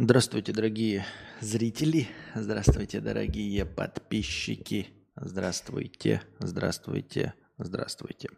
Здравствуйте, 0.00 0.52
дорогие 0.52 1.04
зрители. 1.40 2.06
Здравствуйте, 2.32 3.00
дорогие 3.00 3.64
подписчики. 3.64 4.86
Здравствуйте, 5.16 6.22
здравствуйте, 6.38 7.34
Здравствуйте. 7.58 8.28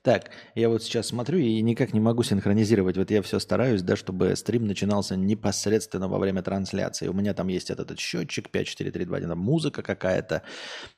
Так, 0.00 0.30
я 0.54 0.70
вот 0.70 0.82
сейчас 0.82 1.08
смотрю 1.08 1.38
и 1.38 1.60
никак 1.60 1.92
не 1.92 2.00
могу 2.00 2.22
синхронизировать. 2.22 2.96
Вот 2.96 3.10
я 3.10 3.20
все 3.20 3.38
стараюсь, 3.38 3.82
да, 3.82 3.96
чтобы 3.96 4.34
стрим 4.34 4.66
начинался 4.66 5.14
непосредственно 5.14 6.08
во 6.08 6.18
время 6.18 6.42
трансляции. 6.42 7.08
У 7.08 7.12
меня 7.12 7.34
там 7.34 7.48
есть 7.48 7.70
этот, 7.70 7.82
этот 7.82 8.00
счетчик 8.00 8.48
5, 8.48 8.66
4, 8.66 8.90
3, 8.90 9.04
2, 9.04 9.16
1, 9.16 9.28
там 9.28 9.38
музыка 9.38 9.82
какая-то. 9.82 10.42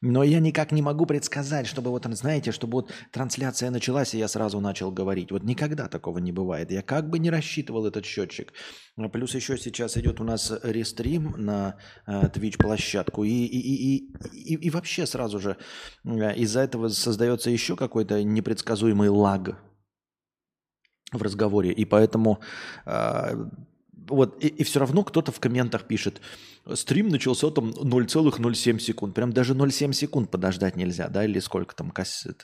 Но 0.00 0.22
я 0.22 0.38
никак 0.38 0.70
не 0.70 0.82
могу 0.82 1.04
предсказать, 1.06 1.66
чтобы 1.66 1.90
вот, 1.90 2.06
знаете, 2.12 2.52
чтобы 2.52 2.72
вот 2.72 2.92
трансляция 3.10 3.70
началась, 3.70 4.14
и 4.14 4.18
я 4.18 4.28
сразу 4.28 4.60
начал 4.60 4.92
говорить. 4.92 5.32
Вот 5.32 5.42
никогда 5.42 5.88
такого 5.88 6.18
не 6.18 6.30
бывает. 6.30 6.70
Я 6.70 6.82
как 6.82 7.10
бы 7.10 7.18
не 7.18 7.30
рассчитывал 7.30 7.86
этот 7.86 8.04
счетчик. 8.04 8.52
А 8.96 9.08
плюс 9.08 9.34
еще 9.34 9.58
сейчас 9.58 9.96
идет 9.96 10.20
у 10.20 10.24
нас 10.24 10.52
рестрим 10.62 11.34
на 11.36 11.76
э, 12.06 12.28
Twitch 12.28 12.56
площадку. 12.56 13.24
И, 13.24 13.30
и, 13.30 13.58
и, 13.58 14.12
и, 14.32 14.54
и 14.54 14.70
вообще 14.70 15.06
сразу 15.06 15.40
же 15.40 15.56
э, 16.04 16.36
из-за 16.36 16.60
этого 16.60 16.88
создается 16.88 17.50
еще 17.50 17.63
какой-то 17.72 18.22
непредсказуемый 18.22 19.08
лаг 19.08 19.58
в 21.12 21.22
разговоре. 21.22 21.72
И 21.72 21.84
поэтому 21.84 22.40
э, 22.86 23.46
вот, 24.08 24.42
и, 24.42 24.48
и 24.48 24.64
все 24.64 24.80
равно 24.80 25.02
кто-то 25.04 25.32
в 25.32 25.40
комментах 25.40 25.86
пишет, 25.86 26.20
стрим 26.74 27.08
начался 27.08 27.50
там 27.50 27.70
0,07 27.70 28.78
секунд. 28.78 29.14
Прям 29.14 29.32
даже 29.32 29.54
0,7 29.54 29.92
секунд 29.92 30.30
подождать 30.30 30.76
нельзя, 30.76 31.08
да, 31.08 31.24
или 31.24 31.38
сколько 31.38 31.74
там 31.74 31.92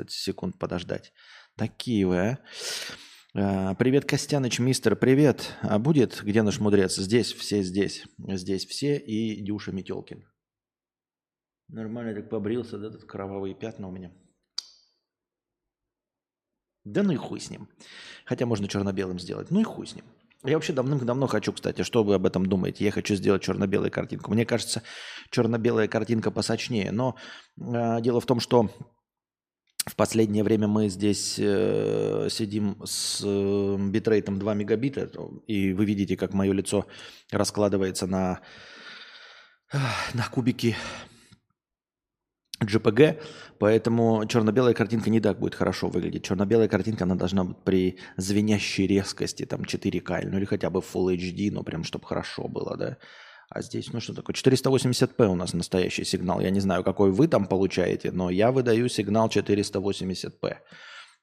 секунд 0.09 0.59
подождать. 0.59 1.12
Такие 1.56 2.06
вы, 2.06 2.16
а. 2.16 2.39
А, 3.33 3.75
привет, 3.75 4.06
Костяныч, 4.06 4.59
мистер, 4.59 4.97
привет. 4.97 5.55
А 5.62 5.78
будет 5.78 6.20
где 6.23 6.42
наш 6.42 6.59
мудрец? 6.59 6.97
Здесь, 6.97 7.33
все 7.33 7.62
здесь. 7.62 8.05
Здесь 8.19 8.66
все 8.66 8.97
и 8.97 9.41
Дюша 9.41 9.70
Метелкин. 9.70 10.25
Нормально 11.69 12.14
так 12.14 12.28
побрился, 12.28 12.78
да, 12.78 12.91
тут 12.91 13.05
кровавые 13.05 13.55
пятна 13.55 13.87
у 13.87 13.92
меня. 13.92 14.12
Да 16.84 17.03
ну 17.03 17.12
и 17.12 17.17
хуй 17.17 17.41
с 17.41 17.50
ним. 17.50 17.69
Хотя 18.25 18.47
можно 18.47 18.69
черно-белым 18.69 19.19
сделать. 19.19 19.50
Ну 19.50 19.61
и 19.61 19.64
хуй 19.64 19.86
с 19.86 19.95
ним. 19.95 20.05
Я 20.42 20.55
вообще 20.55 20.73
давным-давно 20.73 21.27
хочу, 21.27 21.53
кстати, 21.53 21.83
что 21.83 22.03
вы 22.03 22.14
об 22.14 22.25
этом 22.25 22.47
думаете? 22.47 22.84
Я 22.84 22.91
хочу 22.91 23.14
сделать 23.14 23.42
черно-белую 23.42 23.91
картинку. 23.91 24.33
Мне 24.33 24.47
кажется, 24.47 24.83
черно-белая 25.31 25.87
картинка 25.87 26.31
посочнее. 26.31 26.92
Но 26.92 27.17
э, 27.59 28.00
дело 28.00 28.20
в 28.20 28.27
том, 28.27 28.41
что 28.41 28.70
в 29.87 29.97
последнее 29.97 30.42
время 30.42 30.67
мы 30.67 30.89
здесь 30.89 31.37
э, 31.39 32.28
сидим 32.31 32.81
с 32.84 33.22
э, 33.22 33.77
битрейтом 33.91 34.39
2 34.39 34.55
мегабита, 34.55 35.11
и 35.47 35.75
вы 35.75 35.84
видите, 35.84 36.17
как 36.17 36.33
мое 36.33 36.53
лицо 36.53 36.87
раскладывается 37.31 38.06
на, 38.06 38.41
на 39.72 40.27
кубики 40.31 40.75
JPG, 42.61 43.20
поэтому 43.58 44.27
черно-белая 44.27 44.75
картинка 44.75 45.11
не 45.11 45.20
так 45.20 45.39
будет 45.39 45.55
хорошо 45.55 45.89
выглядеть. 45.89 46.25
Черно-белая 46.25 46.69
картинка, 46.69 47.05
она 47.05 47.14
должна 47.14 47.44
быть 47.44 47.56
при 47.64 47.98
звенящей 48.16 48.86
резкости, 48.86 49.47
там 49.47 49.62
4К, 49.62 50.27
ну 50.27 50.39
или 50.39 50.44
хотя 50.44 50.69
бы 50.70 50.81
Full 50.81 51.16
HD, 51.16 51.50
ну 51.50 51.62
прям 51.62 51.84
чтобы 51.84 52.06
хорошо 52.06 52.48
было, 52.48 52.77
да. 52.77 52.98
А 53.48 53.62
здесь, 53.62 53.92
ну 53.92 54.00
что 54.00 54.14
такое, 54.14 54.34
480p 54.34 55.27
у 55.27 55.34
нас 55.34 55.55
настоящий 55.55 56.05
сигнал. 56.05 56.41
Я 56.41 56.50
не 56.50 56.61
знаю, 56.61 56.84
какой 56.84 57.11
вы 57.11 57.27
там 57.27 57.47
получаете, 57.47 58.12
но 58.12 58.31
я 58.31 58.53
выдаю 58.53 58.88
сигнал 58.88 59.28
480p. 59.28 60.56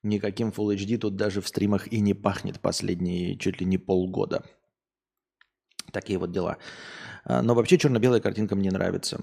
Никаким 0.03 0.49
Full 0.49 0.75
HD 0.75 0.97
тут 0.97 1.15
даже 1.15 1.41
в 1.41 1.47
стримах 1.47 1.91
и 1.91 1.99
не 2.02 2.13
пахнет 2.13 2.59
последние 2.59 3.38
чуть 3.38 3.61
ли 3.61 3.65
не 3.65 3.77
полгода. 3.77 4.43
Такие 5.91 6.19
вот 6.19 6.31
дела. 6.31 6.58
А, 7.23 7.41
но 7.41 7.55
вообще 7.55 7.77
черно-белая 7.77 8.19
картинка 8.19 8.55
мне 8.55 8.71
нравится. 8.71 9.21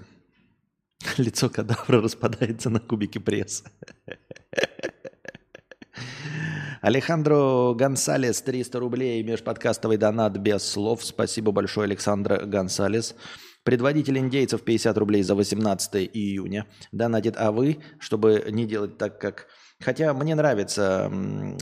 Лицо 1.17 1.49
кадавра 1.49 2.01
распадается 2.01 2.69
на 2.69 2.79
кубики 2.79 3.19
пресса. 3.19 3.63
Алехандро 6.81 7.73
Гонсалес, 7.73 8.41
300 8.41 8.79
рублей, 8.79 9.23
межподкастовый 9.23 9.97
донат 9.97 10.37
без 10.37 10.63
слов. 10.63 11.03
Спасибо 11.03 11.51
большое, 11.51 11.85
Александр 11.85 12.45
Гонсалес. 12.45 13.15
Предводитель 13.63 14.19
индейцев 14.19 14.61
50 14.61 14.97
рублей 14.97 15.23
за 15.23 15.35
18 15.35 16.11
июня 16.13 16.67
донатит, 16.91 17.35
а 17.37 17.51
вы, 17.51 17.79
чтобы 17.99 18.45
не 18.51 18.65
делать 18.65 18.97
так, 18.97 19.19
как... 19.19 19.47
Хотя 19.79 20.13
мне 20.13 20.35
нравится 20.35 21.11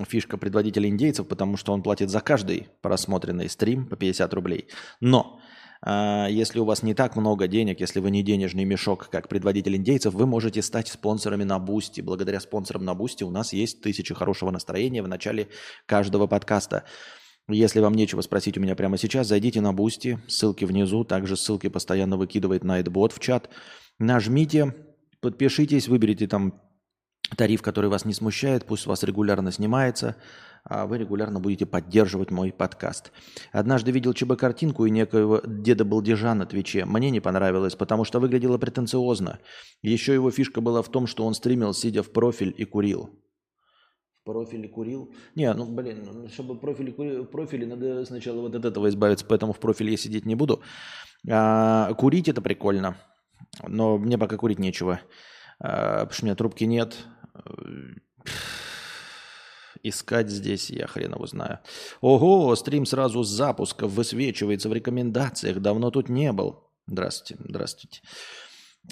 фишка 0.08 0.38
предводителя 0.38 0.90
индейцев, 0.90 1.28
потому 1.28 1.58
что 1.58 1.74
он 1.74 1.81
платит 1.81 2.09
за 2.09 2.20
каждый 2.20 2.68
просмотренный 2.81 3.50
стрим 3.50 3.88
по 3.88 3.96
50 3.96 4.34
рублей. 4.34 4.68
Но 5.00 5.40
если 5.86 6.60
у 6.60 6.66
вас 6.66 6.82
не 6.82 6.94
так 6.94 7.16
много 7.18 7.48
денег, 7.48 7.82
если 7.82 8.00
вы 8.00 8.10
не 8.10 8.24
денежный 8.24 8.64
мешок, 8.64 9.10
как 9.10 9.28
предводитель 9.28 9.76
индейцев, 9.76 10.14
вы 10.14 10.26
можете 10.26 10.62
стать 10.62 10.88
спонсорами 10.88 11.44
на 11.44 11.60
Boosty. 11.59 12.00
Благодаря 12.00 12.40
спонсорам 12.40 12.86
на 12.86 12.96
Boosty 12.96 13.24
у 13.24 13.30
нас 13.30 13.52
есть 13.52 13.82
тысячи 13.82 14.14
хорошего 14.14 14.50
настроения 14.52 15.04
в 15.04 15.10
начале 15.10 15.50
каждого 15.86 16.28
подкаста. 16.28 16.86
Если 17.50 17.82
вам 17.82 17.96
нечего 17.96 18.22
спросить 18.22 18.58
у 18.58 18.62
меня 18.62 18.76
прямо 18.76 18.98
сейчас, 18.98 19.28
зайдите 19.28 19.60
на 19.60 19.74
Boosty, 19.74 20.19
ссылки 20.30 20.64
внизу, 20.64 21.04
также 21.04 21.36
ссылки 21.36 21.68
постоянно 21.68 22.16
выкидывает 22.16 22.64
Nightbot 22.64 23.14
в 23.14 23.20
чат. 23.20 23.50
Нажмите, 24.00 24.74
подпишитесь, 25.20 25.90
выберите 25.90 26.28
там 26.28 26.62
тариф, 27.36 27.62
который 27.62 27.90
вас 27.90 28.06
не 28.06 28.14
смущает, 28.14 28.66
пусть 28.66 28.88
у 28.88 28.90
вас 28.90 29.04
регулярно 29.04 29.52
снимается– 29.52 30.16
а 30.26 30.53
вы 30.69 30.97
регулярно 30.97 31.40
будете 31.40 31.66
поддерживать 31.66 32.31
мой 32.31 32.51
подкаст. 32.51 33.12
Однажды 33.51 33.91
видел 33.91 34.13
ЧБ-картинку 34.13 34.85
и 34.85 34.91
некоего 34.91 35.41
деда 35.46 35.84
Балдежа 35.84 36.34
на 36.34 36.46
Твиче. 36.46 36.85
Мне 36.85 37.09
не 37.09 37.19
понравилось, 37.19 37.75
потому 37.75 38.06
что 38.06 38.19
выглядело 38.19 38.57
претенциозно. 38.57 39.40
Еще 39.81 40.13
его 40.13 40.31
фишка 40.31 40.62
была 40.62 40.81
в 40.81 40.90
том, 40.90 41.07
что 41.07 41.25
он 41.25 41.34
стримил, 41.34 41.73
сидя 41.73 42.02
в 42.02 42.12
профиль 42.12 42.53
и 42.57 42.63
курил. 42.66 43.09
В 44.22 44.25
профиле 44.25 44.69
курил? 44.69 45.13
Не, 45.35 45.53
ну 45.53 45.66
блин, 45.66 46.03
ну, 46.06 46.29
чтобы 46.29 46.57
профиль, 46.57 46.91
в 46.91 47.25
профиле 47.25 47.68
надо 47.68 48.06
сначала 48.06 48.40
вот 48.40 48.56
от 48.56 48.63
этого 48.63 48.88
избавиться, 48.88 49.25
поэтому 49.28 49.52
в 49.52 49.59
профиле 49.59 49.91
я 49.91 49.97
сидеть 49.97 50.25
не 50.25 50.35
буду. 50.35 50.62
А, 51.29 51.94
курить 51.96 52.29
это 52.29 52.41
прикольно, 52.41 52.96
но 53.68 53.97
мне 53.97 54.18
пока 54.18 54.38
курить 54.38 54.59
нечего, 54.59 55.02
а, 55.59 56.06
потому 56.06 56.12
что 56.13 56.23
у 56.23 56.25
меня 56.28 56.35
трубки 56.35 56.63
нет 56.63 57.06
искать 59.84 60.30
здесь, 60.30 60.70
я 60.70 60.88
хрен 60.88 61.14
его 61.14 61.28
знаю. 61.28 61.60
Ого, 62.02 62.56
стрим 62.56 62.86
сразу 62.86 63.24
с 63.24 63.30
запуска 63.30 63.88
высвечивается 63.88 64.70
в 64.70 64.74
рекомендациях. 64.74 65.60
Давно 65.60 65.92
тут 65.92 66.10
не 66.10 66.32
был. 66.32 66.64
Здравствуйте, 66.88 67.44
здравствуйте. 67.48 68.02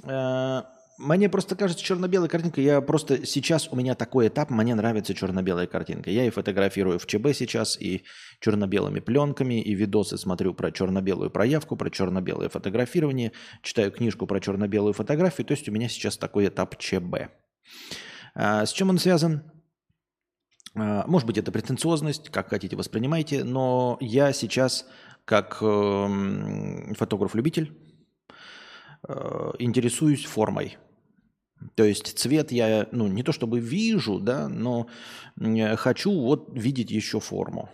Э, 0.04 0.64
мне 0.98 1.30
просто 1.30 1.56
кажется 1.56 1.84
черно-белая 1.84 2.30
картинка. 2.30 2.62
Я 2.62 2.80
просто 2.82 3.26
сейчас 3.26 3.68
у 3.72 3.76
меня 3.76 3.96
такой 3.96 4.28
этап, 4.28 4.52
мне 4.52 4.76
нравится 4.76 5.16
черно-белая 5.16 5.66
картинка. 5.66 6.12
Я 6.12 6.26
и 6.26 6.30
фотографирую 6.30 7.00
в 7.00 7.08
ЧБ 7.08 7.34
сейчас, 7.34 7.80
и 7.80 8.04
черно-белыми 8.40 9.00
пленками, 9.00 9.62
и 9.62 9.74
видосы 9.74 10.18
смотрю 10.18 10.54
про 10.54 10.72
черно-белую 10.72 11.32
проявку, 11.32 11.76
про 11.76 11.90
черно-белое 11.90 12.50
фотографирование, 12.50 13.32
читаю 13.64 13.92
книжку 13.92 14.28
про 14.28 14.40
черно-белую 14.40 14.94
фотографию. 14.94 15.48
То 15.48 15.54
есть 15.54 15.68
у 15.68 15.72
меня 15.72 15.90
сейчас 15.90 16.18
такой 16.18 16.48
этап 16.48 16.78
ЧБ. 16.78 17.32
А, 18.36 18.66
с 18.66 18.72
чем 18.72 18.90
он 18.90 19.00
связан? 19.00 19.44
А, 20.76 21.06
может 21.08 21.28
быть, 21.28 21.38
это 21.38 21.52
претенциозность, 21.52 22.30
как 22.30 22.50
хотите 22.50 22.76
воспринимайте, 22.76 23.44
но 23.44 23.98
я 24.00 24.34
сейчас, 24.34 24.88
как 25.26 25.58
эм, 25.62 26.94
фотограф-любитель, 26.96 27.78
э, 29.08 29.52
интересуюсь 29.60 30.26
формой. 30.26 30.78
То 31.76 31.84
есть 31.84 32.18
цвет 32.18 32.52
я, 32.52 32.88
ну, 32.92 33.08
не 33.08 33.24
то 33.24 33.32
чтобы 33.32 33.60
вижу, 33.60 34.20
да, 34.20 34.50
но 34.50 34.88
хочу 35.76 36.12
вот 36.12 36.50
видеть 36.54 36.90
еще 36.90 37.20
форму. 37.20 37.70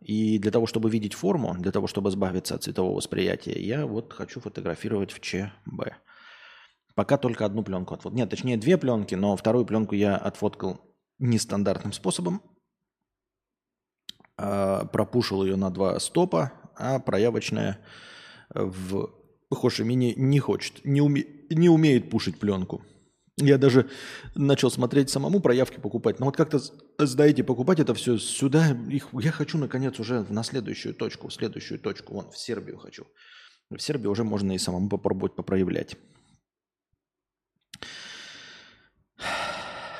И 0.00 0.38
для 0.38 0.50
того, 0.50 0.66
чтобы 0.66 0.88
видеть 0.88 1.14
форму, 1.14 1.54
для 1.58 1.72
того, 1.72 1.86
чтобы 1.86 2.10
избавиться 2.10 2.54
от 2.54 2.62
цветового 2.62 2.96
восприятия, 2.96 3.60
я 3.60 3.86
вот 3.86 4.12
хочу 4.12 4.40
фотографировать 4.40 5.10
в 5.10 5.20
ЧБ. 5.20 5.94
Пока 6.94 7.18
только 7.18 7.44
одну 7.44 7.62
пленку 7.62 7.94
отфоткал. 7.94 8.16
Нет, 8.16 8.30
точнее 8.30 8.56
две 8.56 8.78
пленки, 8.78 9.14
но 9.14 9.36
вторую 9.36 9.66
пленку 9.66 9.94
я 9.94 10.16
отфоткал 10.16 10.80
нестандартным 11.18 11.92
способом. 11.92 12.42
А, 14.36 14.84
пропушил 14.86 15.44
ее 15.44 15.56
на 15.56 15.70
два 15.70 15.98
стопа, 16.00 16.52
а 16.76 16.98
проявочная 16.98 17.78
в 18.50 19.10
Хошимине 19.52 20.14
не 20.14 20.38
хочет, 20.38 20.84
не, 20.84 21.00
уме, 21.00 21.24
не 21.50 21.68
умеет 21.68 22.10
пушить 22.10 22.38
пленку. 22.38 22.82
Я 23.38 23.58
даже 23.58 23.90
начал 24.34 24.70
смотреть 24.70 25.10
самому 25.10 25.40
проявки 25.40 25.78
покупать. 25.78 26.20
Но 26.20 26.26
вот 26.26 26.36
как-то, 26.36 26.58
знаете, 26.98 27.44
покупать 27.44 27.80
это 27.80 27.92
все 27.92 28.16
сюда. 28.16 28.70
Их, 28.88 29.08
я 29.12 29.30
хочу, 29.30 29.58
наконец, 29.58 30.00
уже 30.00 30.24
на 30.30 30.42
следующую 30.42 30.94
точку, 30.94 31.28
в 31.28 31.34
следующую 31.34 31.78
точку. 31.78 32.14
Вон, 32.14 32.30
в 32.30 32.38
Сербию 32.38 32.78
хочу. 32.78 33.06
В 33.68 33.78
Сербии 33.78 34.06
уже 34.06 34.24
можно 34.24 34.52
и 34.52 34.58
самому 34.58 34.88
попробовать 34.88 35.34
попроявлять. 35.34 35.96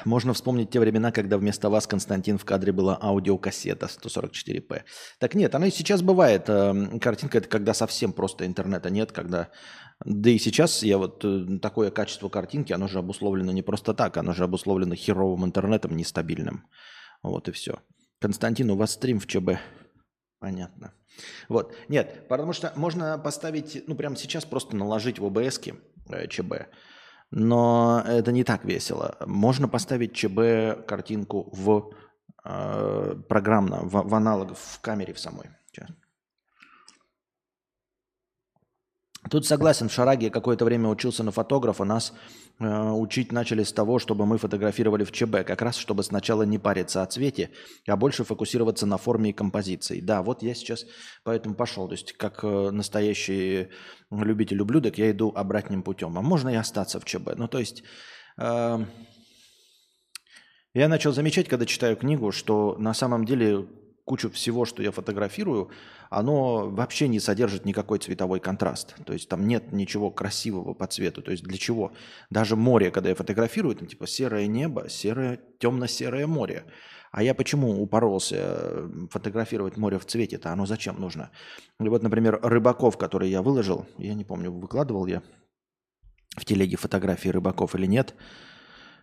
Можно 0.07 0.35
вспомнить 0.35 0.71
те 0.71 0.79
времена, 0.79 1.11
когда 1.11 1.37
вместо 1.37 1.69
вас, 1.69 1.89
Константин, 1.89 2.39
в 2.39 2.45
кадре 2.45 2.71
была 2.71 2.97
аудиокассета 3.03 3.87
144p. 3.87 4.83
Так 5.19 5.35
нет, 5.35 5.53
она 5.57 5.67
и 5.67 5.73
сейчас 5.73 6.01
бывает. 6.01 6.49
Эм, 6.49 7.01
картинка 7.01 7.39
это 7.39 7.49
когда 7.49 7.75
совсем 7.75 8.13
просто 8.13 8.47
интернета 8.47 8.89
нет, 8.89 9.11
когда... 9.11 9.51
Да 10.05 10.31
и 10.31 10.39
сейчас 10.39 10.85
я 10.85 10.99
вот 10.99 11.25
э, 11.25 11.59
такое 11.61 11.91
качество 11.91 12.29
картинки, 12.29 12.73
оно 12.73 12.87
же 12.87 13.01
обусловлено 13.01 13.51
не 13.51 13.63
просто 13.63 13.95
так, 13.95 14.17
оно 14.17 14.33
же 14.33 14.45
обусловлено 14.45 14.95
херовым 14.95 15.45
интернетом 15.45 15.97
нестабильным. 15.97 16.69
Вот 17.25 17.49
и 17.49 17.51
все. 17.53 17.81
Константин, 18.21 18.71
у 18.71 18.77
вас 18.77 18.93
стрим 18.93 19.19
в 19.19 19.27
ЧБ. 19.27 19.59
Понятно. 20.39 20.95
Вот. 21.49 21.75
Нет, 21.89 22.29
потому 22.29 22.53
что 22.53 22.73
можно 22.77 23.19
поставить, 23.19 23.83
ну, 23.89 23.97
прямо 23.97 24.15
сейчас 24.15 24.45
просто 24.45 24.77
наложить 24.77 25.19
в 25.19 25.25
ОБС 25.25 25.61
э, 26.11 26.29
ЧБ. 26.29 26.53
Но 27.31 28.03
это 28.07 28.33
не 28.33 28.45
так 28.45 28.65
весело. 28.65 29.17
Можно 29.27 29.69
поставить 29.69 30.15
ЧБ 30.15 30.87
картинку 30.87 31.51
в 31.53 31.93
э, 32.45 33.15
программно, 33.29 33.81
в, 33.83 34.09
в 34.09 34.15
аналог, 34.15 34.57
в 34.57 34.81
камере 34.81 35.13
в 35.13 35.19
самой. 35.19 35.51
Сейчас. 35.67 35.89
Тут 39.31 39.45
согласен, 39.47 39.89
в 39.89 39.93
Шараге 39.93 40.31
какое-то 40.31 40.65
время 40.65 40.89
учился 40.89 41.25
на 41.25 41.33
фотографа, 41.33 41.85
нас 41.85 42.13
э, 42.61 42.91
учить 42.91 43.33
начали 43.33 43.65
с 43.65 43.73
того, 43.73 43.99
чтобы 43.99 44.25
мы 44.25 44.39
фотографировали 44.39 45.05
в 45.05 45.11
ЧБ, 45.11 45.45
как 45.45 45.63
раз 45.63 45.77
чтобы 45.77 46.03
сначала 46.05 46.45
не 46.45 46.59
париться 46.59 47.03
о 47.03 47.07
цвете, 47.07 47.51
а 47.89 47.97
больше 47.97 48.25
фокусироваться 48.25 48.87
на 48.87 48.99
форме 48.99 49.31
и 49.31 49.33
композиции. 49.33 50.01
Да, 50.01 50.23
вот 50.23 50.43
я 50.43 50.55
сейчас 50.55 50.87
поэтому 51.25 51.55
пошел, 51.55 51.89
то 51.89 51.93
есть 51.93 52.13
как 52.13 52.45
э, 52.45 52.71
настоящий 52.71 53.69
любитель 54.11 54.61
ублюдок 54.61 54.99
я 54.99 55.11
иду 55.11 55.33
обратным 55.35 55.83
путем, 55.83 56.17
а 56.17 56.23
можно 56.23 56.51
и 56.51 56.55
остаться 56.55 57.01
в 57.01 57.05
ЧБ. 57.05 57.37
Ну 57.37 57.49
то 57.49 57.59
есть 57.59 57.83
э, 58.39 58.79
я 60.75 60.89
начал 60.89 61.13
замечать, 61.13 61.49
когда 61.49 61.67
читаю 61.67 61.97
книгу, 61.97 62.31
что 62.31 62.77
на 62.79 62.95
самом 62.95 63.25
деле 63.25 63.67
кучу 64.07 64.31
всего, 64.31 64.65
что 64.65 64.83
я 64.83 64.93
фотографирую, 64.93 65.71
оно 66.11 66.71
вообще 66.71 67.09
не 67.09 67.21
содержит 67.21 67.67
никакой 67.67 67.99
цветовой 67.99 68.41
контраст. 68.41 68.95
То 69.05 69.13
есть 69.13 69.29
там 69.29 69.47
нет 69.47 69.73
ничего 69.73 70.11
красивого 70.11 70.75
по 70.75 70.87
цвету. 70.87 71.23
То 71.23 71.33
есть 71.33 71.43
для 71.43 71.59
чего? 71.59 71.93
Даже 72.31 72.57
море, 72.57 72.91
когда 72.91 73.11
я 73.11 73.15
фотографирую, 73.15 73.75
там 73.75 73.89
типа 73.89 74.07
серое 74.07 74.47
небо, 74.47 74.89
серое, 74.89 75.41
темно-серое 75.59 76.27
море. 76.27 76.65
А 77.11 77.23
я 77.23 77.35
почему 77.35 77.83
упоролся 77.83 78.89
фотографировать 79.11 79.77
море 79.77 79.99
в 79.99 80.07
цвете-то? 80.07 80.53
Оно 80.53 80.67
зачем 80.67 81.01
нужно? 81.01 81.31
Или 81.81 81.89
вот, 81.89 82.03
например, 82.03 82.39
рыбаков, 82.43 82.97
которые 82.97 83.33
я 83.33 83.43
выложил, 83.43 83.87
я 83.99 84.15
не 84.15 84.25
помню, 84.25 84.53
выкладывал 84.53 85.07
я 85.07 85.23
в 86.37 86.45
телеге 86.45 86.77
фотографии 86.77 87.31
рыбаков 87.31 87.75
или 87.75 87.87
нет. 87.87 88.15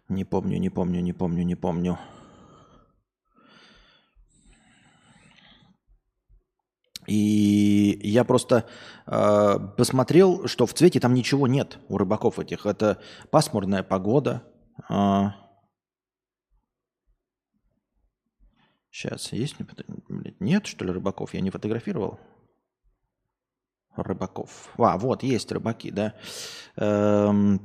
Не 0.07 0.23
помню, 0.23 0.59
не 0.59 0.69
помню, 0.69 1.01
не 1.01 1.13
помню, 1.13 1.44
не 1.44 1.55
помню. 1.55 1.97
И 7.07 8.00
я 8.03 8.23
просто 8.23 8.67
э, 9.05 9.55
посмотрел, 9.77 10.47
что 10.47 10.65
в 10.65 10.73
цвете 10.73 11.00
там 11.00 11.13
ничего 11.13 11.47
нет 11.47 11.79
у 11.89 11.97
рыбаков 11.97 12.39
этих. 12.39 12.65
Это 12.65 13.01
пасмурная 13.29 13.83
погода. 13.83 14.44
Э, 14.89 15.29
сейчас 18.91 19.31
есть? 19.31 19.55
Нет, 20.39 20.65
что 20.65 20.85
ли, 20.85 20.91
рыбаков? 20.91 21.33
Я 21.33 21.41
не 21.41 21.50
фотографировал. 21.50 22.19
Рыбаков. 23.95 24.73
А, 24.77 24.97
вот, 24.97 25.23
есть 25.23 25.51
рыбаки, 25.51 25.91
да. 25.91 26.15
Эм, 26.77 27.61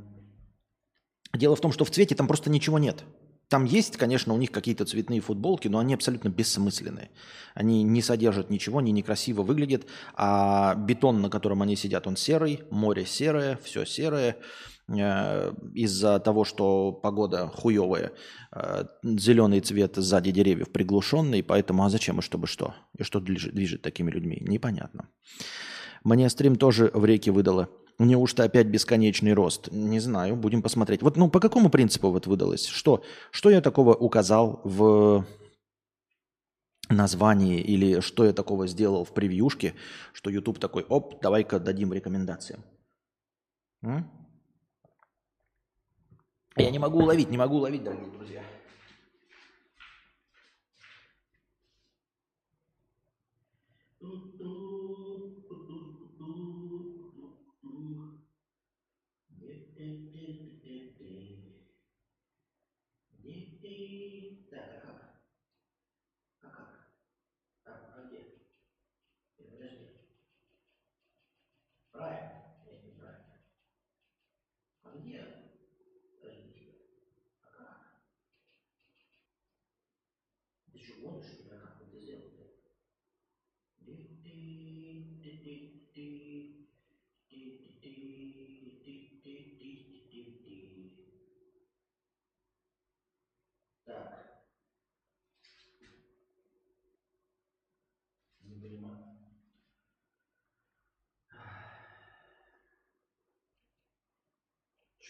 дело 1.33 1.57
в 1.57 1.61
том, 1.61 1.73
что 1.73 1.85
в 1.85 1.91
цвете 1.91 2.15
там 2.15 2.27
просто 2.27 2.51
ничего 2.51 2.79
нет. 2.79 3.05
Там 3.49 3.65
есть, 3.65 3.97
конечно, 3.97 4.35
у 4.35 4.37
них 4.37 4.51
какие-то 4.51 4.85
цветные 4.85 5.21
футболки, 5.21 5.69
но 5.69 5.79
они 5.79 5.95
абсолютно 5.95 6.29
бессмысленные. 6.29 7.11
Они 7.55 7.83
не 7.83 8.03
содержат 8.03 8.51
ничего, 8.51 8.79
они 8.79 8.93
некрасиво 8.93 9.43
выглядят, 9.43 9.87
а 10.15 10.75
бетон, 10.75 11.23
на 11.23 11.31
котором 11.31 11.63
они 11.63 11.75
сидят, 11.75 12.07
он 12.07 12.17
серый, 12.17 12.63
море 12.71 13.07
серое, 13.07 13.59
все 13.63 13.87
серое. 13.87 14.37
Э, 14.89 15.53
из-за 15.75 16.19
того, 16.19 16.45
что 16.45 16.93
погода 16.93 17.49
хуевая, 17.49 18.13
э, 18.53 18.85
зеленый 19.03 19.61
цвет 19.61 19.97
сзади 19.97 20.31
деревьев 20.31 20.71
приглушенный, 20.71 21.43
поэтому 21.43 21.85
а 21.85 21.91
зачем 21.91 22.19
и 22.19 22.23
чтобы 22.23 22.47
что? 22.47 22.75
И 22.99 23.03
что 23.03 23.21
движет, 23.21 23.55
движет 23.55 23.83
такими 23.83 24.11
людьми? 24.11 24.39
Непонятно. 24.41 25.09
Мне 26.05 26.29
стрим 26.31 26.57
тоже 26.57 26.91
в 26.95 27.05
реке 27.05 27.31
выдало. 27.31 27.69
Неужто 27.99 28.45
опять 28.45 28.69
бесконечный 28.69 29.33
рост? 29.33 29.73
Не 29.73 29.99
знаю, 29.99 30.37
будем 30.37 30.63
посмотреть. 30.63 31.03
Вот 31.03 31.17
ну 31.17 31.29
по 31.29 31.41
какому 31.41 31.69
принципу 31.69 32.11
вот 32.11 32.27
выдалось? 32.29 32.67
Что, 32.67 33.03
что 33.33 33.51
я 33.51 33.61
такого 33.61 33.95
указал 33.95 34.61
в 34.63 35.27
названии 36.89 37.61
или 37.61 38.01
что 38.01 38.25
я 38.25 38.33
такого 38.33 38.69
сделал 38.69 39.05
в 39.05 39.13
превьюшке, 39.13 39.75
что 40.13 40.31
YouTube 40.31 40.61
такой, 40.61 40.85
оп, 40.85 41.21
давай-ка 41.21 41.59
дадим 41.59 41.93
рекомендациям. 41.93 42.63
М? 43.83 44.09
Я 46.57 46.71
не 46.71 46.79
могу 46.79 47.01
уловить, 47.01 47.31
не 47.31 47.37
могу 47.37 47.57
уловить, 47.57 47.85
дорогие 47.85 48.11
друзья. 48.11 48.43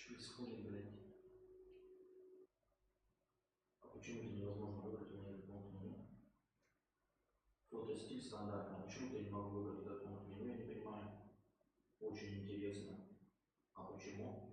Происходит, 0.09 0.67
блядь? 0.67 0.85
А 3.81 3.87
почему 3.89 4.23
это 4.23 4.35
невозможно 4.35 4.81
выбрать 4.83 5.13
у 5.13 5.19
меня 5.19 5.31
этот 5.31 5.47
пункт 5.47 5.73
меню? 5.75 5.95
Фотостиль 7.71 8.23
стандартный. 8.23 8.79
А 8.79 8.81
почему 8.87 9.15
я 9.15 9.23
не 9.23 9.31
могу 9.31 9.51
выбрать 9.51 9.87
этот 9.87 10.05
пункт 10.05 10.29
меню? 10.29 10.51
Я 10.51 10.57
не 10.57 10.75
понимаю. 10.75 11.09
Очень 12.01 12.43
интересно. 12.43 12.97
А 13.75 13.83
почему? 13.85 14.51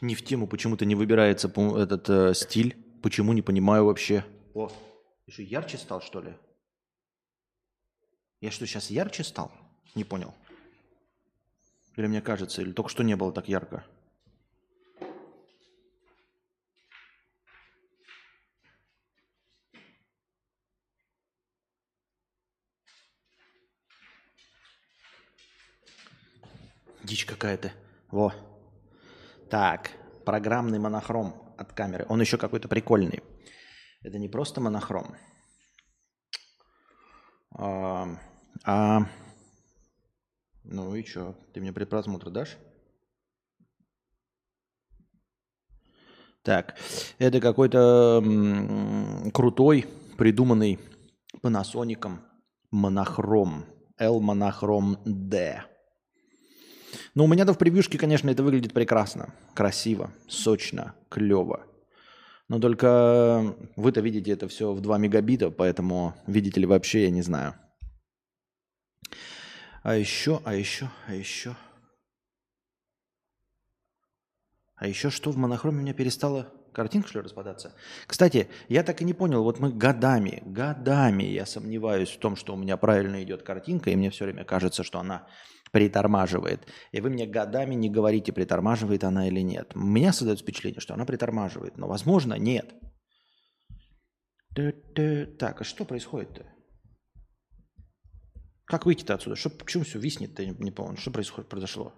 Не 0.00 0.14
в 0.14 0.24
тему, 0.24 0.46
почему-то 0.46 0.84
не 0.84 0.94
выбирается 0.94 1.48
этот 1.48 2.08
э, 2.08 2.34
стиль. 2.34 2.76
Почему, 3.02 3.32
не 3.32 3.42
понимаю 3.42 3.86
вообще. 3.86 4.24
О, 4.54 4.70
еще 5.26 5.42
ярче 5.42 5.78
стал, 5.78 6.00
что 6.00 6.20
ли? 6.20 6.34
Я 8.40 8.50
что, 8.50 8.66
сейчас 8.66 8.90
ярче 8.90 9.24
стал? 9.24 9.50
Не 9.94 10.04
понял. 10.04 10.34
Или 11.96 12.06
мне 12.06 12.20
кажется, 12.20 12.60
или 12.60 12.72
только 12.72 12.90
что 12.90 13.02
не 13.02 13.16
было 13.16 13.32
так 13.32 13.48
ярко? 13.48 13.84
Дичь 27.02 27.24
какая-то. 27.24 27.72
Во. 28.10 28.32
Так, 29.48 29.92
программный 30.24 30.78
монохром 30.78 31.54
от 31.56 31.72
камеры. 31.72 32.04
Он 32.08 32.20
еще 32.20 32.36
какой-то 32.36 32.68
прикольный. 32.68 33.22
Это 34.02 34.18
не 34.18 34.28
просто 34.28 34.60
монохром. 34.60 35.16
А, 37.52 38.08
а 38.64 39.06
ну 40.66 40.94
и 40.94 41.04
что? 41.04 41.34
Ты 41.52 41.60
мне 41.60 41.72
предпросмотр 41.72 42.30
дашь? 42.30 42.56
Так, 46.42 46.76
это 47.18 47.40
какой-то 47.40 48.22
крутой, 49.34 49.86
придуманный 50.16 50.78
Panasonic 51.42 52.18
монохром. 52.70 53.64
L 53.98 54.20
монохром 54.20 54.98
D. 55.04 55.62
Но 57.14 57.24
у 57.24 57.26
меня-то 57.26 57.54
в 57.54 57.58
превьюшке, 57.58 57.96
конечно, 57.98 58.28
это 58.28 58.42
выглядит 58.42 58.74
прекрасно, 58.74 59.34
красиво, 59.54 60.12
сочно, 60.28 60.94
клево. 61.08 61.66
Но 62.48 62.60
только 62.60 63.56
вы-то 63.74 64.02
видите 64.02 64.30
это 64.32 64.46
все 64.48 64.72
в 64.72 64.80
2 64.80 64.98
мегабита, 64.98 65.50
поэтому 65.50 66.14
видите 66.26 66.60
ли 66.60 66.66
вообще, 66.66 67.04
я 67.04 67.10
не 67.10 67.22
знаю. 67.22 67.54
А 69.86 69.94
еще, 69.94 70.40
а 70.44 70.52
еще, 70.52 70.90
а 71.06 71.14
еще. 71.14 71.54
А 74.74 74.88
еще 74.88 75.10
что 75.10 75.30
в 75.30 75.36
монохроме 75.36 75.78
у 75.78 75.82
меня 75.82 75.94
перестала 75.94 76.52
картинка, 76.72 77.06
что 77.06 77.20
ли, 77.20 77.24
распадаться? 77.26 77.72
Кстати, 78.08 78.48
я 78.68 78.82
так 78.82 79.00
и 79.00 79.04
не 79.04 79.14
понял, 79.14 79.44
вот 79.44 79.60
мы 79.60 79.72
годами, 79.72 80.42
годами 80.44 81.22
я 81.22 81.46
сомневаюсь 81.46 82.10
в 82.10 82.18
том, 82.18 82.34
что 82.34 82.54
у 82.54 82.56
меня 82.56 82.76
правильно 82.76 83.22
идет 83.22 83.44
картинка, 83.44 83.90
и 83.90 83.94
мне 83.94 84.10
все 84.10 84.24
время 84.24 84.44
кажется, 84.44 84.82
что 84.82 84.98
она 84.98 85.28
притормаживает. 85.70 86.66
И 86.90 87.00
вы 87.00 87.10
мне 87.10 87.24
годами 87.24 87.76
не 87.76 87.88
говорите, 87.88 88.32
притормаживает 88.32 89.04
она 89.04 89.28
или 89.28 89.38
нет. 89.38 89.70
У 89.76 89.78
меня 89.78 90.12
создается 90.12 90.42
впечатление, 90.42 90.80
что 90.80 90.94
она 90.94 91.04
притормаживает, 91.04 91.78
но, 91.78 91.86
возможно, 91.86 92.34
нет. 92.34 92.74
Так, 94.52 95.60
а 95.60 95.64
что 95.64 95.84
происходит-то? 95.84 96.55
Как 98.66 98.84
выйти-то 98.84 99.14
отсюда? 99.14 99.36
Что, 99.36 99.48
почему 99.48 99.84
все 99.84 100.00
виснет-то? 100.00 100.42
Я 100.42 100.52
не 100.52 100.72
помню. 100.72 100.96
Что 100.96 101.12
происходит, 101.12 101.48
произошло? 101.48 101.94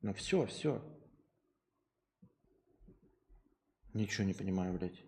Ну 0.00 0.14
все, 0.14 0.46
все. 0.46 0.82
Ничего 3.92 4.24
не 4.24 4.32
понимаю, 4.32 4.72
блядь. 4.78 5.02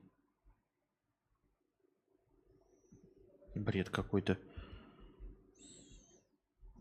Бред 3.55 3.89
какой-то. 3.89 4.39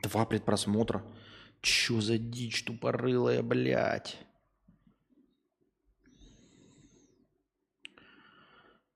Два 0.04 0.26
предпросмотра. 0.26 1.06
Чё 1.62 2.02
за 2.02 2.18
дичь 2.18 2.64
тупорылая, 2.64 3.42
блядь? 3.42 4.18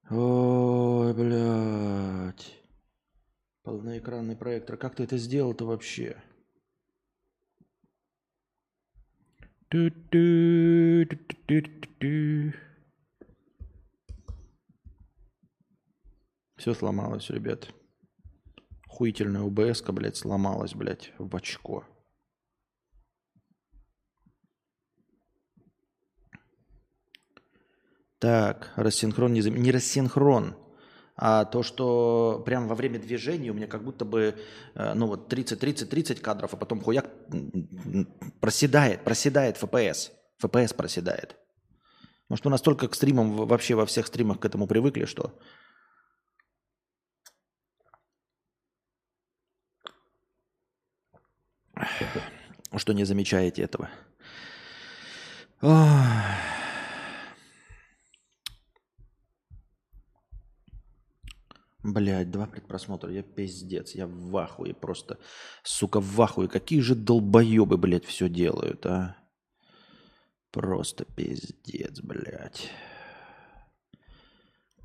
Ой, 0.10 1.14
блядь. 1.14 2.61
Полноэкранный 3.64 4.36
проектор. 4.36 4.78
Как 4.78 4.96
ты 4.96 5.04
это 5.04 5.18
сделал-то 5.18 5.66
вообще? 5.66 6.18
Все 16.58 16.74
сломалось, 16.74 17.30
ребят. 17.30 17.74
Хуительная 18.88 19.42
УБС, 19.44 19.82
блядь, 19.84 20.18
сломалась, 20.18 20.76
блядь, 20.76 21.14
в 21.18 21.36
очко. 21.36 21.86
Так, 28.20 28.74
рассинхрон 28.76 29.34
не, 29.34 29.42
зам... 29.42 29.56
не 29.56 29.72
рассинхрон, 29.72 30.56
а 31.16 31.46
то, 31.46 31.64
что 31.64 32.42
прямо 32.46 32.68
во 32.68 32.76
время 32.76 33.00
движения 33.00 33.52
у 33.52 33.54
меня 33.54 33.68
как 33.68 33.84
будто 33.84 34.06
бы, 34.06 34.36
э, 34.76 34.94
ну 34.94 35.08
вот 35.08 35.32
30-30-30 35.32 36.22
кадров, 36.22 36.54
а 36.54 36.58
потом 36.58 36.82
хуяк 36.82 37.10
проседает, 38.40 39.04
проседает 39.04 39.62
FPS. 39.62 40.12
FPS 40.42 40.76
проседает. 40.76 41.36
Может, 42.30 42.46
мы 42.46 42.52
настолько 42.52 42.88
к 42.88 42.96
стримам, 42.96 43.36
вообще 43.46 43.76
во 43.76 43.86
всех 43.86 44.08
стримах 44.08 44.40
к 44.40 44.46
этому 44.46 44.68
привыкли, 44.68 45.06
что 45.06 45.38
что 52.78 52.94
не 52.94 53.04
замечаете 53.04 53.64
этого. 53.64 53.90
Блять, 61.84 62.30
два 62.30 62.46
предпросмотра, 62.46 63.12
я 63.12 63.24
пиздец, 63.24 63.96
я 63.96 64.06
в 64.06 64.38
ахуе 64.38 64.74
просто. 64.74 65.18
Сука, 65.64 66.00
в 66.00 66.22
ахуе. 66.22 66.48
Какие 66.48 66.80
же 66.82 66.94
долбоебы, 66.94 67.78
блядь, 67.78 68.06
все 68.06 68.30
делают, 68.30 68.86
а? 68.86 69.18
Просто 70.52 71.06
пиздец, 71.06 72.00
блядь. 72.02 72.70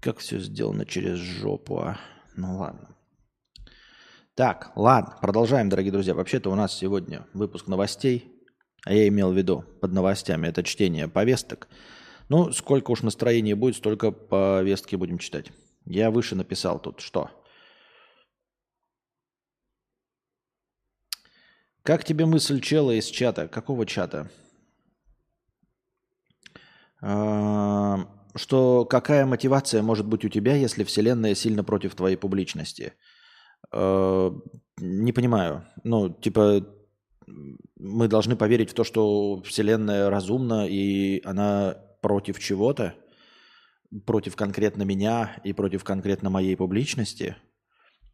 Как 0.00 0.18
все 0.18 0.38
сделано 0.38 0.86
через 0.86 1.18
жопу, 1.18 1.78
а? 1.80 1.98
Ну 2.34 2.58
ладно. 2.58 2.96
Так, 4.34 4.72
ладно, 4.74 5.18
продолжаем, 5.20 5.68
дорогие 5.68 5.92
друзья. 5.92 6.14
Вообще-то 6.14 6.50
у 6.50 6.54
нас 6.54 6.74
сегодня 6.74 7.26
выпуск 7.34 7.66
новостей, 7.66 8.42
а 8.84 8.94
я 8.94 9.08
имел 9.08 9.32
в 9.32 9.36
виду 9.36 9.64
под 9.80 9.92
новостями 9.92 10.46
это 10.46 10.62
чтение 10.62 11.08
повесток. 11.08 11.68
Ну, 12.28 12.52
сколько 12.52 12.90
уж 12.90 13.02
настроения 13.02 13.54
будет, 13.54 13.76
столько 13.76 14.12
повестки 14.12 14.96
будем 14.96 15.18
читать. 15.18 15.52
Я 15.86 16.10
выше 16.10 16.34
написал 16.34 16.80
тут 16.80 17.00
что. 17.00 17.30
Как 21.82 22.04
тебе 22.04 22.26
мысль 22.26 22.60
чела 22.60 22.90
из 22.90 23.06
чата? 23.06 23.46
Какого 23.46 23.86
чата? 23.86 24.28
А, 27.00 28.08
что 28.34 28.84
какая 28.84 29.24
мотивация 29.24 29.82
может 29.82 30.06
быть 30.06 30.24
у 30.24 30.28
тебя, 30.28 30.56
если 30.56 30.82
Вселенная 30.82 31.36
сильно 31.36 31.62
против 31.62 31.94
твоей 31.94 32.16
публичности? 32.16 32.94
Э, 33.72 34.32
не 34.78 35.12
понимаю. 35.12 35.64
Ну, 35.84 36.10
типа, 36.10 36.66
мы 37.76 38.08
должны 38.08 38.34
поверить 38.34 38.70
в 38.70 38.74
то, 38.74 38.82
что 38.82 39.40
Вселенная 39.42 40.10
разумна, 40.10 40.66
и 40.66 41.22
она 41.24 41.76
против 42.02 42.40
чего-то, 42.40 42.94
против 44.04 44.36
конкретно 44.36 44.82
меня 44.82 45.36
и 45.44 45.52
против 45.52 45.84
конкретно 45.84 46.30
моей 46.30 46.56
публичности. 46.56 47.36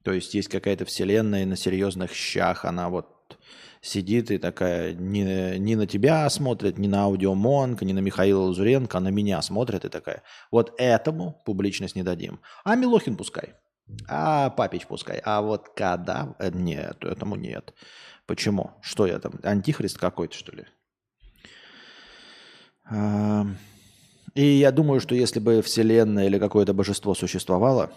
То 0.02 0.12
есть 0.12 0.34
есть 0.34 0.48
какая-то 0.48 0.84
Вселенная 0.84 1.46
на 1.46 1.56
серьезных 1.56 2.12
щах, 2.12 2.64
она 2.64 2.88
вот 2.88 3.38
сидит 3.80 4.30
и 4.30 4.38
такая 4.38 4.94
не, 4.94 5.58
не 5.58 5.76
на 5.76 5.86
тебя 5.86 6.28
смотрит, 6.30 6.78
не 6.78 6.88
на 6.88 7.04
аудиомонка, 7.04 7.84
не 7.84 7.92
на 7.92 7.98
Михаила 7.98 8.42
Лазуренко, 8.42 8.98
а 8.98 9.00
на 9.00 9.08
меня 9.08 9.42
смотрит 9.42 9.84
и 9.84 9.88
такая. 9.88 10.22
Вот 10.50 10.72
этому 10.78 11.42
публичность 11.44 11.96
не 11.96 12.02
дадим. 12.02 12.40
А 12.64 12.76
Милохин 12.76 13.16
пускай. 13.16 13.54
А 14.08 14.50
Папич 14.50 14.86
пускай. 14.86 15.20
А 15.24 15.42
вот 15.42 15.70
когда... 15.70 16.34
Э, 16.38 16.50
нет, 16.52 17.04
этому 17.04 17.36
нет. 17.36 17.74
Почему? 18.26 18.70
Что 18.80 19.06
я 19.06 19.18
там? 19.18 19.34
Антихрист 19.42 19.98
какой-то, 19.98 20.36
что 20.36 20.52
ли? 20.52 20.66
И 24.34 24.44
я 24.44 24.72
думаю, 24.72 25.00
что 25.00 25.14
если 25.14 25.40
бы 25.40 25.60
Вселенная 25.62 26.26
или 26.26 26.38
какое-то 26.38 26.72
божество 26.72 27.14
существовало, 27.14 27.92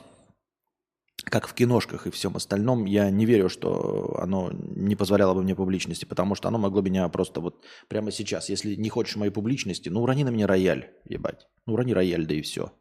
как 1.24 1.48
в 1.48 1.54
киношках 1.54 2.08
и 2.08 2.12
всем 2.12 2.36
остальном, 2.36 2.86
я 2.86 3.10
не 3.10 3.25
верю, 3.25 3.50
что 3.50 4.18
оно 4.22 4.51
не 4.51 4.96
позволяло 4.96 5.34
бы 5.34 5.44
мне 5.44 5.56
публичности, 5.56 6.06
потому 6.06 6.36
что 6.36 6.50
оно 6.50 6.58
могло 6.58 6.82
меня 6.82 7.08
просто 7.10 7.39
вот 7.39 7.63
прямо 7.88 8.12
сейчас, 8.12 8.50
если 8.50 8.75
не 8.75 8.89
хочешь 8.89 9.15
моей 9.15 9.32
публичности, 9.32 9.89
ну 9.89 10.04
урони 10.04 10.24
на 10.24 10.30
меня 10.30 10.46
рояль, 10.46 10.92
ебать. 11.06 11.48
Ну 11.65 11.74
урони 11.74 11.94
рояль, 11.94 12.25
да 12.25 12.36
и 12.36 12.42
все. 12.42 12.72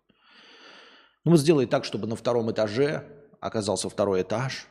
Ну 1.25 1.31
вот 1.31 1.41
сделай 1.41 1.67
так, 1.67 1.85
чтобы 1.85 2.07
на 2.07 2.17
втором 2.17 2.51
этаже 2.51 3.05
оказался 3.41 3.89
второй 3.89 4.23
этаж, 4.23 4.67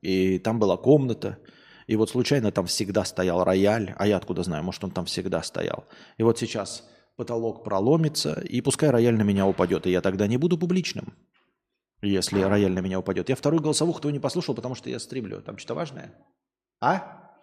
и 0.00 0.38
там 0.38 0.58
была 0.58 0.76
комната, 0.76 1.38
и 1.86 1.96
вот 1.96 2.10
случайно 2.10 2.52
там 2.52 2.66
всегда 2.66 3.04
стоял 3.04 3.42
рояль, 3.42 3.94
а 3.98 4.06
я 4.06 4.16
откуда 4.16 4.42
знаю, 4.42 4.62
может 4.62 4.84
он 4.84 4.90
там 4.90 5.06
всегда 5.06 5.42
стоял. 5.42 5.86
И 6.18 6.22
вот 6.22 6.38
сейчас 6.38 6.88
потолок 7.18 7.64
проломится, 7.64 8.40
и 8.48 8.60
пускай 8.60 8.90
рояль 8.90 9.16
на 9.16 9.22
меня 9.22 9.44
упадет, 9.44 9.86
и 9.86 9.90
я 9.90 10.00
тогда 10.00 10.28
не 10.28 10.36
буду 10.36 10.56
публичным, 10.56 11.14
если 12.00 12.40
рояль 12.40 12.72
на 12.72 12.78
меня 12.78 13.00
упадет. 13.00 13.28
Я 13.28 13.34
вторую 13.34 13.60
голосовуху 13.60 14.00
твою 14.00 14.14
не 14.14 14.20
послушал, 14.20 14.54
потому 14.54 14.76
что 14.76 14.88
я 14.88 15.00
стримлю. 15.00 15.42
Там 15.42 15.58
что-то 15.58 15.74
важное? 15.74 16.14
А? 16.80 17.34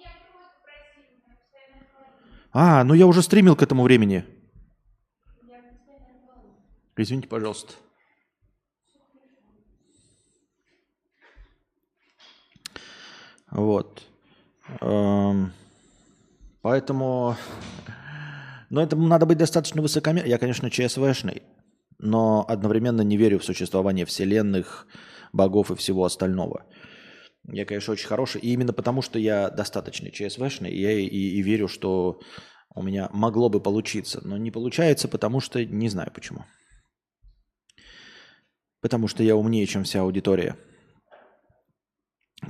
А, 2.54 2.86
ну 2.86 2.94
я 2.94 3.06
уже 3.06 3.22
стримил 3.22 3.58
к 3.58 3.64
этому 3.64 3.84
времени. 3.84 4.24
Извините, 6.96 7.28
пожалуйста. 7.28 7.74
Вот. 13.52 14.04
Эм, 14.80 15.52
поэтому... 16.62 17.36
Но 18.70 18.82
это 18.82 18.96
надо 18.96 19.26
быть 19.26 19.38
достаточно 19.38 19.82
высокомерным. 19.82 20.30
Я, 20.30 20.38
конечно, 20.38 20.70
ЧСВшный, 20.70 21.44
но 21.98 22.46
одновременно 22.48 23.02
не 23.02 23.18
верю 23.18 23.40
в 23.40 23.46
существование 23.46 24.06
вселенных, 24.06 24.88
богов 25.34 25.72
и 25.72 25.76
всего 25.76 26.06
остального. 26.06 26.66
Я, 27.48 27.66
конечно, 27.66 27.94
очень 27.94 28.08
хороший. 28.08 28.42
И 28.42 28.52
именно 28.54 28.74
потому, 28.74 29.02
что 29.02 29.20
я 29.20 29.50
достаточно 29.50 30.10
ЧСВшный, 30.10 30.76
я 30.76 30.92
и, 30.92 31.06
и 31.06 31.42
верю, 31.42 31.68
что 31.68 32.20
у 32.74 32.82
меня 32.82 33.10
могло 33.14 33.50
бы 33.50 33.62
получиться. 33.62 34.20
Но 34.24 34.38
не 34.38 34.52
получается, 34.52 35.08
потому 35.08 35.40
что 35.40 35.64
не 35.64 35.90
знаю 35.90 36.12
почему. 36.14 36.46
Потому 38.82 39.08
что 39.08 39.24
я 39.24 39.36
умнее, 39.36 39.66
чем 39.66 39.84
вся 39.84 40.02
аудитория. 40.02 40.58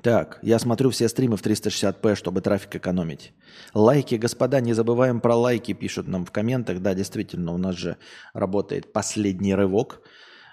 Так, 0.02 0.40
я 0.42 0.60
смотрю 0.60 0.90
все 0.90 1.08
стримы 1.08 1.38
в 1.38 1.44
360p, 1.44 2.16
чтобы 2.16 2.42
трафик 2.42 2.76
экономить. 2.76 3.34
Лайки, 3.74 4.16
господа, 4.16 4.60
не 4.60 4.74
забываем 4.74 5.22
про 5.22 5.36
лайки, 5.36 5.74
пишут 5.74 6.08
нам 6.08 6.26
в 6.26 6.32
комментах. 6.32 6.82
Да, 6.82 6.94
действительно, 6.94 7.54
у 7.54 7.58
нас 7.58 7.76
же 7.76 7.98
работает 8.34 8.92
последний 8.92 9.56
рывок. 9.56 10.02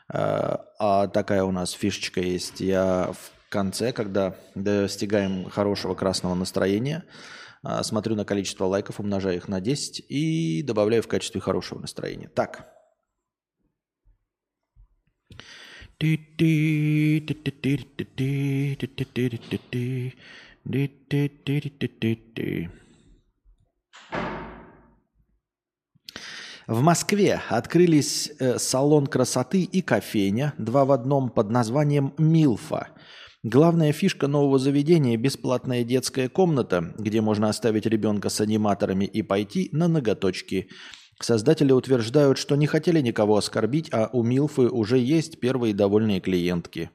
А, 0.08 0.66
а 0.78 1.08
такая 1.08 1.44
у 1.44 1.50
нас 1.50 1.72
фишечка 1.72 2.20
есть. 2.20 2.60
Я 2.60 3.12
в 3.12 3.50
конце, 3.50 3.92
когда 3.92 4.36
достигаем 4.54 5.48
хорошего 5.48 5.94
красного 5.94 6.34
настроения, 6.34 7.04
а, 7.62 7.82
смотрю 7.82 8.16
на 8.16 8.24
количество 8.24 8.66
лайков, 8.66 9.00
умножаю 9.00 9.36
их 9.36 9.48
на 9.48 9.60
10 9.60 10.04
и 10.08 10.62
добавляю 10.62 11.02
в 11.02 11.08
качестве 11.08 11.40
хорошего 11.40 11.78
настроения. 11.78 12.28
Так. 12.28 12.68
В 26.66 26.80
Москве 26.80 27.40
открылись 27.48 28.32
салон 28.56 29.06
красоты 29.06 29.62
и 29.62 29.80
кофейня, 29.80 30.54
два 30.58 30.84
в 30.84 30.90
одном 30.90 31.30
под 31.30 31.50
названием 31.50 32.14
«Милфа». 32.18 32.88
Главная 33.44 33.92
фишка 33.92 34.26
нового 34.26 34.58
заведения– 34.58 35.16
бесплатная 35.18 35.84
детская 35.84 36.28
комната, 36.28 36.94
где 36.98 37.20
можно 37.20 37.48
оставить 37.48 37.86
ребенка 37.86 38.28
с 38.28 38.40
аниматорами 38.40 39.04
и 39.04 39.22
пойти 39.22 39.68
на 39.70 39.86
ноготочки– 39.86 40.68
Создатели 41.22 41.70
утверждают, 41.70 42.36
что 42.36 42.56
не 42.56 42.66
хотели 42.66 43.00
никого 43.00 43.36
оскорбить, 43.36 43.88
а 43.92 44.10
у 44.12 44.24
Милфы 44.24 44.62
уже 44.62 44.98
есть 44.98 45.38
первые 45.38 45.72
довольные 45.72 46.20
клиентки. 46.20 46.90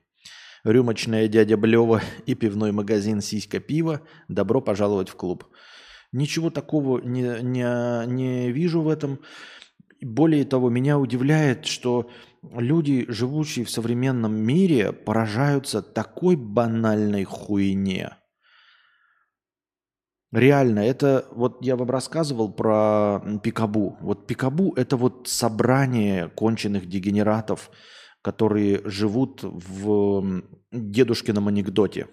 Рюмочная 0.66 1.30
дядя 1.30 1.56
Блева 1.56 2.02
и 2.26 2.36
пивной 2.36 2.74
магазин 2.74 3.22
«Сиська 3.22 3.62
пива» 3.62 4.02
добро 4.28 4.60
пожаловать 4.60 5.08
в 5.08 5.16
клуб. 5.16 5.46
Ничего 6.12 6.50
такого 6.50 7.00
не, 7.00 7.42
не, 7.42 8.06
не 8.08 8.52
вижу 8.52 8.82
в 8.82 8.90
этом. 8.90 9.20
Более 10.02 10.44
того, 10.44 10.70
меня 10.70 11.00
удивляет, 11.00 11.66
что 11.66 12.10
люди, 12.54 13.06
живущие 13.08 13.64
в 13.64 13.70
современном 13.70 14.36
мире, 14.36 14.92
поражаются 14.92 15.82
такой 15.82 16.36
банальной 16.36 17.24
хуйне. 17.24 18.18
Реально, 20.34 20.80
это 20.80 21.26
вот 21.32 21.64
я 21.64 21.78
вам 21.78 21.90
рассказывал 21.90 22.52
про 22.52 23.22
Пикабу. 23.44 23.98
Вот 24.02 24.28
Пикабу 24.28 24.74
это 24.76 24.98
вот 24.98 25.30
собрание 25.30 26.28
конченых 26.28 26.88
дегенератов, 26.88 27.72
которые 28.22 28.82
живут 28.84 29.40
в 29.42 30.44
дедушкином 30.74 31.48
анекдоте, 31.48 32.08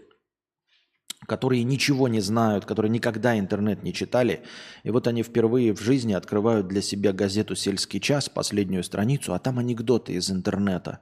которые 1.27 1.65
ничего 1.65 2.07
не 2.07 2.21
знают, 2.21 2.67
которые 2.67 2.91
никогда 2.91 3.37
интернет 3.37 3.83
не 3.83 3.93
читали. 3.93 4.45
И 4.85 4.91
вот 4.91 5.09
они 5.09 5.25
впервые 5.25 5.75
в 5.75 5.81
жизни 5.81 6.13
открывают 6.13 6.69
для 6.69 6.83
себя 6.83 7.13
газету 7.13 7.57
«Сельский 7.57 7.99
час», 7.99 8.29
последнюю 8.29 8.85
страницу, 8.85 9.35
а 9.35 9.41
там 9.41 9.59
анекдоты 9.59 10.13
из 10.13 10.31
интернета. 10.31 11.01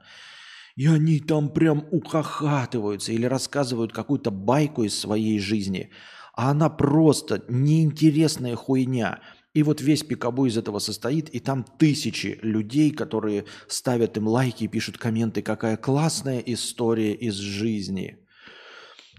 И 0.75 0.87
они 0.87 1.19
там 1.19 1.53
прям 1.53 1.85
ухахатываются 1.91 3.11
или 3.11 3.27
рассказывают 3.27 3.93
какую-то 3.93 4.31
байку 4.31 4.83
из 4.83 4.99
своей 4.99 5.37
жизни– 5.37 5.91
а 6.33 6.51
она 6.51 6.69
просто 6.69 7.43
неинтересная 7.47 8.55
хуйня. 8.55 9.21
И 9.53 9.61
вот 9.61 9.81
весь 9.81 10.03
пикабу 10.03 10.47
из 10.47 10.57
этого 10.57 10.79
состоит, 10.79 11.29
и 11.29 11.39
там 11.39 11.63
тысячи 11.63 12.39
людей, 12.41 12.89
которые 12.91 13.45
ставят 13.67 14.17
им 14.17 14.27
лайки 14.27 14.63
и 14.63 14.67
пишут 14.67 14.97
комменты, 14.97 15.43
какая 15.43 15.77
классная 15.77 16.39
история 16.39 17.13
из 17.13 17.35
жизни. 17.35 18.17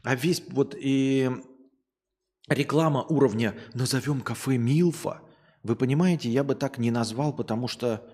А 0.02 0.16
весь 0.16 0.42
вот 0.48 0.74
и 0.76 1.30
реклама 2.48 3.04
уровня 3.04 3.56
«назовем 3.74 4.20
кафе 4.20 4.56
Милфа», 4.56 5.22
вы 5.62 5.76
понимаете, 5.76 6.28
я 6.28 6.44
бы 6.44 6.54
так 6.54 6.78
не 6.78 6.90
назвал, 6.90 7.32
потому 7.32 7.68
что, 7.68 8.06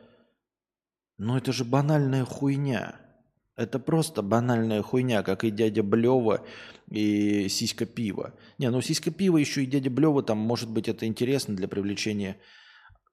ну 1.19 1.37
это 1.37 1.53
же 1.53 1.65
банальная 1.65 2.25
хуйня. 2.25 3.00
Это 3.61 3.79
просто 3.79 4.23
банальная 4.23 4.81
хуйня, 4.81 5.23
как 5.23 5.45
и 5.45 5.51
дядя 5.51 5.83
Блева 5.83 6.43
и 6.91 7.47
сиська 7.51 7.85
пива. 7.85 8.33
Не, 8.59 8.71
ну 8.71 8.81
сиська 8.81 9.11
пива 9.11 9.37
еще 9.37 9.65
и 9.65 9.67
дядя 9.67 9.91
Блева, 9.91 10.23
там, 10.23 10.39
может 10.39 10.71
быть, 10.71 10.89
это 10.89 11.05
интересно 11.05 11.55
для 11.55 11.69
привлечения. 11.69 12.39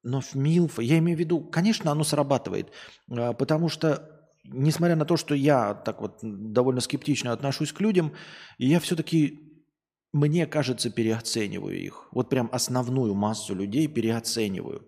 Но 0.04 0.21
в 0.21 0.36
Милфа, 0.36 0.82
я 0.82 1.00
имею 1.00 1.17
в 1.17 1.19
виду, 1.19 1.41
конечно, 1.41 1.91
оно 1.91 2.06
срабатывает, 2.06 2.71
а, 3.12 3.34
потому 3.34 3.67
что 3.67 4.10
несмотря 4.45 4.95
на 4.95 5.04
то, 5.04 5.17
что 5.17 5.36
я 5.36 5.74
так 5.74 6.00
вот 6.00 6.19
довольно 6.21 6.80
скептично 6.80 7.34
отношусь 7.34 7.74
к 7.74 7.82
людям, 7.82 8.13
я 8.58 8.80
все-таки, 8.80 9.41
мне 10.13 10.45
кажется, 10.45 10.89
переоцениваю 10.89 11.78
их. 11.78 12.08
Вот 12.13 12.30
прям 12.30 12.48
основную 12.54 13.13
массу 13.15 13.54
людей 13.54 13.89
переоцениваю. 13.89 14.88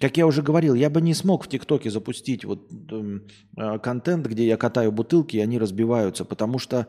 Как 0.00 0.16
я 0.16 0.26
уже 0.26 0.42
говорил, 0.42 0.74
я 0.74 0.90
бы 0.90 1.00
не 1.00 1.14
смог 1.14 1.44
в 1.44 1.48
ТикТоке 1.48 1.90
запустить 1.90 2.44
вот 2.44 2.70
э, 2.90 3.78
контент, 3.78 4.26
где 4.26 4.46
я 4.46 4.56
катаю 4.56 4.92
бутылки, 4.92 5.36
и 5.36 5.40
они 5.40 5.58
разбиваются, 5.58 6.24
потому 6.24 6.58
что 6.58 6.86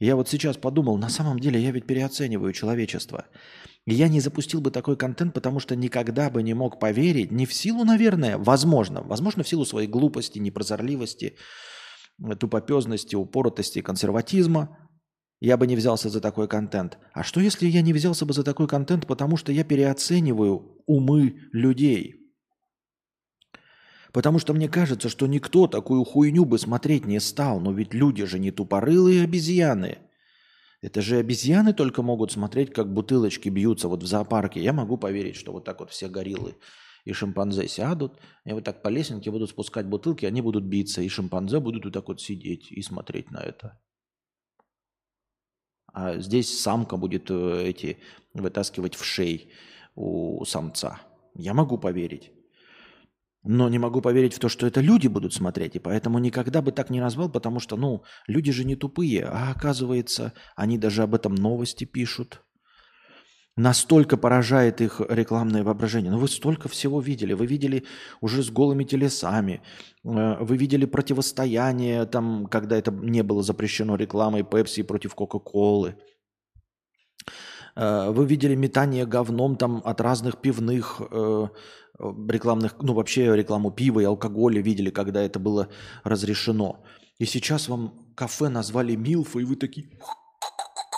я 0.00 0.16
вот 0.16 0.28
сейчас 0.28 0.56
подумал, 0.56 0.96
на 0.96 1.08
самом 1.08 1.38
деле 1.38 1.60
я 1.60 1.70
ведь 1.70 1.86
переоцениваю 1.86 2.52
человечество. 2.52 3.26
Я 3.86 4.08
не 4.08 4.20
запустил 4.20 4.60
бы 4.60 4.70
такой 4.70 4.96
контент, 4.96 5.34
потому 5.34 5.60
что 5.60 5.76
никогда 5.76 6.30
бы 6.30 6.42
не 6.42 6.54
мог 6.54 6.80
поверить, 6.80 7.30
не 7.30 7.46
в 7.46 7.52
силу, 7.52 7.84
наверное, 7.84 8.38
возможно, 8.38 9.02
возможно, 9.02 9.42
в 9.42 9.48
силу 9.48 9.64
своей 9.64 9.88
глупости, 9.88 10.38
непрозорливости, 10.38 11.36
тупопезности, 12.40 13.14
упоротости, 13.14 13.82
консерватизма, 13.82 14.78
я 15.40 15.56
бы 15.56 15.66
не 15.66 15.76
взялся 15.76 16.08
за 16.08 16.20
такой 16.20 16.48
контент. 16.48 16.98
А 17.12 17.22
что 17.22 17.40
если 17.40 17.66
я 17.66 17.82
не 17.82 17.92
взялся 17.92 18.24
бы 18.24 18.32
за 18.32 18.42
такой 18.42 18.66
контент, 18.66 19.06
потому 19.06 19.36
что 19.36 19.52
я 19.52 19.64
переоцениваю 19.64 20.82
умы 20.86 21.34
людей? 21.52 22.23
Потому 24.14 24.38
что 24.38 24.54
мне 24.54 24.68
кажется, 24.68 25.08
что 25.08 25.26
никто 25.26 25.66
такую 25.66 26.04
хуйню 26.04 26.44
бы 26.44 26.56
смотреть 26.56 27.04
не 27.04 27.18
стал. 27.18 27.58
Но 27.58 27.72
ведь 27.72 27.92
люди 27.92 28.24
же 28.24 28.38
не 28.38 28.52
тупорылые 28.52 29.24
обезьяны. 29.24 29.98
Это 30.80 31.02
же 31.02 31.16
обезьяны 31.16 31.74
только 31.74 32.00
могут 32.02 32.30
смотреть, 32.30 32.72
как 32.72 32.94
бутылочки 32.94 33.48
бьются 33.48 33.88
вот 33.88 34.04
в 34.04 34.06
зоопарке. 34.06 34.62
Я 34.62 34.72
могу 34.72 34.98
поверить, 34.98 35.34
что 35.34 35.50
вот 35.50 35.64
так 35.64 35.80
вот 35.80 35.90
все 35.90 36.08
гориллы 36.08 36.54
и 37.04 37.12
шимпанзе 37.12 37.66
сядут, 37.66 38.20
и 38.46 38.52
вот 38.52 38.62
так 38.62 38.82
по 38.82 38.88
лесенке 38.88 39.32
будут 39.32 39.50
спускать 39.50 39.86
бутылки, 39.86 40.26
они 40.26 40.42
будут 40.42 40.64
биться, 40.64 41.02
и 41.02 41.08
шимпанзе 41.08 41.58
будут 41.58 41.84
вот 41.84 41.92
так 41.92 42.06
вот 42.06 42.20
сидеть 42.20 42.70
и 42.70 42.82
смотреть 42.82 43.32
на 43.32 43.38
это. 43.38 43.80
А 45.92 46.18
здесь 46.18 46.56
самка 46.56 46.96
будет 46.96 47.30
э, 47.30 47.64
эти 47.66 47.98
вытаскивать 48.32 48.94
в 48.94 49.04
шей 49.04 49.50
у 49.96 50.44
самца. 50.44 51.00
Я 51.34 51.52
могу 51.52 51.78
поверить. 51.78 52.33
Но 53.44 53.68
не 53.68 53.78
могу 53.78 54.00
поверить 54.00 54.34
в 54.34 54.38
то, 54.38 54.48
что 54.48 54.66
это 54.66 54.80
люди 54.80 55.06
будут 55.06 55.34
смотреть, 55.34 55.76
и 55.76 55.78
поэтому 55.78 56.18
никогда 56.18 56.62
бы 56.62 56.72
так 56.72 56.88
не 56.88 57.00
назвал, 57.00 57.28
потому 57.28 57.60
что, 57.60 57.76
ну, 57.76 58.02
люди 58.26 58.50
же 58.52 58.64
не 58.64 58.74
тупые, 58.74 59.26
а 59.26 59.52
оказывается, 59.54 60.32
они 60.56 60.78
даже 60.78 61.02
об 61.02 61.14
этом 61.14 61.34
новости 61.34 61.84
пишут. 61.84 62.42
Настолько 63.56 64.16
поражает 64.16 64.80
их 64.80 65.00
рекламное 65.08 65.62
воображение. 65.62 66.10
Ну, 66.10 66.18
вы 66.18 66.26
столько 66.26 66.68
всего 66.68 67.00
видели. 67.00 67.34
Вы 67.34 67.46
видели 67.46 67.84
уже 68.20 68.42
с 68.42 68.50
голыми 68.50 68.82
телесами. 68.82 69.62
Э, 70.02 70.38
вы 70.40 70.56
видели 70.56 70.86
противостояние, 70.86 72.04
там, 72.06 72.46
когда 72.46 72.76
это 72.76 72.90
не 72.90 73.22
было 73.22 73.44
запрещено 73.44 73.94
рекламой 73.94 74.42
Пепси 74.42 74.82
против 74.82 75.14
Кока-Колы. 75.14 75.94
Э, 77.76 78.10
вы 78.10 78.26
видели 78.26 78.56
метание 78.56 79.06
говном 79.06 79.56
там 79.56 79.82
от 79.84 80.00
разных 80.00 80.38
пивных 80.38 81.00
э, 81.10 81.48
рекламных, 81.98 82.76
ну 82.80 82.94
вообще 82.94 83.36
рекламу 83.36 83.70
пива 83.70 84.00
и 84.00 84.04
алкоголя 84.04 84.60
видели, 84.60 84.90
когда 84.90 85.22
это 85.22 85.38
было 85.38 85.68
разрешено. 86.02 86.84
И 87.18 87.26
сейчас 87.26 87.68
вам 87.68 88.12
кафе 88.16 88.48
назвали 88.48 88.94
Милфа, 88.96 89.38
и 89.38 89.44
вы 89.44 89.56
такие... 89.56 89.88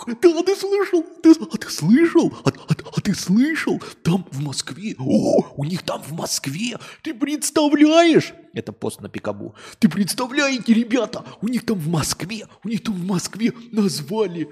Да, 0.05 0.43
ты 0.43 0.55
слышал? 0.55 1.03
Ты, 1.21 1.31
а 1.31 1.57
ты 1.57 1.69
слышал? 1.69 2.33
А, 2.45 2.49
а, 2.49 2.75
а 2.95 3.01
ты 3.01 3.13
слышал? 3.13 3.81
Там 4.03 4.25
в 4.31 4.41
Москве. 4.41 4.95
О, 4.99 5.53
у 5.55 5.63
них 5.65 5.81
там 5.83 6.01
в 6.01 6.13
Москве. 6.13 6.77
Ты 7.01 7.13
представляешь? 7.13 8.33
Это 8.53 8.71
пост 8.71 9.01
на 9.01 9.09
Пикабу. 9.09 9.55
Ты 9.79 9.89
представляете, 9.89 10.73
ребята? 10.73 11.25
У 11.41 11.47
них 11.47 11.65
там 11.65 11.77
в 11.77 11.89
Москве. 11.89 12.47
У 12.63 12.69
них 12.69 12.83
там 12.83 12.95
в 12.95 13.05
Москве 13.05 13.51
назвали 13.71 14.49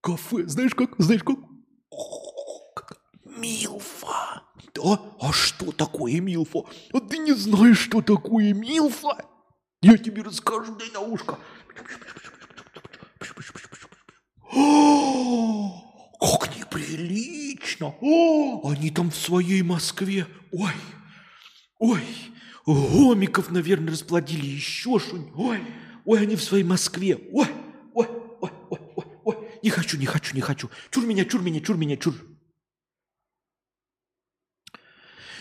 кафе. 0.00 0.46
Знаешь 0.46 0.74
как? 0.74 0.94
Знаешь 0.98 1.22
как? 1.22 1.38
Милфа. 3.24 4.42
Да? 4.78 5.00
А 5.20 5.32
что 5.32 5.72
такое 5.72 6.20
Милфа? 6.20 6.60
А 6.92 7.00
ты 7.00 7.18
не 7.18 7.32
знаешь, 7.32 7.78
что 7.78 8.00
такое 8.00 8.52
Милфа? 8.52 9.24
Я 9.82 9.96
тебе 9.96 10.22
расскажу, 10.22 10.76
дай 10.76 10.90
на 10.90 11.00
ушко. 11.00 11.38
О, 14.50 16.18
как 16.20 16.56
неприлично. 16.56 17.94
О, 18.00 18.70
они 18.70 18.90
там 18.90 19.10
в 19.10 19.16
своей 19.16 19.62
Москве. 19.62 20.26
Ой, 20.52 20.72
ой, 21.78 22.02
гомиков, 22.66 23.50
наверное, 23.50 23.92
расплодили 23.92 24.46
еще 24.46 24.98
что-нибудь. 24.98 25.32
Ой, 25.36 25.60
ой, 26.04 26.20
они 26.20 26.36
в 26.36 26.42
своей 26.42 26.64
Москве. 26.64 27.18
Ой, 27.32 27.46
ой, 27.94 28.08
ой, 28.40 28.50
ой, 28.70 29.04
ой. 29.24 29.36
Не 29.62 29.70
хочу, 29.70 29.96
не 29.96 30.06
хочу, 30.06 30.34
не 30.34 30.40
хочу. 30.40 30.70
Чур 30.90 31.04
меня, 31.06 31.24
чур 31.24 31.42
меня, 31.42 31.60
чур 31.60 31.76
меня, 31.76 31.96
чур. 31.96 32.14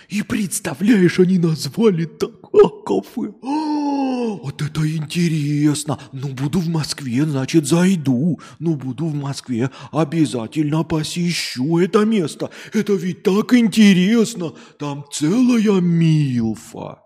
И 0.10 0.22
представляешь, 0.22 1.20
они 1.20 1.38
назвали 1.38 2.06
так 2.06 2.32
а, 2.54 2.70
кафе. 2.86 3.34
А, 3.44 4.38
вот 4.42 4.62
это 4.62 4.96
интересно. 4.96 6.00
Ну, 6.14 6.30
буду 6.30 6.60
в 6.60 6.70
Москве, 6.70 7.26
значит, 7.26 7.66
зайду. 7.66 8.40
Ну, 8.60 8.76
буду 8.76 9.08
в 9.08 9.16
Москве, 9.16 9.70
обязательно 9.92 10.84
посещу 10.84 11.78
это 11.78 12.06
место. 12.06 12.50
Это 12.74 12.94
ведь 12.94 13.24
так 13.24 13.54
интересно. 13.54 14.54
Там 14.80 15.06
целая 15.12 15.82
милфа. 15.82 17.04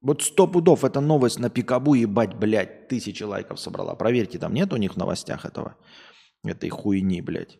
Вот 0.00 0.22
сто 0.22 0.46
пудов 0.46 0.84
эта 0.84 1.00
новость 1.00 1.40
на 1.40 1.50
Пикабу, 1.50 1.94
ебать, 1.94 2.34
блядь, 2.34 2.86
тысячи 2.86 3.24
лайков 3.24 3.58
собрала. 3.58 3.96
Проверьте, 3.96 4.38
там 4.38 4.54
нет 4.54 4.72
у 4.72 4.76
них 4.76 4.94
в 4.94 4.96
новостях 4.96 5.44
этого, 5.44 5.76
этой 6.44 6.68
хуйни, 6.68 7.20
блядь. 7.20 7.58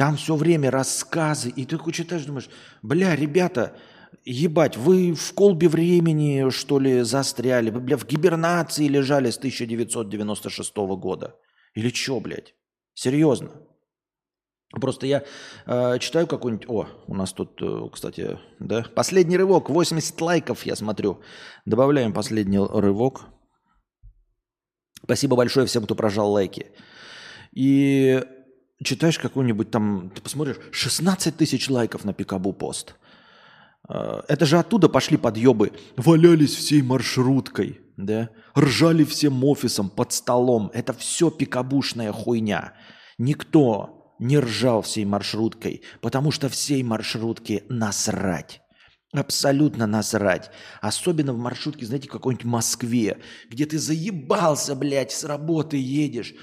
Там 0.00 0.16
все 0.16 0.34
время 0.34 0.70
рассказы, 0.70 1.50
и 1.50 1.66
ты 1.66 1.76
такой 1.76 1.92
читаешь, 1.92 2.24
думаешь, 2.24 2.48
бля, 2.80 3.14
ребята, 3.14 3.76
ебать, 4.24 4.78
вы 4.78 5.12
в 5.12 5.34
колбе 5.34 5.68
времени, 5.68 6.48
что 6.48 6.78
ли, 6.78 7.02
застряли? 7.02 7.68
Вы, 7.68 7.80
бля, 7.80 7.98
в 7.98 8.06
гибернации 8.06 8.88
лежали 8.88 9.28
с 9.28 9.36
1996 9.36 10.74
года? 10.96 11.36
Или 11.74 11.90
что, 11.90 12.18
блядь? 12.18 12.54
Серьезно? 12.94 13.50
Просто 14.70 15.04
я 15.06 15.22
э, 15.66 15.98
читаю 15.98 16.26
какой-нибудь... 16.26 16.66
О, 16.70 16.86
у 17.06 17.14
нас 17.14 17.34
тут, 17.34 17.60
э, 17.60 17.90
кстати, 17.92 18.38
да, 18.58 18.86
последний 18.96 19.36
рывок, 19.36 19.68
80 19.68 20.18
лайков, 20.22 20.64
я 20.64 20.76
смотрю. 20.76 21.20
Добавляем 21.66 22.14
последний 22.14 22.58
рывок. 22.58 23.26
Спасибо 25.04 25.36
большое 25.36 25.66
всем, 25.66 25.84
кто 25.84 25.94
прожал 25.94 26.32
лайки. 26.32 26.68
И 27.52 28.24
читаешь 28.82 29.18
какую-нибудь 29.18 29.70
там, 29.70 30.10
ты 30.14 30.20
посмотришь, 30.20 30.56
16 30.72 31.36
тысяч 31.36 31.68
лайков 31.68 32.04
на 32.04 32.12
Пикабу 32.12 32.52
пост. 32.52 32.96
А, 33.88 34.24
это 34.28 34.46
же 34.46 34.58
оттуда 34.58 34.88
пошли 34.88 35.16
подъебы. 35.16 35.72
Валялись 35.96 36.54
всей 36.54 36.82
маршруткой, 36.82 37.80
да? 37.96 38.30
Ржали 38.56 39.04
всем 39.04 39.42
офисом 39.44 39.90
под 39.90 40.12
столом. 40.12 40.70
Это 40.74 40.92
все 40.92 41.30
пикабушная 41.30 42.12
хуйня. 42.12 42.74
Никто 43.18 44.14
не 44.18 44.38
ржал 44.38 44.82
всей 44.82 45.04
маршруткой, 45.04 45.82
потому 46.00 46.30
что 46.30 46.48
всей 46.48 46.82
маршрутке 46.82 47.64
насрать. 47.68 48.60
Абсолютно 49.12 49.86
насрать. 49.86 50.50
Особенно 50.80 51.32
в 51.32 51.38
маршрутке, 51.38 51.84
знаете, 51.84 52.08
какой-нибудь 52.08 52.44
Москве, 52.44 53.18
где 53.48 53.66
ты 53.66 53.78
заебался, 53.78 54.76
блядь, 54.76 55.10
с 55.10 55.24
работы 55.24 55.76
едешь. 55.76 56.34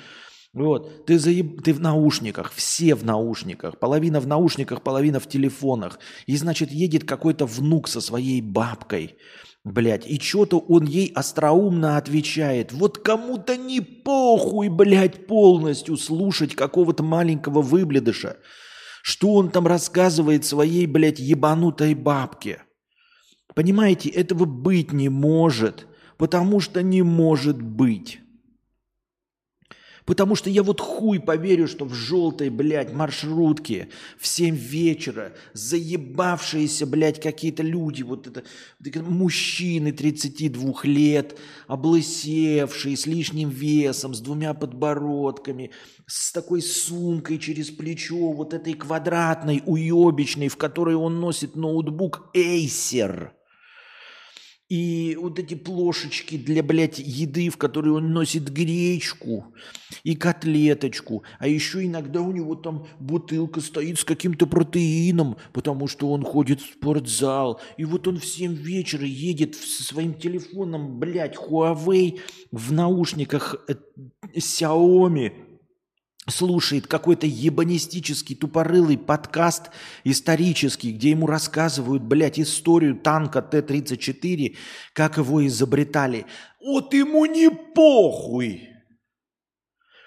Вот, 0.54 1.06
ты, 1.06 1.20
заеб... 1.20 1.62
ты 1.62 1.74
в 1.74 1.80
наушниках, 1.80 2.52
все 2.54 2.96
в 2.96 3.04
наушниках, 3.04 3.80
половина 3.80 4.20
в 4.20 4.28
наушниках, 4.28 4.82
половина 4.82 5.20
в 5.20 5.28
телефонах. 5.28 6.00
И, 6.26 6.36
значит, 6.38 6.72
едет 6.72 7.04
какой-то 7.04 7.46
внук 7.46 7.88
со 7.88 8.02
своей 8.02 8.42
бабкой, 8.42 9.18
блядь, 9.64 10.08
и 10.08 10.20
что-то 10.20 10.60
он 10.60 10.86
ей 10.86 11.12
остроумно 11.14 11.98
отвечает. 11.98 12.72
Вот 12.72 12.98
кому-то 12.98 13.58
не 13.58 13.82
похуй, 13.82 14.70
блядь, 14.70 15.28
полностью 15.28 15.98
слушать 15.98 16.56
какого-то 16.56 17.04
маленького 17.04 17.62
выблядыша, 17.62 18.38
что 19.04 19.34
он 19.34 19.52
там 19.52 19.68
рассказывает 19.68 20.46
своей, 20.46 20.88
блядь, 20.88 21.20
ебанутой 21.20 21.94
бабке. 21.94 22.64
Понимаете, 23.54 24.10
этого 24.10 24.46
быть 24.46 24.92
не 24.92 25.10
может, 25.10 25.88
потому 26.18 26.60
что 26.60 26.82
не 26.82 27.02
может 27.02 27.62
быть. 27.62 28.22
Потому 30.08 30.36
что 30.36 30.50
я 30.50 30.64
вот 30.64 30.80
хуй 30.80 31.20
поверю, 31.20 31.68
что 31.68 31.84
в 31.84 31.94
желтой, 31.94 32.50
блядь, 32.50 32.94
маршрутке 32.94 33.90
в 34.18 34.26
7 34.26 34.56
вечера 34.56 35.34
заебавшиеся, 35.52 36.88
блядь, 36.88 37.22
какие-то 37.22 37.62
люди, 37.62 38.04
вот 38.04 38.26
это, 38.26 38.44
мужчины 39.02 39.92
32 39.92 40.74
лет, 40.84 41.38
облысевшие, 41.68 42.96
с 42.96 43.06
лишним 43.06 43.50
весом, 43.50 44.14
с 44.14 44.22
двумя 44.22 44.54
подбородками, 44.54 45.72
с 46.06 46.32
такой 46.32 46.62
сумкой 46.62 47.38
через 47.38 47.70
плечо, 47.70 48.32
вот 48.32 48.54
этой 48.54 48.76
квадратной, 48.76 49.62
уебищной, 49.66 50.48
в 50.48 50.56
которой 50.56 50.96
он 50.96 51.20
носит 51.20 51.58
ноутбук 51.58 52.30
Acer– 52.34 53.32
и 54.70 55.18
вот 55.20 55.40
эти 55.40 55.54
плошечки 55.54 56.38
для, 56.38 56.62
блядь, 56.62 57.00
еды, 57.00 57.50
в 57.50 57.58
которые 57.58 57.94
он 57.94 58.12
носит 58.12 58.50
гречку 58.50 59.54
и 60.04 60.16
котлеточку. 60.16 61.24
А 61.40 61.48
еще 61.48 61.86
иногда 61.86 62.22
у 62.22 62.34
него 62.34 62.56
там 62.56 62.86
бутылка 63.00 63.62
стоит 63.62 63.98
с 63.98 64.04
каким-то 64.04 64.46
протеином, 64.46 65.38
потому 65.54 65.88
что 65.88 66.12
он 66.12 66.24
ходит 66.24 66.60
в 66.60 66.74
спортзал. 66.74 67.62
И 67.78 67.86
вот 67.86 68.08
он 68.08 68.20
в 68.20 68.26
7 68.26 68.54
вечера 68.56 69.06
едет 69.06 69.56
со 69.56 69.84
своим 69.84 70.14
телефоном, 70.14 71.00
блядь, 71.00 71.38
Huawei 71.38 72.20
в 72.52 72.74
наушниках 72.74 73.56
э, 73.70 73.76
Xiaomi 74.36 75.47
слушает 76.30 76.88
какой-то 76.88 77.26
ебанистический 77.26 78.36
тупорылый 78.36 78.98
подкаст 78.98 79.72
исторический, 80.04 80.92
где 80.92 81.12
ему 81.12 81.28
рассказывают, 81.28 82.04
блядь, 82.04 82.40
историю 82.40 82.96
танка 82.96 83.42
Т-34, 83.42 84.56
как 84.94 85.18
его 85.18 85.46
изобретали. 85.48 86.26
Вот 86.64 86.94
ему 86.94 87.26
не 87.26 87.50
похуй! 87.50 88.70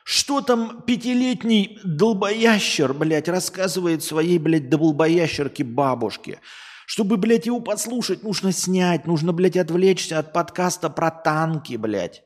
Что 0.05 0.41
там 0.41 0.83
пятилетний 0.83 1.79
долбоящер, 1.85 2.95
блядь, 2.95 3.29
рассказывает 3.29 4.03
своей, 4.03 4.39
блядь, 4.39 4.69
долбоящерке 4.69 5.63
бабушке? 5.63 6.41
Чтобы, 6.87 7.17
блядь, 7.17 7.47
его 7.47 7.61
послушать, 7.61 8.25
нужно 8.25 8.51
снять, 8.51 9.07
нужно, 9.07 9.33
блядь, 9.33 9.57
отвлечься 9.57 10.19
от 10.19 10.33
подкаста 10.33 10.91
про 10.91 11.11
танки, 11.13 11.77
блядь. 11.77 12.25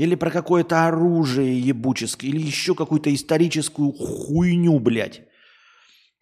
Или 0.00 0.14
про 0.14 0.30
какое-то 0.30 0.86
оружие 0.86 1.60
ебуческое, 1.60 2.30
или 2.30 2.40
еще 2.40 2.74
какую-то 2.74 3.14
историческую 3.14 3.92
хуйню, 3.92 4.78
блядь. 4.78 5.20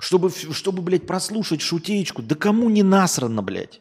Чтобы, 0.00 0.30
чтобы, 0.30 0.82
блядь, 0.82 1.06
прослушать 1.06 1.60
шутеечку. 1.60 2.20
Да 2.20 2.34
кому 2.34 2.70
не 2.70 2.82
насрано, 2.82 3.40
блядь? 3.40 3.80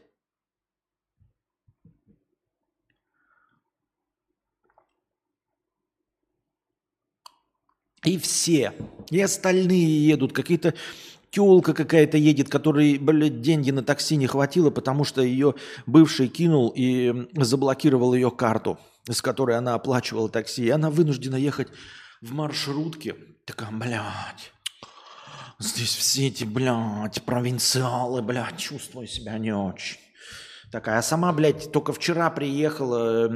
И 8.05 8.19
все. 8.19 8.73
И 9.09 9.19
остальные 9.19 10.07
едут. 10.09 10.31
Какие-то 10.31 10.75
телка 11.31 11.73
какая-то 11.73 12.17
едет, 12.17 12.49
которой, 12.49 12.99
блядь, 12.99 13.41
деньги 13.41 13.71
на 13.71 13.81
такси 13.81 14.15
не 14.15 14.27
хватило, 14.27 14.69
потому 14.69 15.05
что 15.05 15.23
ее 15.23 15.55
бывший 15.87 16.27
кинул 16.27 16.71
и 16.75 17.27
заблокировал 17.33 18.13
ее 18.13 18.29
карту 18.29 18.77
с 19.13 19.21
которой 19.21 19.57
она 19.57 19.73
оплачивала 19.73 20.29
такси, 20.29 20.65
и 20.65 20.69
она 20.69 20.89
вынуждена 20.89 21.35
ехать 21.35 21.69
в 22.21 22.33
маршрутке. 22.33 23.15
Такая, 23.45 23.71
блядь, 23.71 24.51
здесь 25.59 25.95
все 25.95 26.27
эти, 26.27 26.43
блядь, 26.43 27.23
провинциалы, 27.23 28.21
блядь, 28.21 28.57
чувствую 28.57 29.07
себя 29.07 29.37
не 29.37 29.53
очень. 29.53 29.99
Такая, 30.71 30.99
а 30.99 31.01
сама, 31.01 31.31
блядь, 31.31 31.71
только 31.71 31.93
вчера 31.93 32.29
приехала 32.29 33.29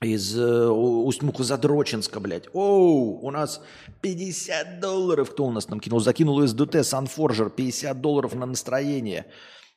из 0.00 0.36
э, 0.36 0.68
Усть-Мухозадроченска, 0.68 2.20
блядь. 2.20 2.48
Оу, 2.54 3.20
у 3.20 3.30
нас 3.30 3.62
50 4.00 4.80
долларов. 4.80 5.30
Кто 5.30 5.46
у 5.46 5.52
нас 5.52 5.66
там 5.66 5.78
кинул? 5.78 6.00
Закинул 6.00 6.44
СДТ, 6.46 6.84
Санфоржер, 6.84 7.50
50 7.50 8.00
долларов 8.00 8.34
на 8.34 8.46
настроение. 8.46 9.26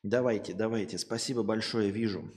Давайте, 0.02 0.54
давайте, 0.54 0.98
спасибо 0.98 1.43
большое, 1.43 1.91
вижу. 1.91 2.32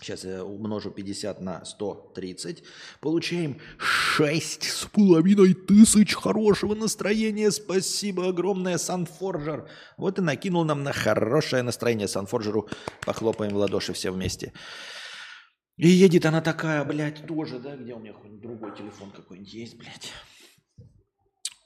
Сейчас 0.00 0.24
я 0.24 0.44
умножу 0.44 0.90
50 0.90 1.40
на 1.40 1.64
130. 1.64 2.62
Получаем 3.00 3.58
6 3.78 4.62
с 4.62 4.84
половиной 4.86 5.54
тысяч 5.54 6.14
хорошего 6.14 6.74
настроения. 6.74 7.50
Спасибо 7.50 8.28
огромное, 8.28 8.76
Санфоржер. 8.76 9.68
Вот 9.96 10.18
и 10.18 10.22
накинул 10.22 10.64
нам 10.64 10.82
на 10.82 10.92
хорошее 10.92 11.62
настроение 11.62 12.08
Санфоржеру. 12.08 12.68
Похлопаем 13.04 13.54
в 13.54 13.56
ладоши 13.56 13.94
все 13.94 14.10
вместе. 14.10 14.52
И 15.76 15.88
едет 15.88 16.26
она 16.26 16.40
такая, 16.40 16.84
блядь, 16.84 17.26
тоже, 17.26 17.58
да? 17.58 17.74
Где 17.76 17.94
у 17.94 17.98
меня 17.98 18.12
хоть 18.12 18.40
другой 18.40 18.76
телефон 18.76 19.10
какой-нибудь 19.10 19.52
есть, 19.52 19.76
блядь? 19.78 20.12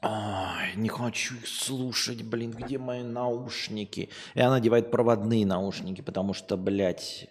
Ай, 0.03 0.75
не 0.77 0.89
хочу 0.89 1.35
их 1.35 1.47
слушать, 1.47 2.23
блин, 2.23 2.53
где 2.53 2.79
мои 2.79 3.03
наушники? 3.03 4.09
И 4.35 4.41
она 4.41 4.57
одевает 4.57 4.91
проводные 4.91 5.45
наушники, 5.45 6.01
потому 6.01 6.33
что, 6.33 6.57
блядь, 6.57 7.29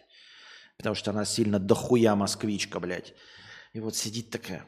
потому 0.80 0.96
что 0.96 1.12
она 1.12 1.26
сильно 1.26 1.60
дохуя 1.60 2.16
москвичка, 2.16 2.80
блядь. 2.80 3.14
И 3.74 3.82
вот 3.82 3.98
сидит 3.98 4.30
такая. 4.30 4.66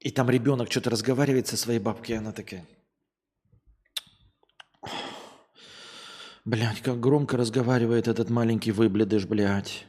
И 0.00 0.10
там 0.10 0.28
ребенок 0.28 0.68
что-то 0.68 0.90
разговаривает 0.90 1.46
со 1.46 1.56
своей 1.56 1.78
бабкой, 1.78 2.16
и 2.16 2.18
она 2.18 2.32
такая. 2.32 2.66
Блядь, 6.44 6.82
как 6.82 6.98
громко 6.98 7.36
разговаривает 7.36 8.08
этот 8.08 8.30
маленький 8.30 8.72
выблядыш, 8.72 9.26
блядь. 9.26 9.86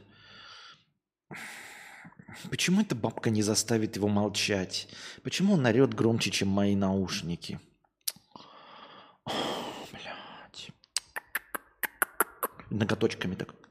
Почему 2.48 2.80
эта 2.80 2.94
бабка 2.94 3.30
не 3.30 3.42
заставит 3.42 3.96
его 3.96 4.06
молчать? 4.06 4.88
Почему 5.24 5.54
он 5.54 5.66
орет 5.66 5.94
громче, 5.94 6.30
чем 6.30 6.46
мои 6.48 6.76
наушники? 6.76 7.58
Блять. 9.90 10.70
Ноготочками 12.70 13.34
так. 13.34 13.63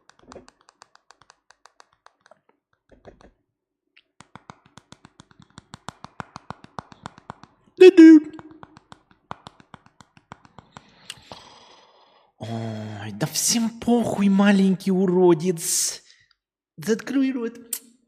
Ой, 12.38 13.12
да 13.14 13.28
всем 13.28 13.70
похуй, 13.80 14.30
маленький 14.30 14.92
уродец. 14.92 16.02
Закрой 16.78 17.32
рот. 17.32 17.58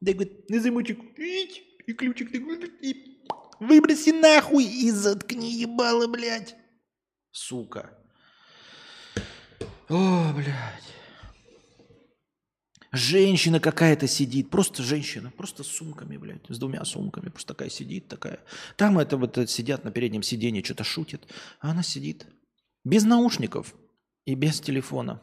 Так 0.05 0.15
вот, 0.17 0.49
на 0.49 0.59
замочек. 0.59 0.99
И 1.17 1.93
ключик 1.93 2.31
вот. 2.43 2.63
И 2.81 3.21
выброси 3.59 4.09
нахуй 4.09 4.65
и 4.65 4.91
заткни 4.91 5.51
ебало, 5.53 6.07
блядь. 6.07 6.55
Сука. 7.31 7.97
О, 9.89 10.33
блядь. 10.33 10.94
Женщина 12.95 13.59
какая-то 13.59 14.07
сидит, 14.07 14.49
просто 14.49 14.81
женщина, 14.81 15.29
просто 15.35 15.63
с 15.63 15.67
сумками, 15.67 16.15
блядь, 16.15 16.45
с 16.47 16.57
двумя 16.57 16.85
сумками, 16.85 17.27
просто 17.27 17.53
такая 17.53 17.69
сидит, 17.69 18.07
такая. 18.07 18.39
Там 18.77 18.97
это 18.97 19.17
вот 19.17 19.37
сидят 19.49 19.83
на 19.83 19.91
переднем 19.91 20.23
сиденье, 20.23 20.63
что-то 20.63 20.85
шутит, 20.85 21.27
а 21.59 21.71
она 21.71 21.83
сидит 21.83 22.25
без 22.85 23.03
наушников 23.03 23.75
и 24.25 24.33
без 24.35 24.61
телефона. 24.61 25.21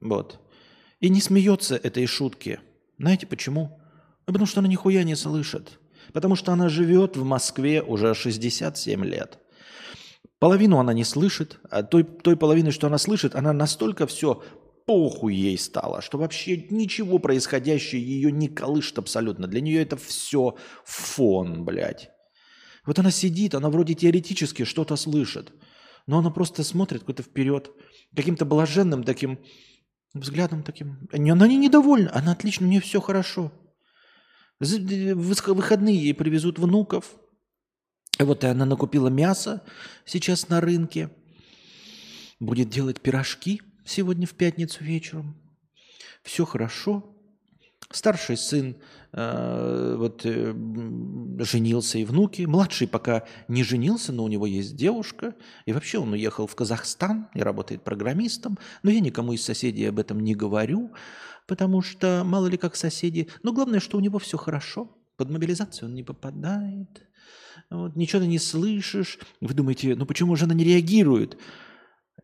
Вот. 0.00 0.38
И 1.00 1.08
не 1.08 1.22
смеется 1.22 1.76
этой 1.76 2.04
шутки. 2.04 2.60
Знаете 2.98 3.26
почему? 3.26 3.80
Ну, 4.26 4.34
потому 4.34 4.44
что 4.44 4.60
она 4.60 4.68
нихуя 4.68 5.02
не 5.02 5.16
слышит. 5.16 5.78
Потому 6.12 6.36
что 6.36 6.52
она 6.52 6.68
живет 6.68 7.16
в 7.16 7.24
Москве 7.24 7.80
уже 7.82 8.14
67 8.14 9.02
лет. 9.06 9.38
Половину 10.38 10.78
она 10.78 10.92
не 10.92 11.04
слышит, 11.04 11.58
а 11.70 11.82
той, 11.84 12.02
той 12.02 12.36
половины, 12.36 12.70
что 12.70 12.88
она 12.88 12.98
слышит, 12.98 13.34
она 13.34 13.52
настолько 13.52 14.06
все 14.06 14.42
похуй 14.86 15.34
ей 15.34 15.58
стало, 15.58 16.02
что 16.02 16.18
вообще 16.18 16.56
ничего 16.70 17.18
происходящее 17.18 18.02
ее 18.02 18.32
не 18.32 18.48
колышет 18.48 18.98
абсолютно. 18.98 19.46
Для 19.46 19.60
нее 19.60 19.82
это 19.82 19.96
все 19.96 20.56
фон, 20.84 21.64
блядь. 21.64 22.10
Вот 22.84 22.98
она 22.98 23.10
сидит, 23.10 23.54
она 23.54 23.70
вроде 23.70 23.94
теоретически 23.94 24.64
что-то 24.64 24.96
слышит, 24.96 25.52
но 26.06 26.18
она 26.18 26.30
просто 26.30 26.64
смотрит 26.64 27.04
куда-то 27.04 27.22
вперед, 27.22 27.70
каким-то 28.14 28.44
блаженным 28.44 29.04
таким 29.04 29.38
взглядом 30.14 30.62
таким. 30.62 31.08
Она 31.12 31.46
не 31.46 31.56
недовольна, 31.56 32.10
она 32.14 32.32
отлично, 32.32 32.66
у 32.66 32.70
нее 32.70 32.80
все 32.80 33.00
хорошо. 33.00 33.52
В 34.58 35.54
выходные 35.54 35.96
ей 35.96 36.14
привезут 36.14 36.58
внуков. 36.58 37.16
Вот 38.18 38.44
и 38.44 38.46
она 38.46 38.66
накупила 38.66 39.08
мясо 39.08 39.62
сейчас 40.04 40.48
на 40.48 40.60
рынке. 40.60 41.10
Будет 42.40 42.68
делать 42.68 43.00
пирожки– 43.00 43.62
сегодня 43.84 44.26
в 44.26 44.34
пятницу 44.34 44.84
вечером. 44.84 45.36
Все 46.22 46.44
хорошо. 46.44 47.16
Старший 47.90 48.38
сын 48.38 48.76
э, 49.12 49.94
вот, 49.98 50.22
э, 50.24 50.54
женился 51.40 51.98
и 51.98 52.04
внуки. 52.04 52.42
Младший 52.42 52.88
пока 52.88 53.24
не 53.48 53.64
женился, 53.64 54.12
но 54.12 54.24
у 54.24 54.28
него 54.28 54.46
есть 54.46 54.76
девушка. 54.76 55.34
И 55.66 55.72
вообще 55.72 55.98
он 55.98 56.12
уехал 56.12 56.46
в 56.46 56.54
Казахстан 56.54 57.28
и 57.34 57.40
работает 57.40 57.84
программистом. 57.84 58.58
Но 58.82 58.90
я 58.90 59.00
никому 59.00 59.34
из 59.34 59.44
соседей 59.44 59.84
об 59.84 59.98
этом 59.98 60.20
не 60.20 60.34
говорю, 60.34 60.92
потому 61.46 61.82
что 61.82 62.22
мало 62.24 62.46
ли 62.46 62.56
как 62.56 62.76
соседи. 62.76 63.28
Но 63.42 63.52
главное, 63.52 63.80
что 63.80 63.98
у 63.98 64.00
него 64.00 64.18
все 64.18 64.38
хорошо. 64.38 64.96
Под 65.16 65.30
мобилизацию 65.30 65.88
он 65.88 65.94
не 65.94 66.02
попадает. 66.02 67.06
Вот, 67.68 67.96
ничего 67.96 68.22
ты 68.22 68.28
не 68.28 68.38
слышишь. 68.38 69.18
Вы 69.40 69.52
думаете, 69.54 69.94
ну 69.96 70.06
почему 70.06 70.36
же 70.36 70.46
она 70.46 70.54
не 70.54 70.64
реагирует? 70.64 71.38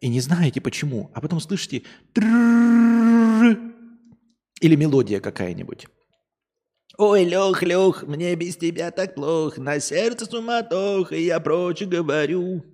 И 0.01 0.09
не 0.09 0.20
знаете 0.20 0.61
почему. 0.61 1.11
А 1.14 1.20
потом 1.20 1.40
слышите 1.40 1.83
или 4.61 4.74
мелодия 4.77 5.20
какая-нибудь. 5.20 5.87
Ой, 6.96 7.24
Лех, 7.24 7.62
Лех, 7.62 8.03
мне 8.03 8.35
без 8.35 8.57
тебя 8.57 8.90
так 8.90 9.14
плохо, 9.14 9.61
на 9.61 9.79
сердце 9.79 10.27
суматох, 10.27 11.12
и 11.12 11.22
я 11.22 11.38
прочь 11.38 11.83
говорю. 11.83 12.64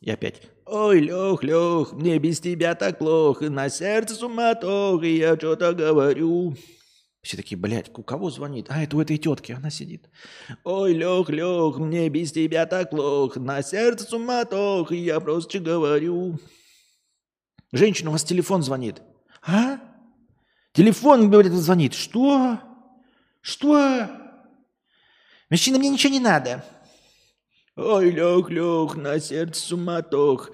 И 0.00 0.10
опять. 0.10 0.42
Ой, 0.64 1.00
Лех, 1.00 1.42
Лех, 1.42 1.92
мне 1.92 2.18
без 2.18 2.40
тебя 2.40 2.74
так 2.74 2.98
плохо, 2.98 3.50
на 3.50 3.68
сердце 3.68 4.14
суматох, 4.14 5.02
и 5.02 5.16
я 5.18 5.36
что-то 5.36 5.74
говорю. 5.74 6.56
Все 7.22 7.36
такие, 7.36 7.58
блядь, 7.58 7.90
у 7.98 8.02
кого 8.02 8.30
звонит? 8.30 8.66
А, 8.70 8.82
это 8.82 8.96
у 8.96 9.00
этой 9.00 9.18
тетки, 9.18 9.52
она 9.52 9.68
сидит. 9.68 10.08
Ой, 10.64 10.94
Лех, 10.94 11.28
Лех, 11.28 11.76
мне 11.76 12.08
без 12.08 12.32
тебя 12.32 12.64
так 12.64 12.90
плохо, 12.90 13.38
на 13.38 13.62
сердце 13.62 14.06
суматох, 14.06 14.90
я 14.90 15.20
просто 15.20 15.58
говорю. 15.58 16.38
Женщина, 17.72 18.08
у 18.08 18.12
вас 18.12 18.24
телефон 18.24 18.62
звонит. 18.62 19.02
А? 19.42 19.78
Телефон, 20.72 21.30
говорит, 21.30 21.52
звонит. 21.52 21.92
Что? 21.92 22.58
Что? 23.42 24.08
Мужчина, 25.50 25.78
мне 25.78 25.90
ничего 25.90 26.12
не 26.12 26.20
надо. 26.20 26.64
Ой, 27.76 28.10
Лех, 28.10 28.48
Лех, 28.48 28.96
на 28.96 29.20
сердце 29.20 29.60
суматох. 29.60 30.52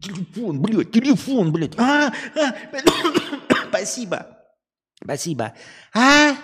Телефон, 0.00 0.62
блядь, 0.62 0.92
телефон, 0.92 1.52
блядь. 1.52 1.76
А, 1.76 2.12
а, 2.36 2.54
спасибо. 3.68 4.41
Спасибо. 5.02 5.54
А? 5.94 6.36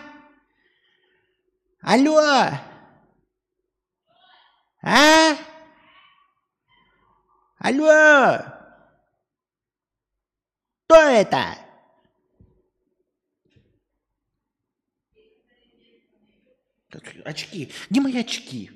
Алло? 1.80 2.18
А? 4.82 5.36
Алло? 7.58 8.38
Кто 10.86 10.96
это? 10.96 11.58
Очки. 17.24 17.72
Где 17.90 18.00
мои 18.00 18.18
очки? 18.18 18.70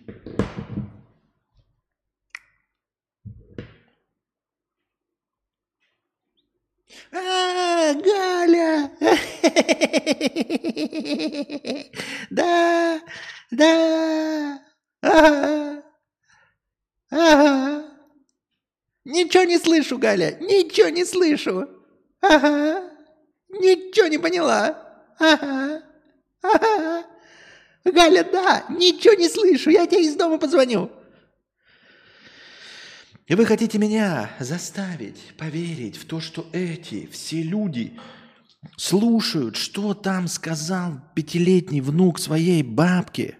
А, 7.15 7.95
Галя! 7.95 8.91
Да, 12.31 13.01
да, 13.51 14.61
ага, 15.03 15.83
ага. 17.11 17.85
Ничего 19.05 19.43
не 19.45 19.59
слышу, 19.59 19.99
Галя, 19.99 20.39
ничего 20.41 20.89
не 20.89 21.05
слышу. 21.05 21.69
Ага, 22.23 22.91
ничего 23.51 24.07
не 24.07 24.19
поняла. 24.19 24.79
Ага, 25.19 25.83
ага. 26.43 27.05
Галя, 27.85 28.25
да, 28.25 28.65
ничего 28.71 29.15
не 29.15 29.29
слышу, 29.29 29.69
я 29.71 29.87
тебе 29.87 30.05
из 30.05 30.17
дома 30.17 30.39
позвоню. 30.39 30.91
И 33.27 33.35
вы 33.35 33.47
хотите 33.47 33.79
меня 33.79 34.35
заставить 34.41 35.37
поверить 35.39 35.97
в 35.97 36.07
то, 36.07 36.21
что 36.21 36.49
эти 36.53 37.07
все 37.07 37.43
люди 37.43 37.99
слушают, 38.77 39.57
что 39.57 39.95
там 39.95 40.27
сказал 40.27 41.01
пятилетний 41.15 41.81
внук 41.81 42.19
своей 42.19 42.63
бабке. 42.63 43.39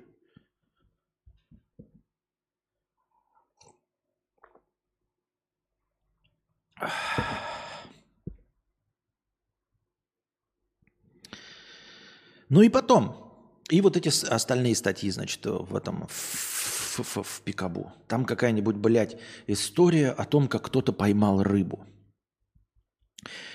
Ну 12.49 12.61
и 12.61 12.69
потом, 12.69 13.33
и 13.71 13.81
вот 13.81 13.97
эти 13.97 14.09
остальные 14.29 14.77
статьи, 14.77 15.11
значит, 15.11 15.45
в 15.45 15.75
этом, 15.75 16.07
в 16.09 16.62
в, 16.99 17.23
в 17.23 17.43
Пикабу. 17.43 17.93
Там 18.09 18.25
какая-нибудь, 18.25 18.77
блядь, 18.77 19.19
история 19.47 20.11
о 20.11 20.25
том, 20.25 20.49
как 20.49 20.65
кто-то 20.65 20.93
поймал 20.93 21.43
рыбу. 21.43 21.87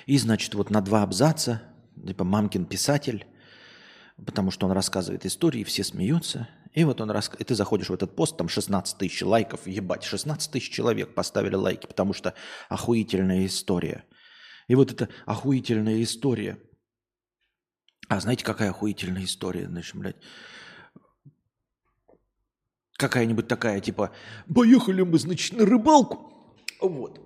И, 0.05 0.17
значит, 0.17 0.53
вот 0.55 0.69
на 0.69 0.81
два 0.81 1.03
абзаца, 1.03 1.61
типа 2.05 2.23
мамкин 2.23 2.65
писатель, 2.65 3.25
потому 4.25 4.51
что 4.51 4.65
он 4.65 4.71
рассказывает 4.71 5.25
истории, 5.25 5.63
все 5.63 5.83
смеются. 5.83 6.47
И 6.73 6.83
вот 6.83 7.01
он 7.01 7.11
рас... 7.11 7.31
и 7.37 7.43
ты 7.43 7.55
заходишь 7.55 7.89
в 7.89 7.93
этот 7.93 8.15
пост, 8.15 8.37
там 8.37 8.49
16 8.49 8.97
тысяч 8.97 9.21
лайков, 9.21 9.67
ебать, 9.67 10.03
16 10.03 10.51
тысяч 10.51 10.71
человек 10.71 11.13
поставили 11.13 11.55
лайки, 11.55 11.87
потому 11.87 12.13
что 12.13 12.33
охуительная 12.69 13.45
история. 13.45 14.05
И 14.67 14.75
вот 14.75 14.91
эта 14.91 15.09
охуительная 15.25 16.01
история. 16.03 16.59
А 18.09 18.19
знаете, 18.19 18.45
какая 18.45 18.69
охуительная 18.69 19.23
история? 19.23 19.67
Значит, 19.67 19.95
блядь, 19.95 20.17
какая-нибудь 22.97 23.47
такая, 23.47 23.79
типа, 23.79 24.11
поехали 24.53 25.03
мы, 25.03 25.17
значит, 25.19 25.57
на 25.57 25.65
рыбалку, 25.65 26.33
вот, 26.81 27.19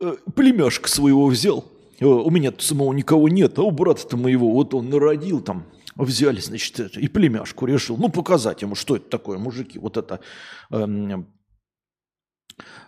э, 0.00 0.16
племяшка 0.34 0.88
своего 0.88 1.26
взял, 1.26 1.64
«Э, 1.98 2.06
у 2.06 2.30
меня 2.30 2.52
самого 2.58 2.92
никого 2.92 3.28
нет, 3.28 3.58
а 3.58 3.62
у 3.62 3.70
брата-то 3.70 4.16
моего, 4.16 4.52
вот 4.52 4.74
он 4.74 4.90
народил 4.90 5.40
там, 5.40 5.64
взяли, 5.96 6.40
значит, 6.40 6.96
и 6.96 7.08
племяшку 7.08 7.66
решил, 7.66 7.96
ну, 7.96 8.08
показать 8.10 8.62
ему, 8.62 8.74
что 8.74 8.96
это 8.96 9.08
такое, 9.08 9.38
мужики, 9.38 9.78
вот 9.78 9.96
это 9.96 10.20
эм, 10.70 11.26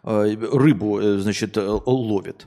э, 0.04 0.37
рыбу, 0.37 1.00
значит, 1.18 1.56
ловит. 1.56 2.46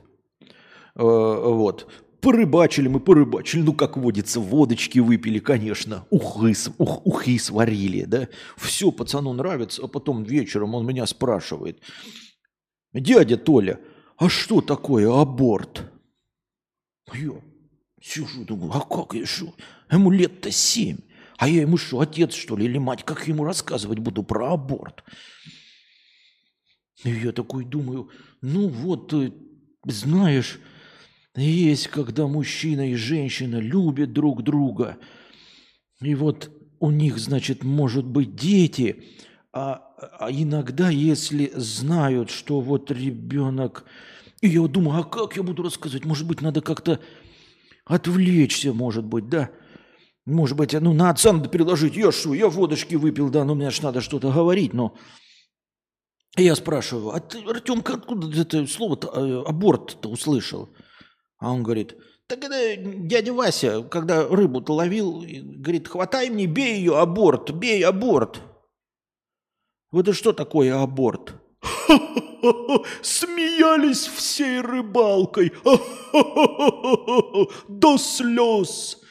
Вот. 0.95 1.88
Порыбачили 2.23 2.88
мы, 2.88 3.01
порыбачили, 3.01 3.62
ну, 3.62 3.73
как 3.73 3.97
водится, 3.97 4.39
водочки 4.39 4.99
выпили, 4.99 5.39
конечно, 5.39 6.07
ухы, 6.09 6.53
ух, 6.77 7.05
ухи 7.05 7.38
сварили, 7.38 8.05
да. 8.05 8.29
Все 8.55 8.93
пацану 8.93 9.33
нравится, 9.33 9.83
а 9.83 9.88
потом 9.88 10.23
вечером 10.23 10.73
он 10.73 10.86
меня 10.86 11.05
спрашивает, 11.05 11.81
дядя 12.93 13.36
Толя, 13.36 13.77
а 14.15 14.29
что 14.29 14.62
такое 14.62 15.12
аборт? 15.12 15.91
Я 17.13 17.33
сижу, 18.01 18.45
думаю, 18.45 18.71
а 18.73 18.79
как 18.79 19.15
я 19.15 19.25
что? 19.25 19.53
Ему 19.91 20.09
лет-то 20.09 20.49
семь. 20.49 20.99
А 21.38 21.49
я 21.49 21.63
ему 21.63 21.75
что, 21.75 21.99
отец, 21.99 22.33
что 22.36 22.55
ли, 22.55 22.63
или 22.63 22.77
мать? 22.77 23.03
Как 23.03 23.27
ему 23.27 23.43
рассказывать 23.43 23.99
буду 23.99 24.23
про 24.23 24.53
аборт? 24.53 25.03
И 27.03 27.09
я 27.09 27.33
такой 27.33 27.65
думаю, 27.65 28.09
ну 28.39 28.69
вот, 28.69 29.12
э, 29.12 29.33
знаешь, 29.83 30.62
есть, 31.35 31.87
когда 31.87 32.27
мужчина 32.27 32.91
и 32.91 32.95
женщина 32.95 33.57
любят 33.57 34.13
друг 34.13 34.43
друга. 34.43 34.97
И 36.01 36.13
вот 36.15 36.51
у 36.79 36.91
них, 36.91 37.17
значит, 37.17 37.63
может 37.63 38.05
быть 38.05 38.35
дети. 38.35 39.03
А, 39.51 39.93
а 40.19 40.31
иногда, 40.31 40.89
если 40.89 41.51
знают, 41.55 42.29
что 42.29 42.59
вот 42.61 42.91
ребенок... 42.91 43.85
И 44.41 44.49
я 44.49 44.67
думаю, 44.67 44.99
а 44.99 45.03
как 45.03 45.37
я 45.37 45.43
буду 45.43 45.63
рассказывать? 45.63 46.05
Может 46.05 46.27
быть, 46.27 46.41
надо 46.41 46.61
как-то 46.61 46.99
отвлечься, 47.85 48.73
может 48.73 49.05
быть, 49.05 49.29
да? 49.29 49.49
Может 50.25 50.57
быть, 50.57 50.73
ну, 50.73 50.93
на 50.93 51.09
отца 51.09 51.33
надо 51.33 51.49
переложить. 51.49 51.95
Я 51.95 52.11
что, 52.11 52.33
я 52.33 52.47
водочки 52.47 52.95
выпил, 52.95 53.29
да, 53.29 53.43
но 53.43 53.55
мне 53.55 53.69
же 53.69 53.81
надо 53.83 54.01
что-то 54.01 54.31
говорить, 54.31 54.73
но... 54.73 54.95
Я 56.35 56.55
спрашиваю, 56.55 57.09
а 57.09 57.19
ты, 57.19 57.43
Артем, 57.43 57.83
откуда 57.85 58.41
это 58.41 58.65
слово-то, 58.65 59.11
э, 59.13 59.43
аборт-то 59.47 60.09
услышал? 60.09 60.69
А 61.43 61.51
он 61.51 61.62
говорит, 61.62 61.97
так 62.27 62.45
это 62.45 62.77
дядя 62.77 63.34
Вася, 63.34 63.84
когда 63.84 64.25
рыбу-то 64.25 64.73
ловил, 64.73 65.25
говорит, 65.27 65.89
хватай 65.89 66.29
мне, 66.29 66.45
бей 66.45 66.77
ее, 66.77 66.97
аборт, 66.97 67.51
бей, 67.51 67.84
аборт. 67.84 68.39
Вот 69.91 70.08
это 70.08 70.13
что 70.13 70.32
такое 70.32 70.82
аборт? 70.82 71.34
Смеялись 73.01 74.08
всей 74.08 74.62
рыбалкой. 74.62 75.51
До 77.67 77.97
слез. 77.97 79.01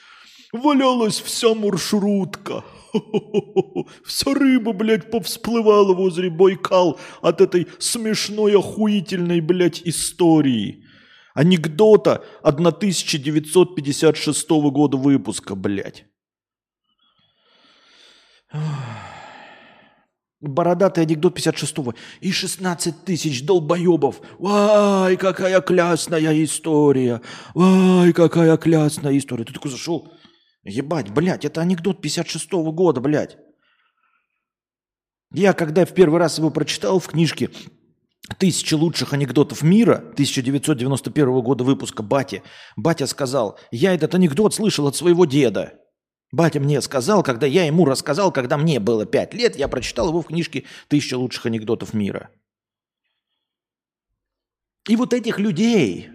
Валялась 0.52 1.20
вся 1.20 1.54
маршрутка. 1.54 2.64
Вся 4.06 4.32
рыба, 4.32 4.72
блядь, 4.72 5.10
повсплывала 5.10 5.94
возле 5.94 6.30
Бойкал 6.30 6.98
от 7.20 7.42
этой 7.42 7.68
смешной, 7.78 8.56
охуительной, 8.56 9.40
блядь, 9.40 9.82
истории. 9.84 10.86
Анекдота 11.34 12.24
1956 12.42 14.50
года 14.50 14.96
выпуска, 14.96 15.54
блядь. 15.54 16.06
Бородатый 20.40 21.04
анекдот 21.04 21.38
56-го. 21.38 21.94
И 22.20 22.32
16 22.32 23.04
тысяч 23.04 23.46
долбоебов. 23.46 24.20
Вай, 24.38 25.16
какая 25.16 25.60
клясная 25.60 26.44
история. 26.44 27.22
Вай, 27.54 28.12
какая 28.12 28.56
клясная 28.56 29.16
история. 29.16 29.44
Ты 29.44 29.52
такой 29.52 29.70
зашел. 29.70 30.12
Ебать, 30.64 31.10
блядь, 31.10 31.44
это 31.44 31.60
анекдот 31.60 32.04
56-го 32.04 32.72
года, 32.72 33.00
блядь. 33.00 33.38
Я 35.32 35.54
когда 35.54 35.86
в 35.86 35.94
первый 35.94 36.18
раз 36.18 36.38
его 36.38 36.50
прочитал 36.50 36.98
в 36.98 37.06
книжке 37.06 37.48
тысячи 38.38 38.74
лучших 38.74 39.12
анекдотов 39.12 39.62
мира 39.62 39.96
1991 39.96 41.40
года 41.40 41.64
выпуска 41.64 42.02
Бати. 42.02 42.42
Батя 42.76 43.06
сказал, 43.06 43.58
я 43.70 43.94
этот 43.94 44.14
анекдот 44.14 44.54
слышал 44.54 44.86
от 44.86 44.96
своего 44.96 45.24
деда. 45.24 45.74
Батя 46.30 46.60
мне 46.60 46.80
сказал, 46.80 47.22
когда 47.22 47.46
я 47.46 47.64
ему 47.66 47.84
рассказал, 47.84 48.32
когда 48.32 48.56
мне 48.56 48.80
было 48.80 49.04
пять 49.04 49.34
лет, 49.34 49.56
я 49.56 49.68
прочитал 49.68 50.08
его 50.08 50.22
в 50.22 50.26
книжке 50.26 50.64
«Тысяча 50.88 51.18
лучших 51.18 51.46
анекдотов 51.46 51.92
мира». 51.92 52.30
И 54.88 54.96
вот 54.96 55.12
этих 55.12 55.38
людей, 55.38 56.08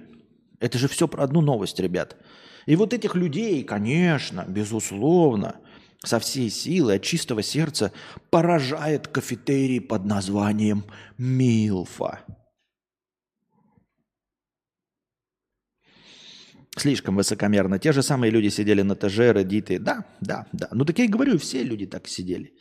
это 0.59 0.77
же 0.77 0.87
все 0.87 1.07
про 1.07 1.23
одну 1.23 1.41
новость, 1.41 1.79
ребят. 1.79 2.17
И 2.65 2.75
вот 2.75 2.93
этих 2.93 3.15
людей, 3.15 3.63
конечно, 3.63 4.43
безусловно, 4.47 5.59
со 6.03 6.19
всей 6.19 6.49
силы, 6.49 6.95
от 6.95 7.03
чистого 7.03 7.41
сердца 7.41 7.91
поражает 8.29 9.07
кафетерий 9.07 9.81
под 9.81 10.05
названием 10.05 10.85
Милфа. 11.17 12.23
Слишком 16.77 17.15
высокомерно. 17.15 17.79
Те 17.79 17.91
же 17.91 18.03
самые 18.03 18.31
люди 18.31 18.49
сидели 18.49 18.83
на 18.83 18.95
ТЖ, 18.95 19.31
Reddit. 19.31 19.79
Да, 19.79 20.05
да, 20.21 20.45
да. 20.53 20.69
Ну 20.71 20.85
так 20.85 20.99
я 20.99 21.05
и 21.05 21.07
говорю, 21.07 21.39
все 21.39 21.63
люди 21.63 21.87
так 21.87 22.07
сидели. 22.07 22.53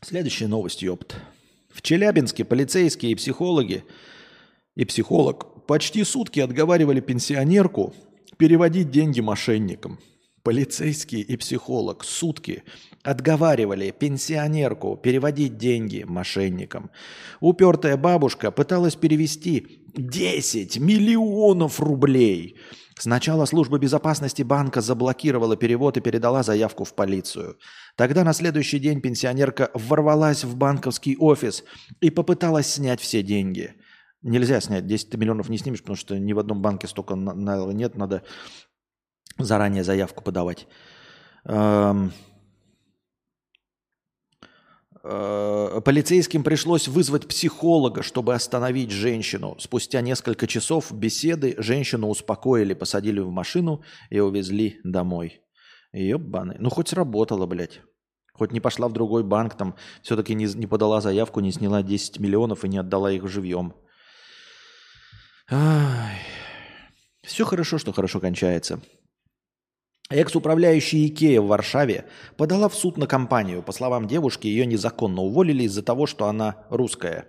Следующая 0.00 0.46
новость, 0.46 0.82
ёпт. 0.82 1.16
В 1.68 1.82
Челябинске 1.82 2.44
полицейские 2.44 3.12
и 3.12 3.14
психологи 3.16 3.84
и 4.76 4.84
психолог 4.84 5.66
почти 5.66 6.04
сутки 6.04 6.38
отговаривали 6.38 7.00
пенсионерку 7.00 7.94
переводить 8.38 8.90
деньги 8.90 9.20
мошенникам. 9.20 9.98
Полицейский 10.44 11.20
и 11.20 11.36
психолог 11.36 12.04
сутки 12.04 12.62
отговаривали 13.02 13.90
пенсионерку 13.90 14.96
переводить 14.96 15.58
деньги 15.58 16.04
мошенникам. 16.08 16.90
Упертая 17.40 17.96
бабушка 17.98 18.50
пыталась 18.50 18.94
перевести 18.94 19.82
10 19.94 20.78
миллионов 20.78 21.80
рублей. 21.80 22.56
Сначала 22.96 23.44
служба 23.44 23.78
безопасности 23.78 24.42
банка 24.42 24.80
заблокировала 24.80 25.56
перевод 25.56 25.96
и 25.96 26.00
передала 26.00 26.42
заявку 26.42 26.84
в 26.84 26.94
полицию. 26.94 27.58
Тогда 27.96 28.24
на 28.24 28.32
следующий 28.32 28.78
день 28.78 29.00
пенсионерка 29.00 29.70
ворвалась 29.74 30.44
в 30.44 30.56
банковский 30.56 31.16
офис 31.18 31.62
и 32.00 32.10
попыталась 32.10 32.68
снять 32.68 33.00
все 33.00 33.22
деньги– 33.22 33.74
Нельзя 34.22 34.60
снять. 34.60 34.86
10 34.86 35.14
миллионов 35.14 35.48
не 35.48 35.58
снимешь, 35.58 35.80
потому 35.80 35.96
что 35.96 36.18
ни 36.18 36.32
в 36.32 36.38
одном 36.38 36.60
банке 36.60 36.88
столько 36.88 37.14
нет. 37.14 37.96
Надо 37.96 38.22
заранее 39.38 39.84
заявку 39.84 40.24
подавать. 40.24 40.66
Эм, 41.44 42.12
э, 45.04 45.80
полицейским 45.84 46.42
пришлось 46.42 46.88
вызвать 46.88 47.28
психолога, 47.28 48.02
чтобы 48.02 48.34
остановить 48.34 48.90
женщину. 48.90 49.56
Спустя 49.60 50.00
несколько 50.00 50.48
часов 50.48 50.92
беседы 50.92 51.54
женщину 51.58 52.08
успокоили, 52.08 52.74
посадили 52.74 53.20
в 53.20 53.30
машину 53.30 53.82
и 54.10 54.18
увезли 54.18 54.80
домой. 54.82 55.40
Ебаный. 55.92 56.56
Ну, 56.58 56.70
хоть 56.70 56.88
сработало, 56.88 57.46
блядь. 57.46 57.80
Хоть 58.32 58.52
не 58.52 58.60
пошла 58.60 58.88
в 58.88 58.92
другой 58.92 59.24
банк, 59.24 59.56
там 59.56 59.74
все-таки 60.02 60.34
не, 60.34 60.46
не 60.46 60.66
подала 60.66 61.00
заявку, 61.00 61.40
не 61.40 61.50
сняла 61.50 61.82
10 61.82 62.20
миллионов 62.20 62.64
и 62.64 62.68
не 62.68 62.78
отдала 62.78 63.10
их 63.10 63.26
живьем. 63.28 63.74
Ай. 65.50 66.18
Все 67.22 67.44
хорошо, 67.44 67.78
что 67.78 67.92
хорошо 67.92 68.20
кончается. 68.20 68.80
Экс-управляющая 70.10 71.06
Икея 71.06 71.40
в 71.40 71.46
Варшаве 71.46 72.04
подала 72.36 72.68
в 72.68 72.74
суд 72.74 72.96
на 72.96 73.06
компанию. 73.06 73.62
По 73.62 73.72
словам 73.72 74.06
девушки, 74.06 74.46
ее 74.46 74.66
незаконно 74.66 75.22
уволили 75.22 75.64
из-за 75.64 75.82
того, 75.82 76.06
что 76.06 76.26
она 76.26 76.66
русская. 76.70 77.28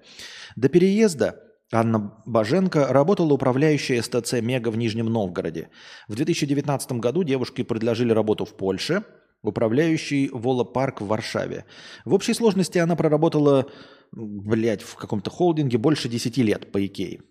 До 0.56 0.70
переезда 0.70 1.44
Анна 1.72 2.22
Баженко 2.26 2.88
работала 2.88 3.34
управляющей 3.34 4.02
СТЦ 4.02 4.42
«Мега» 4.42 4.70
в 4.70 4.78
Нижнем 4.78 5.06
Новгороде. 5.06 5.70
В 6.08 6.16
2019 6.16 6.94
году 6.94 7.24
девушке 7.24 7.64
предложили 7.64 8.12
работу 8.12 8.46
в 8.46 8.56
Польше, 8.58 9.04
управляющий 9.44 10.30
Волопарк 10.34 11.02
в 11.02 11.08
Варшаве. 11.08 11.66
В 12.06 12.14
общей 12.14 12.34
сложности 12.34 12.80
она 12.80 12.96
проработала, 12.96 13.68
блядь, 14.12 14.82
в 14.82 14.96
каком-то 14.96 15.30
холдинге 15.30 15.78
больше 15.78 16.10
10 16.10 16.38
лет 16.38 16.72
по 16.72 16.86
Икее. 16.86 17.22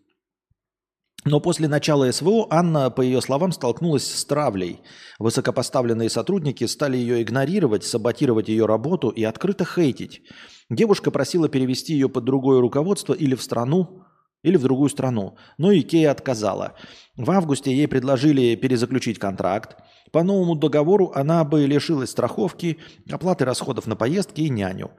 Но 1.30 1.40
после 1.40 1.68
начала 1.68 2.10
СВО 2.10 2.46
Анна, 2.48 2.88
по 2.88 3.02
ее 3.02 3.20
словам, 3.20 3.52
столкнулась 3.52 4.06
с 4.06 4.24
травлей. 4.24 4.80
Высокопоставленные 5.18 6.08
сотрудники 6.08 6.64
стали 6.64 6.96
ее 6.96 7.20
игнорировать, 7.20 7.84
саботировать 7.84 8.48
ее 8.48 8.64
работу 8.64 9.10
и 9.10 9.24
открыто 9.24 9.66
хейтить. 9.66 10.22
Девушка 10.70 11.10
просила 11.10 11.50
перевести 11.50 11.92
ее 11.92 12.08
под 12.08 12.24
другое 12.24 12.62
руководство 12.62 13.12
или 13.12 13.34
в 13.34 13.42
страну, 13.42 14.04
или 14.42 14.56
в 14.56 14.62
другую 14.62 14.88
страну. 14.88 15.36
Но 15.58 15.70
Икея 15.70 16.12
отказала. 16.12 16.76
В 17.14 17.30
августе 17.30 17.76
ей 17.76 17.88
предложили 17.88 18.54
перезаключить 18.54 19.18
контракт. 19.18 19.76
По 20.12 20.22
новому 20.22 20.54
договору 20.54 21.12
она 21.14 21.44
бы 21.44 21.66
лишилась 21.66 22.10
страховки, 22.10 22.78
оплаты 23.10 23.44
расходов 23.44 23.86
на 23.86 23.96
поездки 23.96 24.42
и 24.42 24.48
няню. 24.48 24.90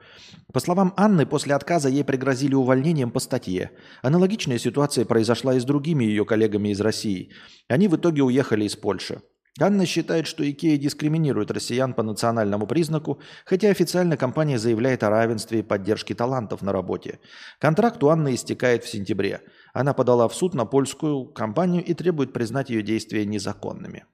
По 0.52 0.60
словам 0.60 0.92
Анны, 0.96 1.26
после 1.26 1.54
отказа 1.54 1.88
ей 1.88 2.04
пригрозили 2.04 2.54
увольнением 2.54 3.10
по 3.10 3.20
статье. 3.20 3.70
Аналогичная 4.02 4.58
ситуация 4.58 5.04
произошла 5.04 5.54
и 5.54 5.60
с 5.60 5.64
другими 5.64 6.04
ее 6.04 6.24
коллегами 6.24 6.70
из 6.70 6.80
России. 6.80 7.30
Они 7.68 7.88
в 7.88 7.96
итоге 7.96 8.22
уехали 8.22 8.64
из 8.64 8.76
Польши. 8.76 9.22
Анна 9.58 9.84
считает, 9.84 10.26
что 10.26 10.48
Икея 10.48 10.78
дискриминирует 10.78 11.50
россиян 11.50 11.92
по 11.92 12.02
национальному 12.02 12.66
признаку, 12.66 13.20
хотя 13.44 13.68
официально 13.68 14.16
компания 14.16 14.58
заявляет 14.58 15.02
о 15.02 15.10
равенстве 15.10 15.58
и 15.58 15.62
поддержке 15.62 16.14
талантов 16.14 16.62
на 16.62 16.72
работе. 16.72 17.18
Контракт 17.58 18.02
у 18.04 18.08
Анны 18.08 18.34
истекает 18.34 18.84
в 18.84 18.88
сентябре. 18.88 19.42
Она 19.74 19.92
подала 19.92 20.28
в 20.28 20.34
суд 20.34 20.54
на 20.54 20.66
польскую 20.66 21.26
компанию 21.26 21.84
и 21.84 21.94
требует 21.94 22.32
признать 22.32 22.70
ее 22.70 22.82
действия 22.82 23.26
незаконными. 23.26 24.04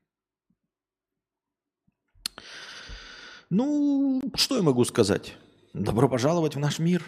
Ну, 3.51 4.21
что 4.35 4.57
я 4.57 4.63
могу 4.63 4.85
сказать? 4.85 5.37
Добро 5.73 6.09
пожаловать 6.09 6.57
в 6.57 6.59
наш 6.59 6.79
мир. 6.79 7.05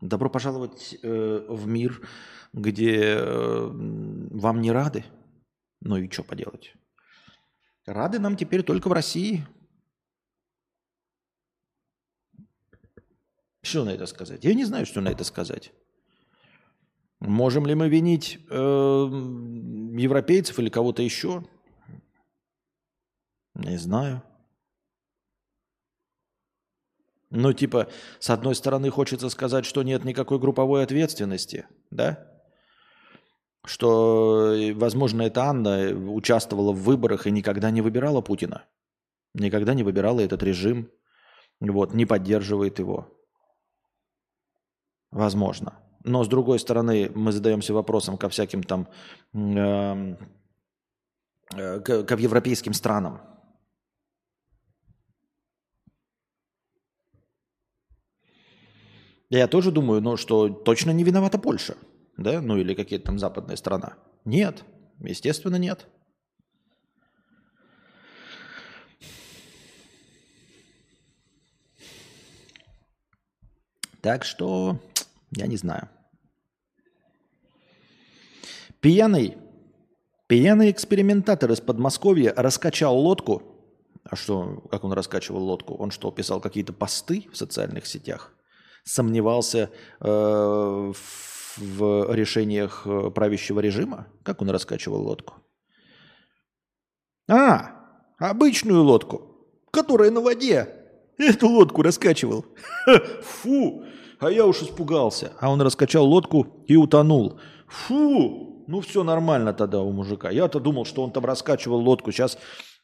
Добро 0.00 0.30
пожаловать 0.30 0.96
э, 1.02 1.46
в 1.48 1.66
мир, 1.66 2.06
где 2.52 3.16
э, 3.16 3.68
вам 3.70 4.60
не 4.60 4.70
рады. 4.70 5.04
Ну 5.80 5.96
и 5.96 6.10
что 6.10 6.22
поделать? 6.22 6.74
Рады 7.86 8.18
нам 8.18 8.36
теперь 8.36 8.62
только 8.62 8.88
в 8.88 8.92
России. 8.92 9.46
Что 13.62 13.84
на 13.84 13.90
это 13.90 14.06
сказать? 14.06 14.44
Я 14.44 14.54
не 14.54 14.64
знаю, 14.64 14.86
что 14.86 15.00
на 15.00 15.08
это 15.08 15.24
сказать. 15.24 15.72
Можем 17.18 17.66
ли 17.66 17.74
мы 17.74 17.88
винить 17.88 18.38
э, 18.48 18.54
европейцев 18.54 20.58
или 20.58 20.70
кого-то 20.70 21.02
еще? 21.02 21.44
Не 23.54 23.76
знаю. 23.76 24.22
Ну, 27.30 27.52
типа, 27.52 27.88
с 28.18 28.30
одной 28.30 28.54
стороны, 28.54 28.90
хочется 28.90 29.30
сказать, 29.30 29.64
что 29.64 29.82
нет 29.82 30.04
никакой 30.04 30.38
групповой 30.38 30.82
ответственности, 30.82 31.66
да? 31.90 32.30
что, 33.64 34.52
э, 34.54 34.72
возможно, 34.72 35.22
эта 35.22 35.44
Анна 35.44 35.90
участвовала 35.90 36.72
в 36.72 36.82
выборах 36.82 37.26
и 37.26 37.30
никогда 37.30 37.70
не 37.70 37.82
выбирала 37.82 38.20
Путина. 38.20 38.64
Никогда 39.34 39.74
не 39.74 39.82
выбирала 39.82 40.20
этот 40.20 40.42
режим. 40.42 40.90
Вот, 41.60 41.94
не 41.94 42.06
поддерживает 42.06 42.78
его. 42.78 43.08
Возможно. 45.10 45.78
Но, 46.04 46.24
с 46.24 46.28
другой 46.28 46.58
стороны, 46.58 47.10
мы 47.14 47.32
задаемся 47.32 47.74
вопросом 47.74 48.16
ко 48.16 48.28
всяким 48.28 48.62
там, 48.62 48.88
э, 49.34 50.16
э, 51.54 51.80
к, 51.80 52.04
к 52.04 52.18
европейским 52.18 52.72
странам. 52.72 53.20
Я 59.30 59.46
тоже 59.48 59.70
думаю, 59.70 60.02
ну, 60.02 60.16
что 60.16 60.48
точно 60.48 60.90
не 60.90 61.04
виновата 61.04 61.38
Польша 61.38 61.76
да, 62.20 62.40
ну 62.40 62.58
или 62.58 62.74
какие-то 62.74 63.06
там 63.06 63.18
западная 63.18 63.56
страна? 63.56 63.94
Нет, 64.24 64.64
естественно, 65.00 65.56
нет. 65.56 65.86
Так 74.02 74.24
что 74.24 74.78
я 75.32 75.46
не 75.46 75.56
знаю. 75.56 75.88
Пьяный, 78.80 79.36
пьяный 80.26 80.70
экспериментатор 80.70 81.50
из 81.52 81.60
Подмосковья 81.60 82.32
раскачал 82.34 82.96
лодку. 82.96 83.42
А 84.04 84.16
что, 84.16 84.62
как 84.70 84.84
он 84.84 84.92
раскачивал 84.92 85.44
лодку? 85.44 85.74
Он 85.74 85.90
что, 85.90 86.10
писал 86.10 86.40
какие-то 86.40 86.72
посты 86.72 87.28
в 87.30 87.36
социальных 87.36 87.86
сетях? 87.86 88.34
Сомневался 88.84 89.70
э, 90.00 90.06
в 90.06 91.30
в 91.56 92.12
решениях 92.14 92.82
э, 92.86 93.10
правящего 93.10 93.60
режима? 93.60 94.06
Как 94.22 94.42
он 94.42 94.50
раскачивал 94.50 95.02
лодку? 95.02 95.34
А, 97.28 97.72
обычную 98.18 98.82
лодку, 98.82 99.46
которая 99.70 100.10
на 100.10 100.20
воде. 100.20 100.68
Эту 101.18 101.48
лодку 101.48 101.82
раскачивал. 101.82 102.46
Фу, 103.22 103.84
а 104.18 104.30
я 104.30 104.46
уж 104.46 104.62
испугался. 104.62 105.32
А 105.38 105.50
он 105.50 105.60
раскачал 105.60 106.06
лодку 106.06 106.64
и 106.66 106.76
утонул. 106.76 107.38
Фу, 107.68 108.49
ну 108.66 108.80
все 108.80 109.04
нормально 109.04 109.52
тогда 109.52 109.80
у 109.80 109.92
мужика. 109.92 110.30
Я-то 110.30 110.60
думал, 110.60 110.84
что 110.84 111.02
он 111.02 111.12
там 111.12 111.24
раскачивал 111.24 111.80
лодку. 111.80 112.12
Сейчас 112.12 112.38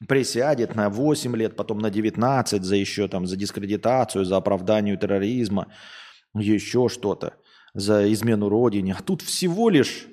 присядет 0.07 0.75
на 0.75 0.91
8 0.91 1.37
лет, 1.37 1.57
потом 1.57 1.79
на 1.79 1.91
19 1.91 2.63
за 2.63 2.77
еще 2.77 3.09
там, 3.09 3.27
за 3.27 3.37
дискредитацию, 3.37 4.25
за 4.25 4.37
оправдание 4.37 4.97
терроризма, 4.97 5.69
еще 6.35 6.89
что-то 6.89 7.35
за 7.75 8.11
измену 8.13 8.49
родине, 8.49 8.97
а 8.99 9.03
тут 9.03 9.21
всего 9.23 9.69
лишь 9.69 10.07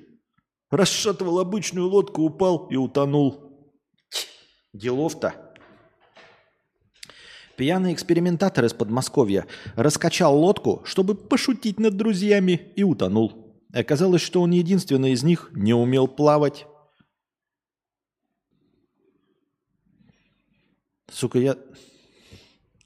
расшатывал 0.70 1.40
обычную 1.40 1.88
лодку, 1.88 2.24
упал 2.24 2.68
и 2.68 2.76
утонул. 2.76 3.72
Делов-то. 4.74 5.34
Пьяный 7.56 7.94
экспериментатор 7.94 8.66
из 8.66 8.74
Подмосковья 8.74 9.46
раскачал 9.76 10.38
лодку, 10.38 10.82
чтобы 10.86 11.14
пошутить 11.14 11.80
над 11.80 11.96
друзьями, 11.96 12.74
и 12.76 12.84
утонул. 12.84 13.43
Оказалось, 13.74 14.22
что 14.22 14.42
он 14.44 14.52
единственный 14.52 15.14
из 15.14 15.24
них 15.24 15.50
не 15.54 15.74
умел 15.74 16.08
плавать. 16.08 16.68
Сука, 21.10 21.40
я... 21.40 21.58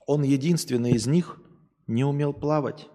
Он 0.06 0.24
единственный 0.24 0.92
из 0.92 1.06
них 1.06 1.42
не 1.88 2.06
умел 2.06 2.32
плавать. 2.32 2.88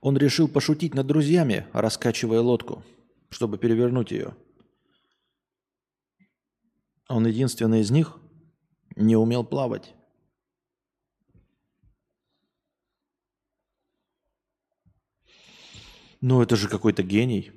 Он 0.00 0.16
решил 0.16 0.46
пошутить 0.46 0.94
над 0.94 1.08
друзьями, 1.08 1.66
раскачивая 1.72 2.40
лодку, 2.40 2.84
чтобы 3.30 3.58
перевернуть 3.58 4.12
ее. 4.12 4.36
Он 7.08 7.26
единственный 7.26 7.80
из 7.80 7.90
них 7.90 8.20
не 8.94 9.16
умел 9.16 9.44
плавать. 9.44 9.94
Ну, 16.22 16.40
это 16.40 16.54
же 16.54 16.68
какой-то 16.68 17.02
гений. 17.02 17.50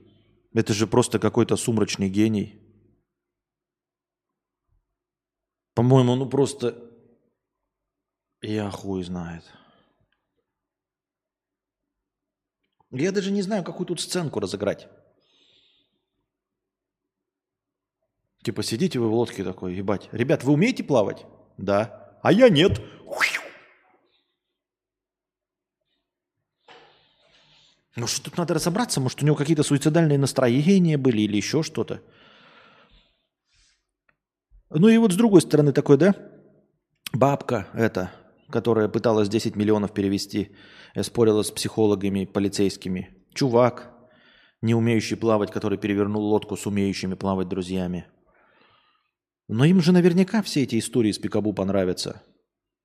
Это 0.52 0.74
же 0.74 0.88
просто 0.88 1.20
какой-то 1.20 1.56
сумрачный 1.56 2.10
гений. 2.10 2.60
По-моему, 5.76 6.16
ну 6.16 6.28
просто... 6.28 6.82
Я 8.42 8.72
хуй 8.72 9.04
знает. 9.04 9.44
Я 12.92 13.12
даже 13.12 13.32
не 13.32 13.44
знаю, 13.44 13.64
какую 13.64 13.86
тут 13.88 14.02
сценку 14.02 14.40
разыграть. 14.40 14.88
Типа 18.44 18.64
сидите 18.64 19.00
вы 19.00 19.10
в 19.10 19.14
лодке 19.14 19.44
такой, 19.44 19.76
ебать. 19.76 20.10
Ребят, 20.12 20.44
вы 20.44 20.54
умеете 20.54 20.84
плавать? 20.84 21.26
Да. 21.58 22.20
А 22.24 22.32
я 22.32 22.50
нет. 22.50 22.82
Ну 27.96 28.08
что 28.08 28.26
тут 28.26 28.38
надо 28.38 28.54
разобраться? 28.54 29.00
Может, 29.00 29.24
у 29.24 29.26
него 29.26 29.36
какие-то 29.36 29.64
суицидальные 29.64 30.18
настроения 30.18 30.98
были 30.98 31.22
или 31.22 31.38
еще 31.38 31.64
что-то? 31.64 32.02
Ну 34.70 34.88
и 34.88 34.98
вот 34.98 35.14
с 35.14 35.16
другой 35.16 35.42
стороны 35.42 35.72
такой, 35.72 35.98
да? 35.98 36.14
Бабка 37.14 37.68
эта, 37.74 38.12
которая 38.50 38.90
пыталась 38.90 39.30
10 39.30 39.56
миллионов 39.56 39.94
перевести 39.94 40.56
я 40.96 41.04
спорила 41.04 41.44
с 41.44 41.52
психологами, 41.52 42.26
полицейскими. 42.26 43.10
Чувак, 43.34 43.94
не 44.62 44.74
умеющий 44.74 45.18
плавать, 45.18 45.52
который 45.52 45.78
перевернул 45.78 46.24
лодку 46.24 46.56
с 46.56 46.66
умеющими 46.66 47.16
плавать 47.16 47.50
друзьями. 47.50 48.08
Но 49.50 49.66
им 49.66 49.82
же 49.82 49.92
наверняка 49.92 50.42
все 50.42 50.64
эти 50.64 50.80
истории 50.80 51.12
с 51.12 51.20
Пикабу 51.20 51.54
понравятся. 51.54 52.24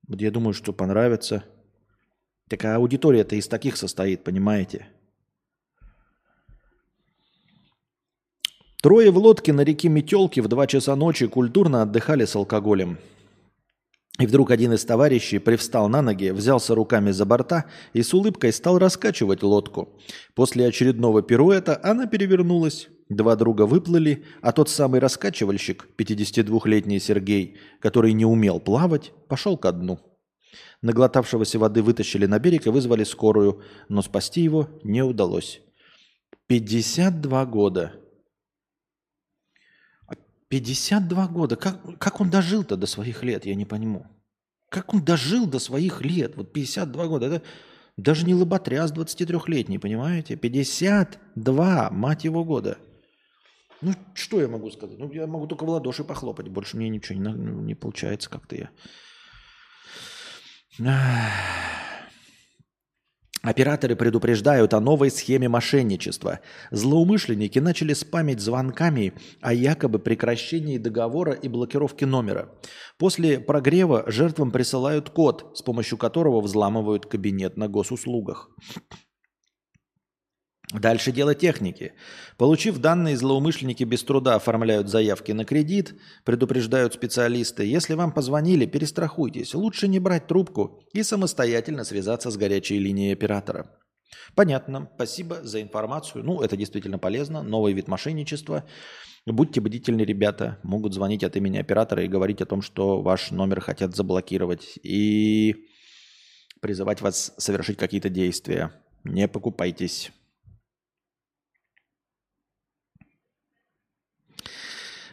Я 0.08 0.30
думаю, 0.32 0.52
что 0.52 0.72
понравятся. 0.72 1.44
Такая 2.48 2.76
аудитория-то 2.76 3.36
из 3.36 3.46
таких 3.46 3.76
состоит, 3.76 4.24
понимаете? 4.24 4.88
Трое 8.80 9.10
в 9.10 9.18
лодке 9.18 9.52
на 9.52 9.60
реке 9.60 9.90
Метелки 9.90 10.40
в 10.40 10.48
два 10.48 10.66
часа 10.66 10.96
ночи 10.96 11.26
культурно 11.26 11.82
отдыхали 11.82 12.24
с 12.24 12.34
алкоголем. 12.34 12.96
И 14.18 14.26
вдруг 14.26 14.50
один 14.50 14.72
из 14.72 14.84
товарищей 14.84 15.38
привстал 15.38 15.88
на 15.88 16.00
ноги, 16.00 16.30
взялся 16.30 16.74
руками 16.74 17.10
за 17.10 17.26
борта 17.26 17.66
и 17.92 18.02
с 18.02 18.14
улыбкой 18.14 18.52
стал 18.52 18.78
раскачивать 18.78 19.42
лодку. 19.42 19.90
После 20.34 20.66
очередного 20.66 21.22
пируэта 21.22 21.78
она 21.82 22.06
перевернулась. 22.06 22.88
Два 23.10 23.36
друга 23.36 23.66
выплыли, 23.66 24.24
а 24.40 24.52
тот 24.52 24.70
самый 24.70 25.00
раскачивальщик, 25.00 25.88
52-летний 25.98 27.00
Сергей, 27.00 27.56
который 27.80 28.12
не 28.12 28.24
умел 28.24 28.60
плавать, 28.60 29.12
пошел 29.28 29.58
ко 29.58 29.72
дну. 29.72 29.98
Наглотавшегося 30.80 31.58
воды 31.58 31.82
вытащили 31.82 32.26
на 32.26 32.38
берег 32.38 32.66
и 32.66 32.70
вызвали 32.70 33.04
скорую, 33.04 33.62
но 33.88 34.00
спасти 34.00 34.42
его 34.42 34.68
не 34.84 35.02
удалось. 35.02 35.60
52 36.46 37.46
года. 37.46 37.92
52 40.50 41.28
года. 41.28 41.56
Как, 41.56 41.98
как 41.98 42.20
он 42.20 42.28
дожил-то 42.28 42.76
до 42.76 42.86
своих 42.86 43.22
лет, 43.22 43.46
я 43.46 43.54
не 43.54 43.64
пойму. 43.64 44.06
Как 44.68 44.92
он 44.92 45.04
дожил 45.04 45.46
до 45.46 45.58
своих 45.58 46.02
лет? 46.02 46.36
Вот 46.36 46.52
52 46.52 47.06
года. 47.06 47.26
Это 47.26 47.42
даже 47.96 48.26
не 48.26 48.34
лоботряс 48.34 48.92
23-летний, 48.92 49.78
понимаете? 49.78 50.36
52, 50.36 51.90
мать 51.90 52.24
его, 52.24 52.44
года. 52.44 52.78
Ну, 53.80 53.94
что 54.14 54.40
я 54.40 54.48
могу 54.48 54.70
сказать? 54.70 54.98
Ну, 54.98 55.10
я 55.12 55.26
могу 55.26 55.46
только 55.46 55.64
в 55.64 55.68
ладоши 55.70 56.04
похлопать. 56.04 56.48
Больше 56.48 56.76
мне 56.76 56.88
ничего 56.88 57.18
не, 57.18 57.32
не 57.32 57.74
получается 57.74 58.28
как-то 58.28 58.56
я. 58.56 58.70
Операторы 63.42 63.96
предупреждают 63.96 64.74
о 64.74 64.80
новой 64.80 65.10
схеме 65.10 65.48
мошенничества. 65.48 66.40
Злоумышленники 66.70 67.58
начали 67.58 67.94
спамить 67.94 68.40
звонками 68.40 69.14
о 69.40 69.54
якобы 69.54 69.98
прекращении 69.98 70.76
договора 70.76 71.32
и 71.32 71.48
блокировке 71.48 72.04
номера. 72.04 72.50
После 72.98 73.40
прогрева 73.40 74.04
жертвам 74.06 74.50
присылают 74.50 75.08
код, 75.08 75.52
с 75.54 75.62
помощью 75.62 75.96
которого 75.96 76.42
взламывают 76.42 77.06
кабинет 77.06 77.56
на 77.56 77.68
госуслугах. 77.68 78.50
Дальше 80.72 81.10
дело 81.10 81.34
техники. 81.34 81.94
Получив 82.38 82.78
данные, 82.78 83.16
злоумышленники 83.16 83.82
без 83.82 84.04
труда 84.04 84.36
оформляют 84.36 84.88
заявки 84.88 85.32
на 85.32 85.44
кредит, 85.44 85.94
предупреждают 86.24 86.94
специалисты. 86.94 87.64
Если 87.64 87.94
вам 87.94 88.12
позвонили, 88.12 88.66
перестрахуйтесь. 88.66 89.54
Лучше 89.54 89.88
не 89.88 89.98
брать 89.98 90.28
трубку 90.28 90.84
и 90.92 91.02
самостоятельно 91.02 91.82
связаться 91.82 92.30
с 92.30 92.36
горячей 92.36 92.78
линией 92.78 93.12
оператора. 93.12 93.66
Понятно. 94.36 94.88
Спасибо 94.94 95.40
за 95.42 95.60
информацию. 95.60 96.24
Ну, 96.24 96.40
это 96.40 96.56
действительно 96.56 96.98
полезно. 96.98 97.42
Новый 97.42 97.72
вид 97.72 97.88
мошенничества. 97.88 98.64
Будьте 99.26 99.60
бдительны, 99.60 100.02
ребята. 100.02 100.58
Могут 100.62 100.94
звонить 100.94 101.24
от 101.24 101.36
имени 101.36 101.58
оператора 101.58 102.04
и 102.04 102.08
говорить 102.08 102.40
о 102.42 102.46
том, 102.46 102.62
что 102.62 103.02
ваш 103.02 103.32
номер 103.32 103.60
хотят 103.60 103.96
заблокировать. 103.96 104.78
И 104.84 105.66
призывать 106.60 107.00
вас 107.00 107.34
совершить 107.38 107.76
какие-то 107.76 108.08
действия. 108.08 108.72
Не 109.02 109.26
покупайтесь. 109.26 110.12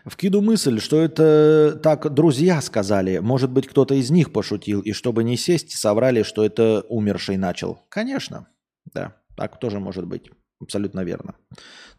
Вкиду 0.07 0.41
мысль, 0.41 0.79
что 0.79 1.01
это 1.01 1.77
так 1.83 2.13
друзья 2.13 2.61
сказали. 2.61 3.17
Может 3.17 3.51
быть, 3.51 3.67
кто-то 3.67 3.93
из 3.93 4.09
них 4.09 4.31
пошутил, 4.31 4.81
и 4.81 4.93
чтобы 4.93 5.23
не 5.23 5.35
сесть, 5.35 5.77
соврали, 5.77 6.23
что 6.23 6.45
это 6.45 6.85
умерший 6.87 7.37
начал. 7.37 7.85
Конечно, 7.89 8.47
да, 8.93 9.17
так 9.35 9.59
тоже 9.59 9.79
может 9.79 10.05
быть. 10.05 10.29
Абсолютно 10.61 11.03
верно. 11.03 11.35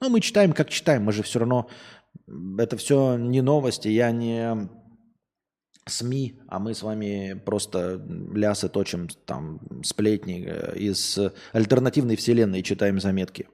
Но 0.01 0.09
мы 0.09 0.21
читаем, 0.21 0.53
как 0.53 0.71
читаем. 0.71 1.05
Мы 1.05 1.13
же 1.13 1.23
все 1.23 1.41
равно... 1.41 1.69
Это 2.59 2.77
все 2.77 3.17
не 3.17 3.43
новости. 3.43 3.89
Я 3.89 4.11
не 4.11 4.69
СМИ, 5.87 6.41
а 6.49 6.59
мы 6.59 6.75
с 6.75 6.83
вами 6.83 7.41
просто 7.45 8.03
лясы 8.35 8.69
точим, 8.69 9.09
там, 9.27 9.61
сплетни 9.83 10.45
э, 10.47 10.77
из 10.77 11.19
альтернативной 11.53 12.17
вселенной 12.17 12.63
читаем 12.63 13.01
заметки. 13.01 13.49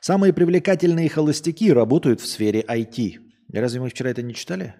Самые 0.00 0.32
привлекательные 0.32 1.08
холостяки 1.08 1.72
работают 1.72 2.20
в 2.20 2.26
сфере 2.26 2.64
IT. 2.68 3.31
Разве 3.60 3.80
мы 3.80 3.88
вчера 3.90 4.10
это 4.10 4.22
не 4.22 4.34
читали? 4.34 4.74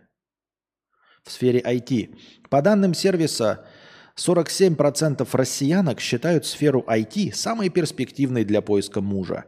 В 1.25 1.31
сфере 1.31 1.61
IT. 1.61 2.17
По 2.51 2.63
данным 2.63 2.95
сервиса, 2.95 3.65
47% 4.17 5.29
россиянок 5.33 6.01
считают 6.01 6.47
сферу 6.47 6.85
IT 6.89 7.33
самой 7.35 7.69
перспективной 7.69 8.45
для 8.45 8.61
поиска 8.61 9.01
мужа. 9.01 9.45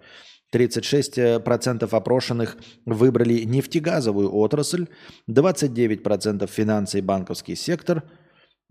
36% 0.53 1.89
опрошенных 1.91 2.57
выбрали 2.85 3.43
нефтегазовую 3.43 4.33
отрасль, 4.35 4.87
29% 5.29 6.47
финансы 6.47 6.99
и 6.99 7.03
банковский 7.03 7.57
сектор– 7.57 8.05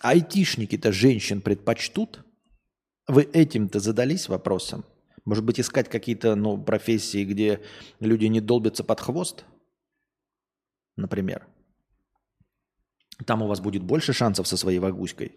Айтишники-то 0.00 0.92
женщин 0.92 1.40
предпочтут– 1.40 2.24
вы 3.10 3.22
этим-то 3.22 3.80
задались 3.80 4.28
вопросом? 4.28 4.84
Может 5.24 5.42
быть, 5.44 5.58
искать 5.58 5.88
какие-то 5.88 6.36
ну, 6.36 6.56
профессии, 6.56 7.24
где 7.24 7.60
люди 7.98 8.26
не 8.26 8.40
долбятся 8.40 8.84
под 8.84 9.00
хвост? 9.00 9.44
Например. 10.96 11.44
Там 13.26 13.42
у 13.42 13.48
вас 13.48 13.58
будет 13.58 13.82
больше 13.82 14.12
шансов 14.12 14.46
со 14.46 14.56
своей 14.56 14.78
вагуськой. 14.78 15.36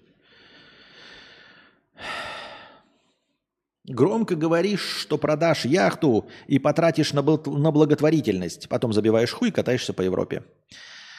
Громко 3.86 4.36
говоришь, 4.36 5.00
что 5.02 5.18
продашь 5.18 5.66
яхту 5.66 6.30
и 6.46 6.60
потратишь 6.60 7.12
на, 7.12 7.24
на 7.24 7.72
благотворительность. 7.72 8.70
Потом 8.70 8.94
забиваешь 8.94 9.32
хуй 9.32 9.50
и 9.50 9.52
катаешься 9.52 9.94
по 9.94 10.04
Европе. 10.04 10.44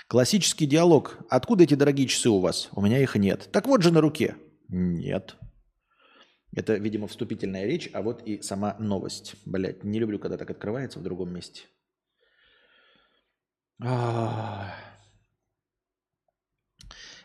Классический 0.08 0.66
диалог. 0.66 1.18
Откуда 1.30 1.64
эти 1.64 1.74
дорогие 1.74 2.06
часы 2.06 2.28
у 2.28 2.38
вас? 2.38 2.68
У 2.72 2.82
меня 2.82 2.98
их 2.98 3.16
нет. 3.16 3.48
Так 3.52 3.66
вот 3.66 3.82
же 3.82 3.90
на 3.90 4.00
руке. 4.00 4.36
Нет. 4.68 5.36
Это, 6.54 6.74
видимо, 6.74 7.08
вступительная 7.08 7.64
речь, 7.64 7.88
а 7.92 8.02
вот 8.02 8.22
и 8.22 8.40
сама 8.42 8.76
новость. 8.78 9.34
Блять, 9.44 9.82
не 9.82 9.98
люблю, 9.98 10.18
когда 10.18 10.36
так 10.36 10.50
открывается 10.50 10.98
в 10.98 11.02
другом 11.02 11.32
месте. 11.34 11.62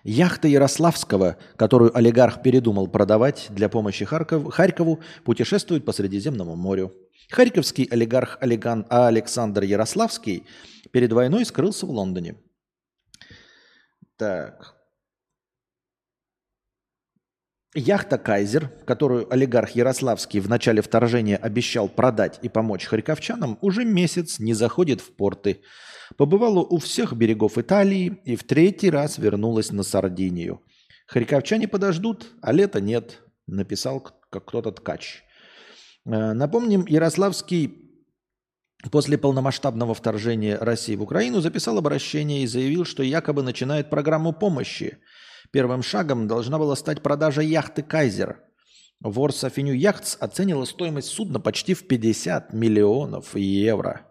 Яхта 0.03 0.47
Ярославского, 0.47 1.37
которую 1.57 1.95
олигарх 1.95 2.41
передумал 2.41 2.87
продавать 2.87 3.47
для 3.49 3.69
помощи 3.69 4.05
Харьков, 4.05 4.51
Харькову, 4.51 5.01
путешествует 5.25 5.85
по 5.85 5.91
Средиземному 5.91 6.55
морю. 6.55 6.93
Харьковский 7.29 7.83
олигарх 7.83 8.37
Александр 8.41 9.63
Ярославский 9.63 10.47
перед 10.91 11.11
войной 11.11 11.45
скрылся 11.45 11.85
в 11.85 11.91
Лондоне. 11.91 12.35
Так, 14.19 14.75
Яхта 17.73 18.17
«Кайзер», 18.17 18.67
которую 18.85 19.31
олигарх 19.31 19.71
Ярославский 19.77 20.41
в 20.41 20.49
начале 20.49 20.81
вторжения 20.81 21.37
обещал 21.37 21.87
продать 21.87 22.37
и 22.41 22.49
помочь 22.49 22.83
харьковчанам, 22.85 23.57
уже 23.61 23.85
месяц 23.85 24.39
не 24.39 24.53
заходит 24.53 24.99
в 24.99 25.15
порты. 25.15 25.61
Побывала 26.17 26.59
у 26.59 26.79
всех 26.79 27.13
берегов 27.13 27.57
Италии 27.57 28.19
и 28.25 28.35
в 28.35 28.43
третий 28.43 28.89
раз 28.89 29.19
вернулась 29.19 29.71
на 29.71 29.83
Сардинию. 29.83 30.63
Харьковчане 31.07 31.69
подождут, 31.69 32.27
а 32.41 32.51
лета 32.51 32.81
нет, 32.81 33.21
написал 33.47 34.01
как 34.01 34.43
кто-то 34.43 34.73
ткач. 34.73 35.23
Э, 36.05 36.33
напомним, 36.33 36.85
Ярославский 36.87 37.88
после 38.91 39.17
полномасштабного 39.17 39.93
вторжения 39.93 40.57
России 40.57 40.95
в 40.95 41.03
Украину 41.03 41.41
записал 41.41 41.77
обращение 41.77 42.43
и 42.43 42.47
заявил, 42.47 42.85
что 42.85 43.03
якобы 43.03 43.43
начинает 43.43 43.89
программу 43.89 44.33
помощи– 44.33 44.97
Первым 45.51 45.81
шагом 45.81 46.27
должна 46.27 46.59
была 46.59 46.75
стать 46.75 47.01
продажа 47.01 47.41
яхты 47.41 47.81
«Кайзер». 47.81 48.39
Ворс 49.01 49.43
Афиню 49.43 49.73
Яхтс 49.73 50.17
оценила 50.19 50.65
стоимость 50.65 51.07
судна 51.07 51.39
почти 51.39 51.73
в 51.73 51.87
50 51.87 52.53
миллионов 52.53 53.35
евро. 53.35 54.05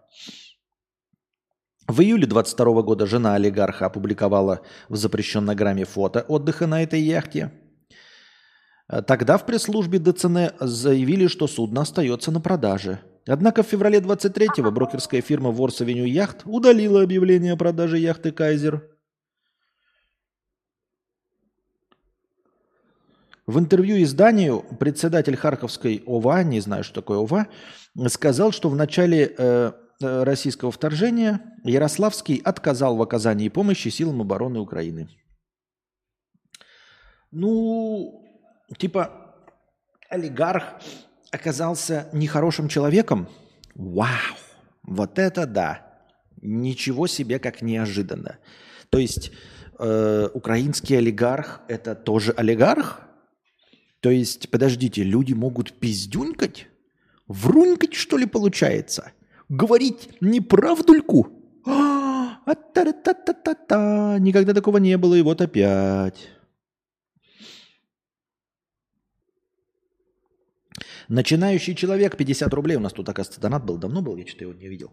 В 1.87 2.01
июле 2.01 2.25
22 2.27 2.81
года 2.81 3.05
жена 3.05 3.35
олигарха 3.35 3.85
опубликовала 3.85 4.61
в 4.89 4.95
запрещенной 4.95 5.55
грамме 5.55 5.85
фото 5.85 6.25
отдыха 6.27 6.67
на 6.67 6.83
этой 6.83 7.01
яхте. 7.01 7.53
Тогда 9.07 9.37
в 9.37 9.45
пресс-службе 9.45 9.99
ДЦН 9.99 10.37
заявили, 10.59 11.27
что 11.27 11.47
судно 11.47 11.81
остается 11.81 12.31
на 12.31 12.41
продаже. 12.41 12.99
Однако 13.29 13.61
в 13.61 13.67
феврале 13.67 13.99
23-го 13.99 14.71
брокерская 14.71 15.21
фирма 15.21 15.51
Ворс 15.51 15.81
Яхт 15.81 16.41
удалила 16.45 17.03
объявление 17.03 17.53
о 17.53 17.57
продаже 17.57 17.99
яхты 17.99 18.31
«Кайзер». 18.31 18.89
В 23.45 23.59
интервью 23.59 24.01
изданию 24.01 24.65
председатель 24.79 25.35
Харьковской 25.35 26.01
ОВА, 26.07 26.43
не 26.43 26.59
знаю, 26.59 26.83
что 26.83 27.01
такое 27.01 27.19
ОВА, 27.19 27.47
сказал, 28.07 28.51
что 28.51 28.67
в 28.67 28.75
начале 28.75 29.35
э, 29.37 29.73
э, 30.01 30.23
российского 30.23 30.71
вторжения 30.71 31.55
Ярославский 31.63 32.37
отказал 32.37 32.95
в 32.95 33.01
оказании 33.03 33.49
помощи 33.49 33.89
силам 33.89 34.21
обороны 34.21 34.59
Украины. 34.59 35.07
Ну, 37.29 38.25
типа, 38.75 39.35
олигарх 40.09 40.81
оказался 41.31 42.09
нехорошим 42.13 42.67
человеком? 42.67 43.27
Вау! 43.75 44.35
Вот 44.83 45.19
это 45.19 45.45
да! 45.45 45.85
Ничего 46.41 47.07
себе, 47.07 47.39
как 47.39 47.61
неожиданно. 47.61 48.37
То 48.89 48.97
есть 48.97 49.31
э, 49.77 50.29
украинский 50.33 50.95
олигарх– 50.95 51.61
это 51.67 51.95
тоже 51.95 52.31
олигарх? 52.31 53.01
То 53.99 54.09
есть, 54.09 54.49
подождите, 54.49 55.03
люди 55.03 55.33
могут 55.33 55.73
пиздюнькать? 55.73 56.67
Врунькать, 57.27 57.93
что 57.93 58.17
ли, 58.17 58.25
получается? 58.25 59.11
Говорить 59.49 60.09
неправдульку? 60.21 61.27
А, 61.65 62.55
та 62.73 62.91
та 62.91 63.13
та 63.13 63.33
та 63.33 63.53
та 63.53 64.19
Никогда 64.19 64.53
такого 64.53 64.77
не 64.77 64.97
было, 64.97 65.15
и 65.15 65.21
вот 65.21 65.41
опять. 65.41 66.29
Начинающий 71.09 71.73
человек, 71.75 72.15
50 72.17 72.53
рублей. 72.53 72.77
У 72.77 72.79
нас 72.79 72.93
тут, 72.93 73.09
оказывается, 73.09 73.41
донат 73.41 73.65
был. 73.65 73.77
Давно 73.77 74.01
был, 74.01 74.15
я 74.15 74.27
что-то 74.27 74.45
его 74.45 74.53
не 74.53 74.67
видел. 74.67 74.91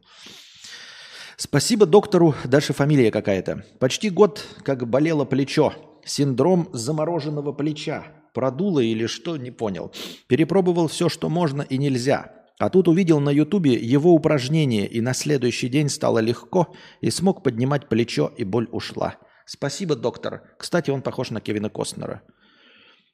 Спасибо 1.37 1.85
доктору, 1.85 2.35
дальше 2.45 2.73
фамилия 2.73 3.11
какая-то. 3.11 3.65
Почти 3.79 4.09
год, 4.09 4.43
как 4.65 4.89
болело 4.89 5.27
плечо. 5.27 5.75
Синдром 6.05 6.71
замороженного 6.73 7.53
плеча. 7.53 8.07
Продуло 8.33 8.81
или 8.81 9.07
что, 9.07 9.37
не 9.37 9.51
понял. 9.51 9.93
Перепробовал 10.27 10.89
все, 10.89 11.11
что 11.11 11.29
можно 11.29 11.61
и 11.61 11.77
нельзя. 11.77 12.33
А 12.59 12.71
тут 12.71 12.89
увидел 12.89 13.21
на 13.21 13.29
ютубе 13.29 13.75
его 13.75 14.15
упражнение, 14.15 14.87
и 14.87 15.03
на 15.03 15.13
следующий 15.13 15.69
день 15.69 15.91
стало 15.91 16.21
легко, 16.21 16.75
и 17.03 17.11
смог 17.11 17.43
поднимать 17.43 17.91
плечо, 17.91 18.33
и 18.35 18.45
боль 18.45 18.69
ушла. 18.73 19.17
Спасибо, 19.45 19.95
доктор. 19.95 20.43
Кстати, 20.59 20.91
он 20.91 21.03
похож 21.03 21.31
на 21.31 21.43
Кевина 21.43 21.69
Костнера. 21.69 22.23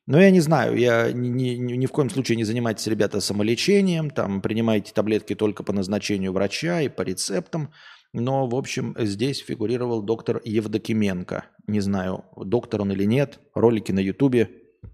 Но 0.06 0.20
я 0.20 0.30
не 0.30 0.40
знаю, 0.40 0.76
я 0.76 1.12
ни, 1.12 1.28
ни, 1.28 1.76
ни 1.76 1.86
в 1.86 1.92
коем 1.92 2.10
случае 2.10 2.36
не 2.36 2.44
занимайтесь, 2.44 2.86
ребята, 2.88 3.20
самолечением, 3.20 4.10
там 4.10 4.40
принимайте 4.42 4.92
таблетки 4.92 5.34
только 5.34 5.62
по 5.62 5.72
назначению 5.72 6.32
врача 6.32 6.80
и 6.80 6.88
по 6.88 7.02
рецептам. 7.02 7.72
Но, 8.12 8.46
в 8.46 8.54
общем, 8.54 8.94
здесь 8.98 9.38
фигурировал 9.38 10.02
доктор 10.02 10.40
Евдокименко. 10.44 11.46
Не 11.66 11.80
знаю, 11.80 12.24
доктор 12.36 12.82
он 12.82 12.92
или 12.92 13.04
нет. 13.04 13.38
Ролики 13.54 13.92
на 13.92 14.00
Ютубе 14.00 14.50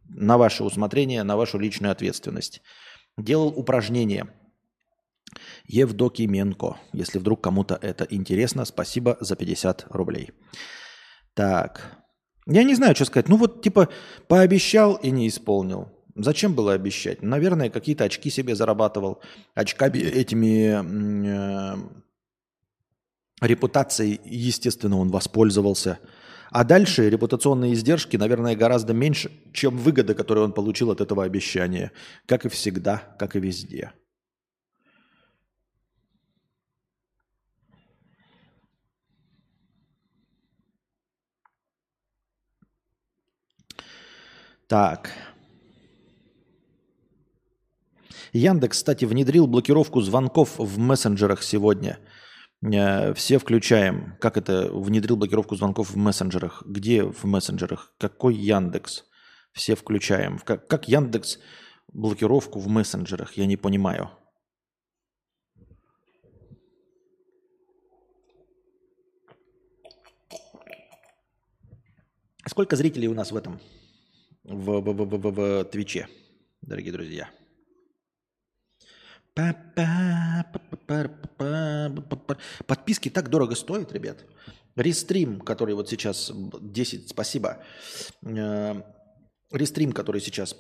на 0.09 0.39
ваше 0.39 0.65
усмотрение, 0.65 1.23
на 1.23 1.37
вашу 1.37 1.59
личную 1.59 1.93
ответственность. 1.93 2.63
Делал 3.17 3.49
упражнения. 3.49 4.29
Евдокименко. 5.67 6.77
Если 6.93 7.19
вдруг 7.19 7.43
кому-то 7.43 7.79
это 7.81 8.07
интересно, 8.09 8.65
спасибо 8.65 9.17
за 9.21 9.37
50 9.37 9.87
рублей. 9.91 10.31
Так, 11.35 11.99
я 12.49 12.63
не 12.65 12.75
знаю, 12.75 12.95
что 12.95 13.05
сказать. 13.05 13.29
Ну 13.29 13.37
вот 13.37 13.63
типа 13.63 13.89
пообещал 14.27 14.95
и 14.97 15.11
не 15.11 15.29
исполнил. 15.29 15.89
Зачем 16.15 16.55
было 16.55 16.73
обещать? 16.73 17.23
Наверное, 17.23 17.71
какие-то 17.71 18.05
очки 18.05 18.31
себе 18.31 18.57
зарабатывал. 18.57 19.21
Очками 19.55 19.99
этими 19.99 20.75
э, 20.75 21.77
репутацией, 23.41 24.21
естественно, 24.25 24.99
он 24.99 25.11
воспользовался. 25.11 26.01
А 26.51 26.65
дальше 26.65 27.09
репутационные 27.11 27.75
издержки, 27.75 28.17
наверное, 28.17 28.57
гораздо 28.57 28.95
меньше, 28.95 29.31
чем 29.53 29.77
выгода, 29.77 30.15
которую 30.15 30.47
он 30.47 30.53
получил 30.53 30.91
от 30.91 31.01
этого 31.01 31.25
обещания. 31.25 31.93
Как 32.27 32.47
и 32.47 32.49
всегда, 32.49 33.03
как 33.19 33.37
и 33.37 33.41
везде. 33.41 33.93
Так. 44.69 45.11
Яндекс, 48.35 48.77
кстати, 48.77 49.07
внедрил 49.07 49.47
блокировку 49.47 50.03
звонков 50.03 50.59
в 50.59 50.79
мессенджерах 50.79 51.43
сегодня. 51.43 51.99
Э, 52.63 53.15
все 53.15 53.39
включаем. 53.39 54.19
Как 54.21 54.37
это 54.37 54.71
внедрил 54.71 55.17
блокировку 55.17 55.57
звонков 55.57 55.91
в 55.91 55.97
мессенджерах? 55.97 56.63
Где 56.67 57.03
в 57.03 57.25
мессенджерах? 57.25 57.95
Какой 57.99 58.35
Яндекс? 58.35 59.05
Все 59.53 59.75
включаем. 59.75 60.39
Как, 60.41 60.69
как 60.69 60.87
Яндекс 60.87 61.39
блокировку 61.91 62.61
в 62.61 62.69
мессенджерах? 62.69 63.39
Я 63.39 63.47
не 63.47 63.57
понимаю. 63.57 64.11
Сколько 72.47 72.77
зрителей 72.77 73.09
у 73.09 73.15
нас 73.15 73.33
в 73.33 73.37
этом? 73.37 73.61
В, 74.49 74.81
в, 74.81 74.93
в, 74.93 75.17
в, 75.17 75.31
в 75.31 75.65
Твиче, 75.65 76.09
дорогие 76.63 76.93
друзья. 76.93 77.31
Подписки 82.67 83.09
так 83.11 83.29
дорого 83.29 83.55
стоят, 83.55 83.93
ребят. 83.93 84.25
Рестрим, 84.75 85.41
который 85.41 85.75
вот 85.75 85.89
сейчас 85.89 86.33
10, 86.61 87.11
спасибо. 87.11 87.59
Э, 88.23 88.83
рестрим, 89.53 89.93
который 89.93 90.21
сейчас 90.21 90.57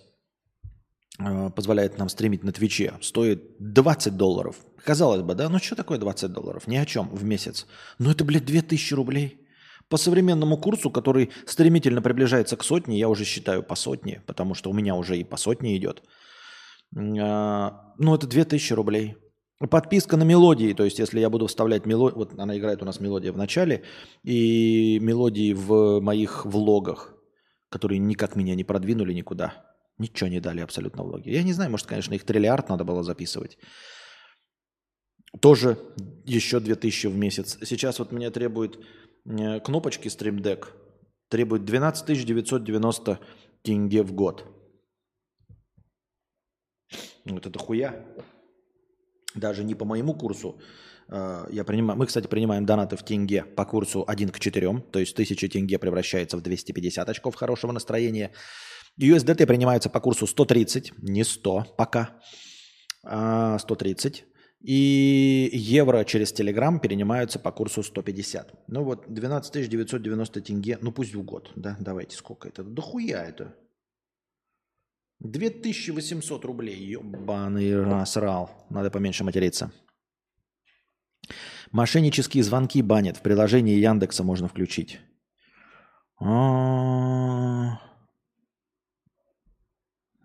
э, 1.18 1.50
позволяет 1.50 1.98
нам 1.98 2.08
стримить 2.08 2.44
на 2.44 2.52
Твиче, 2.52 2.94
стоит 3.00 3.56
20 3.58 4.16
долларов. 4.16 4.56
Казалось 4.84 5.22
бы, 5.22 5.34
да, 5.34 5.48
ну 5.48 5.58
что 5.58 5.76
такое 5.76 5.98
20 5.98 6.32
долларов? 6.32 6.66
Ни 6.66 6.76
о 6.76 6.86
чем 6.86 7.08
в 7.08 7.24
месяц. 7.24 7.66
Но 7.98 8.10
это, 8.12 8.24
блядь, 8.24 8.44
2000 8.44 8.94
рублей. 8.94 9.47
По 9.88 9.96
современному 9.96 10.58
курсу, 10.58 10.90
который 10.90 11.30
стремительно 11.46 12.02
приближается 12.02 12.56
к 12.56 12.64
сотне, 12.64 12.98
я 12.98 13.08
уже 13.08 13.24
считаю 13.24 13.62
по 13.62 13.74
сотне, 13.74 14.22
потому 14.26 14.54
что 14.54 14.70
у 14.70 14.74
меня 14.74 14.94
уже 14.94 15.16
и 15.16 15.24
по 15.24 15.36
сотне 15.36 15.76
идет. 15.76 16.02
А, 16.96 17.94
ну, 17.98 18.14
это 18.14 18.26
2000 18.26 18.72
рублей. 18.74 19.16
Подписка 19.70 20.16
на 20.16 20.22
мелодии, 20.22 20.72
то 20.72 20.84
есть 20.84 21.00
если 21.00 21.18
я 21.18 21.30
буду 21.30 21.48
вставлять 21.48 21.84
мелодию, 21.84 22.18
вот 22.18 22.38
она 22.38 22.56
играет 22.56 22.80
у 22.80 22.84
нас 22.84 23.00
мелодия 23.00 23.32
в 23.32 23.36
начале, 23.36 23.82
и 24.22 25.00
мелодии 25.00 25.52
в 25.52 26.00
моих 26.00 26.46
влогах, 26.46 27.14
которые 27.68 27.98
никак 27.98 28.36
меня 28.36 28.54
не 28.54 28.62
продвинули 28.62 29.12
никуда. 29.12 29.64
Ничего 29.98 30.28
не 30.28 30.38
дали 30.38 30.60
абсолютно 30.60 31.02
влоги. 31.02 31.30
Я 31.30 31.42
не 31.42 31.52
знаю, 31.52 31.72
может, 31.72 31.86
конечно, 31.86 32.14
их 32.14 32.24
триллиард 32.24 32.68
надо 32.68 32.84
было 32.84 33.02
записывать. 33.02 33.58
Тоже 35.40 35.76
еще 36.24 36.60
2000 36.60 37.08
в 37.08 37.16
месяц. 37.16 37.58
Сейчас 37.64 37.98
вот 37.98 38.12
мне 38.12 38.30
требует 38.30 38.78
кнопочки 39.24 40.08
Stream 40.08 40.40
Deck 40.40 40.68
требует 41.28 41.64
12 41.64 42.24
990 42.24 43.20
тенге 43.62 44.02
в 44.02 44.12
год. 44.12 44.46
Вот 47.24 47.46
это 47.46 47.58
хуя. 47.58 48.04
Даже 49.34 49.64
не 49.64 49.74
по 49.74 49.84
моему 49.84 50.14
курсу. 50.14 50.60
Э, 51.08 51.46
я 51.50 51.64
принимаю, 51.64 51.98
мы, 51.98 52.06
кстати, 52.06 52.26
принимаем 52.26 52.64
донаты 52.66 52.96
в 52.96 53.02
тенге 53.02 53.44
по 53.44 53.64
курсу 53.64 54.04
1 54.06 54.30
к 54.30 54.40
4, 54.40 54.80
то 54.90 54.98
есть 54.98 55.12
1000 55.12 55.48
тенге 55.48 55.78
превращается 55.78 56.36
в 56.36 56.42
250 56.42 57.08
очков 57.08 57.34
хорошего 57.34 57.72
настроения. 57.72 58.32
USDT 59.00 59.46
принимается 59.46 59.90
по 59.90 60.00
курсу 60.00 60.26
130, 60.26 60.92
не 60.98 61.24
100 61.24 61.74
пока, 61.76 62.20
а 63.04 63.58
130. 63.58 64.24
И 64.60 65.50
евро 65.52 66.04
через 66.04 66.32
Телеграм 66.32 66.80
перенимаются 66.80 67.38
по 67.38 67.52
курсу 67.52 67.82
150. 67.82 68.64
Ну 68.66 68.82
вот 68.82 69.04
12 69.08 69.68
990 69.68 70.40
тенге, 70.40 70.78
ну 70.80 70.90
пусть 70.90 71.14
в 71.14 71.22
год, 71.22 71.52
да, 71.54 71.76
давайте, 71.78 72.16
сколько 72.16 72.48
это? 72.48 72.64
Да 72.64 72.82
хуя 72.82 73.24
это. 73.24 73.54
2800 75.20 76.44
рублей, 76.44 76.76
ебаный 76.76 77.84
насрал. 77.84 78.50
Надо 78.70 78.90
поменьше 78.90 79.24
материться. 79.24 79.72
Мошеннические 81.70 82.42
звонки 82.42 82.82
банят. 82.82 83.16
В 83.16 83.22
приложении 83.22 83.76
Яндекса 83.76 84.24
можно 84.24 84.48
включить. 84.48 85.00
А. 86.20 87.80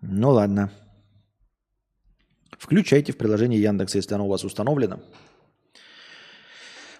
Ну 0.00 0.30
ладно. 0.30 0.70
Включайте 2.64 3.12
в 3.12 3.18
приложение 3.18 3.60
Яндекс, 3.60 3.94
если 3.94 4.14
оно 4.14 4.24
у 4.24 4.30
вас 4.30 4.42
установлено. 4.42 5.00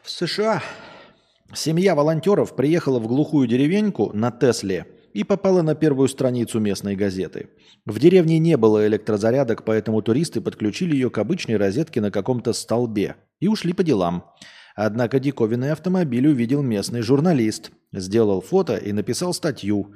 В 0.02 0.10
США 0.10 0.62
семья 1.54 1.94
волонтеров 1.94 2.54
приехала 2.54 2.98
в 2.98 3.06
глухую 3.06 3.48
деревеньку 3.48 4.10
на 4.12 4.30
Тесле 4.30 4.86
и 5.14 5.24
попала 5.24 5.62
на 5.62 5.74
первую 5.74 6.08
страницу 6.08 6.60
местной 6.60 6.96
газеты. 6.96 7.48
В 7.86 7.98
деревне 7.98 8.38
не 8.38 8.58
было 8.58 8.86
электрозарядок, 8.86 9.64
поэтому 9.64 10.02
туристы 10.02 10.42
подключили 10.42 10.92
ее 10.92 11.08
к 11.08 11.16
обычной 11.16 11.56
розетке 11.56 12.02
на 12.02 12.10
каком-то 12.10 12.52
столбе 12.52 13.16
и 13.40 13.48
ушли 13.48 13.72
по 13.72 13.82
делам. 13.82 14.26
Однако 14.76 15.18
диковинный 15.18 15.72
автомобиль 15.72 16.28
увидел 16.28 16.60
местный 16.60 17.00
журналист, 17.00 17.70
сделал 17.90 18.42
фото 18.42 18.76
и 18.76 18.92
написал 18.92 19.32
статью. 19.32 19.94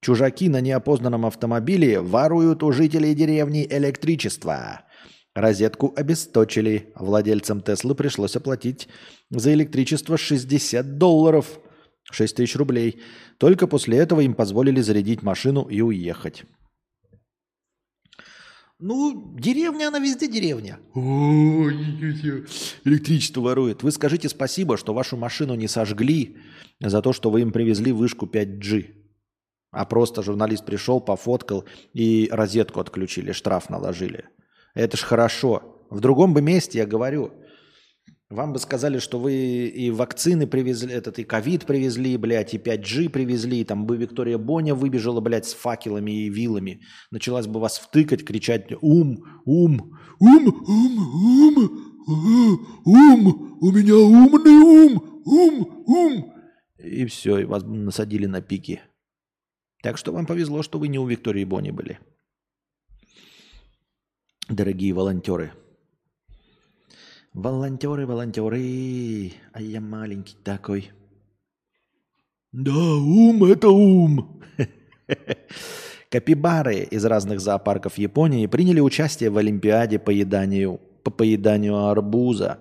Чужаки 0.00 0.48
на 0.48 0.60
неопознанном 0.60 1.26
автомобиле 1.26 2.00
воруют 2.00 2.62
у 2.62 2.70
жителей 2.70 3.16
деревни 3.16 3.66
электричество. 3.68 4.82
Розетку 5.38 5.94
обесточили. 5.94 6.92
Владельцам 6.96 7.60
Теслы 7.60 7.94
пришлось 7.94 8.34
оплатить 8.34 8.88
за 9.30 9.54
электричество 9.54 10.18
60 10.18 10.98
долларов, 10.98 11.60
6 12.10 12.36
тысяч 12.36 12.56
рублей. 12.56 13.00
Только 13.38 13.68
после 13.68 13.98
этого 13.98 14.20
им 14.20 14.34
позволили 14.34 14.80
зарядить 14.80 15.22
машину 15.22 15.62
и 15.62 15.80
уехать. 15.80 16.42
Ну, 18.80 19.36
деревня, 19.38 19.88
она 19.88 20.00
везде 20.00 20.26
деревня. 20.26 20.80
Электричество 22.84 23.40
ворует. 23.40 23.84
Вы 23.84 23.92
скажите 23.92 24.28
спасибо, 24.28 24.76
что 24.76 24.92
вашу 24.92 25.16
машину 25.16 25.54
не 25.54 25.68
сожгли 25.68 26.36
за 26.80 27.00
то, 27.00 27.12
что 27.12 27.30
вы 27.30 27.42
им 27.42 27.52
привезли 27.52 27.92
вышку 27.92 28.26
5G. 28.26 28.86
А 29.70 29.84
просто 29.84 30.20
журналист 30.24 30.64
пришел, 30.64 31.00
пофоткал 31.00 31.64
и 31.92 32.28
розетку 32.32 32.80
отключили, 32.80 33.30
штраф 33.30 33.70
наложили. 33.70 34.24
Это 34.78 34.96
ж 34.96 35.00
хорошо. 35.00 35.62
В 35.90 35.98
другом 35.98 36.34
бы 36.34 36.40
месте, 36.40 36.78
я 36.78 36.86
говорю, 36.86 37.32
вам 38.30 38.52
бы 38.52 38.60
сказали, 38.60 39.00
что 39.00 39.18
вы 39.18 39.32
и 39.66 39.90
вакцины 39.90 40.46
привезли, 40.46 40.94
этот 40.94 41.18
и 41.18 41.24
ковид 41.24 41.66
привезли, 41.66 42.16
блядь, 42.16 42.54
и 42.54 42.58
5G 42.58 43.08
привезли, 43.08 43.60
и 43.60 43.64
там 43.64 43.86
бы 43.86 43.96
Виктория 43.96 44.38
Боня 44.38 44.76
выбежала, 44.76 45.20
блядь, 45.20 45.46
с 45.46 45.54
факелами 45.54 46.12
и 46.12 46.30
вилами. 46.30 46.82
Началась 47.10 47.48
бы 47.48 47.58
вас 47.58 47.78
втыкать, 47.78 48.24
кричать 48.24 48.70
«Ум! 48.80 49.24
Ум! 49.44 49.98
Ум! 50.20 50.46
Ум! 50.68 51.56
Ум! 52.06 52.66
Ум! 52.84 53.58
У 53.60 53.72
меня 53.72 53.96
умный 53.96 54.86
ум! 54.86 55.22
Ум! 55.24 55.84
Ум!» 55.86 56.32
И 56.78 57.04
все, 57.06 57.38
и 57.38 57.44
вас 57.44 57.64
насадили 57.64 58.26
на 58.26 58.42
пики. 58.42 58.80
Так 59.82 59.98
что 59.98 60.12
вам 60.12 60.26
повезло, 60.26 60.62
что 60.62 60.78
вы 60.78 60.86
не 60.86 61.00
у 61.00 61.06
Виктории 61.06 61.42
Бони 61.42 61.72
были. 61.72 61.98
Дорогие 64.48 64.94
волонтеры. 64.94 65.52
Волонтеры, 67.34 68.06
волонтеры, 68.06 69.32
а 69.52 69.60
я 69.60 69.80
маленький 69.80 70.36
такой. 70.42 70.90
Да, 72.52 72.72
ум– 72.72 73.44
это 73.52 73.68
ум. 73.68 74.42
Капибары 76.10 76.76
из 76.76 77.04
разных 77.04 77.40
зоопарков 77.40 77.98
Японии 77.98 78.46
приняли 78.46 78.80
участие 78.80 79.28
в 79.28 79.36
Олимпиаде 79.36 79.98
по, 79.98 80.08
еданию, 80.08 80.80
по 81.04 81.10
поеданию 81.10 81.84
арбуза. 81.84 82.58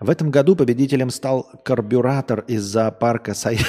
В 0.00 0.10
этом 0.10 0.32
году 0.32 0.56
победителем 0.56 1.10
стал 1.10 1.48
карбюратор 1.64 2.40
из 2.48 2.62
зоопарка 2.62 3.34
Сай... 3.34 3.60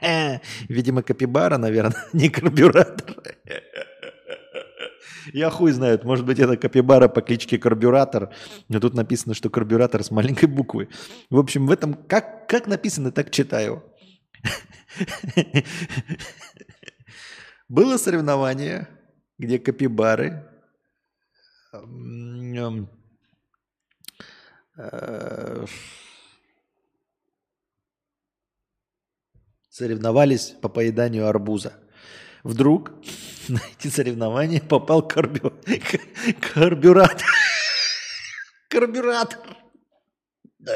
Видимо, 0.68 1.02
капибара, 1.02 1.56
наверное, 1.56 2.04
не 2.12 2.28
карбюратор. 2.28 3.16
Я 5.32 5.50
хуй 5.50 5.72
знает, 5.72 6.04
может 6.04 6.24
быть, 6.26 6.38
это 6.38 6.56
капибара 6.56 7.08
по 7.08 7.20
кличке 7.20 7.58
Карбюратор, 7.58 8.32
но 8.68 8.80
тут 8.80 8.94
написано, 8.94 9.34
что 9.34 9.50
карбюратор 9.50 10.02
с 10.02 10.10
маленькой 10.10 10.46
буквы. 10.46 10.88
В 11.28 11.38
общем, 11.38 11.66
в 11.66 11.70
этом, 11.70 11.94
как, 11.94 12.48
как 12.48 12.66
написано, 12.66 13.12
так 13.12 13.30
читаю. 13.30 13.84
Было 17.68 17.98
соревнование, 17.98 18.88
где 19.38 19.58
капибары 19.58 20.44
э, 24.76 25.64
соревновались 29.68 30.54
по 30.60 30.68
поеданию 30.68 31.28
арбуза. 31.28 31.74
Вдруг 32.44 32.92
на 33.48 33.60
эти 33.78 33.88
соревнования 33.88 34.60
попал 34.60 35.06
карбю... 35.06 35.52
карбюратор. 36.54 37.26
Карбюратор. 38.68 39.38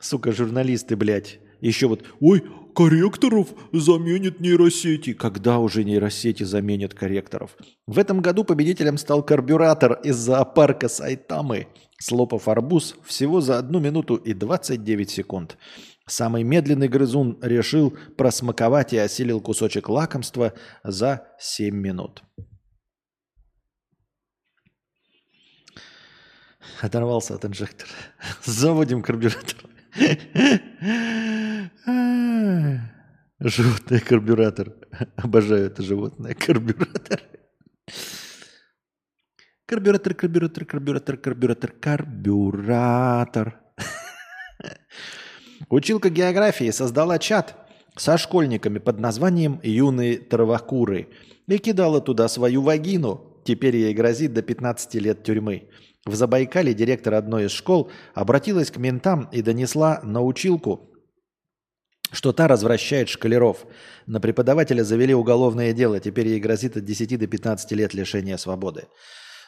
Сука, 0.00 0.32
журналисты, 0.32 0.96
блядь. 0.96 1.38
Еще 1.60 1.86
вот, 1.86 2.04
ой, 2.20 2.44
корректоров 2.74 3.48
заменят 3.72 4.40
нейросети. 4.40 5.14
Когда 5.14 5.58
уже 5.58 5.84
нейросети 5.84 6.42
заменят 6.42 6.92
корректоров? 6.92 7.56
В 7.86 7.98
этом 7.98 8.20
году 8.20 8.44
победителем 8.44 8.98
стал 8.98 9.22
карбюратор 9.22 9.94
из 10.04 10.16
зоопарка 10.16 10.88
Сайтамы, 10.88 11.68
слопав 11.98 12.48
арбуз 12.48 12.96
всего 13.04 13.40
за 13.40 13.58
1 13.58 13.82
минуту 13.82 14.16
и 14.16 14.34
29 14.34 15.10
секунд. 15.10 15.56
Самый 16.06 16.42
медленный 16.42 16.88
грызун 16.88 17.38
решил 17.40 17.96
просмаковать 18.18 18.92
и 18.92 18.98
осилил 18.98 19.40
кусочек 19.40 19.88
лакомства 19.88 20.52
за 20.82 21.28
7 21.38 21.74
минут. 21.74 22.22
Оторвался 26.82 27.34
от 27.34 27.44
инжектора. 27.46 27.90
Заводим 28.44 29.02
карбюратор. 29.02 29.56
Животное 33.40 34.00
карбюратор. 34.00 34.74
Обожаю 35.16 35.66
это 35.66 35.82
животное 35.82 36.34
карбюратор. 36.34 37.22
Карбюратор, 39.66 40.14
карбюратор, 40.14 40.64
карбюратор, 40.66 41.16
карбюратор, 41.16 41.72
карбюратор. 41.72 43.60
Училка 45.68 46.10
географии 46.10 46.70
создала 46.70 47.18
чат 47.18 47.56
со 47.96 48.18
школьниками 48.18 48.78
под 48.78 48.98
названием 48.98 49.60
«Юные 49.62 50.18
травокуры» 50.18 51.08
и 51.46 51.58
кидала 51.58 52.00
туда 52.00 52.28
свою 52.28 52.62
вагину. 52.62 53.40
Теперь 53.44 53.76
ей 53.76 53.94
грозит 53.94 54.32
до 54.32 54.42
15 54.42 54.94
лет 54.94 55.22
тюрьмы. 55.22 55.68
В 56.06 56.14
Забайкале 56.14 56.74
директор 56.74 57.14
одной 57.14 57.46
из 57.46 57.52
школ 57.52 57.90
обратилась 58.14 58.70
к 58.70 58.76
ментам 58.76 59.28
и 59.32 59.42
донесла 59.42 60.00
на 60.02 60.22
училку, 60.22 60.90
что 62.12 62.32
та 62.32 62.48
развращает 62.48 63.08
шкалеров. 63.08 63.66
На 64.06 64.20
преподавателя 64.20 64.82
завели 64.82 65.14
уголовное 65.14 65.72
дело, 65.72 66.00
теперь 66.00 66.28
ей 66.28 66.40
грозит 66.40 66.76
от 66.76 66.84
10 66.84 67.18
до 67.18 67.26
15 67.26 67.72
лет 67.72 67.94
лишения 67.94 68.36
свободы. 68.36 68.88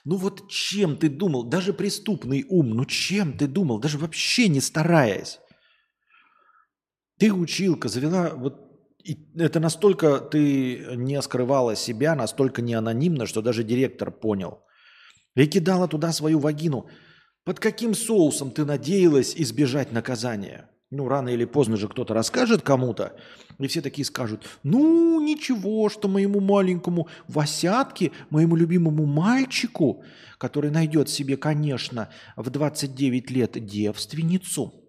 Ну 0.04 0.16
вот 0.16 0.48
чем 0.48 0.96
ты 0.96 1.08
думал, 1.08 1.44
даже 1.44 1.72
преступный 1.72 2.46
ум, 2.48 2.70
ну 2.70 2.84
чем 2.84 3.36
ты 3.36 3.46
думал, 3.46 3.78
даже 3.78 3.98
вообще 3.98 4.48
не 4.48 4.60
стараясь. 4.60 5.40
Ты 7.18 7.32
училка, 7.32 7.88
завела, 7.88 8.30
вот 8.34 8.66
и 9.06 9.18
это 9.36 9.60
настолько 9.60 10.18
ты 10.18 10.84
не 10.96 11.22
скрывала 11.22 11.76
себя, 11.76 12.16
настолько 12.16 12.60
не 12.60 12.74
анонимно, 12.74 13.26
что 13.26 13.40
даже 13.40 13.62
директор 13.62 14.10
понял. 14.10 14.64
И 15.36 15.46
кидала 15.46 15.86
туда 15.86 16.12
свою 16.12 16.40
вагину. 16.40 16.88
Под 17.44 17.60
каким 17.60 17.94
соусом 17.94 18.50
ты 18.50 18.64
надеялась 18.64 19.34
избежать 19.36 19.92
наказания? 19.92 20.68
Ну, 20.90 21.06
рано 21.08 21.28
или 21.28 21.44
поздно 21.44 21.76
же 21.76 21.88
кто-то 21.88 22.14
расскажет 22.14 22.62
кому-то, 22.62 23.16
и 23.58 23.66
все 23.66 23.80
такие 23.80 24.04
скажут, 24.04 24.44
ну, 24.62 25.20
ничего, 25.20 25.88
что 25.88 26.08
моему 26.08 26.40
маленькому 26.40 27.08
Васятке, 27.28 28.12
моему 28.30 28.56
любимому 28.56 29.04
мальчику, 29.04 30.04
который 30.38 30.70
найдет 30.70 31.08
себе, 31.08 31.36
конечно, 31.36 32.08
в 32.36 32.50
29 32.50 33.30
лет 33.30 33.64
девственницу– 33.64 34.74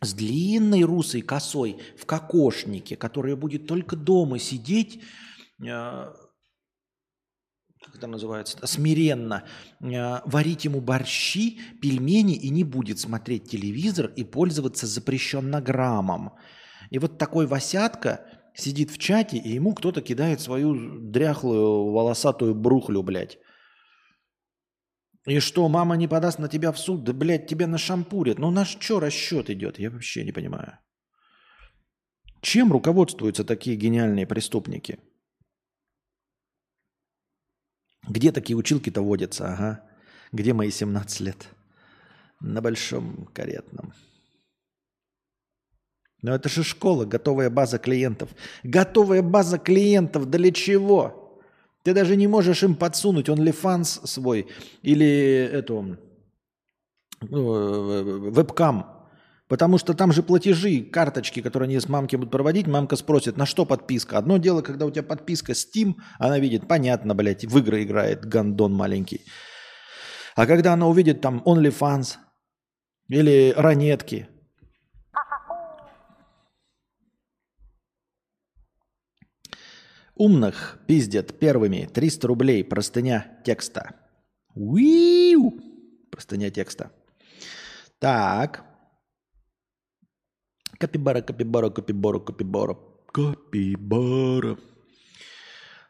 с 0.00 0.14
длинной 0.14 0.82
русой 0.82 1.22
косой 1.22 1.78
в 1.98 2.06
кокошнике, 2.06 2.96
которая 2.96 3.36
будет 3.36 3.66
только 3.66 3.96
дома 3.96 4.38
сидеть, 4.38 5.02
э, 5.62 6.12
как 7.82 7.94
это 7.94 8.06
называется, 8.06 8.66
смиренно, 8.66 9.44
э, 9.80 10.20
варить 10.24 10.64
ему 10.64 10.80
борщи, 10.80 11.60
пельмени 11.80 12.34
и 12.34 12.50
не 12.50 12.64
будет 12.64 12.98
смотреть 12.98 13.50
телевизор 13.50 14.06
и 14.16 14.24
пользоваться 14.24 14.86
запрещеннограммом. 14.86 16.32
И 16.90 16.98
вот 16.98 17.18
такой 17.18 17.46
Васятка 17.46 18.26
сидит 18.54 18.90
в 18.90 18.98
чате, 18.98 19.38
и 19.38 19.50
ему 19.50 19.74
кто-то 19.74 20.02
кидает 20.02 20.40
свою 20.40 21.00
дряхлую 21.00 21.92
волосатую 21.92 22.54
брухлю, 22.54 23.02
блядь. 23.02 23.38
И 25.26 25.38
что, 25.40 25.68
мама 25.68 25.96
не 25.96 26.08
подаст 26.08 26.38
на 26.38 26.48
тебя 26.48 26.72
в 26.72 26.78
суд? 26.78 27.04
Да, 27.04 27.12
блядь, 27.12 27.46
тебя 27.46 27.66
нашампурят. 27.66 28.38
Ну, 28.38 28.50
наш 28.50 28.78
что 28.80 29.00
расчет 29.00 29.50
идет? 29.50 29.78
Я 29.78 29.90
вообще 29.90 30.24
не 30.24 30.32
понимаю. 30.32 30.78
Чем 32.40 32.72
руководствуются 32.72 33.44
такие 33.44 33.76
гениальные 33.76 34.26
преступники? 34.26 34.98
Где 38.08 38.32
такие 38.32 38.56
училки-то 38.56 39.02
водятся? 39.02 39.52
Ага. 39.52 39.84
Где 40.32 40.54
мои 40.54 40.70
17 40.70 41.20
лет? 41.20 41.48
На 42.40 42.62
большом 42.62 43.26
каретном. 43.34 43.92
Но 46.22 46.34
это 46.34 46.48
же 46.48 46.64
школа, 46.64 47.04
готовая 47.04 47.50
база 47.50 47.78
клиентов. 47.78 48.30
Готовая 48.62 49.22
база 49.22 49.58
клиентов 49.58 50.30
для 50.30 50.50
чего? 50.50 51.19
Ты 51.82 51.94
даже 51.94 52.16
не 52.16 52.26
можешь 52.26 52.62
им 52.62 52.74
подсунуть 52.74 53.28
OnlyFans 53.28 54.06
свой 54.06 54.48
или 54.82 55.48
эту 55.52 55.96
э, 57.22 57.26
вебкам. 57.26 59.00
Потому 59.48 59.78
что 59.78 59.94
там 59.94 60.12
же 60.12 60.22
платежи, 60.22 60.80
карточки, 60.80 61.42
которые 61.42 61.66
они 61.66 61.80
с 61.80 61.88
мамки 61.88 62.14
будут 62.14 62.30
проводить, 62.30 62.68
мамка 62.68 62.94
спросит, 62.94 63.36
на 63.36 63.46
что 63.46 63.66
подписка. 63.66 64.16
Одно 64.16 64.36
дело, 64.36 64.62
когда 64.62 64.86
у 64.86 64.90
тебя 64.92 65.02
подписка 65.02 65.52
Steam, 65.52 65.94
она 66.20 66.38
видит, 66.38 66.68
понятно, 66.68 67.16
блядь, 67.16 67.44
в 67.44 67.58
игры 67.58 67.82
играет 67.82 68.24
гандон 68.24 68.72
маленький. 68.72 69.22
А 70.36 70.46
когда 70.46 70.74
она 70.74 70.86
увидит 70.86 71.20
там 71.20 71.42
OnlyFans 71.44 72.18
или 73.08 73.52
ранетки, 73.56 74.28
Умных 80.20 80.78
пиздят 80.86 81.38
первыми 81.38 81.88
300 81.94 82.28
рублей. 82.28 82.62
Простыня 82.62 83.38
текста. 83.42 83.94
Уиу! 84.54 85.54
Простыня 86.10 86.50
текста. 86.50 86.90
Так. 87.98 88.62
Капибара, 90.78 91.22
капибара, 91.22 91.70
капибара, 91.70 92.18
капибара. 92.18 92.76
Капибара. 93.10 94.58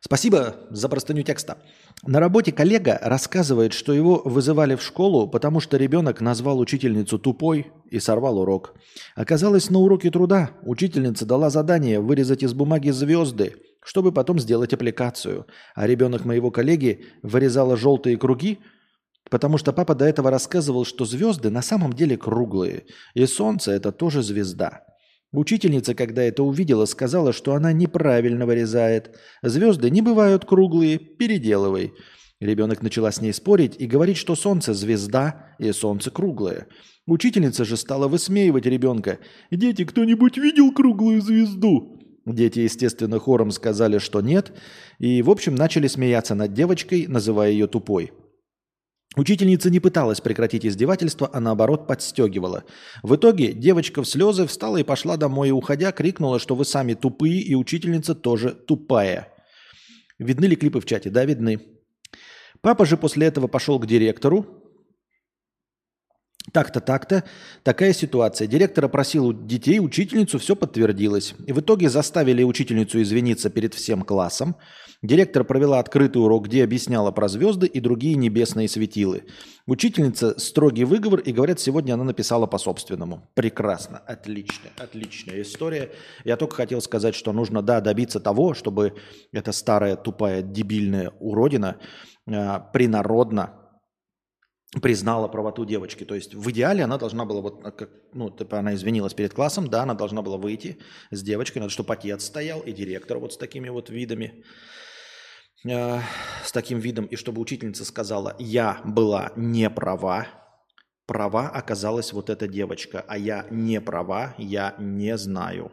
Спасибо 0.01 0.55
за 0.71 0.89
простыню 0.89 1.25
текста. 1.25 1.59
На 2.07 2.21
работе 2.21 2.53
коллега 2.53 3.01
рассказывает, 3.03 3.73
что 3.73 3.93
его 3.93 4.23
вызывали 4.25 4.77
в 4.77 4.83
школу, 4.83 5.27
потому 5.27 5.59
что 5.59 5.77
ребенок 5.77 6.21
назвал 6.21 6.61
учительницу 6.61 7.19
тупой 7.19 7.67
и 7.91 7.99
сорвал 7.99 8.39
урок. 8.39 8.75
Оказалось, 9.17 9.71
на 9.71 9.81
уроке 9.81 10.09
труда 10.13 10.53
учительница 10.63 11.27
дала 11.27 11.51
задание 11.51 11.99
вырезать 11.99 12.45
из 12.45 12.55
бумаги 12.55 12.91
звезды, 12.91 13.57
чтобы 13.85 14.13
потом 14.13 14.39
сделать 14.39 14.73
аппликацию. 14.73 15.47
А 15.75 15.87
ребенок 15.87 16.25
моего 16.25 16.51
коллеги 16.51 17.07
вырезала 17.23 17.77
желтые 17.77 18.17
круги, 18.17 18.59
потому 19.31 19.59
что 19.59 19.73
папа 19.73 19.95
до 19.95 20.05
этого 20.05 20.31
рассказывал, 20.31 20.85
что 20.85 21.05
звезды 21.05 21.51
на 21.51 21.63
самом 21.63 21.93
деле 21.93 22.17
круглые, 22.17 22.85
и 23.15 23.27
солнце 23.27 23.73
это 23.73 23.93
тоже 23.93 24.23
звезда. 24.23 24.85
Учительница, 25.33 25.95
когда 25.95 26.23
это 26.23 26.43
увидела, 26.43 26.87
сказала, 26.87 27.33
что 27.33 27.55
она 27.55 27.73
неправильно 27.73 28.47
вырезает. 28.47 29.17
Звезды 29.43 29.89
не 29.89 30.03
бывают 30.03 30.45
круглые, 30.45 30.99
переделывай. 30.99 31.93
Ребенок 32.41 32.83
начала 32.83 33.13
с 33.13 33.21
ней 33.21 33.33
спорить 33.33 33.77
и 33.79 33.87
говорить, 33.87 34.17
что 34.17 34.35
солнце– 34.35 34.75
звезда 34.75 35.55
и 35.59 35.71
солнце 35.73 36.11
круглое. 36.11 36.67
Учительница 37.07 37.65
же 37.65 37.77
стала 37.77 38.09
высмеивать 38.09 38.67
ребенка. 38.67 39.19
«Дети, 39.51 39.85
кто-нибудь 39.85 40.37
видел 40.37 40.73
круглую 40.73 41.21
звезду?» 41.21 42.00
Дети, 42.33 42.61
естественно, 42.61 43.19
хором 43.19 43.51
сказали, 43.51 43.99
что 43.99 44.21
нет, 44.21 44.53
и, 44.99 45.23
в 45.23 45.31
общем, 45.31 45.55
начали 45.55 45.87
смеяться 45.87 46.35
над 46.35 46.53
девочкой, 46.53 47.07
называя 47.07 47.51
ее 47.51 47.67
тупой. 47.67 48.13
Учительница 49.17 49.71
не 49.71 49.81
пыталась 49.81 50.21
прекратить 50.21 50.65
издевательство, 50.65 51.29
а 51.33 51.41
наоборот 51.41 51.89
подстегивала. 51.89 52.63
В 53.03 53.17
итоге 53.17 53.53
девочка 53.53 54.03
в 54.03 54.09
слезы 54.09 54.47
встала 54.47 54.77
и 54.77 54.85
пошла 54.85 55.17
домой, 55.17 55.49
и 55.49 55.53
уходя 55.53 55.91
крикнула, 55.91 56.39
что 56.39 56.55
вы 56.55 56.65
сами 56.65 56.95
тупые, 56.95 57.41
и 57.41 57.57
учительница 57.57 58.15
тоже 58.15 58.51
тупая. 58.51 59.33
Видны 60.19 60.45
ли 60.45 60.55
клипы 60.55 60.81
в 60.81 60.87
чате? 60.87 61.11
Да, 61.11 61.25
видны. 61.25 61.61
Папа 62.61 62.87
же 62.87 62.97
после 62.97 63.27
этого 63.27 63.49
пошел 63.49 63.81
к 63.81 63.87
директору, 63.87 64.60
так-то, 66.53 66.81
так-то. 66.81 67.25
Такая 67.63 67.93
ситуация. 67.93 68.47
Директор 68.47 68.85
опросил 68.85 69.27
у 69.27 69.33
детей, 69.33 69.81
учительницу, 69.81 70.39
все 70.39 70.57
подтвердилось. 70.57 71.35
И 71.47 71.53
в 71.53 71.61
итоге 71.61 71.89
заставили 71.89 72.43
учительницу 72.43 73.01
извиниться 73.01 73.51
перед 73.51 73.75
всем 73.75 74.03
классом. 74.03 74.57
Директор 75.03 75.45
провела 75.45 75.79
открытый 75.79 76.23
урок, 76.23 76.47
где 76.47 76.63
объясняла 76.63 77.11
про 77.11 77.27
звезды 77.27 77.67
и 77.67 77.81
другие 77.81 78.17
небесные 78.17 78.69
светилы. 78.69 79.25
Учительница 79.67 80.39
строгий 80.39 80.85
выговор, 80.85 81.21
и 81.21 81.33
говорят, 81.33 81.59
сегодня 81.59 81.95
она 81.95 82.05
написала 82.05 82.47
по 82.47 82.59
собственному. 82.59 83.27
Прекрасно, 83.35 83.99
отлично, 84.07 84.69
отличная 84.77 85.41
история. 85.41 85.91
Я 86.25 86.37
только 86.37 86.57
хотел 86.57 86.83
сказать, 86.83 87.15
что 87.15 87.33
нужно, 87.33 87.63
да, 87.63 87.81
добиться 87.81 88.21
того, 88.21 88.53
чтобы 88.53 88.95
эта 89.33 89.53
старая, 89.53 89.97
тупая, 89.97 90.43
дебильная 90.43 91.13
уродина 91.19 91.79
э, 92.27 92.59
принародно 92.75 93.60
признала 94.81 95.27
правоту 95.27 95.65
девочки. 95.65 96.05
То 96.05 96.15
есть 96.15 96.35
в 96.35 96.51
идеале 96.51 96.85
она 96.85 96.97
должна 96.97 97.25
была, 97.25 97.41
вот, 97.41 97.63
как, 97.63 97.91
ну, 98.13 98.31
типа 98.31 98.59
она 98.59 98.75
извинилась 98.75 99.15
перед 99.15 99.35
классом, 99.35 99.69
да, 99.69 99.83
она 99.83 99.95
должна 99.95 100.23
была 100.23 100.37
выйти 100.37 100.79
с 101.11 101.23
девочкой, 101.23 101.61
надо, 101.61 101.73
чтобы 101.73 101.93
отец 101.93 102.25
стоял 102.25 102.61
и 102.61 102.73
директор 102.73 103.19
вот 103.19 103.33
с 103.33 103.37
такими 103.37 103.69
вот 103.69 103.91
видами, 103.91 104.45
э, 105.65 106.01
с 106.45 106.53
таким 106.53 106.79
видом, 106.79 107.07
и 107.07 107.17
чтобы 107.17 107.41
учительница 107.41 107.85
сказала, 107.85 108.37
я 108.39 108.81
была 108.85 109.33
не 109.35 109.69
права, 109.71 110.29
права 111.07 111.49
оказалась 111.49 112.13
вот 112.13 112.31
эта 112.31 112.47
девочка, 112.47 113.05
а 113.09 113.19
я 113.19 113.47
не 113.51 113.81
права, 113.81 114.37
я 114.39 114.77
не 114.79 115.19
знаю. 115.19 115.73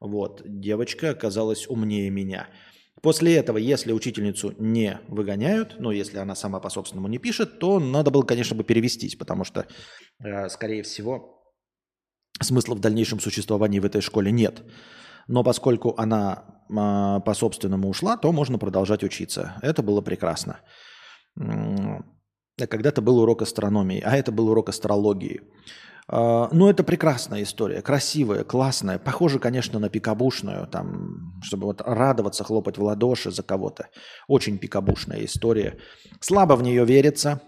Вот, 0.00 0.40
девочка 0.44 1.10
оказалась 1.10 1.68
умнее 1.68 2.08
меня. 2.08 2.48
После 3.02 3.36
этого, 3.36 3.58
если 3.58 3.92
учительницу 3.92 4.54
не 4.58 5.00
выгоняют, 5.08 5.76
ну, 5.78 5.90
если 5.90 6.18
она 6.18 6.34
сама 6.34 6.60
по 6.60 6.70
собственному 6.70 7.08
не 7.08 7.18
пишет, 7.18 7.58
то 7.58 7.80
надо 7.80 8.10
было, 8.10 8.22
конечно, 8.22 8.56
бы 8.56 8.64
перевестись, 8.64 9.16
потому 9.16 9.44
что, 9.44 9.66
э, 10.24 10.48
скорее 10.48 10.82
всего, 10.82 11.42
смысла 12.40 12.74
в 12.74 12.80
дальнейшем 12.80 13.20
существовании 13.20 13.80
в 13.80 13.84
этой 13.84 14.00
школе 14.00 14.30
нет. 14.30 14.62
Но 15.26 15.42
поскольку 15.42 15.94
она 15.98 16.44
э, 16.70 17.20
по 17.24 17.34
собственному 17.34 17.88
ушла, 17.88 18.16
то 18.16 18.32
можно 18.32 18.58
продолжать 18.58 19.02
учиться. 19.02 19.56
Это 19.62 19.82
было 19.82 20.00
прекрасно. 20.00 20.60
Когда-то 22.56 23.02
был 23.02 23.18
урок 23.18 23.42
астрономии, 23.42 24.00
а 24.00 24.16
это 24.16 24.30
был 24.30 24.48
урок 24.48 24.68
астрологии. 24.68 25.40
А, 26.08 26.48
ну, 26.52 26.68
это 26.68 26.84
прекрасная 26.84 27.42
история, 27.42 27.80
красивая, 27.82 28.44
классная. 28.44 28.98
Похоже, 28.98 29.38
конечно, 29.38 29.78
на 29.78 29.88
пикабушную, 29.88 30.66
там, 30.66 31.40
чтобы 31.42 31.64
вот 31.66 31.80
радоваться, 31.80 32.44
хлопать 32.44 32.78
в 32.78 32.82
ладоши 32.82 33.30
за 33.30 33.42
кого-то. 33.42 33.88
Очень 34.28 34.58
пикабушная 34.58 35.24
история. 35.24 35.78
Слабо 36.20 36.54
в 36.54 36.62
нее 36.62 36.84
верится. 36.84 37.40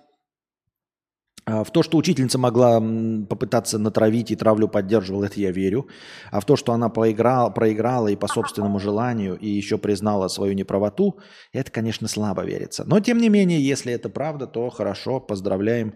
А, 1.49 1.65
в 1.65 1.71
то, 1.71 1.83
что 1.83 1.99
учительница 1.99 2.39
могла 2.39 2.81
попытаться 3.29 3.79
натравить 3.79 4.31
и 4.31 4.37
травлю 4.37 4.69
поддерживал, 4.69 5.23
это 5.23 5.39
я 5.39 5.53
верю. 5.53 5.89
А 6.31 6.41
в 6.41 6.45
то, 6.47 6.57
что 6.57 6.73
она 6.73 6.89
проиграла, 6.89 7.51
проиграла 7.51 8.09
и 8.09 8.17
по 8.17 8.27
собственному 8.27 8.81
желанию, 8.81 9.39
и 9.39 9.49
еще 9.49 9.77
признала 9.77 10.29
свою 10.29 10.55
неправоту, 10.55 11.21
это, 11.53 11.71
конечно, 11.71 12.09
слабо 12.09 12.43
верится. 12.43 12.85
Но, 12.87 13.01
тем 13.01 13.19
не 13.19 13.29
менее, 13.29 13.61
если 13.61 13.93
это 13.93 14.09
правда, 14.09 14.47
то 14.47 14.71
хорошо, 14.71 15.21
поздравляем 15.21 15.95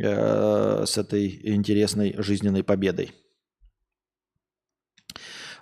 Э, 0.00 0.84
с 0.86 0.96
этой 0.96 1.40
интересной 1.42 2.14
жизненной 2.18 2.62
победой. 2.62 3.10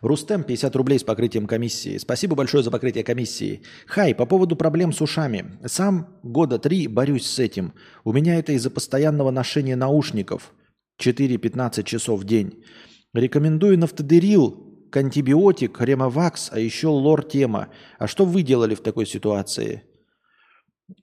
Рустем, 0.02 0.42
50 0.42 0.76
рублей 0.76 0.98
с 0.98 1.04
покрытием 1.04 1.46
комиссии. 1.46 1.96
Спасибо 1.96 2.36
большое 2.36 2.62
за 2.62 2.70
покрытие 2.70 3.02
комиссии. 3.02 3.62
Хай, 3.86 4.14
по 4.14 4.26
поводу 4.26 4.54
проблем 4.54 4.92
с 4.92 5.00
ушами. 5.00 5.58
Сам 5.64 6.18
года 6.22 6.58
три 6.58 6.86
борюсь 6.86 7.24
с 7.24 7.38
этим. 7.38 7.72
У 8.04 8.12
меня 8.12 8.38
это 8.38 8.52
из-за 8.52 8.68
постоянного 8.68 9.30
ношения 9.30 9.74
наушников. 9.74 10.52
4-15 11.00 11.82
часов 11.84 12.20
в 12.20 12.24
день. 12.24 12.62
Рекомендую 13.14 13.78
нафтодерил, 13.78 14.86
антибиотик, 14.92 15.80
ремовакс, 15.80 16.50
а 16.52 16.58
еще 16.58 16.88
лор-тема. 16.88 17.68
А 17.98 18.06
что 18.06 18.26
вы 18.26 18.42
делали 18.42 18.74
в 18.74 18.82
такой 18.82 19.06
ситуации? 19.06 19.84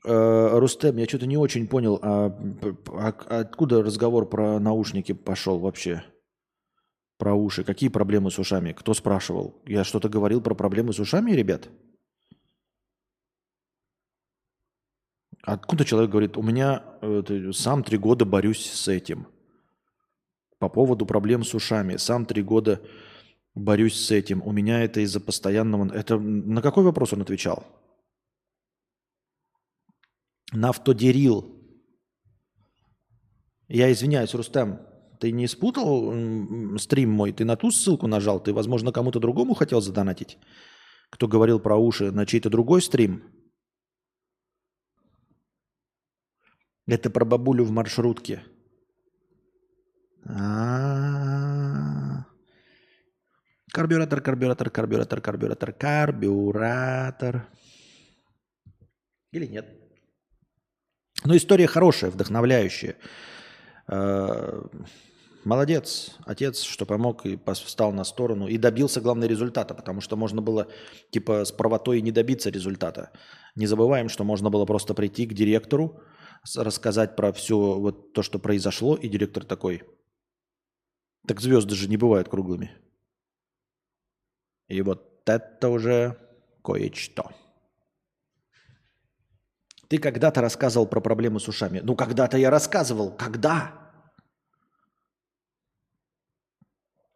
Э, 0.05 0.59
Рустем, 0.59 0.97
я 0.97 1.05
что-то 1.05 1.25
не 1.25 1.37
очень 1.37 1.67
понял, 1.67 1.99
а, 2.01 2.27
а 2.87 3.39
откуда 3.39 3.83
разговор 3.83 4.29
про 4.29 4.59
наушники 4.59 5.11
пошел 5.11 5.59
вообще? 5.59 6.03
Про 7.17 7.35
уши. 7.35 7.63
Какие 7.63 7.89
проблемы 7.89 8.31
с 8.31 8.39
ушами? 8.39 8.73
Кто 8.73 8.93
спрашивал? 8.93 9.61
Я 9.65 9.83
что-то 9.83 10.09
говорил 10.09 10.41
про 10.41 10.55
проблемы 10.55 10.93
с 10.93 10.99
ушами, 10.99 11.31
ребят? 11.31 11.69
Откуда 15.41 15.83
человек 15.83 16.11
говорит, 16.11 16.37
у 16.37 16.41
меня 16.41 16.83
это, 17.01 17.51
сам 17.51 17.83
три 17.83 17.97
года 17.97 18.23
борюсь 18.23 18.65
с 18.71 18.87
этим. 18.87 19.27
По 20.57 20.69
поводу 20.69 21.05
проблем 21.05 21.43
с 21.43 21.53
ушами. 21.53 21.97
Сам 21.97 22.25
три 22.25 22.41
года 22.41 22.81
борюсь 23.53 23.99
с 23.99 24.11
этим. 24.11 24.41
У 24.41 24.53
меня 24.53 24.81
это 24.81 25.01
из-за 25.01 25.19
постоянного... 25.19 25.93
Это 25.93 26.17
на 26.17 26.61
какой 26.61 26.85
вопрос 26.85 27.11
он 27.11 27.21
отвечал? 27.21 27.65
Нафтодерил. 30.53 31.49
Я 33.67 33.91
извиняюсь, 33.91 34.33
Рустам, 34.33 34.81
ты 35.19 35.31
не 35.31 35.47
спутал 35.47 36.77
стрим 36.77 37.09
мой? 37.09 37.31
Ты 37.31 37.43
на 37.43 37.55
ту 37.55 37.71
ссылку 37.71 38.07
нажал? 38.07 38.39
Ты, 38.39 38.53
возможно, 38.53 38.91
кому-то 38.91 39.19
другому 39.19 39.55
хотел 39.55 39.81
задонатить? 39.81 40.37
Кто 41.09 41.27
говорил 41.27 41.59
про 41.59 41.77
уши 41.77 42.11
на 42.11 42.25
чей-то 42.25 42.49
другой 42.49 42.81
стрим? 42.81 43.23
Это 46.85 47.09
про 47.09 47.25
бабулю 47.25 47.63
в 47.63 47.71
маршрутке. 47.71 48.43
А-а-а. 50.25 52.25
Карбюратор, 53.71 54.21
карбюратор, 54.21 54.69
карбюратор, 54.69 55.21
карбюратор, 55.21 55.73
карбюратор. 55.73 57.49
Или 59.31 59.47
нет? 59.47 59.82
Но 61.25 61.35
история 61.35 61.67
хорошая, 61.67 62.11
вдохновляющая. 62.11 62.97
Э, 63.87 64.61
молодец, 65.45 66.15
отец, 66.25 66.61
что 66.61 66.85
помог 66.85 67.25
и 67.25 67.39
встал 67.45 67.91
на 67.93 68.03
сторону 68.03 68.47
и 68.47 68.57
добился, 68.57 69.01
главного 69.01 69.29
результата, 69.29 69.73
потому 69.73 70.01
что 70.01 70.15
можно 70.15 70.41
было, 70.41 70.67
типа, 71.11 71.45
с 71.45 71.51
правотой 71.51 72.01
не 72.01 72.11
добиться 72.11 72.49
результата. 72.49 73.11
Не 73.55 73.67
забываем, 73.67 74.09
что 74.09 74.23
можно 74.23 74.49
было 74.49 74.65
просто 74.65 74.93
прийти 74.93 75.25
к 75.25 75.33
директору, 75.33 76.01
рассказать 76.57 77.15
про 77.15 77.31
все 77.31 77.57
вот 77.57 78.13
то, 78.13 78.21
что 78.21 78.39
произошло, 78.39 78.95
и 78.95 79.07
директор 79.07 79.45
такой, 79.45 79.83
так 81.25 81.39
звезды 81.39 81.75
же 81.75 81.87
не 81.87 81.97
бывают 81.97 82.27
круглыми. 82.27 82.71
И 84.67 84.81
вот 84.81 85.21
это 85.25 85.69
уже 85.69 86.17
кое-что. 86.63 87.31
Ты 89.93 89.99
когда-то 89.99 90.41
рассказывал 90.41 90.87
про 90.87 91.01
проблемы 91.01 91.39
с 91.39 91.47
ушами. 91.47 91.79
Ну, 91.83 91.95
когда-то 91.95 92.35
я 92.35 92.49
рассказывал. 92.49 93.15
Когда? 93.15 93.71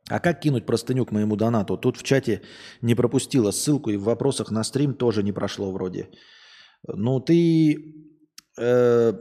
А 0.08 0.20
как 0.20 0.40
кинуть 0.40 0.68
простыню 0.68 1.04
к 1.08 1.12
моему 1.12 1.36
донату? 1.36 1.76
Тут 1.78 1.98
в 1.98 2.04
чате 2.04 2.44
не 2.84 2.94
пропустила 2.94 3.50
ссылку, 3.50 3.90
и 3.90 3.98
в 3.98 4.04
вопросах 4.04 4.52
на 4.52 4.64
стрим 4.64 4.94
тоже 4.94 5.24
не 5.24 5.32
прошло 5.32 5.72
вроде. 5.72 6.10
Ну, 6.88 7.20
ты 7.20 7.96
э, 8.60 9.14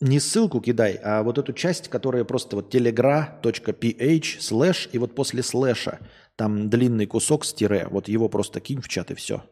не 0.00 0.20
ссылку 0.20 0.60
кидай, 0.60 1.00
а 1.02 1.24
вот 1.24 1.38
эту 1.38 1.52
часть, 1.52 1.88
которая 1.88 2.24
просто 2.24 2.54
вот 2.54 2.72
telegra.ph 2.72 4.40
слэш, 4.40 4.88
и 4.92 4.98
вот 4.98 5.16
после 5.16 5.42
слэша 5.42 5.98
там 6.36 6.70
длинный 6.70 7.06
кусок 7.06 7.44
с 7.44 7.52
тире. 7.52 7.88
Вот 7.90 8.06
его 8.08 8.28
просто 8.28 8.60
кинь 8.60 8.80
в 8.80 8.86
чат 8.86 9.10
и 9.10 9.14
все. 9.14 9.42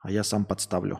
А 0.00 0.10
я 0.10 0.24
сам 0.24 0.44
подставлю. 0.44 0.98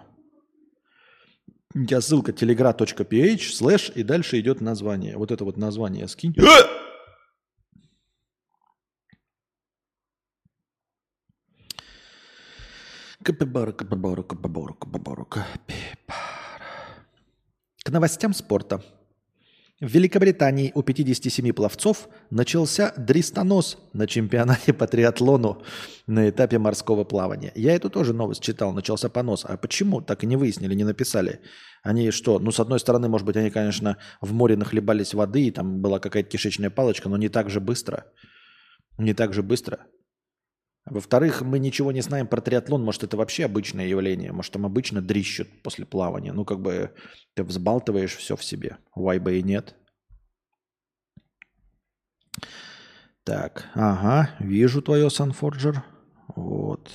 У 1.74 1.84
тебя 1.84 2.00
ссылка 2.00 2.32
telegra.ph 2.32 3.54
слэш, 3.54 3.90
и 3.94 4.02
дальше 4.02 4.40
идет 4.40 4.60
название. 4.62 5.16
Вот 5.16 5.30
это 5.30 5.44
вот 5.44 5.58
название 5.58 6.08
скинь. 6.08 6.34
Капибара, 13.22 13.72
капибара, 13.72 14.22
капибара, 14.22 14.72
капибара, 14.72 15.24
капибара. 15.24 16.64
К 17.84 17.90
новостям 17.90 18.32
спорта. 18.32 18.82
В 19.80 19.86
Великобритании 19.86 20.72
у 20.74 20.82
57 20.82 21.52
пловцов 21.52 22.08
начался 22.30 22.92
дристонос 22.96 23.78
на 23.92 24.08
чемпионате 24.08 24.72
по 24.72 24.88
триатлону 24.88 25.62
на 26.08 26.28
этапе 26.28 26.58
морского 26.58 27.04
плавания. 27.04 27.52
Я 27.54 27.74
эту 27.76 27.88
тоже 27.88 28.12
новость 28.12 28.42
читал, 28.42 28.72
начался 28.72 29.08
понос. 29.08 29.44
А 29.44 29.56
почему? 29.56 30.00
Так 30.00 30.24
и 30.24 30.26
не 30.26 30.34
выяснили, 30.34 30.74
не 30.74 30.82
написали. 30.82 31.42
Они 31.84 32.10
что? 32.10 32.40
Ну, 32.40 32.50
с 32.50 32.58
одной 32.58 32.80
стороны, 32.80 33.08
может 33.08 33.24
быть, 33.24 33.36
они, 33.36 33.50
конечно, 33.50 33.98
в 34.20 34.32
море 34.32 34.56
нахлебались 34.56 35.14
воды, 35.14 35.46
и 35.46 35.52
там 35.52 35.80
была 35.80 36.00
какая-то 36.00 36.28
кишечная 36.28 36.70
палочка, 36.70 37.08
но 37.08 37.16
не 37.16 37.28
так 37.28 37.48
же 37.48 37.60
быстро. 37.60 38.06
Не 38.98 39.14
так 39.14 39.32
же 39.32 39.44
быстро. 39.44 39.86
Во-вторых, 40.90 41.42
мы 41.42 41.58
ничего 41.58 41.92
не 41.92 42.00
знаем 42.00 42.26
про 42.26 42.40
триатлон. 42.40 42.82
Может, 42.82 43.04
это 43.04 43.16
вообще 43.16 43.44
обычное 43.44 43.86
явление. 43.86 44.32
Может, 44.32 44.52
там 44.52 44.66
обычно 44.66 45.02
дрищут 45.02 45.48
после 45.62 45.84
плавания. 45.86 46.32
Ну, 46.32 46.44
как 46.44 46.60
бы 46.60 46.94
ты 47.34 47.44
взбалтываешь 47.44 48.16
все 48.16 48.36
в 48.36 48.44
себе. 48.44 48.78
Why 48.96 49.20
бы 49.20 49.38
и 49.38 49.42
нет. 49.42 49.74
Так, 53.24 53.68
ага, 53.74 54.30
вижу 54.38 54.80
твое 54.80 55.10
Санфорджер. 55.10 55.84
Вот. 56.34 56.90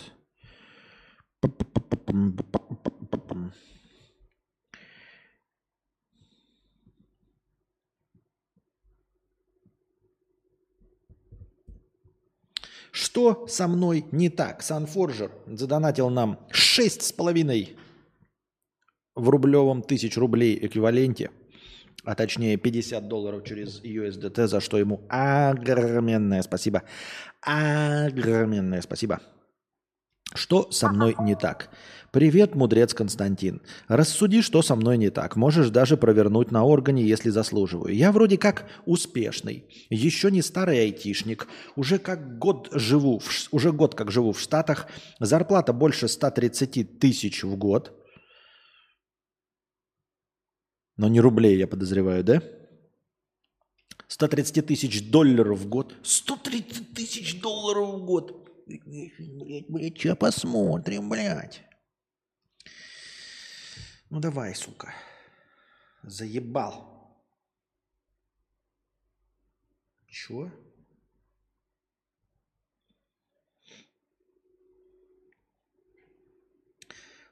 Что 12.93 13.47
со 13.47 13.67
мной 13.67 14.05
не 14.11 14.29
так? 14.29 14.61
Санфоржер 14.61 15.31
задонатил 15.47 16.11
нам 16.11 16.37
6,5 16.51 17.75
в 19.15 19.29
рублевом 19.29 19.81
тысяч 19.81 20.15
рублей 20.15 20.59
эквиваленте, 20.61 21.31
а 22.03 22.13
точнее 22.13 22.55
50 22.57 23.07
долларов 23.07 23.45
через 23.45 23.81
USDT, 23.81 24.45
за 24.45 24.59
что 24.59 24.77
ему 24.77 25.01
огроменное 25.09 26.43
спасибо. 26.43 26.83
Огроменное 27.41 28.81
спасибо. 28.81 29.21
Что 30.33 30.71
со 30.71 30.89
мной 30.89 31.15
не 31.19 31.35
так? 31.35 31.69
Привет, 32.11 32.55
мудрец 32.55 32.93
Константин. 32.93 33.61
Рассуди, 33.87 34.41
что 34.41 34.61
со 34.61 34.75
мной 34.75 34.97
не 34.97 35.09
так. 35.09 35.35
Можешь 35.35 35.69
даже 35.69 35.97
провернуть 35.97 36.51
на 36.51 36.63
органе, 36.63 37.03
если 37.03 37.29
заслуживаю. 37.29 37.95
Я 37.95 38.11
вроде 38.11 38.37
как 38.37 38.67
успешный, 38.85 39.65
еще 39.89 40.31
не 40.31 40.41
старый 40.41 40.79
айтишник, 40.79 41.47
уже 41.75 41.97
как 41.97 42.37
год 42.37 42.69
живу, 42.71 43.19
в, 43.19 43.47
уже 43.51 43.71
год 43.71 43.95
как 43.95 44.11
живу 44.11 44.31
в 44.31 44.39
Штатах, 44.39 44.87
зарплата 45.19 45.73
больше 45.73 46.07
130 46.07 46.99
тысяч 46.99 47.43
в 47.43 47.55
год. 47.55 47.91
Но 50.97 51.07
не 51.07 51.19
рублей, 51.19 51.57
я 51.57 51.67
подозреваю, 51.67 52.23
да? 52.23 52.43
130 54.07 54.67
тысяч 54.67 55.09
долларов 55.09 55.59
в 55.59 55.67
год. 55.67 55.95
130 56.03 56.93
тысяч 56.93 57.41
долларов 57.41 57.95
в 57.95 58.05
год. 58.05 58.42
Блядь, 58.65 59.69
блядь, 59.69 59.97
сейчас 59.97 60.17
посмотрим, 60.17 61.09
блядь. 61.09 61.63
Ну 64.09 64.19
давай, 64.19 64.55
сука. 64.55 64.93
Заебал. 66.03 67.17
Чё? 70.07 70.51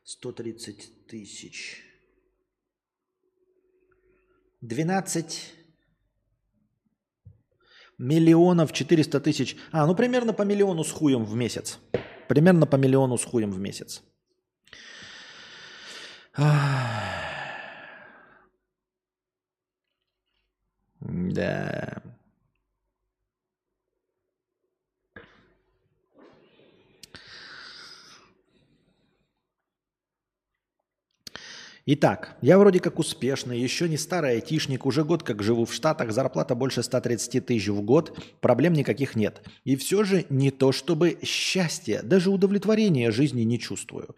Сто 0.03 0.33
тридцать 0.33 1.07
тысяч. 1.07 1.85
Двенадцать 4.59 5.53
миллионов 8.01 8.73
четыреста 8.73 9.21
тысяч. 9.21 9.55
А, 9.71 9.85
ну 9.85 9.95
примерно 9.95 10.33
по 10.33 10.41
миллиону 10.41 10.83
с 10.83 10.91
хуем 10.91 11.23
в 11.23 11.35
месяц. 11.35 11.79
Примерно 12.27 12.65
по 12.65 12.75
миллиону 12.75 13.17
с 13.17 13.23
хуем 13.23 13.51
в 13.51 13.59
месяц. 13.59 14.01
Да. 20.99 22.01
Итак, 31.87 32.37
я 32.41 32.59
вроде 32.59 32.79
как 32.79 32.99
успешный, 32.99 33.59
еще 33.59 33.89
не 33.89 33.97
старый 33.97 34.33
айтишник, 34.33 34.85
уже 34.85 35.03
год 35.03 35.23
как 35.23 35.41
живу 35.41 35.65
в 35.65 35.73
Штатах, 35.73 36.11
зарплата 36.11 36.53
больше 36.53 36.83
130 36.83 37.43
тысяч 37.43 37.69
в 37.69 37.81
год, 37.81 38.19
проблем 38.39 38.73
никаких 38.73 39.15
нет. 39.15 39.41
И 39.63 39.75
все 39.75 40.03
же 40.03 40.27
не 40.29 40.51
то 40.51 40.71
чтобы 40.71 41.17
счастье, 41.23 42.01
даже 42.03 42.29
удовлетворения 42.29 43.09
жизни 43.09 43.41
не 43.41 43.59
чувствую. 43.59 44.15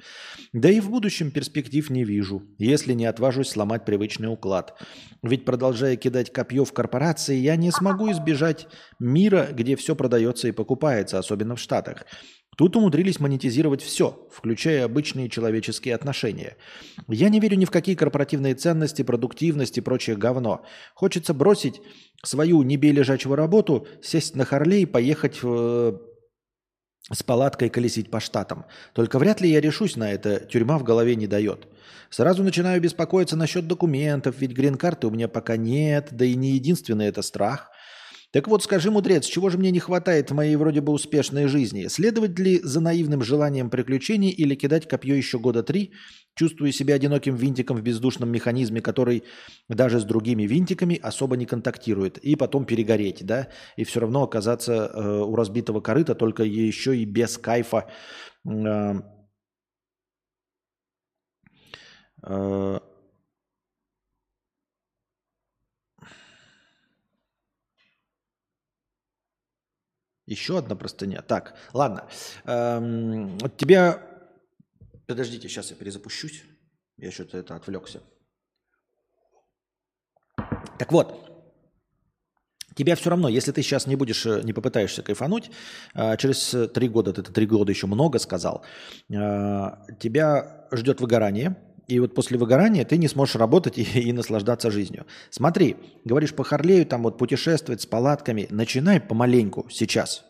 Да 0.51 0.69
и 0.69 0.81
в 0.81 0.89
будущем 0.89 1.31
перспектив 1.31 1.89
не 1.89 2.03
вижу, 2.03 2.43
если 2.57 2.91
не 2.91 3.05
отважусь 3.05 3.49
сломать 3.49 3.85
привычный 3.85 4.27
уклад. 4.27 4.77
Ведь 5.21 5.45
продолжая 5.45 5.95
кидать 5.95 6.33
копье 6.33 6.65
в 6.65 6.73
корпорации, 6.73 7.37
я 7.37 7.55
не 7.55 7.71
смогу 7.71 8.11
избежать 8.11 8.67
мира, 8.99 9.47
где 9.53 9.77
все 9.77 9.95
продается 9.95 10.49
и 10.49 10.51
покупается, 10.51 11.17
особенно 11.17 11.55
в 11.55 11.61
Штатах. 11.61 12.05
Тут 12.57 12.75
умудрились 12.75 13.19
монетизировать 13.19 13.81
все, 13.81 14.27
включая 14.31 14.85
обычные 14.85 15.29
человеческие 15.29 15.95
отношения. 15.95 16.57
Я 17.07 17.29
не 17.29 17.39
верю 17.39 17.57
ни 17.57 17.65
в 17.65 17.71
какие 17.71 17.95
корпоративные 17.95 18.55
ценности, 18.55 19.01
продуктивность 19.01 19.77
и 19.77 19.81
прочее 19.81 20.15
говно. 20.15 20.65
Хочется 20.93 21.33
бросить 21.33 21.81
свою 22.23 22.61
не 22.63 22.77
бей 22.77 22.93
работу, 22.93 23.87
сесть 24.01 24.35
на 24.35 24.45
Харлей 24.45 24.83
и 24.83 24.85
поехать 24.85 25.41
в... 25.41 25.99
с 27.11 27.23
палаткой 27.23 27.69
колесить 27.69 28.11
по 28.11 28.19
штатам. 28.19 28.65
Только 28.93 29.19
вряд 29.19 29.41
ли 29.41 29.49
я 29.49 29.59
решусь 29.59 29.95
на 29.95 30.11
это, 30.11 30.39
тюрьма 30.39 30.77
в 30.77 30.83
голове 30.83 31.15
не 31.15 31.27
дает. 31.27 31.67
Сразу 32.09 32.43
начинаю 32.43 32.79
беспокоиться 32.79 33.35
насчет 33.35 33.67
документов, 33.67 34.35
ведь 34.37 34.51
грин-карты 34.51 35.07
у 35.07 35.11
меня 35.11 35.27
пока 35.27 35.57
нет, 35.57 36.09
да 36.11 36.25
и 36.25 36.35
не 36.35 36.51
единственный 36.51 37.07
это 37.07 37.23
страх. 37.23 37.71
Так 38.33 38.47
вот, 38.47 38.63
скажи, 38.63 38.89
мудрец, 38.89 39.25
чего 39.25 39.51
же 39.51 39.59
мне 39.59 39.69
не 39.69 39.79
хватает 39.79 40.31
в 40.31 40.33
моей 40.33 40.55
вроде 40.55 40.81
бы 40.81 40.91
успешной 40.91 41.45
жизни? 41.45 41.85
Следовать 41.87 42.39
ли 42.39 42.59
за 42.63 42.81
наивным 42.81 43.21
желанием 43.21 43.69
приключений 43.69 44.31
или 44.31 44.55
кидать 44.55 44.87
копье 44.87 45.13
еще 45.13 45.37
года 45.37 45.61
три, 45.61 45.91
чувствуя 46.33 46.71
себя 46.71 46.95
одиноким 46.95 47.35
винтиком 47.35 47.77
в 47.77 47.83
бездушном 47.83 48.31
механизме, 48.31 48.81
который 48.81 49.23
даже 49.69 49.99
с 49.99 50.03
другими 50.03 50.47
винтиками 50.47 50.99
особо 51.03 51.37
не 51.37 51.45
контактирует, 51.45 52.17
и 52.17 52.35
потом 52.35 52.65
перегореть, 52.65 53.23
да, 53.23 53.49
и 53.77 53.83
все 53.83 53.99
равно 53.99 54.23
оказаться 54.23 54.73
э, 54.73 55.19
у 55.21 55.35
разбитого 55.35 55.79
корыта, 55.79 56.15
только 56.15 56.43
еще 56.43 56.97
и 56.97 57.05
без 57.05 57.37
кайфа 57.37 57.87
э, 58.49 58.93
э, 62.25 62.79
Еще 70.25 70.57
одна 70.57 70.75
простыня. 70.75 71.21
Так, 71.21 71.55
ладно. 71.73 72.07
Эм, 72.45 73.37
вот 73.39 73.57
тебя... 73.57 74.01
Подождите, 75.05 75.49
сейчас 75.49 75.69
я 75.71 75.75
перезапущусь. 75.75 76.43
Я 76.97 77.11
что-то 77.11 77.37
это 77.37 77.55
отвлекся. 77.55 78.01
Так 80.79 80.91
вот, 80.91 81.33
тебя 82.75 82.95
все 82.95 83.09
равно, 83.09 83.27
если 83.27 83.51
ты 83.51 83.61
сейчас 83.61 83.85
не 83.85 83.95
будешь, 83.95 84.25
э, 84.25 84.41
не 84.43 84.53
попытаешься 84.53 85.03
кайфануть, 85.03 85.51
э, 85.93 86.17
через 86.17 86.55
три 86.73 86.87
года, 86.87 87.13
ты 87.13 87.21
три 87.21 87.45
года 87.45 87.71
еще 87.71 87.87
много 87.87 88.19
сказал, 88.19 88.63
э, 89.09 89.15
тебя 89.99 90.67
ждет 90.71 91.01
выгорание, 91.01 91.57
и 91.87 91.99
вот 91.99 92.15
после 92.15 92.37
выгорания 92.37 92.85
ты 92.85 92.97
не 92.97 93.07
сможешь 93.07 93.35
работать 93.35 93.77
и, 93.77 93.83
и 93.83 94.13
наслаждаться 94.13 94.71
жизнью. 94.71 95.05
Смотри, 95.29 95.75
говоришь 96.05 96.33
по 96.33 96.43
Харлею, 96.43 96.85
там 96.85 97.03
вот 97.03 97.17
путешествовать 97.17 97.81
с 97.81 97.85
палатками, 97.85 98.47
начинай 98.49 98.99
помаленьку 98.99 99.67
сейчас. 99.69 100.25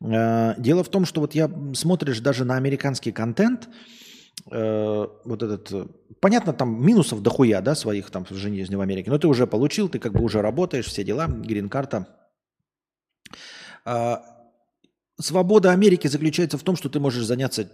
Дело 0.00 0.84
в 0.84 0.88
том, 0.90 1.06
что 1.06 1.22
вот 1.22 1.34
я 1.34 1.50
смотришь 1.74 2.20
даже 2.20 2.44
на 2.44 2.56
американский 2.56 3.12
контент, 3.12 3.68
э, 4.50 5.06
вот 5.24 5.42
этот, 5.42 5.72
э, 5.72 5.86
понятно, 6.20 6.52
там 6.52 6.84
минусов 6.84 7.22
дохуя, 7.22 7.62
да, 7.62 7.74
своих 7.74 8.10
там 8.10 8.26
в 8.26 8.34
жизни 8.34 8.74
в 8.74 8.80
Америке, 8.82 9.10
но 9.10 9.18
ты 9.18 9.26
уже 9.26 9.46
получил, 9.46 9.88
ты 9.88 9.98
как 9.98 10.12
бы 10.12 10.22
уже 10.22 10.42
работаешь, 10.42 10.84
все 10.84 11.02
дела, 11.02 11.26
грин-карта. 11.28 12.06
Э, 13.86 14.16
свобода 15.18 15.72
Америки 15.72 16.08
заключается 16.08 16.58
в 16.58 16.62
том, 16.62 16.76
что 16.76 16.90
ты 16.90 17.00
можешь 17.00 17.24
заняться 17.24 17.70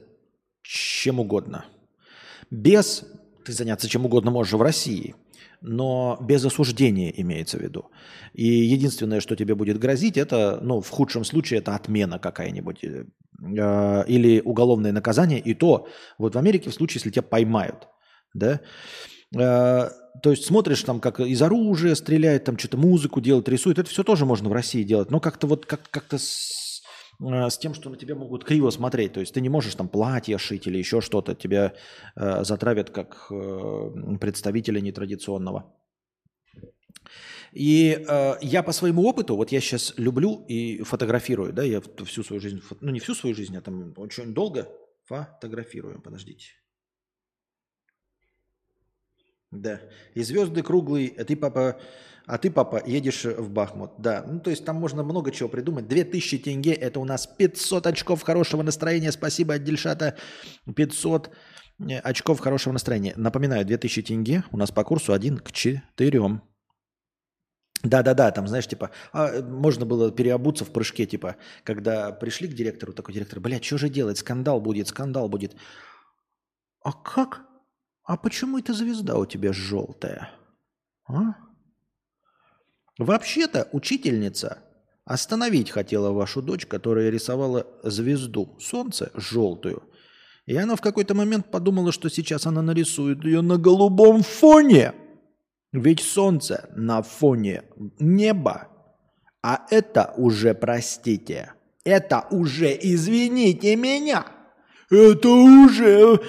чем 0.62 1.18
угодно. 1.18 1.64
Без, 2.52 3.06
ты 3.46 3.52
заняться 3.54 3.88
чем 3.88 4.04
угодно 4.04 4.30
можешь 4.30 4.52
в 4.52 4.60
России, 4.60 5.14
но 5.62 6.18
без 6.20 6.44
осуждения 6.44 7.10
имеется 7.16 7.56
в 7.56 7.62
виду. 7.62 7.86
И 8.34 8.44
единственное, 8.46 9.20
что 9.20 9.36
тебе 9.36 9.54
будет 9.54 9.78
грозить, 9.78 10.18
это, 10.18 10.60
ну, 10.62 10.82
в 10.82 10.90
худшем 10.90 11.24
случае, 11.24 11.60
это 11.60 11.74
отмена 11.74 12.18
какая-нибудь 12.18 12.84
э, 12.84 13.04
или 14.06 14.42
уголовное 14.44 14.92
наказание. 14.92 15.40
И 15.40 15.54
то, 15.54 15.88
вот 16.18 16.34
в 16.34 16.38
Америке 16.38 16.68
в 16.68 16.74
случае, 16.74 16.96
если 16.96 17.08
тебя 17.08 17.22
поймают, 17.22 17.88
да, 18.34 18.60
э, 19.34 19.90
то 20.22 20.30
есть 20.30 20.44
смотришь 20.44 20.82
там, 20.82 21.00
как 21.00 21.20
из 21.20 21.40
оружия 21.40 21.94
стреляет, 21.94 22.44
там 22.44 22.58
что-то 22.58 22.76
музыку 22.76 23.22
делает, 23.22 23.48
рисует, 23.48 23.78
это 23.78 23.88
все 23.88 24.04
тоже 24.04 24.26
можно 24.26 24.50
в 24.50 24.52
России 24.52 24.82
делать, 24.82 25.10
но 25.10 25.20
как-то 25.20 25.46
вот 25.46 25.64
как- 25.64 25.88
как-то 25.90 26.18
с, 27.22 27.32
э, 27.32 27.50
с 27.50 27.58
тем, 27.58 27.74
что 27.74 27.90
на 27.90 27.96
тебя 27.96 28.14
могут 28.14 28.44
криво 28.44 28.70
смотреть. 28.70 29.12
То 29.12 29.20
есть 29.20 29.34
ты 29.34 29.40
не 29.40 29.48
можешь 29.48 29.74
там 29.74 29.88
платье 29.88 30.38
шить 30.38 30.66
или 30.66 30.78
еще 30.78 31.00
что-то, 31.00 31.34
тебя 31.34 31.74
э, 32.16 32.44
затравят 32.44 32.90
как 32.90 33.26
э, 33.30 34.16
представителя 34.20 34.80
нетрадиционного. 34.80 35.72
И 37.52 38.04
э, 38.08 38.34
я 38.40 38.62
по 38.62 38.72
своему 38.72 39.06
опыту, 39.06 39.36
вот 39.36 39.52
я 39.52 39.60
сейчас 39.60 39.94
люблю 39.98 40.44
и 40.48 40.82
фотографирую, 40.82 41.52
да, 41.52 41.62
я 41.62 41.82
всю 42.04 42.22
свою 42.22 42.40
жизнь, 42.40 42.62
ну 42.80 42.90
не 42.90 43.00
всю 43.00 43.14
свою 43.14 43.34
жизнь, 43.34 43.56
а 43.56 43.60
там 43.60 43.92
очень 43.96 44.32
долго 44.32 44.68
фотографирую, 45.04 46.00
подождите. 46.00 46.46
Да, 49.50 49.82
и 50.14 50.22
звезды 50.22 50.62
круглые, 50.62 51.12
а 51.18 51.24
ты, 51.24 51.36
папа, 51.36 51.78
а 52.26 52.38
ты, 52.38 52.50
папа, 52.50 52.82
едешь 52.86 53.24
в 53.24 53.50
Бахмут. 53.50 53.92
Да, 53.98 54.24
ну 54.26 54.40
то 54.40 54.50
есть 54.50 54.64
там 54.64 54.76
можно 54.76 55.02
много 55.02 55.30
чего 55.30 55.48
придумать. 55.48 55.88
2000 55.88 56.38
тенге, 56.38 56.72
это 56.72 57.00
у 57.00 57.04
нас 57.04 57.26
500 57.26 57.86
очков 57.86 58.22
хорошего 58.22 58.62
настроения. 58.62 59.12
Спасибо 59.12 59.54
от 59.54 59.64
Дельшата. 59.64 60.16
500 60.74 61.30
э, 61.80 61.98
очков 61.98 62.40
хорошего 62.40 62.72
настроения. 62.72 63.14
Напоминаю, 63.16 63.64
2000 63.64 64.02
тенге 64.02 64.44
у 64.52 64.56
нас 64.56 64.70
по 64.70 64.84
курсу 64.84 65.12
1 65.12 65.38
к 65.38 65.52
4. 65.52 66.40
Да-да-да, 67.82 68.30
там, 68.30 68.46
знаешь, 68.46 68.68
типа, 68.68 68.90
а, 69.12 69.42
можно 69.42 69.84
было 69.84 70.12
переобуться 70.12 70.64
в 70.64 70.72
прыжке, 70.72 71.04
типа, 71.04 71.36
когда 71.64 72.12
пришли 72.12 72.46
к 72.46 72.54
директору, 72.54 72.92
такой 72.92 73.14
директор, 73.14 73.40
блядь, 73.40 73.64
что 73.64 73.76
же 73.76 73.88
делать, 73.88 74.18
скандал 74.18 74.60
будет, 74.60 74.86
скандал 74.86 75.28
будет. 75.28 75.56
А 76.84 76.92
как? 76.92 77.42
А 78.04 78.16
почему 78.16 78.58
эта 78.58 78.72
звезда 78.72 79.16
у 79.18 79.26
тебя 79.26 79.52
желтая? 79.52 80.30
А? 81.08 81.34
Вообще-то 82.98 83.68
учительница 83.72 84.58
остановить 85.04 85.70
хотела 85.70 86.10
вашу 86.10 86.42
дочь, 86.42 86.66
которая 86.66 87.10
рисовала 87.10 87.66
звезду, 87.82 88.56
солнце, 88.60 89.10
желтую. 89.14 89.82
И 90.46 90.56
она 90.56 90.76
в 90.76 90.80
какой-то 90.80 91.14
момент 91.14 91.50
подумала, 91.50 91.92
что 91.92 92.08
сейчас 92.08 92.46
она 92.46 92.62
нарисует 92.62 93.24
ее 93.24 93.42
на 93.42 93.58
голубом 93.58 94.22
фоне. 94.22 94.92
Ведь 95.72 96.00
солнце 96.00 96.68
на 96.76 97.02
фоне 97.02 97.62
неба. 97.98 98.68
А 99.42 99.66
это 99.70 100.12
уже, 100.16 100.54
простите, 100.54 101.52
это 101.84 102.26
уже, 102.30 102.76
извините 102.80 103.74
меня, 103.74 104.26
это 104.90 105.28
уже, 105.28 106.20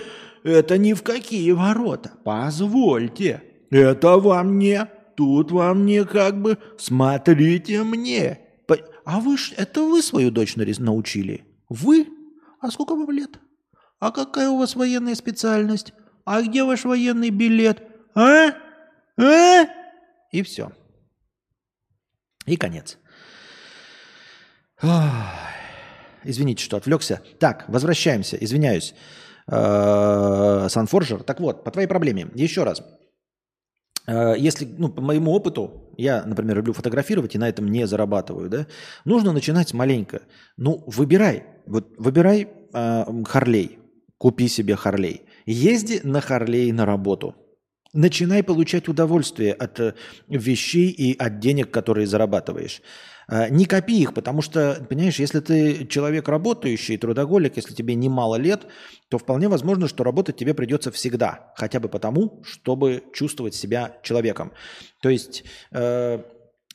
это 0.43 0.78
ни 0.78 0.93
в 0.93 1.03
какие 1.03 1.51
ворота. 1.51 2.11
Позвольте, 2.24 3.43
это 3.70 4.18
вам 4.18 4.57
не, 4.57 4.88
тут 5.16 5.51
вам 5.51 5.86
не 5.86 6.03
как 6.05 6.41
бы, 6.41 6.57
смотрите 6.78 7.84
мне. 7.84 8.39
А 9.05 9.20
вы, 9.20 9.36
это 9.57 9.82
вы 9.82 10.01
свою 10.01 10.32
дочь 10.32 10.55
научили? 10.55 11.45
Вы? 11.70 12.07
А 12.61 12.72
сколько 12.72 12.95
вам 12.95 13.11
лет? 13.11 13.39
А 13.99 14.11
какая 14.11 14.49
у 14.49 14.57
вас 14.57 14.76
военная 14.76 15.16
специальность? 15.16 15.93
А 16.26 16.41
где 16.41 16.64
ваш 16.64 16.86
военный 16.86 17.30
билет? 17.30 17.84
А? 18.16 18.51
А? 19.18 19.66
И 20.32 20.41
все. 20.43 20.72
И 22.45 22.55
конец. 22.55 22.97
Извините, 26.24 26.64
что 26.64 26.78
отвлекся. 26.78 27.22
Так, 27.39 27.66
возвращаемся. 27.68 28.38
Извиняюсь. 28.38 28.95
Э, 29.47 30.68
Санфоржер. 30.70 31.24
Так 31.24 31.41
вот, 31.41 31.64
по 31.64 31.72
твоей 31.72 31.88
проблеме. 31.88 32.30
Еще 32.34 32.64
раз. 32.64 32.82
Э, 34.07 34.35
если, 34.37 34.65
ну, 34.65 34.89
по 34.89 35.01
моему 35.01 35.31
опыту, 35.31 35.91
я, 35.97 36.23
например, 36.25 36.57
люблю 36.57 36.73
фотографировать 36.73 37.35
и 37.35 37.37
на 37.37 37.49
этом 37.49 37.67
не 37.67 37.87
зарабатываю, 37.87 38.49
да, 38.49 38.67
нужно 39.05 39.31
начинать 39.31 39.73
маленько. 39.73 40.21
Ну, 40.57 40.83
выбирай. 40.87 41.43
Вот 41.65 41.93
выбирай 41.97 42.47
э, 42.73 43.05
Харлей. 43.25 43.79
Купи 44.17 44.47
себе 44.47 44.75
Харлей. 44.75 45.21
Езди 45.45 46.01
на 46.03 46.21
Харлей 46.21 46.71
на 46.71 46.85
работу. 46.85 47.35
Начинай 47.93 48.41
получать 48.41 48.87
удовольствие 48.87 49.53
от 49.53 49.79
э, 49.79 49.93
вещей 50.27 50.89
и 50.89 51.15
от 51.17 51.39
денег, 51.39 51.71
которые 51.71 52.07
зарабатываешь. 52.07 52.81
А, 53.28 53.49
не 53.49 53.65
копи 53.65 54.01
их, 54.01 54.13
потому 54.13 54.41
что, 54.41 54.86
понимаешь, 54.89 55.19
если 55.19 55.39
ты 55.39 55.86
человек 55.88 56.28
работающий, 56.28 56.97
трудоголик, 56.97 57.55
если 57.55 57.74
тебе 57.74 57.95
немало 57.95 58.36
лет, 58.36 58.67
то 59.09 59.17
вполне 59.17 59.47
возможно, 59.47 59.88
что 59.88 60.03
работать 60.03 60.38
тебе 60.38 60.53
придется 60.53 60.91
всегда, 60.91 61.53
хотя 61.55 61.80
бы 61.80 61.89
потому, 61.89 62.41
чтобы 62.43 63.03
чувствовать 63.13 63.55
себя 63.55 63.97
человеком. 64.03 64.51
То 65.01 65.09
есть 65.09 65.43
э, 65.71 66.24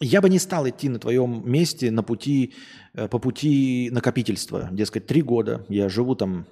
я 0.00 0.20
бы 0.20 0.28
не 0.28 0.38
стал 0.38 0.68
идти 0.68 0.88
на 0.88 0.98
твоем 0.98 1.42
месте 1.50 1.90
на 1.90 2.02
пути, 2.02 2.54
э, 2.94 3.08
по 3.08 3.18
пути 3.18 3.90
накопительства. 3.92 4.68
Дескать, 4.72 5.06
три 5.06 5.22
года 5.22 5.64
я 5.68 5.88
живу 5.88 6.14
там 6.14 6.46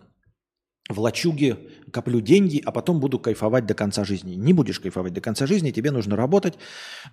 в 0.89 1.01
лачуге 1.01 1.59
коплю 1.91 2.20
деньги, 2.20 2.62
а 2.64 2.72
потом 2.72 3.01
буду 3.01 3.18
кайфовать 3.18 3.66
до 3.66 3.74
конца 3.74 4.05
жизни. 4.05 4.34
Не 4.34 4.53
будешь 4.53 4.80
кайфовать 4.80 5.12
до 5.12 5.20
конца 5.20 5.47
жизни, 5.47 5.70
тебе 5.70 5.91
нужно 5.91 6.16
работать, 6.16 6.55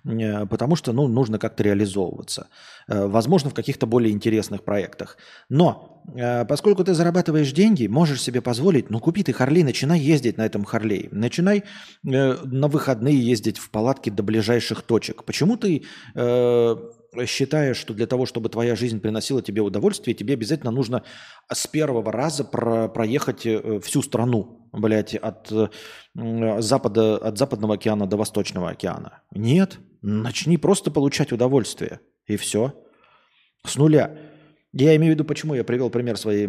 э, 0.05 0.45
потому 0.45 0.75
что 0.75 0.93
ну, 0.93 1.07
нужно 1.07 1.39
как-то 1.39 1.63
реализовываться. 1.63 2.47
Э, 2.87 3.07
возможно, 3.07 3.49
в 3.49 3.53
каких-то 3.53 3.87
более 3.87 4.11
интересных 4.11 4.63
проектах. 4.63 5.17
Но 5.49 6.03
э, 6.15 6.45
поскольку 6.45 6.83
ты 6.83 6.93
зарабатываешь 6.93 7.51
деньги, 7.51 7.87
можешь 7.87 8.21
себе 8.21 8.41
позволить, 8.41 8.89
ну 8.89 8.99
купи 8.99 9.23
ты 9.23 9.33
Харлей, 9.33 9.63
начинай 9.63 9.99
ездить 9.99 10.37
на 10.37 10.45
этом 10.45 10.65
Харлей. 10.65 11.09
Начинай 11.11 11.63
на 12.03 12.67
выходные 12.67 13.19
ездить 13.19 13.57
в 13.57 13.69
палатке 13.69 14.11
до 14.11 14.23
ближайших 14.23 14.83
точек. 14.83 15.23
Почему 15.23 15.57
ты 15.57 15.83
считаешь, 17.25 17.77
что 17.77 17.93
для 17.93 18.07
того, 18.07 18.25
чтобы 18.25 18.49
твоя 18.49 18.75
жизнь 18.75 18.99
приносила 18.99 19.41
тебе 19.41 19.61
удовольствие, 19.61 20.15
тебе 20.15 20.33
обязательно 20.33 20.71
нужно 20.71 21.03
с 21.51 21.67
первого 21.67 22.11
раза 22.11 22.43
про 22.43 22.87
проехать 22.87 23.45
э, 23.45 23.79
всю 23.81 24.01
страну, 24.01 24.69
блядь, 24.71 25.15
от, 25.15 25.51
запада, 26.13 27.17
от 27.17 27.37
Западного 27.37 27.75
океана 27.75 28.07
до 28.07 28.17
Восточного 28.17 28.69
океана. 28.69 29.21
Нет, 29.31 29.79
начни 30.01 30.57
просто 30.57 30.91
получать 30.91 31.31
удовольствие, 31.31 31.99
и 32.25 32.37
все. 32.37 32.73
С 33.65 33.75
нуля. 33.75 34.17
Я 34.73 34.95
имею 34.95 35.13
в 35.13 35.15
виду, 35.15 35.25
почему 35.25 35.53
я 35.53 35.63
привел 35.63 35.89
пример 35.89 36.17
своей 36.17 36.47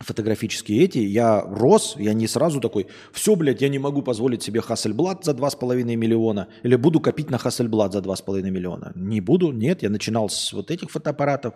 фотографические 0.00 0.84
эти, 0.84 0.98
я 0.98 1.40
рос, 1.40 1.96
я 1.98 2.12
не 2.12 2.26
сразу 2.26 2.60
такой, 2.60 2.86
все, 3.12 3.34
блядь, 3.34 3.62
я 3.62 3.68
не 3.68 3.78
могу 3.78 4.02
позволить 4.02 4.42
себе 4.42 4.60
Хассельблад 4.60 5.24
за 5.24 5.32
2,5 5.32 5.96
миллиона, 5.96 6.48
или 6.62 6.76
буду 6.76 7.00
копить 7.00 7.30
на 7.30 7.38
Хассельблад 7.38 7.92
за 7.92 8.00
2,5 8.00 8.42
миллиона. 8.42 8.92
Не 8.94 9.20
буду, 9.20 9.52
нет, 9.52 9.82
я 9.82 9.90
начинал 9.90 10.28
с 10.28 10.52
вот 10.52 10.70
этих 10.70 10.90
фотоаппаратов, 10.90 11.54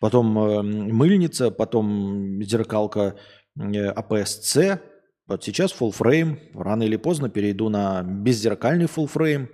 потом 0.00 0.38
э, 0.38 0.62
мыльница, 0.62 1.50
потом 1.50 2.42
зеркалка 2.42 3.16
э, 3.56 3.92
APS-C, 3.92 4.80
вот 5.28 5.44
сейчас 5.44 5.72
full 5.72 5.94
frame, 5.96 6.38
рано 6.54 6.82
или 6.82 6.96
поздно 6.96 7.28
перейду 7.28 7.68
на 7.68 8.02
беззеркальный 8.02 8.86
full 8.86 9.10
frame. 9.12 9.48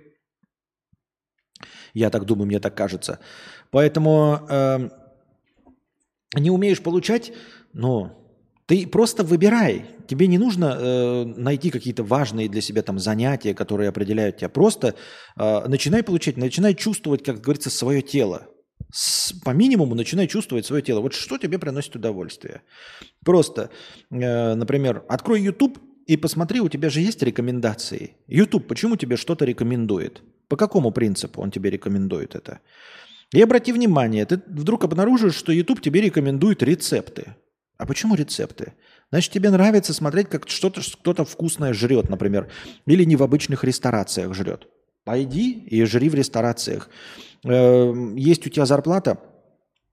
Я 1.93 2.09
так 2.09 2.25
думаю, 2.25 2.47
мне 2.47 2.59
так 2.59 2.75
кажется. 2.75 3.19
Поэтому 3.71 4.47
э, 4.49 4.89
не 6.35 6.49
умеешь 6.49 6.81
получать, 6.81 7.31
но 7.73 8.15
Ты 8.65 8.87
просто 8.87 9.23
выбирай. 9.23 9.85
Тебе 10.07 10.27
не 10.27 10.37
нужно 10.37 10.77
э, 10.79 11.23
найти 11.37 11.69
какие-то 11.69 12.03
важные 12.03 12.49
для 12.49 12.61
себя 12.61 12.81
там 12.81 12.99
занятия, 12.99 13.53
которые 13.53 13.89
определяют 13.89 14.37
тебя. 14.37 14.49
Просто 14.49 14.95
э, 15.37 15.67
начинай 15.67 16.03
получать, 16.03 16.37
начинай 16.37 16.73
чувствовать, 16.73 17.23
как 17.23 17.41
говорится, 17.41 17.69
свое 17.69 18.01
тело. 18.01 18.47
С, 18.91 19.33
по 19.33 19.51
минимуму 19.51 19.95
начинай 19.95 20.27
чувствовать 20.27 20.65
свое 20.65 20.81
тело. 20.81 21.01
Вот 21.01 21.13
что 21.13 21.37
тебе 21.37 21.59
приносит 21.59 21.95
удовольствие. 21.95 22.61
Просто, 23.23 23.69
э, 24.09 24.55
например, 24.55 25.03
открой 25.09 25.41
YouTube 25.41 25.79
и 26.07 26.17
посмотри, 26.17 26.59
у 26.59 26.69
тебя 26.69 26.89
же 26.89 27.01
есть 27.01 27.21
рекомендации. 27.21 28.15
YouTube 28.27 28.67
почему 28.67 28.95
тебе 28.95 29.15
что-то 29.15 29.45
рекомендует? 29.45 30.23
По 30.47 30.57
какому 30.57 30.91
принципу 30.91 31.41
он 31.41 31.51
тебе 31.51 31.69
рекомендует 31.69 32.33
это? 32.33 32.61
И 33.31 33.39
обрати 33.41 33.71
внимание, 33.71 34.25
ты 34.25 34.41
вдруг 34.47 34.83
обнаружишь, 34.85 35.35
что 35.35 35.51
YouTube 35.51 35.81
тебе 35.81 36.01
рекомендует 36.01 36.63
рецепты. 36.63 37.35
А 37.79 37.85
почему 37.85 38.15
рецепты? 38.15 38.73
Значит, 39.09 39.31
тебе 39.31 39.49
нравится 39.49 39.93
смотреть, 39.93 40.27
как 40.27 40.49
что-то 40.49 40.81
кто-то 40.81 41.23
вкусное 41.23 41.73
жрет, 41.73 42.09
например, 42.09 42.51
или 42.85 43.05
не 43.05 43.15
в 43.15 43.23
обычных 43.23 43.63
ресторациях 43.63 44.33
жрет. 44.35 44.67
Пойди 45.05 45.53
и 45.53 45.83
жри 45.85 46.09
в 46.09 46.13
ресторациях. 46.13 46.89
Эм, 47.45 48.17
есть 48.17 48.45
у 48.45 48.49
тебя 48.49 48.65
зарплата, 48.65 49.17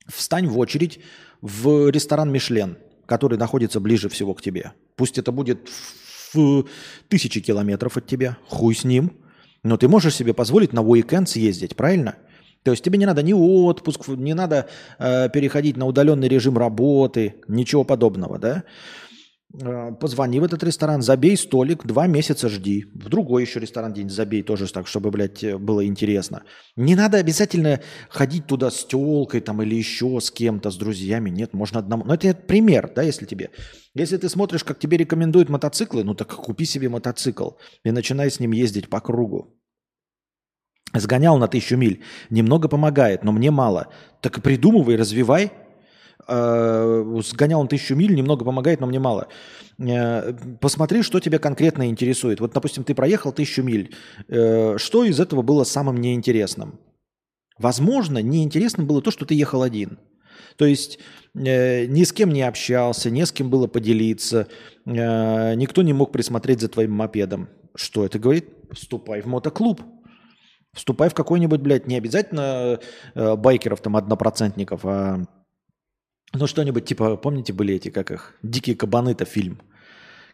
встань 0.09 0.49
в 0.49 0.59
очередь 0.59 0.99
в 1.41 1.89
ресторан 1.91 2.31
Мишлен, 2.33 2.77
который 3.07 3.39
находится 3.39 3.79
ближе 3.79 4.09
всего 4.09 4.35
к 4.35 4.43
тебе. 4.43 4.73
Пусть 4.97 5.17
это 5.17 5.31
будет 5.31 5.69
в 6.35 6.67
тысячи 7.09 7.41
километров 7.41 7.97
от 7.97 8.09
тебя, 8.09 8.37
хуй 8.49 8.75
с 8.75 8.83
ним. 8.83 9.13
Но 9.63 9.77
ты 9.77 9.87
можешь 9.87 10.17
себе 10.17 10.35
позволить 10.35 10.73
на 10.73 10.83
уикенд 10.83 11.29
съездить, 11.29 11.77
правильно? 11.77 12.17
То 12.67 12.73
есть 12.73 12.83
тебе 12.83 12.99
не 12.99 13.07
надо 13.07 13.23
ни 13.23 13.33
отпуск, 13.33 14.09
не 14.09 14.35
надо 14.35 14.67
э, 14.99 15.29
переходить 15.29 15.77
на 15.77 15.87
удаленный 15.87 16.27
режим 16.27 16.59
работы, 16.59 17.37
ничего 17.47 17.85
подобного, 17.85 18.41
да? 18.41 18.65
Э, 19.63 19.93
позвони 20.01 20.41
в 20.41 20.45
этот 20.45 20.65
ресторан, 20.65 21.01
забей 21.01 21.37
столик, 21.37 21.87
два 21.87 22.09
месяца 22.09 22.49
жди. 22.49 22.87
В 22.93 23.09
другой 23.09 23.43
еще 23.43 23.61
ресторан 23.61 23.93
день 23.93 24.11
забей 24.11 24.43
тоже 24.43 24.67
так, 24.73 24.89
чтобы, 24.89 25.13
блядь, 25.13 25.45
было 25.61 25.87
интересно. 25.87 26.43
Не 26.75 26.97
надо 26.97 27.19
обязательно 27.19 27.81
ходить 28.09 28.49
туда 28.49 28.73
с 28.73 28.85
телкой 28.85 29.43
там 29.43 29.63
или 29.63 29.77
еще 29.77 30.19
с 30.21 30.33
кем-то, 30.33 30.73
с 30.73 30.77
друзьями. 30.77 31.31
Нет, 31.31 31.53
можно 31.53 31.79
одному. 31.79 32.03
Но 32.05 32.15
это 32.15 32.35
пример, 32.35 32.91
да, 32.97 33.03
если 33.03 33.27
тебе. 33.27 33.51
Если 33.95 34.17
ты 34.17 34.29
смотришь, 34.29 34.65
как 34.65 34.81
тебе 34.81 34.97
рекомендуют 34.97 35.51
мотоциклы, 35.51 36.03
ну 36.03 36.17
так 36.17 36.35
купи 36.35 36.65
себе 36.65 36.89
мотоцикл 36.89 37.51
и 37.85 37.93
начинай 37.93 38.29
с 38.29 38.41
ним 38.41 38.51
ездить 38.51 38.91
по 38.91 39.01
кругу. 39.01 39.57
Сгонял 40.95 41.37
на 41.39 41.49
тысячу 41.49 41.77
миль. 41.77 42.03
Немного 42.31 42.69
помогает, 42.69 43.25
но 43.25 43.33
мне 43.33 43.51
мало. 43.51 43.89
Так 44.21 44.43
придумывай, 44.43 44.97
развивай. 44.97 45.53
Э, 46.29 47.21
сгонял 47.25 47.63
на 47.63 47.69
тысячу 47.69 47.95
миль, 47.95 48.15
немного 48.15 48.45
помогает, 48.45 48.81
но 48.81 48.87
мне 48.87 48.99
мало. 48.99 49.29
Э, 49.79 50.33
посмотри, 50.61 51.03
что 51.03 51.21
тебя 51.21 51.39
конкретно 51.39 51.89
интересует. 51.89 52.41
Вот, 52.41 52.53
допустим, 52.53 52.85
ты 52.85 52.95
проехал 52.95 53.33
тысячу 53.33 53.63
миль. 53.63 53.95
Э, 54.29 54.77
что 54.79 55.05
из 55.05 55.21
этого 55.21 55.43
было 55.43 55.65
самым 55.65 56.01
неинтересным? 56.01 56.81
Возможно, 57.59 58.19
неинтересным 58.19 58.87
было 58.87 59.01
то, 59.03 59.11
что 59.11 59.25
ты 59.25 59.35
ехал 59.35 59.63
один. 59.63 59.99
То 60.57 60.67
есть 60.67 60.99
э, 61.35 61.87
ни 61.87 62.05
с 62.05 62.13
кем 62.13 62.33
не 62.33 62.43
общался, 62.43 63.11
не 63.11 63.25
с 63.25 63.33
кем 63.33 63.51
было 63.51 63.67
поделиться, 63.67 64.49
э, 64.85 65.55
никто 65.55 65.83
не 65.83 65.93
мог 65.93 66.13
присмотреть 66.13 66.61
за 66.61 66.69
твоим 66.69 66.93
мопедом. 66.93 67.49
Что 67.75 68.05
это 68.05 68.19
говорит? 68.19 68.49
Вступай 68.73 69.21
в 69.21 69.27
мотоклуб. 69.27 69.83
Вступай 70.77 71.09
в 71.09 71.15
какой-нибудь, 71.15 71.61
блядь, 71.61 71.87
не 71.87 71.97
обязательно 71.97 72.79
э, 73.15 73.37
байкеров, 73.37 73.81
там, 73.81 73.97
однопроцентников, 73.97 74.85
а 74.85 75.25
ну 76.35 76.47
что-нибудь 76.47 76.85
типа, 76.85 77.17
помните, 77.17 77.55
были 77.55 77.75
эти, 77.75 77.89
как 77.89 78.11
их, 78.11 78.35
«Дикие 78.43 78.77
кабаны»-то 78.77 79.25
фильм? 79.25 79.63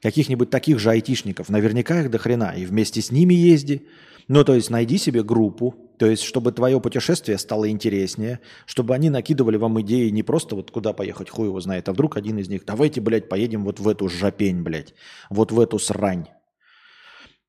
Каких-нибудь 0.03 0.51
таких 0.51 0.81
же 0.81 0.91
айтишников, 0.91 1.49
наверняка 1.49 2.01
их 2.01 2.11
до 2.11 2.19
хрена, 2.19 2.55
и 2.57 2.67
вместе 2.67 3.01
с 3.01 3.13
ними 3.13 3.35
езди. 3.35 3.87
Ну, 4.27 4.43
то 4.43 4.55
есть 4.55 4.69
найди 4.69 4.99
себе 4.99 5.23
группу, 5.23 5.77
то 5.99 6.07
есть 6.07 6.25
чтобы 6.25 6.51
твое 6.51 6.81
путешествие 6.81 7.39
стало 7.39 7.71
интереснее, 7.71 8.41
чтобы 8.67 8.95
они 8.95 9.11
накидывали 9.11 9.57
вам 9.57 9.81
идеи 9.83 10.09
не 10.09 10.25
просто 10.25 10.57
вот 10.57 10.73
куда 10.73 10.93
поехать, 10.93 11.31
хуй 11.31 11.47
его 11.47 11.61
знает, 11.61 11.89
а 11.89 11.93
вдруг 11.93 12.17
один 12.17 12.39
из 12.39 12.49
них, 12.49 12.65
давайте, 12.65 13.01
блядь, 13.01 13.29
поедем 13.29 13.63
вот 13.63 13.79
в 13.79 13.87
эту 13.87 14.09
жопень, 14.09 14.63
блядь, 14.63 14.95
вот 15.31 15.53
в 15.53 15.61
эту 15.61 15.79
срань. 15.79 16.27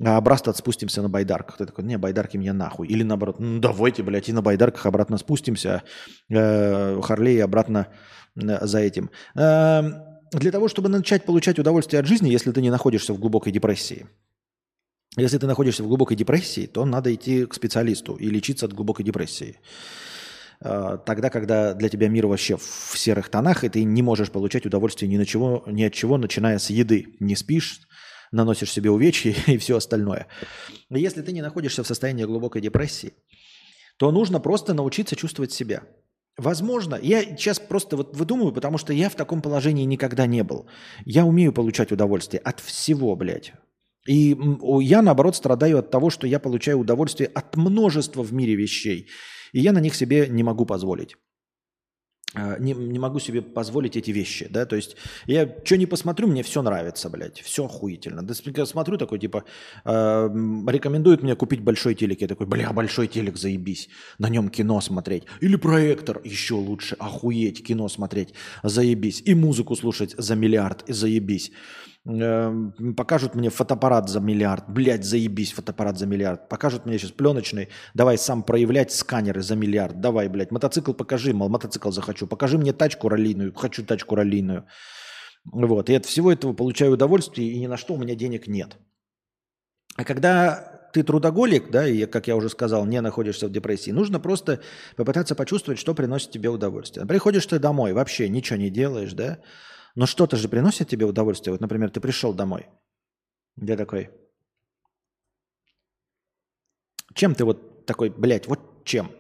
А 0.02 0.18
обратно 0.18 0.53
спустимся 0.53 1.02
на 1.02 1.10
байдарках. 1.10 1.57
Ты 1.57 1.65
такой, 1.65 1.84
не, 1.84 1.98
байдарки 1.98 2.38
мне 2.38 2.53
нахуй. 2.53 2.88
Или 2.88 3.03
наоборот, 3.03 3.40
ну 3.40 3.60
давайте, 3.60 4.03
блядь, 4.03 4.30
и 4.30 4.34
на 4.34 4.41
байдарках 4.41 4.86
обратно 4.86 5.18
спустимся, 5.18 5.84
э, 6.30 7.02
Харлей 7.02 7.44
обратно 7.44 7.88
э, 8.36 8.65
за 8.65 8.80
этим. 8.80 9.11
Э, 9.36 9.82
для 10.32 10.52
того, 10.52 10.68
чтобы 10.68 10.90
начать 10.90 11.26
получать 11.26 11.60
удовольствие 11.60 11.99
от 11.99 12.07
жизни, 12.07 12.30
если 12.30 12.52
ты 12.52 12.61
не 12.61 12.72
находишься 12.72 13.14
в 13.14 13.20
глубокой 13.20 13.52
депрессии, 13.52 14.07
если 15.15 15.38
ты 15.38 15.45
находишься 15.45 15.84
в 15.84 15.88
глубокой 15.88 16.18
депрессии, 16.18 16.65
то 16.65 16.86
надо 16.86 17.14
идти 17.14 17.45
к 17.45 17.53
специалисту 17.53 18.15
и 18.15 18.30
лечиться 18.30 18.65
от 18.65 18.74
глубокой 18.74 19.06
депрессии. 19.06 19.60
Э, 20.60 20.98
тогда, 21.06 21.30
когда 21.30 21.74
для 21.76 21.90
тебя 21.90 22.07
мир 22.07 22.26
вообще 22.26 22.57
в 22.57 22.94
серых 22.95 23.30
тонах, 23.30 23.64
и 23.64 23.70
ты 23.70 23.84
не 23.84 24.02
можешь 24.02 24.32
получать 24.32 24.65
удовольствие 24.65 25.10
ни, 25.10 25.18
на 25.18 25.26
чего, 25.26 25.64
ни 25.68 25.84
от 25.84 25.94
чего, 25.94 26.18
начиная 26.18 26.57
с 26.57 26.70
еды. 26.72 27.15
Не 27.20 27.36
спишь, 27.36 27.82
наносишь 28.34 28.72
себе 28.72 28.89
увечья 28.91 29.34
и 29.47 29.57
все 29.57 29.77
остальное. 29.77 30.27
Но 30.89 30.97
если 30.97 31.22
ты 31.22 31.31
не 31.31 31.41
находишься 31.41 31.84
в 31.84 31.88
состоянии 31.88 32.26
глубокой 32.26 32.61
депрессии, 32.61 33.14
то 33.97 34.11
нужно 34.11 34.39
просто 34.39 34.73
научиться 34.73 35.15
чувствовать 35.15 35.51
себя. 35.51 35.84
Возможно, 36.35 36.99
я 37.01 37.23
сейчас 37.23 37.60
просто 37.60 37.95
вот 37.95 38.18
выдумываю, 38.18 38.53
потому 38.53 38.80
что 38.80 38.91
я 38.91 39.10
в 39.10 39.15
таком 39.15 39.41
положении 39.41 39.84
никогда 39.84 40.26
не 40.26 40.43
был. 40.43 40.68
Я 41.05 41.26
умею 41.26 41.53
получать 41.53 41.91
удовольствие 41.91 42.41
от 42.41 42.60
всего, 42.60 43.15
блядь. 43.15 43.53
И 44.07 44.35
я, 44.81 45.01
наоборот, 45.01 45.35
страдаю 45.35 45.77
от 45.77 45.91
того, 45.91 46.10
что 46.10 46.26
я 46.27 46.39
получаю 46.39 46.80
удовольствие 46.80 47.30
от 47.34 47.55
множества 47.55 48.23
в 48.23 48.34
мире 48.34 48.55
вещей. 48.55 49.07
И 49.53 49.60
я 49.60 49.72
на 49.72 49.80
них 49.80 49.93
себе 49.93 50.27
не 50.27 50.43
могу 50.43 50.65
позволить. 50.65 51.15
А, 52.35 52.57
не, 52.60 52.73
не 52.73 52.99
могу 52.99 53.19
себе 53.19 53.41
позволить 53.41 53.95
эти 53.95 54.11
вещи, 54.11 54.47
да, 54.49 54.65
то 54.65 54.76
есть 54.76 54.95
я 55.27 55.47
что 55.64 55.77
не 55.77 55.85
посмотрю, 55.85 56.27
мне 56.27 56.41
все 56.41 56.61
нравится, 56.64 57.10
блядь, 57.10 57.39
все 57.39 57.65
охуительно. 57.65 58.23
Да, 58.23 58.34
я 58.57 58.65
смотрю 58.65 58.97
такой, 58.97 59.19
типа, 59.19 59.43
э, 59.85 60.30
рекомендуют 60.68 61.22
мне 61.22 61.35
купить 61.35 61.61
большой 61.61 61.93
телек, 61.93 62.22
я 62.22 62.27
такой, 62.27 62.47
бля, 62.47 62.73
большой 62.73 63.07
телек, 63.07 63.38
заебись, 63.38 63.89
на 64.18 64.30
нем 64.30 64.49
кино 64.49 64.81
смотреть. 64.81 65.23
Или 65.41 65.57
проектор, 65.57 66.22
еще 66.23 66.55
лучше, 66.55 66.95
охуеть, 66.99 67.64
кино 67.64 67.88
смотреть, 67.88 68.34
заебись. 68.64 69.22
И 69.26 69.35
музыку 69.35 69.76
слушать 69.76 70.15
за 70.18 70.35
миллиард, 70.35 70.84
заебись. 70.88 71.51
Эм, 72.05 72.93
покажут 72.97 73.34
мне 73.34 73.49
фотоаппарат 73.49 74.09
за 74.09 74.19
миллиард. 74.19 74.65
Блять, 74.67 75.05
заебись, 75.05 75.53
фотоаппарат 75.53 75.97
за 75.97 76.05
миллиард. 76.05 76.49
Покажут 76.49 76.85
мне 76.85 76.97
сейчас 76.97 77.11
пленочный. 77.11 77.69
Давай 77.93 78.17
сам 78.17 78.43
проявлять 78.43 78.91
сканеры 78.91 79.41
за 79.41 79.55
миллиард. 79.55 80.01
Давай, 80.01 80.27
блядь, 80.27 80.51
мотоцикл 80.51 80.91
покажи, 80.93 81.34
мол, 81.34 81.47
мотоцикл 81.47 81.91
захочу. 81.91 82.27
Покажи 82.27 82.57
мне 82.57 82.73
тачку 82.73 83.07
раллийную. 83.07 83.53
Хочу 83.53 83.85
тачку 83.85 84.15
раллийную. 84.15 84.65
Вот. 85.45 85.89
И 85.89 85.95
от 85.95 86.05
всего 86.05 86.31
этого 86.31 86.53
получаю 86.53 86.93
удовольствие, 86.93 87.51
и 87.51 87.59
ни 87.59 87.67
на 87.67 87.77
что 87.77 87.93
у 87.93 87.97
меня 87.97 88.15
денег 88.15 88.47
нет. 88.47 88.77
А 89.95 90.03
когда 90.03 90.89
ты 90.93 91.03
трудоголик, 91.03 91.71
да, 91.71 91.88
и, 91.88 92.05
как 92.05 92.27
я 92.27 92.35
уже 92.35 92.49
сказал, 92.49 92.85
не 92.85 92.99
находишься 92.99 93.47
в 93.47 93.51
депрессии, 93.51 93.91
нужно 93.91 94.19
просто 94.19 94.59
попытаться 94.95 95.35
почувствовать, 95.35 95.80
что 95.80 95.93
приносит 95.95 96.31
тебе 96.31 96.49
удовольствие. 96.49 97.05
Приходишь 97.05 97.45
ты 97.45 97.59
домой, 97.59 97.93
вообще 97.93 98.30
ничего 98.30 98.57
не 98.57 98.69
делаешь, 98.69 99.13
да, 99.13 99.39
но 99.95 100.06
что-то 100.06 100.38
же 100.38 100.49
приносит 100.49 100.90
тебе 100.90 101.06
удовольствие. 101.06 101.53
Вот, 101.53 101.61
например, 101.61 101.90
ты 101.90 101.99
пришел 102.02 102.34
домой. 102.34 102.68
Где 103.56 103.78
такой? 103.78 104.10
Чем 107.14 107.36
ты 107.36 107.45
вот 107.45 107.86
такой, 107.86 108.10
блядь, 108.10 108.48
вот 108.48 108.84
чем? 108.86 109.11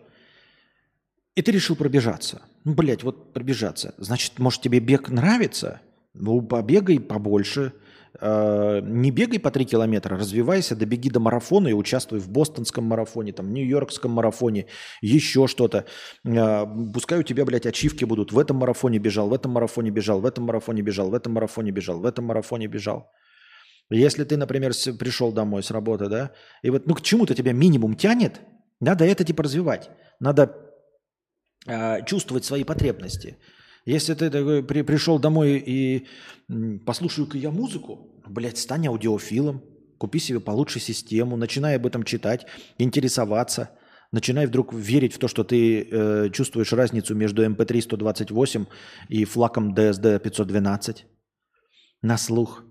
И 1.35 1.41
ты 1.41 1.51
решил 1.51 1.75
пробежаться. 1.75 2.41
Ну, 2.63 2.73
блядь, 2.73 3.03
вот 3.03 3.33
пробежаться. 3.33 3.93
Значит, 3.97 4.39
может, 4.39 4.61
тебе 4.61 4.79
бег 4.79 5.09
нравится? 5.09 5.81
Ну, 6.13 6.41
побегай 6.41 6.99
побольше, 6.99 7.73
Э, 8.19 8.79
не 8.83 9.11
бегай 9.11 9.39
по 9.39 9.49
3 9.51 9.65
километра, 9.65 10.17
развивайся, 10.17 10.75
добеги 10.75 11.09
до 11.09 11.19
марафона 11.19 11.69
и 11.69 11.73
участвуй 11.73 12.19
в 12.19 12.29
бостонском 12.29 12.83
марафоне, 12.83 13.33
там, 13.33 13.53
нью-йоркском 13.53 14.11
марафоне, 14.11 14.67
еще 15.01 15.47
что-то. 15.47 15.85
Э, 16.25 16.65
пускай 16.93 17.19
у 17.19 17.23
тебя, 17.23 17.45
блядь, 17.45 17.65
ачивки 17.65 18.05
будут. 18.05 18.31
В 18.31 18.39
этом 18.39 18.57
марафоне 18.57 18.99
бежал, 18.99 19.29
в 19.29 19.33
этом 19.33 19.51
марафоне 19.51 19.89
бежал, 19.89 20.19
в 20.19 20.25
этом 20.25 20.45
марафоне 20.45 20.81
бежал, 20.81 21.09
в 21.09 21.15
этом 21.15 21.33
марафоне 21.33 21.71
бежал, 21.71 21.99
в 21.99 22.05
этом 22.05 22.25
марафоне 22.25 22.67
бежал. 22.67 23.09
Если 23.89 24.23
ты, 24.23 24.37
например, 24.37 24.73
пришел 24.99 25.31
домой 25.31 25.61
с 25.63 25.71
работы, 25.71 26.07
да, 26.07 26.31
и 26.61 26.69
вот, 26.69 26.87
ну, 26.87 26.95
к 26.95 27.01
чему-то 27.01 27.35
тебя 27.35 27.51
минимум 27.53 27.95
тянет, 27.95 28.41
надо 28.79 29.05
это 29.05 29.23
типа 29.23 29.43
развивать. 29.43 29.89
Надо 30.19 30.55
э, 31.67 32.05
чувствовать 32.05 32.45
свои 32.45 32.63
потребности. 32.63 33.37
Если 33.85 34.13
ты 34.13 34.29
такой 34.29 34.63
при, 34.63 34.81
пришел 34.81 35.19
домой 35.19 35.61
и 35.65 36.07
послушаю-ка 36.85 37.37
я 37.37 37.51
музыку, 37.51 38.21
блядь, 38.27 38.57
стань 38.57 38.87
аудиофилом, 38.87 39.61
купи 39.97 40.19
себе 40.19 40.39
получше 40.39 40.79
систему, 40.79 41.35
начинай 41.35 41.75
об 41.75 41.85
этом 41.85 42.03
читать, 42.03 42.45
интересоваться, 42.77 43.71
начинай 44.11 44.45
вдруг 44.45 44.73
верить 44.73 45.13
в 45.13 45.17
то, 45.17 45.27
что 45.27 45.43
ты 45.43 45.81
э, 45.81 46.29
чувствуешь 46.31 46.71
разницу 46.71 47.13
между 47.13 47.45
MP3 47.45 47.81
128 47.81 48.65
и 49.09 49.25
флаком 49.25 49.73
DSD 49.73 50.19
512. 50.19 51.05
на 52.01 52.17
слух. 52.17 52.63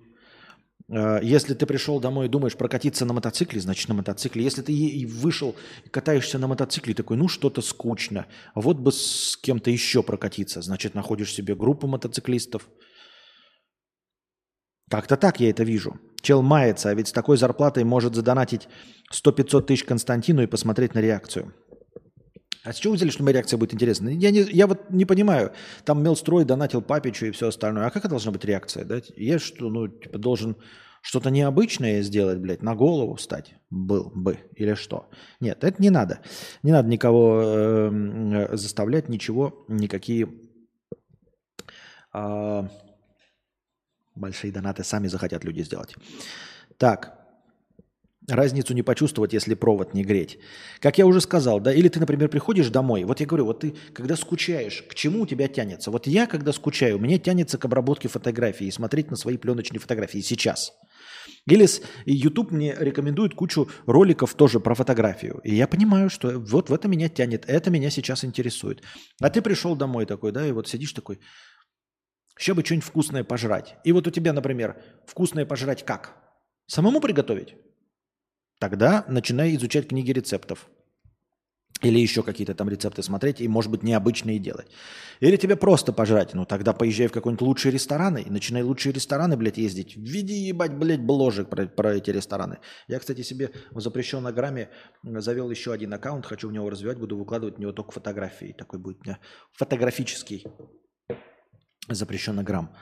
Э, 0.92 1.20
если 1.22 1.54
ты 1.54 1.64
пришел 1.64 1.98
домой 2.00 2.26
и 2.26 2.28
думаешь 2.28 2.56
прокатиться 2.56 3.04
на 3.06 3.14
мотоцикле, 3.14 3.60
значит 3.60 3.88
на 3.88 3.94
мотоцикле. 3.94 4.44
Если 4.44 4.62
ты 4.62 4.72
и 4.72 5.06
вышел, 5.06 5.56
катаешься 5.90 6.38
на 6.38 6.46
мотоцикле, 6.46 6.94
такой, 6.94 7.16
ну 7.16 7.28
что-то 7.28 7.62
скучно. 7.62 8.26
Вот 8.54 8.76
бы 8.76 8.92
с 8.92 9.38
кем-то 9.42 9.70
еще 9.70 10.02
прокатиться. 10.02 10.60
Значит, 10.60 10.94
находишь 10.94 11.32
себе 11.32 11.54
группу 11.54 11.86
мотоциклистов. 11.86 12.68
Как-то 14.90 15.16
так 15.16 15.40
я 15.40 15.48
это 15.48 15.64
вижу. 15.64 15.98
Чел 16.20 16.42
мается, 16.42 16.90
а 16.90 16.94
ведь 16.94 17.08
с 17.08 17.12
такой 17.12 17.38
зарплатой 17.38 17.82
может 17.84 18.14
задонатить 18.14 18.68
100-500 19.12 19.62
тысяч 19.62 19.84
Константину 19.84 20.42
и 20.42 20.46
посмотреть 20.46 20.94
на 20.94 21.00
реакцию. 21.00 21.54
А 22.64 22.72
с 22.72 22.76
чего 22.76 22.94
взяли, 22.94 23.10
что 23.10 23.24
моя 23.24 23.34
реакция 23.34 23.58
будет 23.58 23.74
интересна? 23.74 24.08
Я, 24.08 24.30
не, 24.30 24.40
я 24.40 24.66
вот 24.66 24.90
не 24.90 25.04
понимаю. 25.04 25.52
Там 25.84 26.02
Мелстрой 26.02 26.44
донатил 26.44 26.80
Папичу 26.80 27.26
и 27.26 27.30
все 27.32 27.48
остальное. 27.48 27.86
А 27.86 27.90
какая 27.90 28.08
должна 28.08 28.30
быть 28.30 28.44
реакция? 28.44 28.84
Да? 28.84 29.00
Я 29.16 29.38
что, 29.40 29.68
ну, 29.68 29.88
типа, 29.88 30.18
должен 30.18 30.56
что-то 31.00 31.30
необычное 31.30 32.02
сделать, 32.02 32.38
блядь, 32.38 32.62
на 32.62 32.76
голову 32.76 33.16
встать 33.16 33.54
был 33.70 34.12
бы 34.14 34.38
или 34.54 34.74
что? 34.74 35.10
Нет, 35.40 35.64
это 35.64 35.82
не 35.82 35.90
надо. 35.90 36.20
Не 36.62 36.70
надо 36.70 36.88
никого 36.88 37.42
э, 37.44 38.56
заставлять, 38.56 39.08
ничего, 39.08 39.64
никакие 39.66 40.28
э, 42.14 42.68
большие 44.14 44.52
донаты 44.52 44.84
сами 44.84 45.08
захотят 45.08 45.42
люди 45.42 45.62
сделать. 45.62 45.96
Так, 46.76 47.21
разницу 48.32 48.74
не 48.74 48.82
почувствовать, 48.82 49.32
если 49.32 49.54
провод 49.54 49.94
не 49.94 50.04
греть. 50.04 50.38
Как 50.80 50.98
я 50.98 51.06
уже 51.06 51.20
сказал, 51.20 51.60
да, 51.60 51.72
или 51.72 51.88
ты, 51.88 52.00
например, 52.00 52.28
приходишь 52.28 52.68
домой, 52.68 53.04
вот 53.04 53.20
я 53.20 53.26
говорю, 53.26 53.46
вот 53.46 53.60
ты, 53.60 53.74
когда 53.92 54.16
скучаешь, 54.16 54.82
к 54.88 54.94
чему 54.94 55.22
у 55.22 55.26
тебя 55.26 55.48
тянется? 55.48 55.90
Вот 55.90 56.06
я, 56.06 56.26
когда 56.26 56.52
скучаю, 56.52 56.98
мне 56.98 57.18
тянется 57.18 57.58
к 57.58 57.64
обработке 57.64 58.08
фотографий 58.08 58.66
и 58.66 58.70
смотреть 58.70 59.10
на 59.10 59.16
свои 59.16 59.36
пленочные 59.36 59.80
фотографии 59.80 60.20
сейчас. 60.20 60.72
Или 61.46 61.66
YouTube 62.06 62.52
мне 62.52 62.74
рекомендует 62.78 63.34
кучу 63.34 63.68
роликов 63.86 64.34
тоже 64.34 64.60
про 64.60 64.74
фотографию. 64.74 65.40
И 65.44 65.54
я 65.54 65.66
понимаю, 65.66 66.08
что 66.08 66.38
вот 66.38 66.70
в 66.70 66.74
это 66.74 66.88
меня 66.88 67.08
тянет, 67.08 67.44
это 67.48 67.70
меня 67.70 67.90
сейчас 67.90 68.24
интересует. 68.24 68.82
А 69.20 69.28
ты 69.30 69.42
пришел 69.42 69.74
домой 69.76 70.06
такой, 70.06 70.32
да, 70.32 70.46
и 70.46 70.52
вот 70.52 70.68
сидишь 70.68 70.92
такой, 70.92 71.18
еще 72.38 72.54
бы 72.54 72.64
что-нибудь 72.64 72.86
вкусное 72.86 73.24
пожрать. 73.24 73.76
И 73.84 73.92
вот 73.92 74.06
у 74.06 74.10
тебя, 74.10 74.32
например, 74.32 74.80
вкусное 75.06 75.44
пожрать 75.44 75.84
как? 75.84 76.16
Самому 76.66 77.00
приготовить? 77.00 77.54
Тогда 78.62 79.04
начинай 79.08 79.56
изучать 79.56 79.88
книги 79.88 80.12
рецептов. 80.12 80.68
Или 81.82 81.98
еще 81.98 82.22
какие-то 82.22 82.54
там 82.54 82.68
рецепты 82.68 83.02
смотреть 83.02 83.40
и, 83.40 83.48
может 83.48 83.72
быть, 83.72 83.82
необычные 83.82 84.38
делать. 84.38 84.68
Или 85.18 85.36
тебе 85.36 85.56
просто 85.56 85.92
пожрать. 85.92 86.32
Ну, 86.32 86.44
тогда 86.44 86.72
поезжай 86.72 87.08
в 87.08 87.12
какой-нибудь 87.12 87.42
лучший 87.42 87.72
ресторан 87.72 88.18
и 88.18 88.30
начинай 88.30 88.62
лучшие 88.62 88.92
рестораны, 88.92 89.36
блядь, 89.36 89.58
ездить. 89.58 89.96
Введи, 89.96 90.34
ебать, 90.34 90.78
блядь, 90.78 91.00
бложек 91.00 91.50
про, 91.50 91.66
про 91.66 91.96
эти 91.96 92.10
рестораны. 92.10 92.60
Я, 92.86 93.00
кстати, 93.00 93.22
себе 93.22 93.50
в 93.72 93.80
запрещенном 93.80 94.32
грамме 94.32 94.70
завел 95.02 95.50
еще 95.50 95.72
один 95.72 95.92
аккаунт. 95.94 96.24
Хочу 96.24 96.48
в 96.48 96.52
него 96.52 96.70
развивать. 96.70 96.98
Буду 96.98 97.18
выкладывать 97.18 97.56
в 97.56 97.58
него 97.58 97.72
только 97.72 97.90
фотографии. 97.90 98.54
Такой 98.56 98.78
будет 98.78 98.98
у 99.00 99.04
меня 99.06 99.18
фотографический 99.54 100.46
запрещенный 101.88 102.44
грамм. 102.44 102.76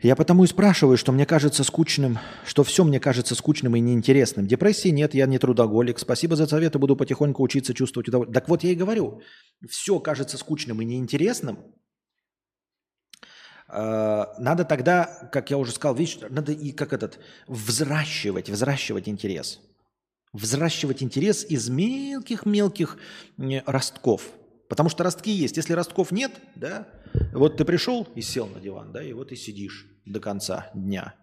Я 0.00 0.14
потому 0.14 0.44
и 0.44 0.46
спрашиваю, 0.46 0.96
что 0.96 1.10
мне 1.10 1.26
кажется 1.26 1.64
скучным, 1.64 2.18
что 2.46 2.62
все 2.62 2.84
мне 2.84 3.00
кажется 3.00 3.34
скучным 3.34 3.74
и 3.74 3.80
неинтересным. 3.80 4.46
Депрессии 4.46 4.90
нет, 4.90 5.12
я 5.12 5.26
не 5.26 5.38
трудоголик. 5.38 5.98
Спасибо 5.98 6.36
за 6.36 6.46
советы, 6.46 6.78
буду 6.78 6.94
потихоньку 6.94 7.42
учиться 7.42 7.74
чувствовать 7.74 8.08
удовольствие. 8.08 8.34
Так 8.34 8.48
вот 8.48 8.62
я 8.62 8.70
и 8.70 8.76
говорю, 8.76 9.22
все 9.68 9.98
кажется 9.98 10.38
скучным 10.38 10.80
и 10.80 10.84
неинтересным. 10.84 11.58
А, 13.66 14.34
надо 14.38 14.64
тогда, 14.64 15.28
как 15.32 15.50
я 15.50 15.58
уже 15.58 15.72
сказал, 15.72 15.96
видишь, 15.96 16.20
надо 16.30 16.52
и 16.52 16.70
как 16.70 16.92
этот, 16.92 17.18
взращивать, 17.48 18.48
взращивать 18.48 19.08
интерес. 19.08 19.60
Взращивать 20.32 21.02
интерес 21.02 21.44
из 21.44 21.68
мелких-мелких 21.68 22.98
ростков. 23.66 24.30
Потому 24.68 24.90
что 24.90 25.02
ростки 25.04 25.30
есть. 25.30 25.56
Если 25.56 25.72
ростков 25.72 26.12
нет, 26.12 26.32
да, 26.54 26.88
вот 27.32 27.56
ты 27.56 27.64
пришел 27.64 28.06
и 28.14 28.20
сел 28.20 28.46
на 28.46 28.60
диван, 28.60 28.92
да, 28.92 29.02
и 29.02 29.12
вот 29.12 29.32
и 29.32 29.36
сидишь 29.36 29.86
до 30.04 30.20
конца 30.20 30.70
дня. 30.74 31.14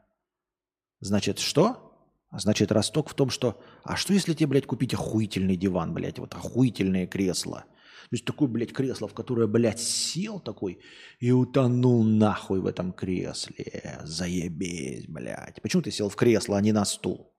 Значит, 1.00 1.40
что? 1.40 1.86
Значит, 2.32 2.72
росток 2.72 3.10
в 3.10 3.14
том, 3.14 3.30
что... 3.30 3.62
А 3.84 3.96
что, 3.96 4.14
если 4.14 4.34
тебе, 4.34 4.48
блядь, 4.48 4.66
купить 4.66 4.94
охуительный 4.94 5.56
диван, 5.56 5.94
блядь, 5.94 6.20
вот 6.20 6.34
охуительное 6.34 7.06
кресло? 7.08 7.66
То 8.10 8.14
есть 8.14 8.26
такое, 8.26 8.48
блядь, 8.48 8.74
кресло, 8.74 9.08
в 9.08 9.14
которое, 9.14 9.48
блядь, 9.48 9.80
сел 9.80 10.40
такой 10.40 10.80
и 11.20 11.32
утонул 11.32 12.04
нахуй 12.04 12.60
в 12.60 12.68
этом 12.68 12.94
кресле. 12.94 14.00
Заебись, 14.04 15.08
блядь. 15.08 15.62
Почему 15.62 15.82
ты 15.82 15.92
сел 15.92 16.10
в 16.10 16.16
кресло, 16.16 16.58
а 16.58 16.62
не 16.62 16.72
на 16.72 16.86
стул? 16.86 17.35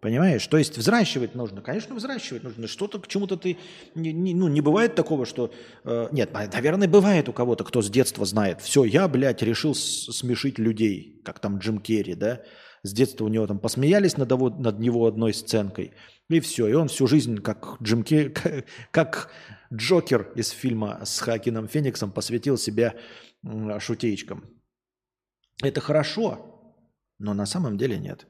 Понимаешь? 0.00 0.46
То 0.48 0.58
есть 0.58 0.76
взращивать 0.76 1.34
нужно. 1.34 1.62
Конечно, 1.62 1.94
взращивать 1.94 2.42
нужно. 2.42 2.66
Что-то 2.66 2.98
к 2.98 3.06
чему-то 3.06 3.36
ты... 3.36 3.56
Не, 3.94 4.34
ну, 4.34 4.48
не 4.48 4.60
бывает 4.60 4.94
такого, 4.94 5.24
что... 5.24 5.52
Э, 5.84 6.08
нет, 6.10 6.32
наверное, 6.32 6.88
бывает 6.88 7.28
у 7.28 7.32
кого-то, 7.32 7.64
кто 7.64 7.80
с 7.80 7.88
детства 7.88 8.24
знает. 8.24 8.60
Все, 8.60 8.84
я, 8.84 9.06
блядь, 9.08 9.42
решил 9.42 9.74
смешить 9.74 10.58
людей. 10.58 11.22
Как 11.24 11.38
там 11.38 11.58
Джим 11.58 11.78
Керри, 11.78 12.14
да? 12.14 12.42
С 12.82 12.92
детства 12.92 13.24
у 13.24 13.28
него 13.28 13.46
там 13.46 13.58
посмеялись 13.58 14.16
над, 14.16 14.30
его, 14.30 14.50
над 14.50 14.78
него 14.78 15.06
одной 15.06 15.32
сценкой. 15.32 15.92
И 16.28 16.40
все. 16.40 16.66
И 16.66 16.74
он 16.74 16.88
всю 16.88 17.06
жизнь, 17.06 17.38
как 17.38 17.76
Джим 17.80 18.02
Керри... 18.02 18.34
Как 18.90 19.30
Джокер 19.72 20.32
из 20.34 20.50
фильма 20.50 21.00
с 21.04 21.20
Хакином 21.20 21.68
Фениксом 21.68 22.10
посвятил 22.10 22.58
себя 22.58 22.94
шутеечкам. 23.78 24.44
Это 25.62 25.80
хорошо, 25.80 26.76
но 27.18 27.32
на 27.32 27.46
самом 27.46 27.78
деле 27.78 27.96
нет. 27.96 28.26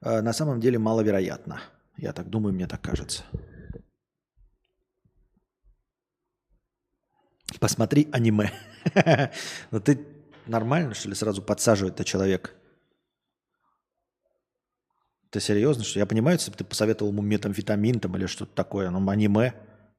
Э, 0.00 0.20
на 0.20 0.32
самом 0.32 0.60
деле 0.60 0.78
маловероятно. 0.78 1.60
Я 1.96 2.12
так 2.12 2.28
думаю, 2.28 2.54
мне 2.54 2.66
так 2.66 2.80
кажется. 2.80 3.24
Посмотри 7.60 8.08
аниме. 8.12 8.52
Ну 9.70 9.80
ты 9.80 10.06
нормально, 10.46 10.94
что 10.94 11.08
ли, 11.08 11.14
сразу 11.14 11.42
подсаживает-то 11.42 12.04
человек? 12.04 12.54
Ты 15.30 15.40
серьезно, 15.40 15.84
что 15.84 15.98
Я 15.98 16.06
понимаю, 16.06 16.38
если 16.38 16.50
бы 16.50 16.56
ты 16.56 16.64
посоветовал 16.64 17.12
ему 17.12 17.20
метамфетамин 17.20 18.00
там 18.00 18.16
или 18.16 18.26
что-то 18.26 18.54
такое, 18.54 18.88
но 18.88 19.10
аниме, 19.10 19.52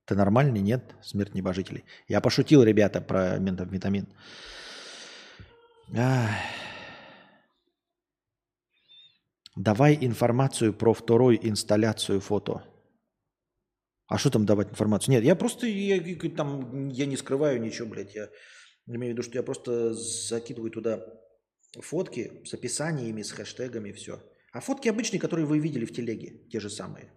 ты 0.05 0.15
нормальный, 0.15 0.61
нет? 0.61 0.95
Смерть 1.03 1.35
небожителей. 1.35 1.85
Я 2.07 2.19
пошутил, 2.19 2.63
ребята, 2.63 2.99
про 2.99 3.37
метамфетамин. 3.37 4.07
Ах. 5.95 6.31
Давай 9.55 9.97
информацию 9.99 10.73
про 10.73 10.93
вторую 10.93 11.37
инсталляцию 11.47 12.21
фото. 12.21 12.63
А 14.07 14.17
что 14.17 14.29
там 14.29 14.45
давать 14.45 14.69
информацию? 14.69 15.13
Нет, 15.13 15.23
я 15.23 15.35
просто, 15.35 15.67
я, 15.67 15.99
там, 16.29 16.89
я 16.89 17.05
не 17.05 17.17
скрываю 17.17 17.61
ничего, 17.61 17.87
блядь. 17.87 18.15
Я 18.15 18.29
имею 18.87 19.13
в 19.13 19.17
виду, 19.17 19.23
что 19.23 19.37
я 19.37 19.43
просто 19.43 19.93
закидываю 19.93 20.71
туда 20.71 21.05
фотки 21.79 22.41
с 22.45 22.53
описаниями, 22.53 23.21
с 23.21 23.31
хэштегами, 23.31 23.91
все. 23.91 24.19
А 24.51 24.61
фотки 24.61 24.87
обычные, 24.87 25.19
которые 25.19 25.45
вы 25.45 25.59
видели 25.59 25.85
в 25.85 25.93
телеге, 25.93 26.47
те 26.49 26.59
же 26.59 26.69
самые. 26.69 27.11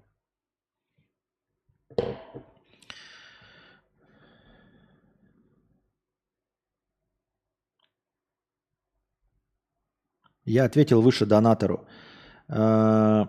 Я 10.45 10.65
ответил 10.65 11.01
выше 11.01 11.25
донатору. 11.25 11.87
А, 12.55 13.29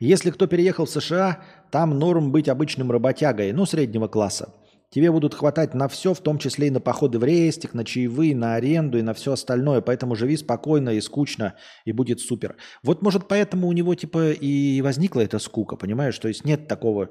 если 0.00 0.30
кто 0.30 0.46
переехал 0.46 0.86
в 0.86 0.90
США, 0.90 1.44
там 1.70 1.98
норм 1.98 2.32
быть 2.32 2.48
обычным 2.48 2.90
работягой, 2.90 3.52
ну, 3.52 3.64
среднего 3.64 4.08
класса. 4.08 4.52
Тебе 4.90 5.10
будут 5.10 5.34
хватать 5.34 5.74
на 5.74 5.88
все, 5.88 6.14
в 6.14 6.20
том 6.20 6.38
числе 6.38 6.68
и 6.68 6.70
на 6.70 6.80
походы 6.80 7.18
в 7.18 7.24
рейстик, 7.24 7.74
на 7.74 7.84
чаевые, 7.84 8.34
на 8.34 8.54
аренду 8.54 8.98
и 8.98 9.02
на 9.02 9.12
все 9.12 9.32
остальное. 9.32 9.80
Поэтому 9.80 10.14
живи 10.14 10.36
спокойно 10.36 10.90
и 10.90 11.00
скучно, 11.00 11.54
и 11.84 11.92
будет 11.92 12.20
супер. 12.20 12.56
Вот, 12.82 13.02
может, 13.02 13.26
поэтому 13.26 13.66
у 13.66 13.72
него, 13.72 13.94
типа, 13.94 14.32
и 14.32 14.80
возникла 14.82 15.20
эта 15.20 15.38
скука, 15.38 15.76
понимаешь? 15.76 16.18
То 16.18 16.28
есть 16.28 16.44
нет 16.44 16.68
такого, 16.68 17.10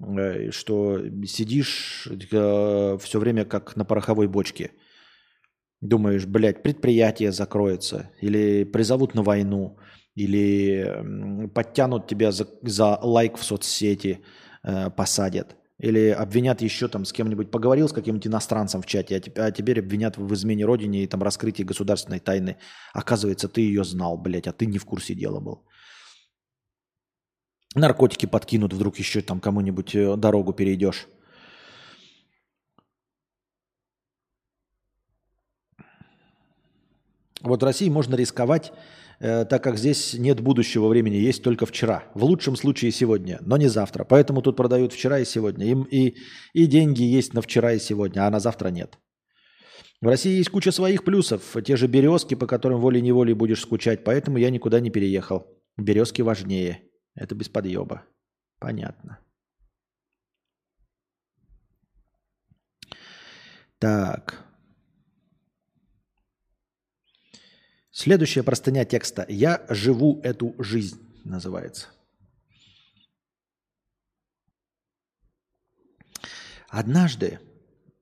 э, 0.00 0.50
что 0.50 1.00
сидишь 1.26 2.08
э, 2.10 2.98
все 3.00 3.18
время 3.18 3.44
как 3.44 3.76
на 3.76 3.84
пороховой 3.84 4.26
бочке– 4.26 4.72
Думаешь, 5.80 6.26
блядь, 6.26 6.62
предприятие 6.62 7.32
закроется, 7.32 8.10
или 8.22 8.64
призовут 8.64 9.14
на 9.14 9.22
войну, 9.22 9.78
или 10.14 11.48
подтянут 11.54 12.06
тебя 12.06 12.32
за, 12.32 12.46
за 12.62 12.98
лайк 13.02 13.36
в 13.36 13.44
соцсети, 13.44 14.20
э, 14.64 14.90
посадят. 14.90 15.56
Или 15.78 16.08
обвинят 16.08 16.62
еще 16.62 16.88
там 16.88 17.04
с 17.04 17.12
кем-нибудь, 17.12 17.50
поговорил 17.50 17.86
с 17.88 17.92
каким-нибудь 17.92 18.26
иностранцем 18.26 18.80
в 18.80 18.86
чате, 18.86 19.22
а, 19.36 19.44
а 19.44 19.50
теперь 19.52 19.80
обвинят 19.80 20.16
в 20.16 20.32
измене 20.32 20.64
родине 20.64 21.02
и 21.02 21.06
там 21.06 21.22
раскрытии 21.22 21.64
государственной 21.64 22.18
тайны. 22.18 22.56
Оказывается, 22.94 23.48
ты 23.48 23.60
ее 23.60 23.84
знал, 23.84 24.16
блядь, 24.16 24.46
а 24.46 24.52
ты 24.52 24.64
не 24.64 24.78
в 24.78 24.86
курсе 24.86 25.14
дела 25.14 25.40
был. 25.40 25.66
Наркотики 27.74 28.24
подкинут, 28.24 28.72
вдруг 28.72 28.98
еще 28.98 29.20
там 29.20 29.38
кому-нибудь 29.38 29.94
э, 29.94 30.16
дорогу 30.16 30.54
перейдешь. 30.54 31.08
Вот 37.46 37.62
в 37.62 37.64
России 37.64 37.88
можно 37.88 38.14
рисковать, 38.16 38.72
э, 39.20 39.44
так 39.44 39.62
как 39.62 39.78
здесь 39.78 40.14
нет 40.14 40.40
будущего 40.40 40.88
времени, 40.88 41.16
есть 41.16 41.42
только 41.42 41.64
вчера. 41.64 42.04
В 42.14 42.24
лучшем 42.24 42.56
случае 42.56 42.90
сегодня, 42.90 43.38
но 43.40 43.56
не 43.56 43.68
завтра. 43.68 44.04
Поэтому 44.04 44.42
тут 44.42 44.56
продают 44.56 44.92
вчера 44.92 45.18
и 45.20 45.24
сегодня. 45.24 45.66
Им 45.66 45.82
и, 45.84 46.16
и 46.52 46.66
деньги 46.66 47.02
есть 47.02 47.34
на 47.34 47.40
вчера 47.40 47.72
и 47.72 47.78
сегодня, 47.78 48.26
а 48.26 48.30
на 48.30 48.40
завтра 48.40 48.68
нет. 48.68 48.98
В 50.02 50.06
России 50.06 50.38
есть 50.38 50.50
куча 50.50 50.72
своих 50.72 51.04
плюсов. 51.04 51.56
Те 51.64 51.76
же 51.76 51.86
березки, 51.86 52.34
по 52.34 52.46
которым 52.46 52.80
волей-неволей 52.80 53.34
будешь 53.34 53.62
скучать. 53.62 54.04
Поэтому 54.04 54.36
я 54.36 54.50
никуда 54.50 54.80
не 54.80 54.90
переехал. 54.90 55.46
Березки 55.78 56.22
важнее. 56.22 56.82
Это 57.14 57.34
без 57.34 57.48
подъеба. 57.48 58.02
Понятно. 58.58 59.18
Так. 63.78 64.45
Следующая 67.98 68.42
простыня 68.42 68.84
текста. 68.84 69.24
«Я 69.26 69.62
живу 69.70 70.20
эту 70.22 70.54
жизнь» 70.58 71.00
называется. 71.24 71.86
Однажды, 76.68 77.40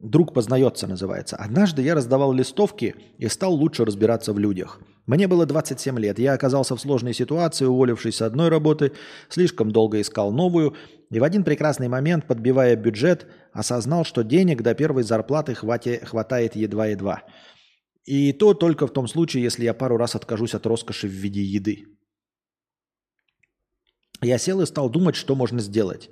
друг 0.00 0.34
познается 0.34 0.88
называется, 0.88 1.36
однажды 1.36 1.82
я 1.82 1.94
раздавал 1.94 2.32
листовки 2.32 2.96
и 3.18 3.28
стал 3.28 3.54
лучше 3.54 3.84
разбираться 3.84 4.32
в 4.32 4.38
людях. 4.40 4.80
Мне 5.06 5.28
было 5.28 5.46
27 5.46 5.96
лет, 6.00 6.18
я 6.18 6.32
оказался 6.32 6.74
в 6.74 6.80
сложной 6.80 7.14
ситуации, 7.14 7.64
уволившись 7.64 8.16
с 8.16 8.22
одной 8.22 8.48
работы, 8.48 8.90
слишком 9.28 9.70
долго 9.70 10.00
искал 10.00 10.32
новую, 10.32 10.74
и 11.10 11.20
в 11.20 11.22
один 11.22 11.44
прекрасный 11.44 11.86
момент, 11.86 12.26
подбивая 12.26 12.74
бюджет, 12.74 13.28
осознал, 13.52 14.04
что 14.04 14.24
денег 14.24 14.62
до 14.62 14.74
первой 14.74 15.04
зарплаты 15.04 15.54
хватает 15.54 16.56
едва-едва– 16.56 17.22
и 18.04 18.32
то 18.32 18.54
только 18.54 18.86
в 18.86 18.92
том 18.92 19.08
случае, 19.08 19.42
если 19.42 19.64
я 19.64 19.74
пару 19.74 19.96
раз 19.96 20.14
откажусь 20.14 20.54
от 20.54 20.66
роскоши 20.66 21.08
в 21.08 21.12
виде 21.12 21.42
еды. 21.42 21.86
Я 24.22 24.38
сел 24.38 24.60
и 24.62 24.66
стал 24.66 24.88
думать, 24.88 25.16
что 25.16 25.34
можно 25.34 25.60
сделать. 25.60 26.08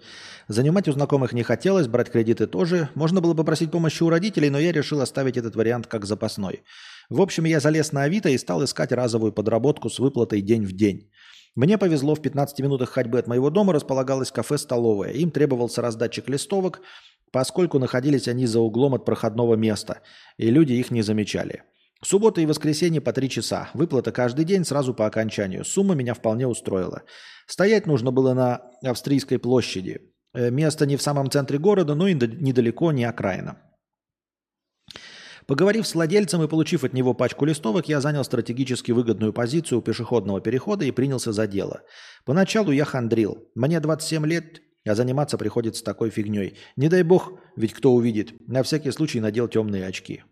Занимать 0.48 0.89
у 0.89 0.93
знакомых 0.93 1.32
не 1.32 1.43
хотелось, 1.43 1.86
брать 1.86 2.10
кредиты 2.10 2.47
тоже. 2.47 2.90
Можно 2.94 3.20
было 3.20 3.32
бы 3.32 3.44
просить 3.44 3.70
помощи 3.70 4.02
у 4.02 4.10
родителей, 4.10 4.51
но 4.51 4.59
я 4.59 4.73
решил 4.73 5.01
оставить 5.01 5.39
этот 5.39 5.56
вариант 5.56 5.86
как 5.86 6.05
запасной. 6.05 6.62
В 7.09 7.20
общем, 7.20 7.44
я 7.44 7.60
залез 7.60 7.93
на 7.93 8.02
Авито 8.02 8.28
и 8.28 8.39
стал 8.39 8.64
искать 8.64 8.93
разовую 8.93 9.32
подработку 9.32 9.89
с 9.89 9.98
выплатой 9.98 10.43
день 10.43 10.64
в 10.64 10.73
день. 10.73 11.10
Мне 11.55 11.78
повезло, 11.78 12.14
в 12.14 12.23
15 12.23 12.60
минутах 12.60 12.90
ходьбы 12.90 13.19
от 13.19 13.28
моего 13.28 13.51
дома 13.51 13.73
располагалось 13.73 14.32
кафе-столовая. 14.32 15.12
Им 15.12 15.31
требовался 15.31 15.81
раздатчик 15.81 16.28
листовок, 16.28 16.81
поскольку 17.31 17.78
находились 17.78 18.28
они 18.28 18.47
за 18.47 18.60
углом 18.60 18.94
от 18.94 19.05
проходного 19.05 19.55
места, 19.55 20.01
и 20.39 20.51
люди 20.51 20.74
их 20.74 20.90
не 20.90 21.02
замечали. 21.02 21.62
Суббота 22.05 22.41
и 22.41 22.47
воскресенье 22.47 23.01
по 23.01 23.12
три 23.12 23.31
часа. 23.31 23.70
Выплата 23.74 24.11
каждый 24.11 24.45
день 24.45 24.65
сразу 24.65 24.93
по 24.93 25.07
окончанию. 25.07 25.65
Сумма 25.65 25.95
меня 25.95 26.15
вполне 26.15 26.49
устроила. 26.49 27.03
Стоять 27.47 27.87
нужно 27.87 28.11
было 28.11 28.35
на 28.35 28.62
Австрийской 28.83 29.39
площади. 29.39 30.12
Э, 30.35 30.51
место 30.51 30.85
не 30.85 30.97
в 30.97 31.03
самом 31.03 31.31
центре 31.31 31.59
города, 31.59 31.95
но 31.95 32.09
и 32.09 32.15
недалеко, 32.15 32.91
не 32.91 33.05
окраина. 33.05 33.62
Поговорив 35.47 35.87
с 35.87 35.95
владельцем 35.95 36.43
и 36.43 36.49
получив 36.49 36.83
от 36.83 36.93
него 36.93 37.15
пачку 37.15 37.45
листовок, 37.45 37.89
я 37.89 38.01
занял 38.01 38.24
стратегически 38.24 38.91
выгодную 38.93 39.33
позицию 39.33 39.79
у 39.79 39.83
пешеходного 39.83 40.41
перехода 40.41 40.85
и 40.85 40.91
принялся 40.91 41.33
за 41.33 41.47
дело. 41.47 41.83
Поначалу 42.24 42.73
я 42.73 42.85
хандрил. 42.85 43.49
Мне 43.55 43.79
27 43.79 44.27
лет, 44.27 44.61
а 44.85 44.95
заниматься 44.95 45.39
приходится 45.39 45.85
такой 45.85 46.11
фигней. 46.11 46.59
Не 46.77 46.89
дай 46.89 47.03
бог, 47.03 47.33
ведь 47.57 47.74
кто 47.74 47.93
увидит. 47.93 48.35
На 48.49 48.62
всякий 48.62 48.91
случай 48.91 49.20
надел 49.20 49.47
темные 49.47 49.87
очки. 49.87 50.23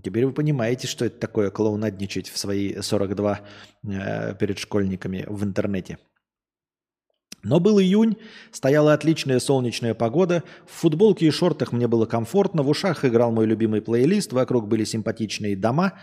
Теперь 0.00 0.24
вы 0.24 0.32
понимаете, 0.32 0.86
что 0.86 1.04
это 1.04 1.18
такое 1.18 1.50
клоунадничать 1.50 2.28
в 2.28 2.38
свои 2.38 2.80
42 2.80 3.40
э, 3.84 4.34
перед 4.36 4.58
школьниками 4.58 5.24
в 5.28 5.44
интернете. 5.44 5.98
Но 7.42 7.60
был 7.60 7.80
июнь, 7.80 8.16
стояла 8.52 8.94
отличная 8.94 9.40
солнечная 9.40 9.94
погода, 9.94 10.44
в 10.64 10.80
футболке 10.80 11.26
и 11.26 11.30
шортах 11.30 11.72
мне 11.72 11.88
было 11.88 12.06
комфортно, 12.06 12.62
в 12.62 12.68
ушах 12.68 13.04
играл 13.04 13.32
мой 13.32 13.46
любимый 13.46 13.82
плейлист, 13.82 14.32
вокруг 14.32 14.68
были 14.68 14.84
симпатичные 14.84 15.56
дома, 15.56 15.98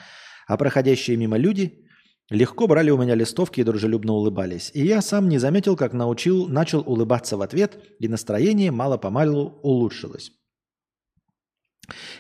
а 0.48 0.58
проходящие 0.58 1.16
мимо 1.16 1.38
люди 1.38 1.86
легко 2.30 2.68
брали 2.68 2.92
у 2.92 2.98
меня 2.98 3.16
листовки 3.16 3.62
и 3.62 3.64
дружелюбно 3.64 4.14
улыбались. 4.14 4.70
И 4.74 4.86
я 4.86 5.02
сам 5.02 5.30
не 5.30 5.40
заметил, 5.40 5.76
как 5.76 5.94
научил, 5.94 6.48
начал 6.48 6.82
улыбаться 6.82 7.38
в 7.38 7.42
ответ, 7.42 7.80
и 8.00 8.08
настроение 8.08 8.70
мало-помалу 8.70 9.60
улучшилось. 9.64 10.32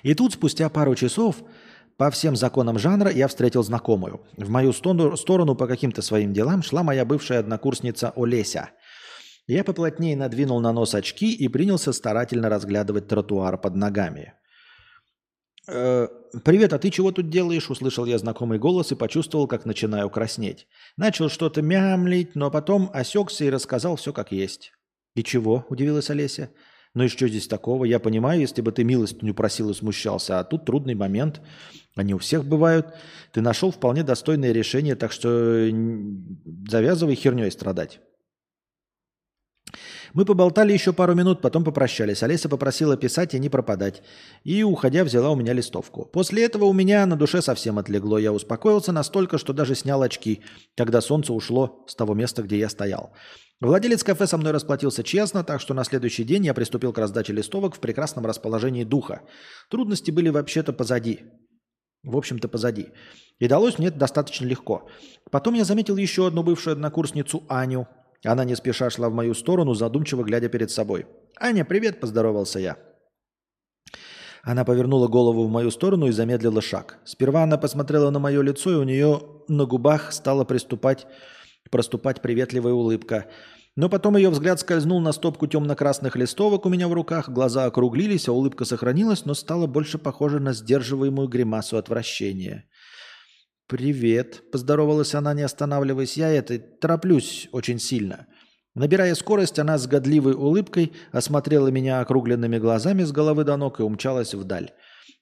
И 0.04 0.14
тут 0.14 0.34
спустя 0.34 0.70
пару 0.70 0.96
часов 0.96 1.44
по 1.99 2.09
всем 2.11 2.38
законам 2.38 2.80
жанра 2.80 3.11
я 3.11 3.27
встретил 3.27 3.61
знакомую. 3.61 4.21
В 4.38 4.49
мою 4.49 4.71
сторону 4.71 5.53
по 5.53 5.67
каким-то 5.67 6.01
своим 6.01 6.31
делам 6.31 6.63
шла 6.63 6.81
моя 6.81 7.03
бывшая 7.03 7.39
однокурсница 7.39 8.13
Олеся. 8.15 8.69
Я 9.47 9.65
поплотнее 9.65 10.15
надвинул 10.15 10.61
на 10.61 10.71
нос 10.71 10.95
очки 10.95 11.34
и 11.34 11.49
принялся 11.49 11.91
старательно 11.91 12.47
разглядывать 12.47 13.09
тротуар 13.09 13.57
под 13.57 13.76
ногами. 13.76 14.34
«Э, 15.67 16.07
«Привет, 16.45 16.71
а 16.71 16.80
ты 16.80 16.89
чего 16.89 17.11
тут 17.11 17.30
делаешь?»– 17.30 17.69
услышал 17.71 18.05
я 18.05 18.17
знакомый 18.17 18.59
голос 18.59 18.93
и 18.93 18.95
почувствовал, 18.95 19.47
как 19.47 19.65
начинаю 19.65 20.09
краснеть. 20.09 20.67
Начал 20.95 21.27
что-то 21.27 21.61
мямлить, 21.61 22.34
но 22.34 22.49
потом 22.49 22.89
осекся 22.93 23.43
и 23.43 23.49
рассказал 23.49 23.97
все 23.97 24.13
как 24.13 24.31
есть. 24.31 24.71
«И 25.15 25.23
чего?»– 25.23 25.65
удивилась 25.69 26.09
Олеся. 26.09 26.49
Ну 26.95 27.03
и 27.03 27.07
что 27.07 27.28
здесь 27.28 27.48
такого? 27.48 27.86
Я 27.86 27.99
понимаю, 27.99 28.41
если 28.41 28.61
бы 28.61 28.72
ты 28.72 28.84
милостыню 28.84 29.34
просил 29.34 29.70
и 29.70 29.74
смущался, 29.74 30.40
а 30.40 30.44
тут 30.44 30.66
трудный 30.66 30.95
момент. 30.95 31.41
Они 31.95 32.14
у 32.14 32.18
всех 32.18 32.45
бывают. 32.45 32.88
Ты 33.32 33.41
нашел 33.41 33.72
вполне 33.72 34.03
достойное 34.03 34.52
решение, 34.52 34.95
так 34.95 35.11
что 35.11 35.70
завязывай 36.68 37.16
херней 37.16 37.52
страдать. 37.52 37.99
Мы 40.14 40.26
поболтали 40.26 40.74
еще 40.74 40.94
пару 40.94 41.14
минут, 41.14 41.41
потом 41.41 41.64
попрощались. 41.64 42.24
Олеся 42.24 42.49
попросила 42.49 42.98
писать 42.98 43.34
и 43.36 43.40
не 43.40 43.49
пропадать. 43.49 44.02
И, 44.44 44.64
уходя, 44.64 45.03
взяла 45.03 45.30
у 45.30 45.36
меня 45.36 45.53
листовку. 45.53 46.06
После 46.06 46.45
этого 46.45 46.66
у 46.66 46.74
меня 46.74 47.06
на 47.06 47.16
душе 47.16 47.41
совсем 47.41 47.78
отлегло. 47.78 48.18
Я 48.18 48.34
успокоился 48.34 48.91
настолько, 48.91 49.38
что 49.38 49.53
даже 49.53 49.76
снял 49.76 50.02
очки, 50.02 50.41
когда 50.76 51.02
солнце 51.02 51.34
ушло 51.34 51.86
с 51.88 51.95
того 51.95 52.16
места, 52.16 52.41
где 52.41 52.57
я 52.57 52.70
стоял. 52.70 53.14
Владелец 53.61 54.03
кафе 54.03 54.26
со 54.26 54.38
мной 54.38 54.53
расплатился 54.53 55.03
честно, 55.03 55.44
так 55.44 55.60
что 55.60 55.73
на 55.73 55.84
следующий 55.84 56.23
день 56.23 56.45
я 56.45 56.53
приступил 56.53 56.94
к 56.94 56.98
раздаче 56.98 57.34
листовок 57.34 57.76
в 57.76 57.80
прекрасном 57.80 58.26
расположении 58.26 58.86
духа. 58.86 59.22
Трудности 59.69 60.11
были 60.11 60.30
вообще-то 60.30 60.72
позади. 60.72 61.26
В 62.03 62.15
общем-то, 62.15 62.48
позади. 62.48 62.88
И 63.40 63.48
далось 63.49 63.77
мне 63.77 63.88
это 63.88 63.98
достаточно 63.98 64.45
легко. 64.45 64.88
Потом 65.30 65.56
я 65.56 65.65
заметил 65.65 65.98
еще 65.98 66.27
одну 66.27 66.44
бывшую 66.44 66.73
однокурсницу 66.73 67.44
Аню. 67.49 67.88
Она 68.23 68.45
не 68.45 68.56
спеша 68.56 68.90
шла 68.90 69.10
в 69.10 69.14
мою 69.14 69.34
сторону, 69.34 69.73
задумчиво 69.73 70.23
глядя 70.23 70.48
перед 70.48 70.72
собой. 70.72 71.07
«Аня, 71.38 71.65
привет!»– 71.65 71.99
поздоровался 72.02 72.60
я. 72.60 72.77
Она 74.44 74.64
повернула 74.64 75.07
голову 75.07 75.45
в 75.45 75.49
мою 75.49 75.69
сторону 75.69 76.07
и 76.07 76.11
замедлила 76.11 76.61
шаг. 76.61 76.99
Сперва 77.03 77.44
она 77.44 77.57
посмотрела 77.57 78.10
на 78.10 78.19
мое 78.19 78.41
лицо, 78.41 78.72
и 78.72 78.76
у 78.76 78.84
нее 78.84 79.22
на 79.49 79.65
губах 79.65 80.14
стала 80.14 80.45
приступать 80.45 81.07
проступать 81.70 82.22
приветливая 82.22 82.74
улыбка. 82.74 83.28
Но 83.76 83.90
потом 83.90 84.18
ее 84.18 84.30
взгляд 84.30 84.60
скользнул 84.60 85.00
на 85.00 85.12
стопку 85.12 85.48
темно-красных 85.48 86.16
листовок 86.16 86.66
у 86.66 86.70
меня 86.70 86.88
в 86.88 86.94
руках, 86.94 87.30
глаза 87.30 87.66
округлились, 87.66 88.28
а 88.28 88.34
улыбка 88.34 88.66
сохранилась, 88.66 89.26
но 89.26 89.34
стала 89.34 89.68
больше 89.68 89.98
похожа 89.98 90.40
на 90.40 90.54
сдерживаемую 90.54 91.28
гримасу 91.28 91.78
отвращения. 91.78 92.66
«Привет»,– 93.68 94.44
поздоровалась 94.52 95.14
она, 95.14 95.34
не 95.34 95.44
останавливаясь. 95.44 96.18
«Я 96.18 96.30
это, 96.30 96.58
тороплюсь 96.58 97.48
очень 97.52 97.80
сильно». 97.80 98.26
Набирая 98.76 99.14
скорость, 99.16 99.60
она 99.60 99.78
с 99.78 99.88
годливой 99.88 100.34
улыбкой 100.34 100.94
осмотрела 101.12 101.68
меня 101.68 102.02
округленными 102.02 102.58
глазами 102.58 103.04
с 103.04 103.12
головы 103.12 103.44
до 103.44 103.58
ног 103.58 103.80
и 103.80 103.84
умчалась 103.84 104.34
вдаль. 104.34 104.72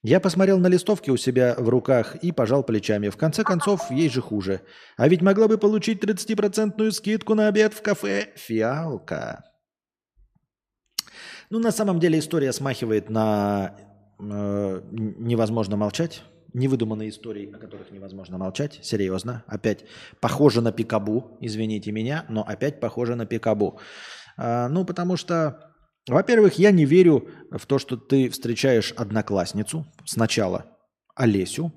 Я 0.02 0.20
посмотрел 0.20 0.60
на 0.60 0.68
листовки 0.68 1.10
у 1.10 1.16
себя 1.16 1.56
в 1.58 1.68
руках 1.68 2.14
и 2.16 2.30
пожал 2.30 2.62
плечами. 2.62 3.08
В 3.08 3.16
конце 3.16 3.42
концов, 3.42 3.90
ей 3.90 4.08
же 4.08 4.20
хуже. 4.20 4.60
А 4.96 5.08
ведь 5.08 5.22
могла 5.22 5.48
бы 5.48 5.58
получить 5.58 6.02
30% 6.04 6.90
скидку 6.92 7.34
на 7.34 7.48
обед 7.48 7.74
в 7.74 7.82
кафе 7.82 8.28
«Фиалка». 8.36 9.44
Ну, 11.50 11.58
на 11.58 11.72
самом 11.72 11.98
деле 11.98 12.20
история 12.20 12.52
смахивает 12.52 13.10
на 13.10 13.76
э, 14.20 14.82
невозможно 14.92 15.76
молчать. 15.76 16.22
Невыдуманные 16.52 17.08
истории, 17.08 17.52
о 17.52 17.58
которых 17.58 17.90
невозможно 17.90 18.38
молчать. 18.38 18.78
Серьезно. 18.82 19.42
Опять 19.48 19.84
похоже 20.20 20.60
на 20.60 20.70
пикабу, 20.70 21.36
извините 21.40 21.90
меня, 21.90 22.24
но 22.28 22.42
опять 22.46 22.78
похоже 22.78 23.16
на 23.16 23.26
пикабу. 23.26 23.80
Э, 24.36 24.68
ну, 24.68 24.84
потому 24.84 25.16
что 25.16 25.67
во-первых, 26.14 26.58
я 26.58 26.70
не 26.70 26.84
верю 26.84 27.28
в 27.50 27.66
то, 27.66 27.78
что 27.78 27.96
ты 27.96 28.28
встречаешь 28.30 28.92
одноклассницу 28.92 29.86
сначала, 30.04 30.66
Олесю, 31.14 31.72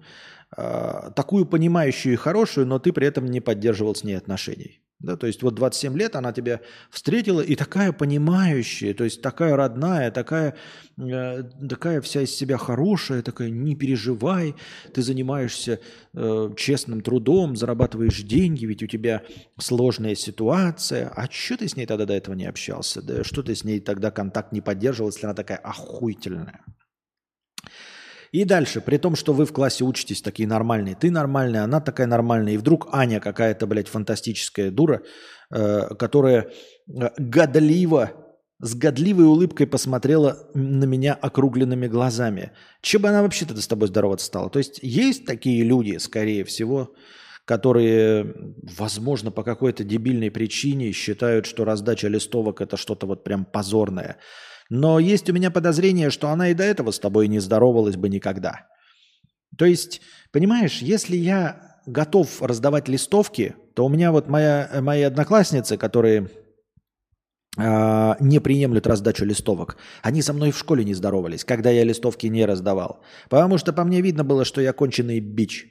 э, 0.55 1.11
такую 1.15 1.45
понимающую 1.45 2.13
и 2.13 2.17
хорошую, 2.17 2.67
но 2.67 2.79
ты 2.79 2.93
при 2.93 3.07
этом 3.07 3.25
не 3.25 3.41
поддерживал 3.41 3.95
с 3.95 4.03
ней 4.03 4.15
отношений. 4.15 4.81
Да, 5.03 5.15
то 5.15 5.25
есть 5.25 5.41
вот 5.41 5.55
27 5.55 5.97
лет 5.97 6.15
она 6.15 6.31
тебя 6.31 6.61
встретила 6.91 7.41
и 7.41 7.55
такая 7.55 7.91
понимающая, 7.91 8.93
то 8.93 9.03
есть 9.03 9.21
такая 9.21 9.55
родная, 9.55 10.11
такая, 10.11 10.55
э, 10.97 11.43
такая 11.67 12.01
вся 12.01 12.21
из 12.21 12.35
себя 12.35 12.57
хорошая, 12.57 13.23
такая 13.23 13.49
не 13.49 13.75
переживай, 13.75 14.55
ты 14.93 15.01
занимаешься 15.01 15.79
э, 16.13 16.49
честным 16.55 17.01
трудом, 17.01 17.55
зарабатываешь 17.55 18.21
деньги, 18.21 18.65
ведь 18.65 18.83
у 18.83 18.87
тебя 18.87 19.23
сложная 19.57 20.13
ситуация. 20.13 21.09
А 21.09 21.27
что 21.31 21.57
ты 21.57 21.67
с 21.67 21.75
ней 21.75 21.87
тогда 21.87 22.05
до 22.05 22.13
этого 22.13 22.35
не 22.35 22.45
общался? 22.45 23.01
Да 23.01 23.23
что 23.23 23.41
ты 23.41 23.55
с 23.55 23.63
ней 23.63 23.79
тогда 23.79 24.11
контакт 24.11 24.51
не 24.51 24.61
поддерживал, 24.61 25.09
если 25.09 25.25
она 25.25 25.33
такая 25.33 25.57
охуительная? 25.57 26.61
И 28.31 28.45
дальше, 28.45 28.79
при 28.79 28.97
том, 28.97 29.15
что 29.15 29.33
вы 29.33 29.45
в 29.45 29.51
классе 29.51 29.83
учитесь 29.83 30.21
такие 30.21 30.47
нормальные, 30.47 30.95
ты 30.95 31.11
нормальная, 31.11 31.63
она 31.63 31.81
такая 31.81 32.07
нормальная, 32.07 32.53
и 32.53 32.57
вдруг 32.57 32.87
Аня 32.93 33.19
какая-то, 33.19 33.67
блядь, 33.67 33.89
фантастическая 33.89 34.71
дура, 34.71 35.01
э, 35.53 35.95
которая 35.99 36.49
э, 36.87 37.09
годливо, 37.17 38.11
с 38.61 38.73
годливой 38.75 39.25
улыбкой 39.25 39.67
посмотрела 39.67 40.47
на 40.53 40.85
меня 40.85 41.13
округленными 41.13 41.87
глазами. 41.87 42.51
Че 42.81 42.99
бы 42.99 43.09
она 43.09 43.21
вообще-то 43.21 43.59
с 43.59 43.67
тобой 43.67 43.89
здороваться 43.89 44.27
стала? 44.27 44.49
То 44.49 44.59
есть 44.59 44.79
есть 44.81 45.25
такие 45.25 45.63
люди, 45.63 45.97
скорее 45.97 46.45
всего, 46.45 46.93
которые, 47.43 48.33
возможно, 48.77 49.31
по 49.31 49.43
какой-то 49.43 49.83
дебильной 49.83 50.31
причине 50.31 50.93
считают, 50.93 51.47
что 51.47 51.65
раздача 51.65 52.07
листовок 52.07 52.61
это 52.61 52.77
что-то 52.77 53.07
вот 53.07 53.23
прям 53.25 53.43
позорное. 53.45 54.17
Но 54.73 54.99
есть 54.99 55.30
у 55.30 55.34
меня 55.34 55.52
подозрение, 55.52 56.10
что 56.10 56.30
она 56.30 56.48
и 56.48 56.53
до 56.53 56.64
этого 56.64 56.91
с 56.91 56.99
тобой 56.99 57.27
не 57.27 57.39
здоровалась 57.39 57.98
бы 57.98 58.07
никогда. 58.07 58.69
То 59.57 59.65
есть, 59.65 59.99
понимаешь, 60.31 60.77
если 60.77 61.18
я 61.18 61.81
готов 61.85 62.41
раздавать 62.41 62.88
листовки, 62.88 63.56
то 63.76 63.85
у 63.85 63.89
меня 63.89 64.14
вот 64.14 64.30
моя, 64.30 64.69
мои 64.81 65.02
одноклассницы, 65.02 65.76
которые 65.76 66.30
э, 67.57 68.14
не 68.22 68.39
приемлют 68.39 68.88
раздачу 68.88 69.26
листовок, 69.26 69.76
они 70.03 70.22
со 70.22 70.31
мной 70.31 70.52
в 70.52 70.57
школе 70.57 70.85
не 70.85 70.93
здоровались, 70.93 71.43
когда 71.43 71.69
я 71.69 71.84
листовки 71.84 72.27
не 72.27 72.45
раздавал. 72.45 73.03
Потому 73.30 73.57
что 73.57 73.73
по 73.73 73.84
мне 73.84 73.99
видно 73.99 74.23
было, 74.23 74.45
что 74.45 74.61
я 74.61 74.72
конченый 74.72 75.19
бич. 75.19 75.68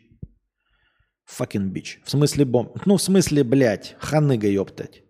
Fucking 1.38 1.68
бич. 1.68 2.02
В 2.04 2.10
смысле 2.10 2.44
бомб. 2.44 2.84
Ну, 2.84 2.98
в 2.98 3.02
смысле, 3.02 3.44
блядь, 3.44 3.96
ханыга 3.98 4.46
ёптать 4.46 5.04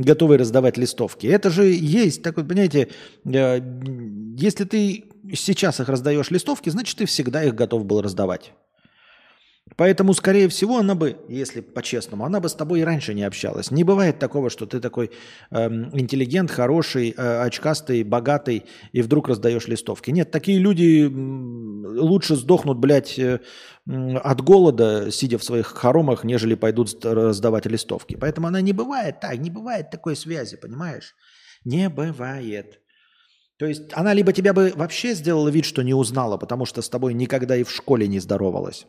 готовый 0.00 0.38
раздавать 0.38 0.76
листовки. 0.76 1.26
Это 1.26 1.50
же 1.50 1.66
есть, 1.66 2.22
так 2.22 2.36
вот, 2.36 2.48
понимаете, 2.48 2.88
э, 3.24 3.60
если 4.36 4.64
ты 4.64 5.04
сейчас 5.34 5.80
их 5.80 5.88
раздаешь 5.88 6.30
листовки, 6.30 6.70
значит, 6.70 6.98
ты 6.98 7.06
всегда 7.06 7.44
их 7.44 7.54
готов 7.54 7.84
был 7.84 8.00
раздавать. 8.00 8.52
Поэтому, 9.76 10.14
скорее 10.14 10.48
всего, 10.48 10.78
она 10.78 10.94
бы, 10.94 11.16
если 11.28 11.60
по-честному, 11.60 12.24
она 12.24 12.40
бы 12.40 12.48
с 12.48 12.54
тобой 12.54 12.80
и 12.80 12.84
раньше 12.84 13.14
не 13.14 13.22
общалась. 13.22 13.70
Не 13.70 13.84
бывает 13.84 14.18
такого, 14.18 14.50
что 14.50 14.66
ты 14.66 14.80
такой 14.80 15.10
э, 15.50 15.66
интеллигент, 15.94 16.50
хороший, 16.50 17.14
э, 17.16 17.42
очкастый, 17.42 18.02
богатый, 18.02 18.64
и 18.92 19.00
вдруг 19.00 19.28
раздаешь 19.28 19.68
листовки. 19.68 20.10
Нет, 20.10 20.30
такие 20.30 20.58
люди 20.58 21.04
лучше 21.04 22.36
сдохнут, 22.36 22.78
блядь, 22.78 23.18
э, 23.18 23.40
от 23.86 24.40
голода, 24.40 25.10
сидя 25.10 25.38
в 25.38 25.44
своих 25.44 25.66
хоромах, 25.66 26.24
нежели 26.24 26.54
пойдут 26.54 27.04
раздавать 27.04 27.66
листовки. 27.66 28.16
Поэтому 28.16 28.46
она 28.46 28.60
не 28.60 28.72
бывает 28.72 29.20
так, 29.20 29.38
не 29.38 29.50
бывает 29.50 29.90
такой 29.90 30.16
связи, 30.16 30.56
понимаешь? 30.56 31.14
Не 31.64 31.88
бывает. 31.88 32.80
То 33.58 33.66
есть 33.66 33.82
она 33.92 34.14
либо 34.14 34.32
тебя 34.32 34.52
бы 34.52 34.72
вообще 34.74 35.14
сделала 35.14 35.48
вид, 35.48 35.64
что 35.64 35.82
не 35.82 35.94
узнала, 35.94 36.38
потому 36.38 36.64
что 36.66 36.80
с 36.82 36.88
тобой 36.88 37.14
никогда 37.14 37.56
и 37.56 37.62
в 37.62 37.70
школе 37.70 38.08
не 38.08 38.18
здоровалась. 38.18 38.86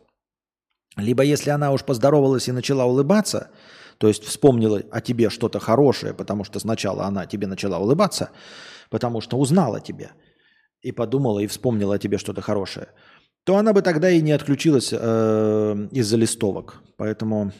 Либо 0.96 1.22
если 1.22 1.50
она 1.50 1.72
уж 1.72 1.84
поздоровалась 1.84 2.48
и 2.48 2.52
начала 2.52 2.84
улыбаться, 2.84 3.50
то 3.98 4.08
есть 4.08 4.24
вспомнила 4.24 4.82
о 4.90 5.00
тебе 5.00 5.30
что-то 5.30 5.58
хорошее, 5.58 6.14
потому 6.14 6.44
что 6.44 6.58
сначала 6.58 7.04
она 7.04 7.26
тебе 7.26 7.46
начала 7.46 7.78
улыбаться, 7.78 8.30
потому 8.90 9.20
что 9.20 9.38
узнала 9.38 9.80
тебя 9.80 10.12
и 10.80 10.92
подумала 10.92 11.40
и 11.40 11.46
вспомнила 11.46 11.94
о 11.94 11.98
тебе 11.98 12.18
что-то 12.18 12.40
хорошее, 12.40 12.88
то 13.44 13.56
она 13.56 13.72
бы 13.72 13.82
тогда 13.82 14.10
и 14.10 14.20
не 14.20 14.32
отключилась 14.32 14.90
э, 14.92 15.88
из-за 15.90 16.16
листовок. 16.16 16.82
Поэтому 16.96 17.52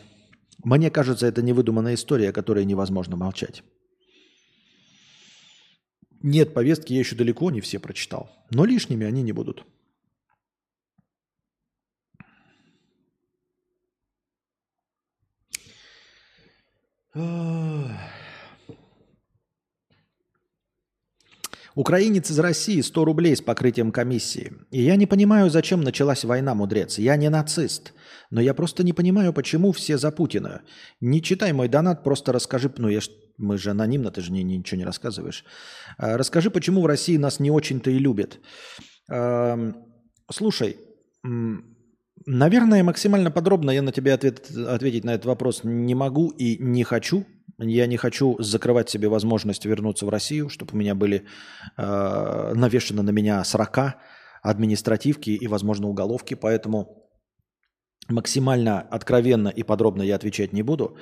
мне 0.64 0.90
кажется, 0.90 1.26
это 1.26 1.42
невыдуманная 1.42 1.94
история, 1.94 2.30
о 2.30 2.32
которой 2.32 2.64
невозможно 2.64 3.16
молчать. 3.16 3.64
Нет, 6.22 6.54
повестки 6.54 6.92
я 6.92 7.00
еще 7.00 7.16
далеко 7.16 7.50
не 7.50 7.60
все 7.60 7.80
прочитал, 7.80 8.30
но 8.50 8.64
лишними 8.64 9.04
они 9.04 9.22
не 9.22 9.32
будут. 9.32 9.64
Украинец 21.74 22.30
из 22.30 22.38
России 22.38 22.80
100 22.80 23.04
рублей 23.04 23.36
с 23.36 23.40
покрытием 23.40 23.92
комиссии. 23.92 24.52
И 24.70 24.82
я 24.82 24.96
не 24.96 25.06
понимаю, 25.06 25.50
зачем 25.50 25.80
началась 25.80 26.24
война, 26.24 26.54
мудрец. 26.54 26.98
Я 26.98 27.16
не 27.16 27.30
нацист. 27.30 27.94
Но 28.30 28.40
я 28.40 28.54
просто 28.54 28.84
не 28.84 28.92
понимаю, 28.92 29.32
почему 29.32 29.72
все 29.72 29.98
за 29.98 30.10
Путина. 30.10 30.62
Не 31.00 31.22
читай 31.22 31.52
мой 31.52 31.68
донат, 31.68 32.04
просто 32.04 32.32
расскажи... 32.32 32.72
Ну, 32.78 32.88
я 32.88 33.00
ж, 33.00 33.10
мы 33.38 33.58
же 33.58 33.70
анонимно, 33.70 34.10
ты 34.10 34.20
же 34.20 34.32
не, 34.32 34.42
ничего 34.42 34.78
не 34.78 34.84
рассказываешь. 34.84 35.44
А, 35.98 36.16
расскажи, 36.16 36.50
почему 36.50 36.82
в 36.82 36.86
России 36.86 37.16
нас 37.16 37.40
не 37.40 37.50
очень-то 37.50 37.90
и 37.90 37.98
любят. 37.98 38.40
Слушай, 40.30 40.76
Наверное, 42.26 42.84
максимально 42.84 43.30
подробно 43.30 43.70
я 43.70 43.82
на 43.82 43.92
тебе 43.92 44.12
ответ, 44.12 44.50
ответить 44.50 45.04
на 45.04 45.14
этот 45.14 45.26
вопрос 45.26 45.64
не 45.64 45.94
могу 45.94 46.30
и 46.30 46.56
не 46.58 46.84
хочу. 46.84 47.24
Я 47.62 47.86
не 47.86 47.96
хочу 47.96 48.36
закрывать 48.38 48.90
себе 48.90 49.08
возможность 49.08 49.64
вернуться 49.64 50.06
в 50.06 50.08
Россию, 50.08 50.48
чтобы 50.48 50.72
у 50.74 50.76
меня 50.76 50.94
были 50.94 51.24
э, 51.78 52.52
навешаны 52.54 53.02
на 53.02 53.10
меня 53.10 53.44
срока, 53.44 53.96
административки 54.42 55.30
и, 55.30 55.46
возможно, 55.48 55.88
уголовки. 55.88 56.34
Поэтому 56.34 57.08
максимально 58.08 58.80
откровенно 58.80 59.48
и 59.48 59.62
подробно 59.62 60.02
я 60.02 60.16
отвечать 60.16 60.52
не 60.52 60.62
буду. 60.62 60.96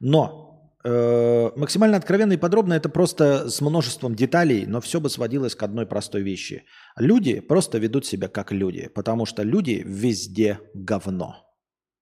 Но 0.00 0.52
Э, 0.84 1.50
максимально 1.56 1.96
откровенно 1.96 2.32
и 2.32 2.36
подробно 2.36 2.74
это 2.74 2.88
просто 2.88 3.48
с 3.48 3.60
множеством 3.60 4.14
деталей, 4.16 4.66
но 4.66 4.80
все 4.80 5.00
бы 5.00 5.08
сводилось 5.08 5.54
к 5.54 5.62
одной 5.62 5.86
простой 5.86 6.22
вещи. 6.22 6.64
Люди 6.96 7.40
просто 7.40 7.78
ведут 7.78 8.04
себя 8.04 8.28
как 8.28 8.52
люди, 8.52 8.88
потому 8.88 9.24
что 9.24 9.44
люди 9.44 9.82
везде 9.84 10.58
говно. 10.74 11.36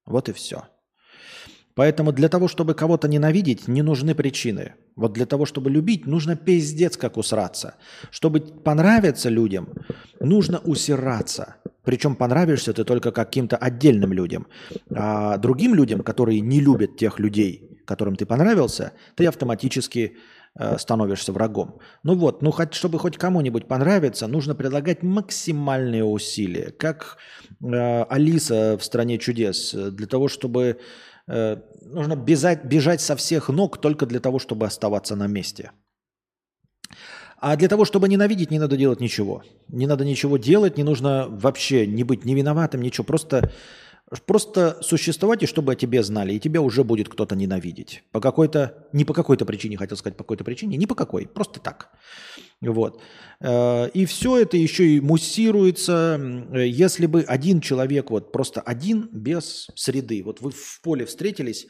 Вот 0.07 0.29
и 0.29 0.33
все. 0.33 0.65
Поэтому 1.75 2.13
для 2.13 2.29
того, 2.29 2.49
чтобы 2.49 2.75
кого-то 2.75 3.09
ненавидеть, 3.09 3.69
не 3.69 3.83
нужны 3.83 4.15
причины. 4.15 4.75
Вот 4.97 5.13
для 5.13 5.25
того, 5.25 5.47
чтобы 5.47 5.71
любить, 5.71 6.07
нужно 6.07 6.37
пиздец 6.37 6.97
как 6.97 7.17
усраться. 7.17 7.75
Чтобы 8.11 8.41
понравиться 8.41 9.29
людям, 9.29 9.69
нужно 10.21 10.59
усираться. 10.59 11.57
Причем 11.85 12.17
понравишься 12.17 12.73
ты 12.73 12.85
только 12.85 13.13
каким-то 13.13 13.57
отдельным 13.57 14.13
людям. 14.13 14.47
А 14.95 15.39
другим 15.39 15.75
людям, 15.75 16.03
которые 16.03 16.41
не 16.41 16.61
любят 16.61 16.97
тех 16.97 17.19
людей, 17.19 17.81
которым 17.87 18.17
ты 18.17 18.27
понравился, 18.27 18.93
ты 19.17 19.27
автоматически 19.27 20.17
э, 20.59 20.77
становишься 20.79 21.33
врагом. 21.33 21.79
Ну 22.03 22.15
вот, 22.15 22.43
ну 22.43 22.51
хоть, 22.51 22.75
чтобы 22.75 22.99
хоть 22.99 23.17
кому-нибудь 23.17 23.69
понравиться, 23.69 24.27
нужно 24.27 24.55
прилагать 24.55 25.03
максимальные 25.03 26.05
усилия. 26.05 26.73
Как 26.79 27.17
э, 27.63 28.03
Алиса 28.03 28.77
в 28.77 28.85
«Стране 28.85 29.19
чудес», 29.19 29.73
для 29.73 30.07
того, 30.07 30.29
чтобы... 30.29 30.77
Э, 31.33 31.59
нужно 31.83 32.17
бежать, 32.17 32.65
бежать 32.65 33.01
со 33.01 33.15
всех 33.15 33.49
ног 33.51 33.79
только 33.79 34.05
для 34.07 34.19
того, 34.19 34.41
чтобы 34.41 34.67
оставаться 34.67 35.15
на 35.15 35.29
месте. 35.29 35.71
А 37.39 37.57
для 37.57 37.69
того, 37.69 37.85
чтобы 37.85 38.09
ненавидеть, 38.09 38.51
не 38.51 38.59
надо 38.59 38.77
делать 38.77 39.01
ничего. 39.01 39.45
Не 39.69 39.87
надо 39.87 40.05
ничего 40.05 40.39
делать, 40.39 40.77
не 40.77 40.83
нужно 40.83 41.29
вообще 41.29 41.87
не 41.87 42.03
быть 42.03 42.25
не 42.25 42.35
виноватым, 42.35 42.83
ничего. 42.83 43.05
Просто 43.05 43.53
Просто 44.27 44.79
существовать, 44.83 45.43
и 45.43 45.47
чтобы 45.47 45.73
о 45.73 45.77
тебе 45.77 46.03
знали, 46.03 46.33
и 46.33 46.41
тебя 46.41 46.61
уже 46.61 46.83
будет 46.83 47.09
кто-то 47.09 47.37
ненавидеть. 47.37 48.03
По 48.11 48.21
какой-то, 48.21 48.89
не 48.93 49.05
по 49.05 49.15
какой-то 49.15 49.47
причине, 49.47 49.77
хотел 49.77 49.97
сказать, 49.97 50.17
по 50.17 50.25
какой-то 50.25 50.43
причине, 50.43 50.77
не 50.77 50.87
по 50.87 50.97
какой, 50.97 51.29
просто 51.29 51.61
так. 51.61 51.91
Вот. 52.61 53.01
Э, 53.41 53.89
и 53.95 54.07
все 54.07 54.39
это 54.39 54.57
еще 54.57 54.85
и 54.85 55.01
муссируется, 55.01 56.21
если 56.53 57.07
бы 57.07 57.23
один 57.23 57.61
человек, 57.61 58.11
вот 58.11 58.33
просто 58.33 58.61
один 58.61 59.09
без 59.13 59.69
среды, 59.77 60.23
вот 60.25 60.41
вы 60.41 60.51
в 60.51 60.81
поле 60.83 61.05
встретились, 61.05 61.67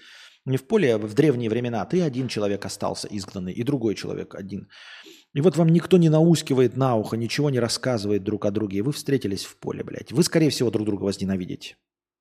не 0.47 0.57
в 0.57 0.67
поле, 0.67 0.95
а 0.95 0.99
в 0.99 1.13
древние 1.13 1.51
времена, 1.51 1.85
ты 1.85 2.01
один 2.01 2.29
человек 2.29 2.65
остался 2.65 3.07
изгнанный, 3.11 3.53
и 3.53 3.63
другой 3.63 3.95
человек 3.95 4.35
один. 4.35 4.69
И 5.35 5.43
вот 5.43 5.57
вам 5.57 5.69
никто 5.69 5.99
не 5.99 6.09
наускивает 6.09 6.77
на 6.77 6.97
ухо, 6.97 7.19
ничего 7.19 7.51
не 7.51 7.61
рассказывает 7.61 8.25
друг 8.25 8.47
о 8.47 8.51
друге, 8.51 8.79
и 8.79 8.83
вы 8.83 8.93
встретились 8.93 9.45
в 9.45 9.59
поле, 9.59 9.85
блядь. 9.85 10.11
Вы, 10.11 10.23
скорее 10.23 10.49
всего, 10.49 10.71
друг 10.71 10.87
друга 10.87 11.05
возненавидите. 11.05 11.77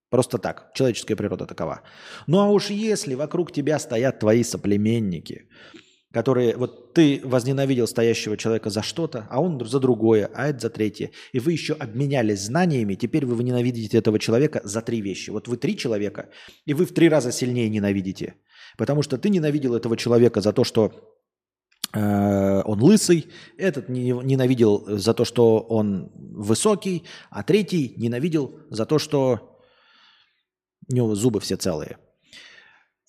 Просто 0.09 0.37
так. 0.37 0.71
Человеческая 0.73 1.15
природа 1.15 1.45
такова. 1.45 1.81
Ну 2.27 2.39
а 2.39 2.49
уж 2.49 2.69
если 2.69 3.15
вокруг 3.15 3.51
тебя 3.51 3.77
стоят 3.79 4.19
твои 4.19 4.43
соплеменники, 4.43 5.47
которые 6.11 6.57
вот 6.57 6.93
ты 6.93 7.21
возненавидел 7.23 7.87
стоящего 7.87 8.35
человека 8.35 8.71
за 8.71 8.81
что-то, 8.81 9.27
а 9.29 9.39
он 9.41 9.63
за 9.63 9.79
другое, 9.79 10.29
а 10.33 10.47
это 10.47 10.61
за 10.61 10.69
третье. 10.69 11.11
И 11.33 11.39
вы 11.39 11.51
еще 11.51 11.73
обменялись 11.73 12.41
знаниями, 12.41 12.95
теперь 12.95 13.25
вы 13.25 13.43
ненавидите 13.43 13.97
этого 13.97 14.17
человека 14.17 14.61
за 14.63 14.81
три 14.81 15.01
вещи. 15.01 15.29
Вот 15.29 15.47
вы 15.47 15.57
три 15.57 15.77
человека, 15.77 16.29
и 16.65 16.73
вы 16.73 16.85
в 16.85 16.93
три 16.93 17.09
раза 17.09 17.31
сильнее 17.31 17.69
ненавидите. 17.69 18.35
Потому 18.77 19.03
что 19.03 19.17
ты 19.17 19.29
ненавидел 19.29 19.75
этого 19.75 19.95
человека 19.97 20.41
за 20.41 20.51
то, 20.51 20.63
что 20.63 20.91
э, 21.93 22.61
он 22.65 22.81
лысый, 22.81 23.27
этот 23.57 23.87
ненавидел 23.89 24.85
за 24.87 25.13
то, 25.13 25.25
что 25.25 25.59
он 25.59 26.11
высокий, 26.15 27.03
а 27.29 27.43
третий 27.43 27.93
ненавидел 27.97 28.59
за 28.71 28.87
то, 28.87 28.97
что 28.97 29.58
у 30.89 30.93
него 30.93 31.15
зубы 31.15 31.39
все 31.39 31.55
целые. 31.55 31.97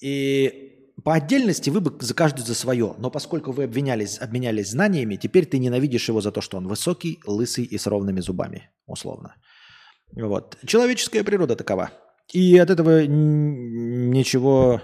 И 0.00 0.94
по 1.04 1.14
отдельности 1.14 1.70
вы 1.70 1.80
бы 1.80 1.96
за 2.00 2.14
каждую 2.14 2.46
за 2.46 2.54
свое, 2.54 2.94
но 2.98 3.10
поскольку 3.10 3.52
вы 3.52 3.64
обвинялись, 3.64 4.18
обменялись 4.18 4.70
знаниями, 4.70 5.16
теперь 5.16 5.46
ты 5.46 5.58
ненавидишь 5.58 6.08
его 6.08 6.20
за 6.20 6.30
то, 6.32 6.40
что 6.40 6.58
он 6.58 6.68
высокий, 6.68 7.20
лысый 7.26 7.64
и 7.64 7.78
с 7.78 7.86
ровными 7.86 8.20
зубами, 8.20 8.70
условно. 8.86 9.34
Вот. 10.12 10.58
Человеческая 10.66 11.24
природа 11.24 11.56
такова. 11.56 11.90
И 12.32 12.58
от 12.58 12.70
этого 12.70 13.06
ничего... 13.06 14.80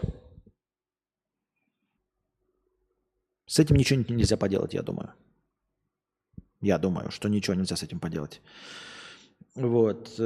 С 3.47 3.61
этим 3.61 3.77
ничего 3.77 4.05
нельзя 4.09 4.37
поделать, 4.37 4.75
я 4.75 4.83
думаю. 4.83 5.15
Я 6.61 6.79
думаю, 6.79 7.11
что 7.11 7.29
ничего 7.29 7.55
нельзя 7.55 7.77
с 7.77 7.83
этим 7.83 8.01
поделать. 8.01 8.41
Вот. 9.55 10.19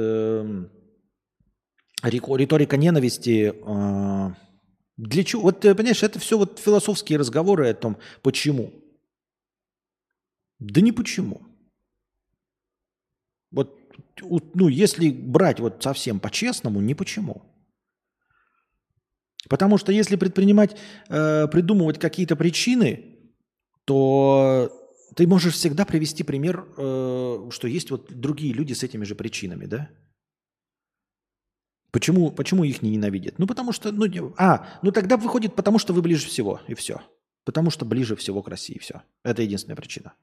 Риторика 2.03 2.77
ненависти 2.77 3.53
а, 3.63 4.33
для 4.97 5.23
чего? 5.23 5.43
Вот 5.43 5.61
ты 5.61 5.73
понимаешь, 5.75 6.03
это 6.03 6.19
все 6.19 6.37
вот 6.37 6.59
философские 6.59 7.19
разговоры 7.19 7.69
о 7.69 7.73
том, 7.73 7.97
почему. 8.21 8.71
Да 10.59 10.81
не 10.81 10.91
почему. 10.91 11.41
Вот, 13.51 13.75
ну, 14.53 14.67
если 14.67 15.09
брать 15.09 15.59
вот 15.59 15.81
совсем 15.83 16.19
по-честному, 16.19 16.81
не 16.81 16.93
почему. 16.93 17.41
Потому 19.49 19.77
что 19.77 19.91
если 19.91 20.15
предпринимать, 20.15 20.77
э, 21.09 21.47
придумывать 21.47 21.99
какие-то 21.99 22.35
причины, 22.35 23.17
то 23.85 24.71
ты 25.15 25.27
можешь 25.27 25.55
всегда 25.55 25.83
привести 25.83 26.23
пример, 26.23 26.67
э, 26.77 27.49
что 27.49 27.67
есть 27.67 27.89
вот 27.89 28.13
другие 28.13 28.53
люди 28.53 28.73
с 28.73 28.83
этими 28.83 29.03
же 29.03 29.15
причинами, 29.15 29.65
да? 29.65 29.89
Почему, 31.91 32.31
почему 32.31 32.63
их 32.63 32.81
не 32.81 32.91
ненавидят? 32.91 33.37
Ну, 33.37 33.47
потому 33.47 33.73
что... 33.73 33.91
Ну, 33.91 34.33
а, 34.37 34.67
ну 34.81 34.91
тогда 34.91 35.17
выходит, 35.17 35.55
потому 35.55 35.77
что 35.77 35.93
вы 35.93 36.01
ближе 36.01 36.27
всего, 36.27 36.61
и 36.67 36.73
все. 36.73 37.01
Потому 37.43 37.69
что 37.69 37.85
ближе 37.85 38.15
всего 38.15 38.41
к 38.41 38.47
России, 38.47 38.79
все. 38.79 39.01
Это 39.23 39.41
единственная 39.41 39.75
причина. 39.75 40.13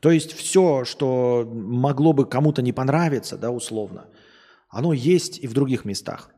То 0.00 0.10
есть 0.10 0.32
все, 0.32 0.84
что 0.84 1.44
могло 1.50 2.12
бы 2.12 2.26
кому-то 2.26 2.62
не 2.62 2.72
понравиться, 2.72 3.36
да, 3.36 3.50
условно, 3.50 4.06
оно 4.68 4.92
есть 4.92 5.38
и 5.38 5.46
в 5.46 5.54
других 5.54 5.84
местах. 5.84 6.30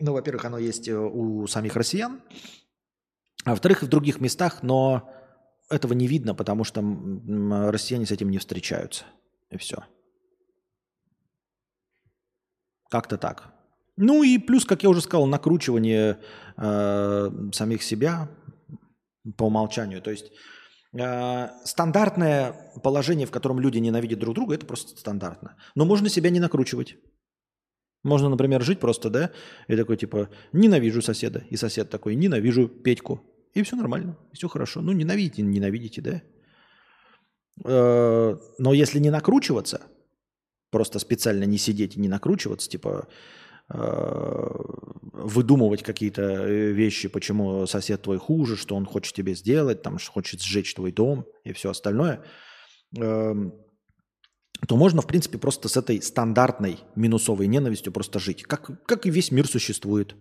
Ну, 0.00 0.14
во-первых, 0.14 0.44
оно 0.46 0.58
есть 0.58 0.88
э, 0.88 0.96
у 0.96 1.46
самих 1.46 1.76
россиян, 1.76 2.20
а 3.44 3.50
во-вторых, 3.50 3.82
и 3.82 3.86
в 3.86 3.88
других 3.88 4.20
местах, 4.20 4.62
но 4.62 5.08
этого 5.68 5.92
не 5.92 6.06
видно, 6.06 6.34
потому 6.34 6.64
что 6.64 6.80
россияне 7.70 8.06
с 8.06 8.10
этим 8.10 8.30
не 8.30 8.38
встречаются. 8.38 9.04
И 9.50 9.58
все. 9.58 9.84
Как-то 12.92 13.16
так. 13.16 13.54
Ну 13.96 14.22
и 14.22 14.36
плюс, 14.36 14.66
как 14.66 14.82
я 14.82 14.90
уже 14.90 15.00
сказал, 15.00 15.26
накручивание 15.26 16.18
э, 16.58 17.30
самих 17.52 17.82
себя 17.82 18.28
по 19.38 19.44
умолчанию. 19.44 20.02
То 20.02 20.10
есть 20.10 20.30
э, 20.92 21.48
стандартное 21.64 22.52
положение, 22.82 23.26
в 23.26 23.30
котором 23.30 23.60
люди 23.60 23.78
ненавидят 23.78 24.18
друг 24.18 24.34
друга, 24.34 24.56
это 24.56 24.66
просто 24.66 25.00
стандартно. 25.00 25.56
Но 25.74 25.86
можно 25.86 26.10
себя 26.10 26.28
не 26.28 26.38
накручивать. 26.38 26.96
Можно, 28.04 28.28
например, 28.28 28.62
жить 28.62 28.78
просто, 28.78 29.08
да, 29.08 29.30
и 29.68 29.76
такой 29.76 29.96
типа 29.96 30.28
ненавижу 30.52 31.00
соседа, 31.00 31.44
и 31.48 31.56
сосед 31.56 31.88
такой 31.88 32.14
ненавижу 32.14 32.68
Петьку, 32.68 33.22
и 33.54 33.62
все 33.62 33.74
нормально, 33.74 34.18
все 34.34 34.48
хорошо. 34.48 34.82
Ну 34.82 34.92
ненавидите, 34.92 35.40
ненавидите, 35.40 36.02
да. 36.02 36.22
Э, 37.64 38.36
но 38.58 38.74
если 38.74 38.98
не 38.98 39.08
накручиваться, 39.08 39.80
Просто 40.72 40.98
специально 40.98 41.44
не 41.44 41.58
сидеть 41.58 41.96
и 41.96 42.00
не 42.00 42.08
накручиваться, 42.08 42.66
типа 42.66 43.06
э, 43.68 44.48
выдумывать 45.12 45.82
какие-то 45.82 46.22
э, 46.22 46.72
вещи, 46.72 47.08
почему 47.08 47.66
сосед 47.66 48.00
твой 48.00 48.16
хуже, 48.16 48.56
что 48.56 48.74
он 48.74 48.86
хочет 48.86 49.14
тебе 49.14 49.34
сделать, 49.34 49.82
там, 49.82 49.98
хочет 49.98 50.40
сжечь 50.40 50.74
твой 50.74 50.90
дом 50.90 51.26
и 51.44 51.52
все 51.52 51.68
остальное, 51.68 52.24
эм, 52.96 53.52
то 54.66 54.76
можно, 54.76 55.02
в 55.02 55.06
принципе, 55.06 55.36
просто 55.36 55.68
с 55.68 55.76
этой 55.76 56.00
стандартной 56.00 56.78
минусовой 56.96 57.48
ненавистью 57.48 57.92
просто 57.92 58.18
жить. 58.18 58.44
Как, 58.44 58.86
как 58.86 59.04
и 59.04 59.10
весь 59.10 59.30
мир 59.30 59.46
существует. 59.46 60.16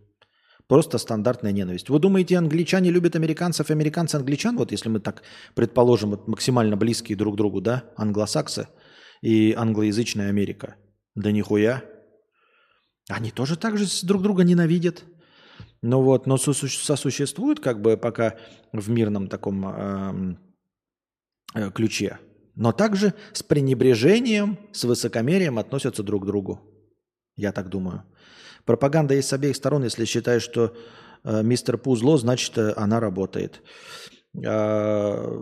Просто 0.67 0.97
стандартная 0.97 1.53
ненависть. 1.53 1.87
Вы 1.87 1.99
думаете, 1.99 2.37
англичане 2.37 2.91
любят 2.91 3.15
американцев, 3.15 3.69
американцы 3.69 4.17
англичан? 4.17 4.57
Вот 4.57 4.71
если 4.73 4.89
мы 4.89 4.99
так 4.99 5.23
предположим, 5.55 6.09
вот 6.09 6.27
максимально 6.27 6.75
близкие 6.75 7.17
друг 7.17 7.35
к 7.35 7.37
другу, 7.37 7.61
да, 7.61 7.85
англосаксы– 7.95 8.67
и 9.22 9.53
англоязычная 9.53 10.30
Америка. 10.30 10.76
Да 11.15 11.31
нихуя. 11.31 11.84
Они 13.10 13.31
тоже 13.31 13.56
так 13.56 13.77
же 13.77 13.85
друг 14.06 14.22
друга 14.22 14.43
ненавидят. 14.43 15.03
Ну 15.81 16.02
вот, 16.02 16.27
но 16.27 16.38
сосуществуют 16.38 17.60
как 17.60 17.81
бы 17.81 17.98
пока 17.98 18.38
в 18.72 18.89
мирном 18.89 19.27
таком 19.27 19.68
э, 19.68 20.35
э, 21.56 21.72
ключе. 21.72 22.19
Но 22.56 22.72
также 22.72 23.14
с 23.34 23.41
пренебрежением, 23.41 24.60
с 24.72 24.84
высокомерием 24.84 25.57
относятся 25.57 26.03
друг 26.03 26.23
к 26.23 26.26
другу. 26.26 26.61
Я 27.35 27.52
так 27.52 27.69
думаю. 27.69 28.03
Пропаганда 28.65 29.15
есть 29.15 29.30
с 29.30 29.34
обеих 29.34 29.56
сторон. 29.56 29.84
Если 29.84 30.06
считаешь, 30.06 30.43
что 30.43 30.76
э, 31.23 31.41
мистер 31.43 31.77
Пу 31.77 31.95
зло, 31.95 32.18
значит, 32.18 32.57
э, 32.57 32.73
она 32.76 32.99
работает. 32.99 33.61
Э, 34.45 35.41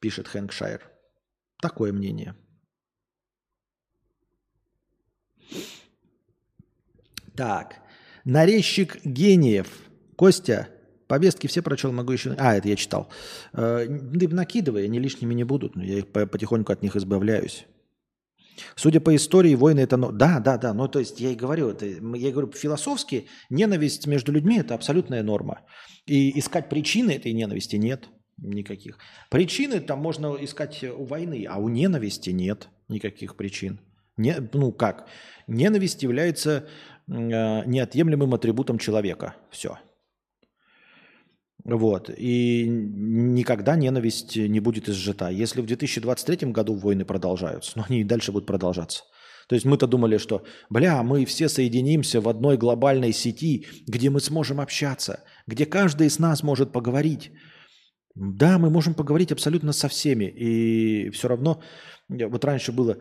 пишет 0.00 0.28
Хэнк 0.28 0.52
Шайер. 0.52 0.82
Такое 1.60 1.92
мнение. 1.92 2.34
Так. 7.36 7.76
Нарезчик 8.24 9.04
гениев. 9.04 9.68
Костя, 10.16 10.68
повестки 11.06 11.46
все 11.46 11.62
прочел, 11.62 11.92
могу 11.92 12.12
еще... 12.12 12.34
А, 12.38 12.56
это 12.56 12.68
я 12.68 12.76
читал. 12.76 13.08
Э, 13.52 13.86
накидывай, 13.88 14.84
они 14.84 14.98
лишними 14.98 15.34
не 15.34 15.44
будут, 15.44 15.76
но 15.76 15.84
я 15.84 16.04
потихоньку 16.04 16.72
от 16.72 16.82
них 16.82 16.96
избавляюсь. 16.96 17.66
Судя 18.74 19.00
по 19.00 19.14
истории, 19.14 19.54
войны 19.54 19.80
это... 19.80 19.96
Да, 19.96 20.40
да, 20.40 20.58
да. 20.58 20.74
Ну, 20.74 20.88
то 20.88 20.98
есть 20.98 21.20
я 21.20 21.30
и 21.30 21.36
говорю, 21.36 21.70
это, 21.70 21.86
я 21.86 22.32
говорю, 22.32 22.52
философски 22.52 23.28
ненависть 23.50 24.06
между 24.06 24.32
людьми– 24.32 24.58
это 24.60 24.74
абсолютная 24.74 25.22
норма. 25.22 25.60
И 26.06 26.38
искать 26.38 26.68
причины 26.68 27.12
этой 27.12 27.32
ненависти 27.32 27.76
нет 27.76 28.08
никаких. 28.38 28.98
Причины 29.30 29.80
там 29.80 30.00
можно 30.00 30.36
искать 30.40 30.82
у 30.84 31.04
войны, 31.04 31.46
а 31.48 31.58
у 31.58 31.68
ненависти 31.68 32.30
нет 32.30 32.68
никаких 32.88 33.36
причин. 33.36 33.80
Не, 34.16 34.36
ну 34.52 34.72
как? 34.72 35.08
Ненависть 35.46 36.02
является 36.02 36.66
э, 37.06 37.12
неотъемлемым 37.12 38.34
атрибутом 38.34 38.78
человека. 38.78 39.36
Все. 39.50 39.78
Вот. 41.64 42.10
И 42.16 42.66
никогда 42.66 43.76
ненависть 43.76 44.36
не 44.36 44.60
будет 44.60 44.88
изжита. 44.88 45.28
Если 45.28 45.60
в 45.60 45.66
2023 45.66 46.50
году 46.50 46.74
войны 46.74 47.04
продолжаются, 47.04 47.72
но 47.76 47.84
они 47.88 48.00
и 48.00 48.04
дальше 48.04 48.32
будут 48.32 48.46
продолжаться. 48.46 49.04
То 49.48 49.54
есть 49.54 49.64
мы-то 49.64 49.86
думали, 49.86 50.18
что, 50.18 50.44
бля, 50.68 51.02
мы 51.02 51.24
все 51.24 51.48
соединимся 51.48 52.20
в 52.20 52.28
одной 52.28 52.58
глобальной 52.58 53.12
сети, 53.12 53.66
где 53.86 54.10
мы 54.10 54.20
сможем 54.20 54.60
общаться, 54.60 55.24
где 55.46 55.64
каждый 55.64 56.08
из 56.08 56.18
нас 56.18 56.42
может 56.42 56.70
поговорить, 56.70 57.32
да, 58.18 58.58
мы 58.58 58.68
можем 58.68 58.94
поговорить 58.94 59.30
абсолютно 59.30 59.72
со 59.72 59.88
всеми. 59.88 60.24
И 60.24 61.10
все 61.10 61.28
равно, 61.28 61.62
вот 62.08 62.44
раньше 62.44 62.72
было, 62.72 62.98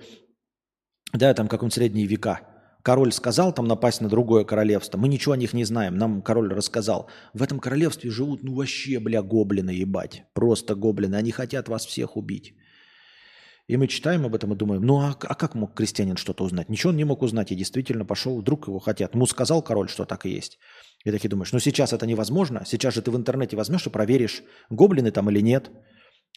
да, 1.13 1.33
там 1.33 1.47
как 1.47 1.63
он 1.63 1.71
средние 1.71 2.05
века, 2.05 2.41
король 2.83 3.11
сказал 3.11 3.51
там 3.51 3.67
напасть 3.67 3.99
на 3.99 4.09
другое 4.09 4.45
королевство, 4.45 4.99
мы 4.99 5.07
ничего 5.07 5.33
о 5.33 5.37
них 5.37 5.53
не 5.53 5.65
знаем, 5.65 5.97
нам 5.97 6.21
король 6.21 6.53
рассказал. 6.53 7.09
В 7.33 7.41
этом 7.41 7.59
королевстве 7.59 8.11
живут, 8.11 8.43
ну 8.43 8.53
вообще, 8.53 8.99
бля, 8.99 9.23
гоблины 9.23 9.71
ебать, 9.71 10.25
просто 10.33 10.75
гоблины, 10.75 11.15
они 11.15 11.31
хотят 11.31 11.67
вас 11.67 11.85
всех 11.85 12.15
убить. 12.15 12.53
И 13.67 13.75
мы 13.75 13.87
читаем 13.87 14.25
об 14.25 14.33
этом 14.33 14.53
и 14.53 14.55
думаем, 14.55 14.81
ну 14.81 15.01
а, 15.01 15.17
а 15.19 15.35
как 15.35 15.53
мог 15.53 15.73
крестьянин 15.73 16.15
что-то 16.15 16.45
узнать? 16.45 16.69
Ничего 16.69 16.91
он 16.91 16.95
не 16.95 17.03
мог 17.03 17.21
узнать, 17.21 17.51
и 17.51 17.55
действительно 17.55 18.05
пошел, 18.05 18.39
вдруг 18.39 18.67
его 18.67 18.79
хотят. 18.79 19.13
Ему 19.13 19.25
сказал 19.25 19.61
король, 19.61 19.89
что 19.89 20.05
так 20.05 20.25
и 20.25 20.29
есть. 20.29 20.57
И 21.03 21.11
такие 21.11 21.29
думаешь, 21.29 21.51
ну 21.51 21.59
сейчас 21.59 21.91
это 21.91 22.05
невозможно, 22.05 22.63
сейчас 22.65 22.93
же 22.93 23.01
ты 23.01 23.11
в 23.11 23.17
интернете 23.17 23.57
возьмешь 23.57 23.85
и 23.85 23.89
проверишь, 23.89 24.41
гоблины 24.69 25.11
там 25.11 25.29
или 25.29 25.41
нет, 25.41 25.69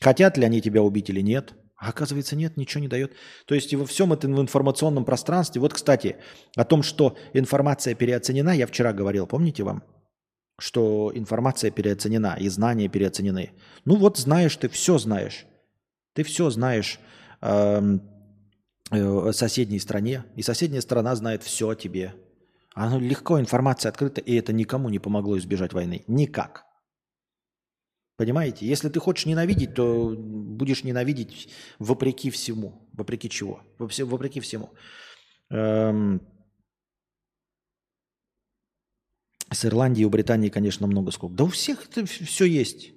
хотят 0.00 0.38
ли 0.38 0.44
они 0.44 0.60
тебя 0.60 0.82
убить 0.82 1.08
или 1.08 1.20
нет. 1.20 1.54
А 1.76 1.90
оказывается, 1.90 2.36
нет, 2.36 2.58
ничего 2.58 2.82
не 2.82 2.88
дает. 2.88 3.14
То 3.46 3.54
есть 3.54 3.72
и 3.72 3.76
во 3.76 3.86
всем 3.86 4.12
этом 4.12 4.38
информационном 4.38 5.06
пространстве. 5.06 5.62
Вот, 5.62 5.72
кстати, 5.72 6.16
о 6.54 6.64
том, 6.64 6.82
что 6.82 7.16
информация 7.32 7.94
переоценена, 7.94 8.50
я 8.50 8.66
вчера 8.66 8.92
говорил, 8.92 9.26
помните 9.26 9.62
вам? 9.62 9.82
что 10.60 11.10
информация 11.14 11.70
переоценена 11.70 12.36
и 12.38 12.48
знания 12.50 12.86
переоценены. 12.86 13.52
Ну 13.86 13.96
вот 13.96 14.18
знаешь, 14.18 14.54
ты 14.56 14.68
все 14.68 14.98
знаешь. 14.98 15.46
Ты 16.14 16.22
все 16.22 16.50
знаешь 16.50 17.00
соседней 19.32 19.78
стране, 19.78 20.24
и 20.36 20.42
соседняя 20.42 20.80
страна 20.80 21.14
знает 21.14 21.42
все 21.42 21.68
о 21.70 21.74
тебе. 21.74 22.14
Оно 22.74 22.98
легко, 22.98 23.40
информация 23.40 23.88
открыта, 23.88 24.20
и 24.20 24.34
это 24.34 24.52
никому 24.52 24.88
не 24.90 24.98
помогло 24.98 25.38
избежать 25.38 25.72
войны. 25.72 26.04
Никак. 26.06 26.64
Понимаете? 28.16 28.66
Если 28.66 28.90
ты 28.90 29.00
хочешь 29.00 29.26
ненавидеть, 29.26 29.74
то 29.74 30.14
будешь 30.14 30.84
ненавидеть 30.84 31.48
вопреки 31.78 32.30
всему. 32.30 32.86
Вопреки 32.92 33.30
чего? 33.30 33.62
Вопреки 33.78 34.40
всему. 34.40 34.70
Эм... 35.48 36.20
С 39.50 39.64
Ирландии 39.64 40.02
и 40.02 40.04
у 40.04 40.10
Британии, 40.10 40.48
конечно, 40.50 40.86
много 40.86 41.10
сколько. 41.10 41.34
Да 41.34 41.44
у 41.44 41.48
всех 41.48 41.86
это 41.88 42.04
все 42.06 42.44
есть. 42.44 42.92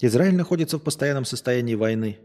Израиль 0.00 0.34
находится 0.34 0.78
в 0.78 0.82
постоянном 0.82 1.24
состоянии 1.24 1.74
войны. 1.74 2.18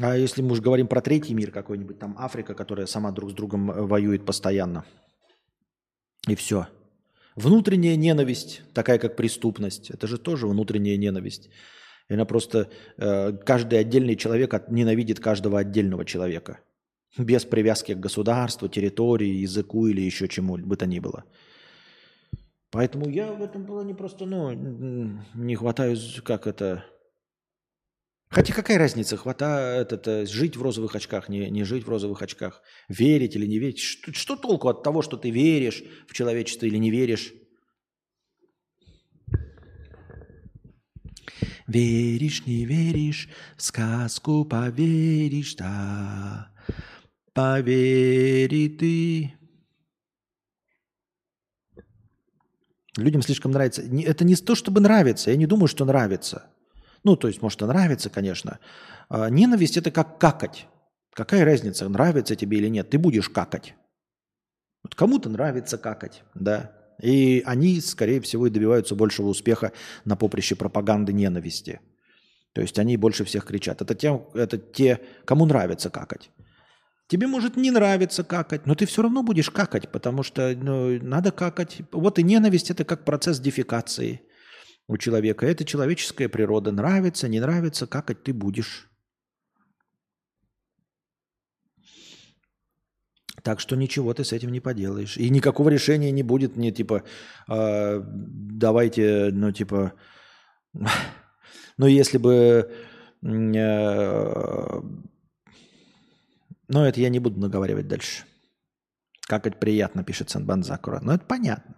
А 0.00 0.16
если 0.16 0.42
мы 0.42 0.52
уж 0.52 0.60
говорим 0.60 0.88
про 0.88 1.00
третий 1.00 1.34
мир 1.34 1.50
какой-нибудь, 1.50 1.98
там 1.98 2.16
Африка, 2.18 2.54
которая 2.54 2.86
сама 2.86 3.12
друг 3.12 3.30
с 3.30 3.34
другом 3.34 3.70
э, 3.70 3.82
воюет 3.82 4.24
постоянно– 4.24 4.84
и 6.28 6.34
все. 6.34 6.68
Внутренняя 7.36 7.96
ненависть, 7.96 8.62
такая 8.72 8.98
как 8.98 9.16
преступность, 9.16 9.90
это 9.90 10.06
же 10.06 10.18
тоже 10.18 10.46
внутренняя 10.46 10.96
ненависть. 10.96 11.50
И 12.08 12.14
она 12.14 12.24
просто, 12.24 12.70
э, 12.96 13.32
каждый 13.44 13.78
отдельный 13.78 14.16
человек 14.16 14.54
от, 14.54 14.70
ненавидит 14.70 15.20
каждого 15.20 15.58
отдельного 15.58 16.04
человека. 16.04 16.60
Без 17.18 17.44
привязки 17.44 17.94
к 17.94 18.00
государству, 18.00 18.68
территории, 18.68 19.28
языку 19.28 19.86
или 19.86 20.00
еще 20.00 20.28
чему 20.28 20.58
бы 20.58 20.76
то 20.76 20.86
ни 20.86 20.98
было. 20.98 21.24
Поэтому 22.74 23.08
я 23.08 23.30
в 23.30 23.40
этом 23.40 23.66
плане 23.66 23.94
просто, 23.94 24.26
ну, 24.26 24.50
не 25.34 25.54
хватаю, 25.54 25.96
как 26.24 26.48
это, 26.48 26.84
Хотя 28.28 28.52
какая 28.52 28.78
разница, 28.78 29.16
хватает 29.16 29.92
это, 29.92 30.26
жить 30.26 30.56
в 30.56 30.62
розовых 30.62 30.96
очках, 30.96 31.28
не, 31.28 31.50
не 31.50 31.62
жить 31.62 31.86
в 31.86 31.88
розовых 31.88 32.20
очках, 32.20 32.62
верить 32.88 33.36
или 33.36 33.46
не 33.46 33.60
верить. 33.60 33.78
Что, 33.78 34.12
что 34.12 34.34
толку 34.34 34.68
от 34.68 34.82
того, 34.82 35.02
что 35.02 35.16
ты 35.16 35.30
веришь 35.30 35.84
в 36.08 36.14
человечество 36.14 36.66
или 36.66 36.76
не 36.76 36.90
веришь? 36.90 37.32
Веришь, 41.68 42.44
не 42.44 42.64
веришь, 42.64 43.28
в 43.56 43.62
сказку 43.62 44.44
поверишь, 44.44 45.54
да, 45.54 46.50
повери 47.34 48.68
ты. 48.68 49.43
Людям 52.96 53.22
слишком 53.22 53.52
нравится. 53.52 53.82
Это 53.82 54.24
не 54.24 54.36
то, 54.36 54.54
чтобы 54.54 54.80
нравится. 54.80 55.30
Я 55.30 55.36
не 55.36 55.46
думаю, 55.46 55.68
что 55.68 55.84
нравится. 55.84 56.44
Ну, 57.02 57.16
то 57.16 57.28
есть, 57.28 57.42
может, 57.42 57.60
и 57.62 57.64
нравится, 57.64 58.08
конечно. 58.08 58.58
А 59.08 59.28
ненависть– 59.28 59.76
это 59.78 59.90
как 59.90 60.18
какать. 60.18 60.66
Какая 61.12 61.44
разница, 61.44 61.88
нравится 61.88 62.34
тебе 62.34 62.58
или 62.58 62.68
нет? 62.68 62.90
Ты 62.90 62.98
будешь 62.98 63.28
какать. 63.28 63.74
Вот 64.82 64.94
кому-то 64.94 65.28
нравится 65.28 65.78
какать, 65.78 66.22
да. 66.34 66.72
И 67.02 67.42
они, 67.46 67.80
скорее 67.80 68.20
всего, 68.20 68.46
и 68.46 68.50
добиваются 68.50 68.94
большего 68.94 69.28
успеха 69.28 69.72
на 70.04 70.16
поприще 70.16 70.54
пропаганды 70.54 71.12
ненависти. 71.12 71.80
То 72.52 72.60
есть 72.62 72.78
они 72.78 72.96
больше 72.96 73.24
всех 73.24 73.44
кричат. 73.44 73.82
Это 73.82 73.94
те, 73.94 74.24
это 74.34 74.58
те 74.58 75.00
кому 75.24 75.44
нравится 75.44 75.90
какать. 75.90 76.30
Тебе 77.06 77.26
может 77.26 77.56
не 77.56 77.70
нравиться 77.70 78.24
какать, 78.24 78.66
но 78.66 78.74
ты 78.74 78.86
все 78.86 79.02
равно 79.02 79.22
будешь 79.22 79.50
какать, 79.50 79.90
потому 79.92 80.22
что 80.22 80.54
ну, 80.56 80.98
надо 81.02 81.32
какать. 81.32 81.82
Вот 81.92 82.18
и 82.18 82.22
ненависть– 82.22 82.70
это 82.72 82.84
как 82.84 83.04
процесс 83.04 83.40
дефикации– 83.40 84.22
у 84.86 84.96
человека. 84.96 85.46
Это 85.46 85.64
человеческая 85.64 86.28
природа. 86.28 86.72
Нравится, 86.72 87.28
не 87.28 87.40
нравится, 87.40 87.86
какать 87.86 88.22
ты 88.22 88.32
будешь. 88.32 88.88
Так 93.42 93.60
что 93.60 93.76
ничего 93.76 94.14
ты 94.14 94.24
с 94.24 94.32
этим 94.32 94.50
не 94.52 94.60
поделаешь. 94.60 95.18
И 95.18 95.28
никакого 95.28 95.68
решения 95.68 96.10
не 96.10 96.22
будет, 96.22 96.56
не 96.56 96.72
типа, 96.72 97.02
э, 97.48 98.02
давайте, 98.02 99.30
ну 99.32 99.52
типа, 99.52 99.92
ну 101.76 101.86
если 101.86 102.16
бы, 102.16 102.72
э, 103.22 104.80
ну 106.68 106.84
это 106.84 107.00
я 107.00 107.08
не 107.08 107.18
буду 107.18 107.40
наговаривать 107.40 107.88
дальше. 107.88 108.24
Как 109.26 109.46
это 109.46 109.56
приятно, 109.56 110.04
пишет 110.04 110.30
Сен-Банзакура. 110.30 111.00
Но 111.00 111.14
это 111.14 111.24
понятно. 111.24 111.76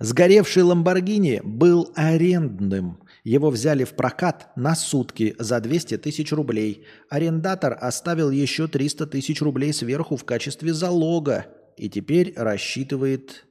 Сгоревший 0.00 0.64
Ламборгини 0.64 1.40
был 1.44 1.92
арендным. 1.94 3.00
Его 3.22 3.50
взяли 3.50 3.84
в 3.84 3.94
прокат 3.94 4.50
на 4.56 4.74
сутки 4.74 5.36
за 5.38 5.60
200 5.60 5.98
тысяч 5.98 6.32
рублей. 6.32 6.84
Арендатор 7.08 7.78
оставил 7.80 8.30
еще 8.30 8.66
300 8.66 9.06
тысяч 9.06 9.40
рублей 9.40 9.72
сверху 9.72 10.16
в 10.16 10.24
качестве 10.24 10.74
залога 10.74 11.46
и 11.76 11.88
теперь 11.88 12.34
рассчитывает 12.36 13.46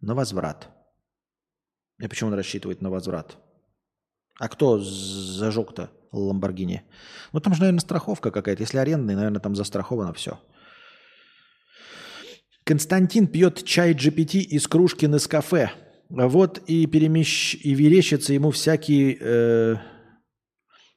на 0.00 0.14
возврат. 0.14 0.68
И 1.98 2.06
почему 2.06 2.28
он 2.28 2.36
рассчитывает 2.36 2.82
на 2.82 2.90
возврат? 2.90 3.38
А 4.38 4.48
кто 4.50 4.78
зажег-то 4.78 5.90
Ламборгини? 6.12 6.82
Ну, 7.32 7.40
там 7.40 7.54
же, 7.54 7.60
наверное, 7.60 7.80
страховка 7.80 8.30
какая-то. 8.30 8.62
Если 8.62 8.78
арендный, 8.78 9.14
наверное, 9.14 9.40
там 9.40 9.54
застраховано 9.54 10.12
все. 10.12 10.38
Константин 12.64 13.28
пьет 13.28 13.64
чай 13.64 13.94
GPT 13.94 14.40
из 14.40 14.66
кружки 14.66 15.06
на 15.06 15.20
кафе. 15.20 15.70
Вот 16.08 16.58
и, 16.66 16.86
перемещ... 16.86 17.54
и 17.54 17.74
верещатся 17.74 18.32
ему 18.32 18.50
всякие... 18.50 19.16
Э... 19.20 19.76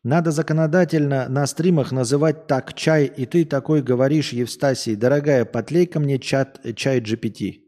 Надо 0.01 0.31
законодательно 0.31 1.27
на 1.27 1.45
стримах 1.45 1.91
называть 1.91 2.47
так 2.47 2.73
чай, 2.73 3.05
и 3.05 3.25
ты 3.25 3.43
такой 3.43 3.81
говоришь, 3.81 4.31
Евстасий, 4.31 4.95
дорогая, 4.95 5.43
потлей 5.43 5.85
ко 5.85 5.99
мне 5.99 6.19
чат, 6.19 6.59
чай 6.75 7.01
GPT. 7.01 7.63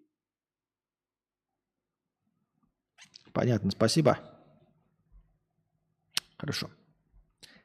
Понятно, 3.33 3.71
спасибо. 3.71 4.17
Хорошо. 6.37 6.69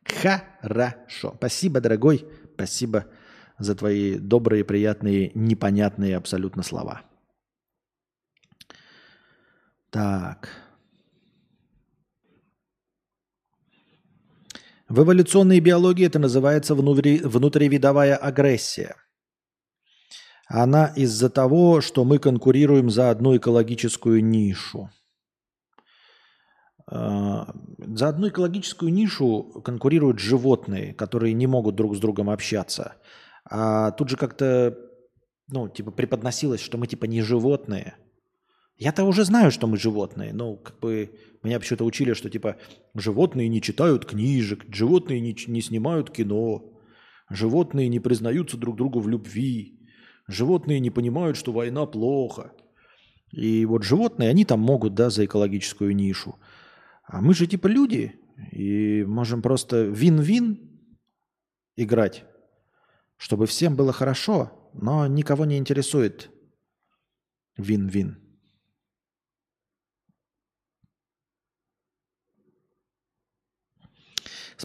Хорошо. 0.09 1.35
Спасибо, 1.37 1.81
дорогой. 1.81 2.27
Спасибо 2.55 3.07
за 3.59 3.75
твои 3.75 4.19
добрые, 4.19 4.65
приятные, 4.65 5.31
непонятные 5.35 6.17
абсолютно 6.17 6.63
слова. 6.63 7.03
Так. 9.91 10.49
В 14.89 15.01
эволюционной 15.01 15.59
биологии 15.61 16.07
это 16.07 16.19
называется 16.19 16.75
внутри, 16.75 17.19
внутривидовая 17.19 18.17
агрессия. 18.17 18.95
Она 20.47 20.93
из-за 20.95 21.29
того, 21.29 21.81
что 21.81 22.05
мы 22.05 22.19
конкурируем 22.19 22.89
за 22.89 23.11
одну 23.11 23.37
экологическую 23.37 24.25
нишу. 24.25 24.91
А, 26.89 27.55
за 27.79 28.09
одну 28.09 28.29
экологическую 28.29 28.93
нишу 28.93 29.63
конкурируют 29.65 30.19
животные, 30.19 30.95
которые 30.95 31.33
не 31.35 31.47
могут 31.47 31.75
друг 31.75 31.97
с 31.97 31.99
другом 31.99 32.31
общаться. 32.31 32.95
А 33.45 33.91
тут 33.93 34.09
же 34.09 34.17
как-то, 34.17 34.77
ну, 35.49 35.69
типа 35.69 35.91
преподносилось, 35.91 36.61
что 36.61 36.79
мы 36.79 36.87
типа 36.87 37.05
не 37.05 37.23
животные– 37.23 37.97
я-то 38.79 39.05
уже 39.05 39.25
знаю, 39.25 39.51
что 39.51 39.67
мы 39.67 39.79
животные. 39.79 40.33
но 40.33 40.57
как 40.57 40.79
бы 40.81 41.11
меня 41.43 41.59
почему-то 41.59 41.85
учили, 41.85 42.13
что 42.13 42.29
типа 42.29 42.57
животные 42.95 43.49
не 43.49 43.63
читают 43.63 44.05
книжек, 44.05 44.67
животные 44.69 45.21
не, 45.21 45.35
не 45.47 45.63
снимают 45.63 46.11
кино, 46.11 46.63
животные 47.31 47.89
не 47.89 48.01
признаются 48.01 48.59
друг 48.59 48.77
другу 48.77 49.01
в 49.01 49.09
любви, 49.09 49.81
животные 50.29 50.81
не 50.81 50.91
понимают, 50.91 51.39
что 51.39 51.53
война 51.53 51.87
плохо. 51.87 52.53
И 53.33 53.65
вот 53.65 53.83
животные, 53.83 54.29
они 54.29 54.45
там 54.45 54.61
могут, 54.61 54.95
да, 54.95 55.11
за 55.11 55.25
экологическую 55.25 55.95
нишу. 55.97 56.37
А 57.07 57.21
мы 57.21 57.35
же 57.35 57.47
типа 57.47 57.69
люди, 57.69 58.19
и 58.53 59.05
можем 59.07 59.43
просто 59.43 59.85
вин-вин 59.85 60.91
играть, 61.77 62.25
чтобы 63.17 63.47
всем 63.47 63.77
было 63.77 63.93
хорошо, 63.93 64.71
но 64.75 65.07
никого 65.07 65.45
не 65.45 65.57
интересует 65.57 66.31
вин-вин. 67.57 68.26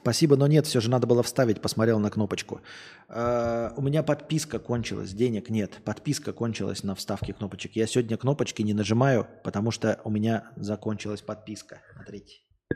Спасибо, 0.01 0.35
но 0.35 0.47
нет, 0.47 0.65
все 0.65 0.81
же 0.81 0.89
надо 0.89 1.05
было 1.05 1.21
вставить, 1.21 1.61
посмотрел 1.61 1.99
на 1.99 2.09
кнопочку. 2.09 2.61
Uh, 3.07 3.71
у 3.77 3.81
меня 3.81 4.01
подписка 4.01 4.57
кончилась, 4.57 5.13
денег 5.13 5.51
нет. 5.51 5.79
Подписка 5.85 6.33
кончилась 6.33 6.83
на 6.83 6.95
вставке 6.95 7.33
кнопочек. 7.33 7.75
Я 7.75 7.85
сегодня 7.85 8.17
кнопочки 8.17 8.63
не 8.63 8.73
нажимаю, 8.73 9.27
потому 9.43 9.69
что 9.69 10.01
у 10.03 10.09
меня 10.09 10.51
закончилась 10.55 11.21
подписка. 11.21 11.81
Смотрите. 11.93 12.37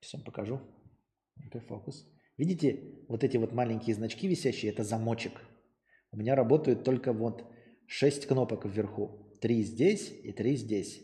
Сейчас 0.00 0.14
вам 0.14 0.22
покажу. 0.22 0.60
Это 1.46 1.60
фокус. 1.60 2.06
Видите, 2.38 3.04
вот 3.08 3.22
эти 3.22 3.36
вот 3.36 3.52
маленькие 3.52 3.94
значки 3.94 4.28
висящие, 4.28 4.72
это 4.72 4.84
замочек. 4.84 5.32
У 6.12 6.16
меня 6.16 6.34
работают 6.34 6.82
только 6.82 7.12
вот 7.12 7.44
6 7.88 8.26
кнопок 8.26 8.64
вверху. 8.64 9.36
Три 9.42 9.62
здесь 9.62 10.10
и 10.22 10.32
три 10.32 10.56
здесь. 10.56 11.02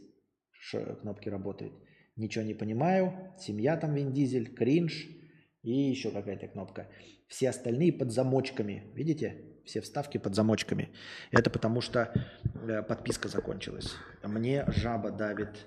Ш 0.52 0.96
кнопки 0.96 1.28
работают. 1.28 1.74
Ничего 2.22 2.44
не 2.44 2.54
понимаю. 2.54 3.34
Семья 3.36 3.76
там 3.76 3.94
Вин 3.94 4.12
Дизель, 4.12 4.54
кринж 4.54 5.08
и 5.62 5.72
еще 5.72 6.12
какая-то 6.12 6.46
кнопка. 6.46 6.88
Все 7.26 7.48
остальные 7.50 7.92
под 7.92 8.12
замочками. 8.12 8.92
Видите? 8.94 9.58
Все 9.64 9.80
вставки 9.80 10.18
под 10.18 10.36
замочками. 10.36 10.92
Это 11.32 11.50
потому 11.50 11.80
что 11.80 11.98
э, 12.68 12.82
подписка 12.82 13.28
закончилась. 13.28 13.96
Мне 14.22 14.64
жаба 14.68 15.10
давит 15.10 15.66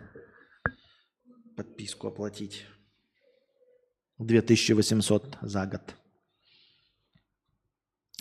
подписку 1.58 2.08
оплатить. 2.08 2.66
2800 4.20 5.38
за 5.42 5.66
год. 5.66 5.96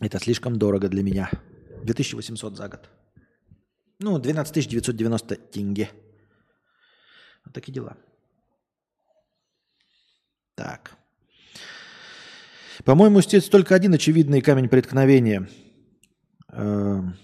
Это 0.03 0.19
слишком 0.19 0.59
дорого 0.59 0.89
для 0.89 1.05
меня. 1.05 1.31
2800 1.85 2.57
за 2.57 2.69
год. 2.69 2.91
Ну, 4.01 4.19
12 4.19 4.69
990 4.69 5.37
тенге. 5.37 5.89
Вот 7.45 7.55
такие 7.55 7.73
дела. 7.73 7.97
Так. 10.55 10.97
По-моему, 12.85 13.23
здесь 13.23 13.49
только 13.49 13.75
один 13.75 13.95
очевидный 13.95 14.41
камень 14.41 14.69
преткновения. 14.69 15.49
Эм. 16.53 17.17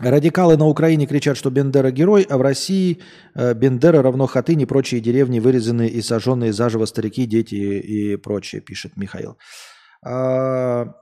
Радикалы 0.00 0.56
на 0.56 0.66
Украине 0.66 1.06
кричат, 1.06 1.36
что 1.36 1.50
Бендера 1.50 1.90
герой, 1.90 2.22
а 2.22 2.38
в 2.38 2.40
России 2.40 3.02
э, 3.34 3.52
Бендера 3.52 4.00
равно 4.00 4.26
Хатынь 4.26 4.62
и 4.62 4.66
прочие 4.66 5.02
деревни, 5.02 5.40
вырезанные 5.40 5.90
и 5.90 6.00
сожженные 6.00 6.54
заживо 6.54 6.86
старики, 6.86 7.26
дети 7.26 7.54
и 7.54 8.16
прочее, 8.16 8.62
пишет 8.62 8.96
Михаил. 8.96 9.36
А, 10.02 10.94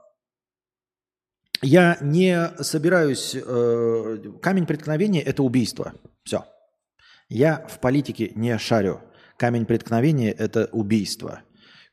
я 1.61 1.97
не 2.01 2.51
собираюсь... 2.61 3.35
Э, 3.35 4.17
камень 4.41 4.65
преткновения– 4.65 5.21
это 5.25 5.43
убийство. 5.43 5.93
Все. 6.23 6.45
Я 7.29 7.65
в 7.69 7.79
политике 7.79 8.33
не 8.35 8.57
шарю. 8.57 9.01
Камень 9.39 9.65
преткновения– 9.65 10.31
это 10.37 10.67
убийство. 10.73 11.43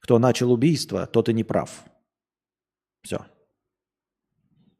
Кто 0.00 0.18
начал 0.18 0.50
убийство, 0.52 1.06
тот 1.06 1.28
и 1.28 1.32
не 1.32 1.44
прав. 1.44 1.84
Все. 3.02 3.24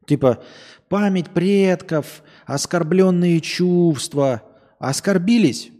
Типа 0.05 0.43
память 0.89 1.29
предков, 1.29 2.23
оскорбленные 2.45 3.39
чувства. 3.39 4.43
Оскорбились? 4.79 5.71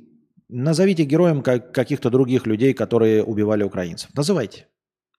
Назовите 0.47 1.03
героем 1.03 1.41
каких-то 1.41 2.09
других 2.09 2.47
людей, 2.47 2.73
которые 2.73 3.21
убивали 3.21 3.63
украинцев. 3.63 4.09
Называйте. 4.13 4.67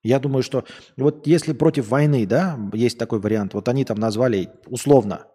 Я 0.03 0.21
думаю, 0.21 0.43
что 0.43 0.65
вот 0.97 1.27
если 1.27 1.53
против 1.53 1.89
войны, 1.89 2.27
да, 2.27 2.59
есть 2.73 2.97
такой 2.97 3.21
вариант, 3.21 3.53
вот 3.53 3.69
они 3.69 3.85
там 3.85 3.99
назвали 3.99 4.49
условно, 4.67 5.27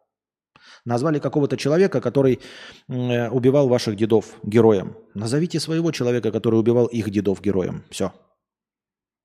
назвали 0.85 1.19
какого-то 1.19 1.57
человека, 1.57 2.01
который 2.01 2.39
э, 2.87 3.29
убивал 3.29 3.67
ваших 3.67 3.95
дедов 3.95 4.35
героем. 4.43 4.95
Назовите 5.13 5.59
своего 5.59 5.91
человека, 5.91 6.31
который 6.31 6.59
убивал 6.59 6.85
их 6.87 7.09
дедов 7.09 7.41
героем. 7.41 7.83
Все. 7.89 8.11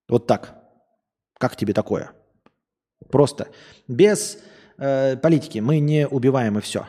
Вот 0.09 0.27
так. 0.27 0.55
Как 1.39 1.57
тебе 1.57 1.73
такое? 1.73 2.13
Просто. 3.11 3.49
Без 3.89 4.39
э, 4.79 5.17
политики 5.17 5.59
мы 5.59 5.81
не 5.81 6.07
убиваем 6.07 6.59
и 6.59 6.61
все. 6.61 6.87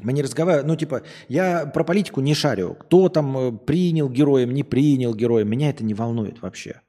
Мы 0.00 0.12
не 0.12 0.22
разговариваем, 0.22 0.66
ну 0.66 0.76
типа, 0.76 1.02
я 1.28 1.66
про 1.66 1.84
политику 1.84 2.20
не 2.20 2.34
шарю. 2.34 2.74
Кто 2.74 3.08
там 3.08 3.36
э, 3.38 3.52
принял 3.52 4.08
героем, 4.08 4.52
не 4.52 4.64
принял 4.64 5.14
героем, 5.14 5.48
меня 5.48 5.70
это 5.70 5.84
не 5.84 5.94
волнует 5.94 6.42
вообще. 6.42 6.80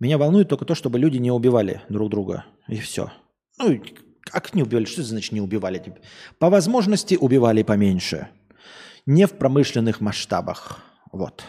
Меня 0.00 0.18
волнует 0.18 0.48
только 0.48 0.64
то, 0.64 0.74
чтобы 0.74 0.98
люди 0.98 1.18
не 1.18 1.30
убивали 1.30 1.82
друг 1.88 2.10
друга. 2.10 2.44
И 2.68 2.78
все. 2.78 3.12
Ну, 3.58 3.80
как 4.22 4.54
не 4.54 4.62
убивали? 4.62 4.84
Что 4.84 5.02
значит 5.02 5.32
не 5.32 5.40
убивали? 5.40 5.78
Типа, 5.78 5.98
по 6.38 6.50
возможности 6.50 7.14
убивали 7.14 7.62
поменьше. 7.62 8.28
Не 9.06 9.26
в 9.26 9.32
промышленных 9.38 10.00
масштабах. 10.00 10.82
Вот. 11.12 11.44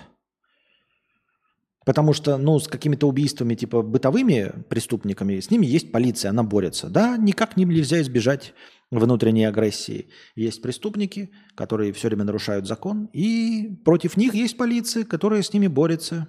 Потому 1.86 2.14
что, 2.14 2.38
ну, 2.38 2.60
с 2.60 2.68
какими-то 2.68 3.07
убийствами, 3.07 3.53
типа, 3.53 3.84
бытовыми 3.84 4.52
преступниками, 4.69 5.40
с 5.40 5.52
ними 5.52 5.68
есть 5.68 5.91
полиция, 5.91 6.30
она 6.30 6.41
борется. 6.44 6.90
Да, 6.90 7.15
никак 7.15 7.57
нельзя 7.57 8.02
избежать 8.02 8.53
внутренней 8.90 9.45
агрессии. 9.45 10.10
Есть 10.36 10.64
преступники, 10.64 11.30
которые 11.53 11.94
все 11.94 12.07
время 12.07 12.23
нарушают 12.23 12.68
закон, 12.68 13.10
и 13.14 13.80
против 13.86 14.18
них 14.18 14.34
есть 14.34 14.57
полиция, 14.57 15.03
которая 15.03 15.44
с 15.44 15.53
ними 15.53 15.68
борется. 15.68 16.27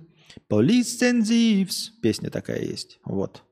Police 0.51 1.01
and 1.01 1.23
thieves. 1.23 1.89
Песня 2.03 2.31
такая 2.31 2.61
есть. 2.61 3.01
Вот. 3.07 3.46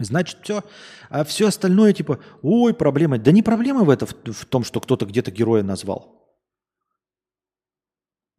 Значит, 0.00 0.38
все. 0.42 0.62
А 1.10 1.24
все 1.24 1.46
остальное, 1.46 1.92
типа, 1.92 2.18
ой, 2.42 2.74
проблема. 2.74 3.18
Да 3.18 3.32
не 3.32 3.42
проблема 3.42 3.84
в, 3.84 3.90
это, 3.90 4.06
в, 4.06 4.14
в 4.24 4.44
том, 4.46 4.64
что 4.64 4.80
кто-то 4.80 5.06
где-то 5.06 5.30
героя 5.30 5.62
назвал. 5.62 6.20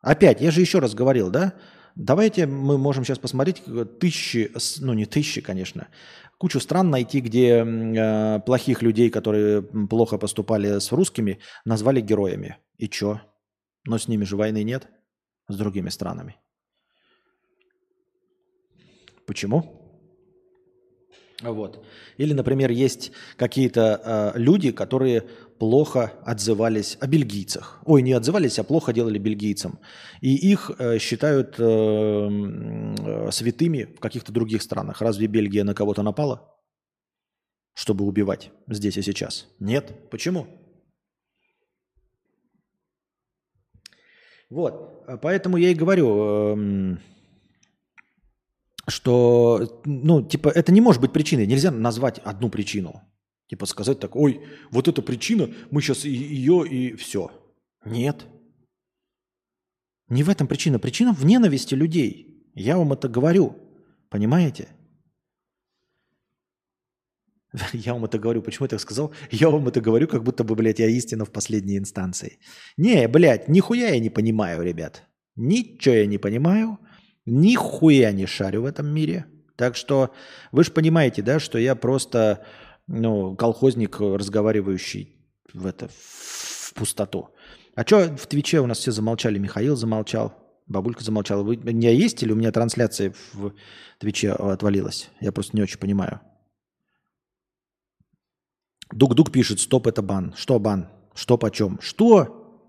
Опять, 0.02 0.42
я 0.42 0.52
же 0.52 0.62
еще 0.62 0.80
раз 0.80 0.96
говорил, 0.96 1.30
да? 1.30 1.54
Давайте 1.96 2.48
мы 2.48 2.78
можем 2.78 3.04
сейчас 3.04 3.20
посмотреть 3.20 3.64
тысячи, 4.00 4.52
ну 4.80 4.94
не 4.94 5.06
тысячи, 5.06 5.42
конечно, 5.42 5.90
кучу 6.38 6.60
стран 6.60 6.90
найти, 6.90 7.20
где 7.20 7.64
э, 7.64 8.40
плохих 8.40 8.82
людей, 8.82 9.12
которые 9.12 9.62
плохо 9.62 10.18
поступали 10.18 10.80
с 10.80 10.92
русскими, 10.92 11.40
назвали 11.66 12.02
героями. 12.02 12.58
И 12.78 12.90
чё? 12.90 13.22
Но 13.86 13.98
с 13.98 14.08
ними 14.08 14.24
же 14.24 14.38
войны 14.38 14.64
нет, 14.64 14.88
с 15.50 15.56
другими 15.56 15.90
странами. 15.90 16.38
Почему? 19.28 19.81
Вот. 21.41 21.84
Или, 22.18 22.34
например, 22.34 22.72
есть 22.72 23.11
какие-то 23.35 24.34
э, 24.35 24.39
люди, 24.39 24.72
которые 24.72 25.23
плохо 25.57 26.13
отзывались 26.26 26.97
о 26.99 27.07
бельгийцах. 27.07 27.81
Ой, 27.85 28.01
не 28.01 28.13
отзывались, 28.13 28.59
а 28.59 28.63
плохо 28.63 28.93
делали 28.93 29.18
бельгийцам. 29.18 29.80
И 30.22 30.35
их 30.35 30.72
э, 30.77 30.99
считают 30.99 31.59
э, 31.59 31.63
э, 31.63 33.31
святыми 33.31 33.84
в 33.84 33.99
каких-то 33.99 34.31
других 34.31 34.61
странах. 34.61 35.01
Разве 35.01 35.27
Бельгия 35.27 35.63
на 35.63 35.73
кого-то 35.73 36.03
напала, 36.03 36.51
чтобы 37.73 38.05
убивать 38.05 38.51
здесь 38.68 38.97
и 38.97 39.01
сейчас? 39.01 39.47
Нет. 39.59 40.09
Почему? 40.09 40.47
Вот. 44.49 45.05
Поэтому 45.22 45.57
я 45.57 45.69
и 45.69 45.76
говорю, 45.76 46.55
э, 46.55 46.97
что, 48.91 49.81
ну, 49.85 50.22
типа, 50.22 50.49
это 50.49 50.72
не 50.72 50.81
может 50.81 51.01
быть 51.01 51.13
причиной. 51.13 51.47
Нельзя 51.47 51.72
назвать 51.72 52.19
одну 52.19 52.49
причину. 52.49 53.01
Типа 53.47 53.65
сказать 53.65 53.99
так, 53.99 54.15
ой, 54.15 54.41
вот 54.69 54.88
эта 54.88 55.01
причина, 55.01 55.49
мы 55.72 55.81
сейчас 55.81 56.05
ее 56.05 56.68
и 56.68 56.95
все. 56.95 57.31
Нет. 57.85 58.26
Не 60.09 60.23
в 60.23 60.30
этом 60.30 60.47
причина. 60.47 60.80
Причина 60.80 61.13
в 61.13 61.26
ненависти 61.26 61.73
людей. 61.73 62.49
Я 62.53 62.77
вам 62.77 62.93
это 62.93 63.09
говорю. 63.09 63.55
Понимаете? 64.09 64.68
Я 67.73 67.93
вам 67.93 68.05
это 68.05 68.19
говорю. 68.19 68.41
Почему 68.41 68.65
я 68.65 68.69
так 68.69 68.80
сказал? 68.80 69.13
Я 69.31 69.49
вам 69.49 69.68
это 69.68 69.81
говорю, 69.81 70.07
как 70.07 70.23
будто 70.23 70.43
бы, 70.43 70.55
блядь, 70.55 70.80
я 70.80 70.88
истина 70.88 71.26
в 71.26 71.31
последней 71.31 71.77
инстанции. 71.77 72.39
Не, 72.77 73.07
блядь, 73.07 73.49
нихуя 73.49 73.89
я 73.89 73.99
не 73.99 74.09
понимаю, 74.09 74.63
ребят. 74.63 75.03
Ничего 75.35 75.95
я 75.95 76.05
не 76.05 76.18
понимаю. 76.18 76.77
Нихуя 77.26 78.11
не 78.11 78.26
шарю 78.26 78.64
в 78.64 78.65
этом 78.65 78.88
мире. 78.88 79.26
Так 79.56 79.76
что 79.76 80.14
вы 80.52 80.64
же 80.64 80.72
понимаете, 80.72 81.22
да, 81.22 81.39
что 81.39 81.57
я 81.57 81.76
просто 81.76 82.45
ну, 82.88 83.35
колхозник, 83.35 83.99
разговаривающий 83.99 85.15
в 85.53 85.65
это 85.65 85.89
в 85.89 86.73
пустоту. 86.73 87.30
А 87.76 87.84
что 87.84 88.15
в 88.18 88.27
Твиче 88.27 88.60
у 88.60 88.68
нас 88.68 88.80
все 88.80 88.91
замолчали? 88.91 89.39
Михаил 89.39 89.76
замолчал, 89.76 90.34
бабулька 90.68 91.03
замолчала. 91.03 91.43
Вы, 91.43 91.57
у 91.57 91.64
меня 91.64 91.91
есть 91.91 92.22
или 92.23 92.31
у 92.31 92.35
меня 92.35 92.52
трансляция 92.52 93.14
в 93.34 93.53
Твиче 93.99 94.31
отвалилась? 94.31 95.10
Я 95.19 95.31
просто 95.31 95.56
не 95.56 95.64
очень 95.64 95.80
понимаю. 95.80 96.22
Дук-дук 98.91 99.31
пишет, 99.31 99.60
стоп, 99.60 99.88
это 99.88 100.02
бан. 100.02 100.34
Что 100.35 100.60
бан? 100.60 100.89
Что 101.14 101.38
почем? 101.38 101.80
Что 101.81 102.68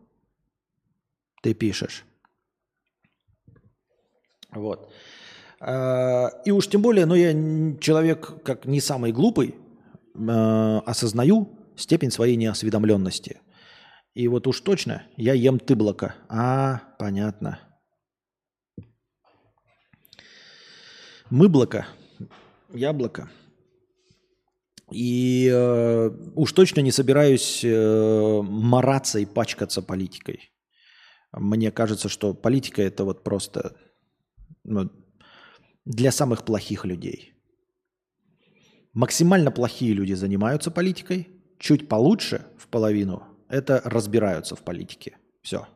ты 1.43 1.55
пишешь? 1.55 2.05
Вот. 4.53 4.93
А, 5.61 6.29
и 6.45 6.51
уж 6.51 6.69
тем 6.69 6.83
более, 6.83 7.07
но 7.07 7.15
я 7.15 7.33
человек 7.81 8.43
как 8.45 8.67
не 8.67 8.81
самый 8.81 9.13
глупый, 9.13 9.55
а, 10.15 10.81
осознаю 10.81 11.59
степень 11.77 12.11
своей 12.11 12.37
неосведомленности. 12.37 13.41
И 14.15 14.29
вот 14.29 14.47
уж 14.47 14.61
точно 14.61 15.05
я 15.17 15.33
ем 15.33 15.59
тыблоко. 15.59 16.15
А, 16.29 16.83
понятно. 16.99 17.61
Мыблоко, 21.31 21.87
яблоко. 22.75 23.31
И 24.93 25.49
э, 25.51 26.11
уж 26.35 26.53
точно 26.53 26.81
не 26.81 26.93
собираюсь 26.93 27.65
э, 27.65 28.41
мараться 28.43 29.19
и 29.19 29.25
пачкаться 29.25 29.81
политикой. 29.81 30.53
Мне 31.33 31.71
кажется, 31.71 32.11
что 32.11 32.35
политика 32.35 32.83
это 32.83 33.05
вот 33.05 33.25
просто 33.25 33.77
ну, 34.65 34.91
для 35.85 36.13
самых 36.13 36.45
плохих 36.45 36.85
людей. 36.85 37.35
Максимально 38.93 39.51
плохие 39.51 39.95
люди 39.95 40.13
занимаются 40.13 40.71
политикой, 40.71 41.29
чуть 41.59 41.89
получше 41.89 42.47
в 42.59 42.69
половину 42.69 43.33
это 43.53 43.83
разбираются 43.85 44.57
в 44.57 44.63
политике. 44.63 45.19
Все. 45.43 45.69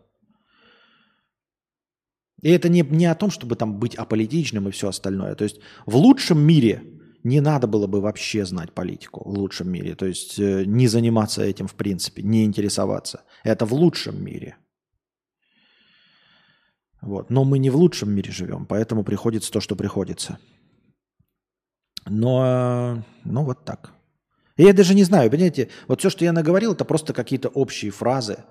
И 2.43 2.51
это 2.51 2.69
не, 2.69 2.83
не 2.83 3.07
о 3.07 3.15
том, 3.15 3.31
чтобы 3.31 3.55
там 3.55 3.79
быть 3.79 3.95
аполитичным 3.95 4.69
и 4.69 4.71
все 4.71 4.89
остальное. 4.89 5.35
То 5.35 5.45
есть 5.45 5.61
в 5.85 5.97
лучшем 5.97 6.41
мире 6.41 6.83
не 7.23 7.41
надо 7.41 7.67
было 7.67 7.87
бы 7.87 8.01
вообще 8.01 8.47
знать 8.47 8.73
политику. 8.73 9.29
В 9.29 9.39
лучшем 9.39 9.71
мире. 9.71 9.95
То 9.95 10.07
есть 10.07 10.39
э, 10.39 10.65
не 10.65 10.89
заниматься 10.89 11.43
этим 11.43 11.67
в 11.67 11.75
принципе, 11.75 12.23
не 12.23 12.45
интересоваться. 12.45 13.25
Это 13.45 13.67
в 13.67 13.75
лучшем 13.75 14.25
мире. 14.25 14.57
Вот. 17.07 17.31
Но 17.31 17.45
мы 17.45 17.61
не 17.61 17.71
в 17.71 17.77
лучшем 17.77 18.11
мире 18.11 18.33
живем, 18.33 18.67
поэтому 18.67 19.05
приходится 19.05 19.53
то, 19.53 19.61
что 19.61 19.77
приходится. 19.77 20.39
Но, 22.05 23.05
ну 23.25 23.45
вот 23.45 23.65
так. 23.65 23.93
И 24.57 24.65
я 24.65 24.73
даже 24.73 24.93
не 24.93 25.05
знаю, 25.05 25.31
понимаете, 25.31 25.69
вот 25.87 26.01
все, 26.01 26.11
что 26.11 26.25
я 26.25 26.33
наговорил, 26.33 26.73
это 26.73 26.85
просто 26.85 27.13
какие-то 27.13 27.49
общие 27.49 27.93
фразы. 27.93 28.45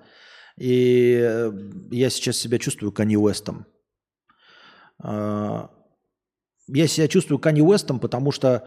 И 0.56 1.18
э, 1.20 1.52
я 1.90 2.08
сейчас 2.08 2.38
себя 2.38 2.58
чувствую 2.58 2.92
Канни 2.92 3.16
Уэстом. 3.16 3.66
А, 5.02 5.70
я 6.66 6.86
себя 6.86 7.08
чувствую 7.08 7.38
Канни 7.38 7.60
Уэстом, 7.60 8.00
потому 8.00 8.32
что 8.32 8.66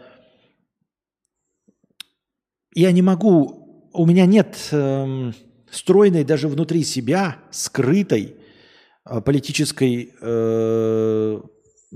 я 2.76 2.92
не 2.92 3.02
могу, 3.02 3.90
у 3.92 4.06
меня 4.06 4.24
нет 4.26 4.68
эм, 4.70 5.34
стройной 5.68 6.22
даже 6.22 6.46
внутри 6.46 6.84
себя 6.84 7.38
скрытой 7.50 8.39
политической, 9.04 10.12
э, 10.20 11.40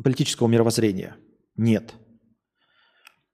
политического 0.03 0.49
мировоззрения. 0.49 1.17
Нет. 1.57 1.95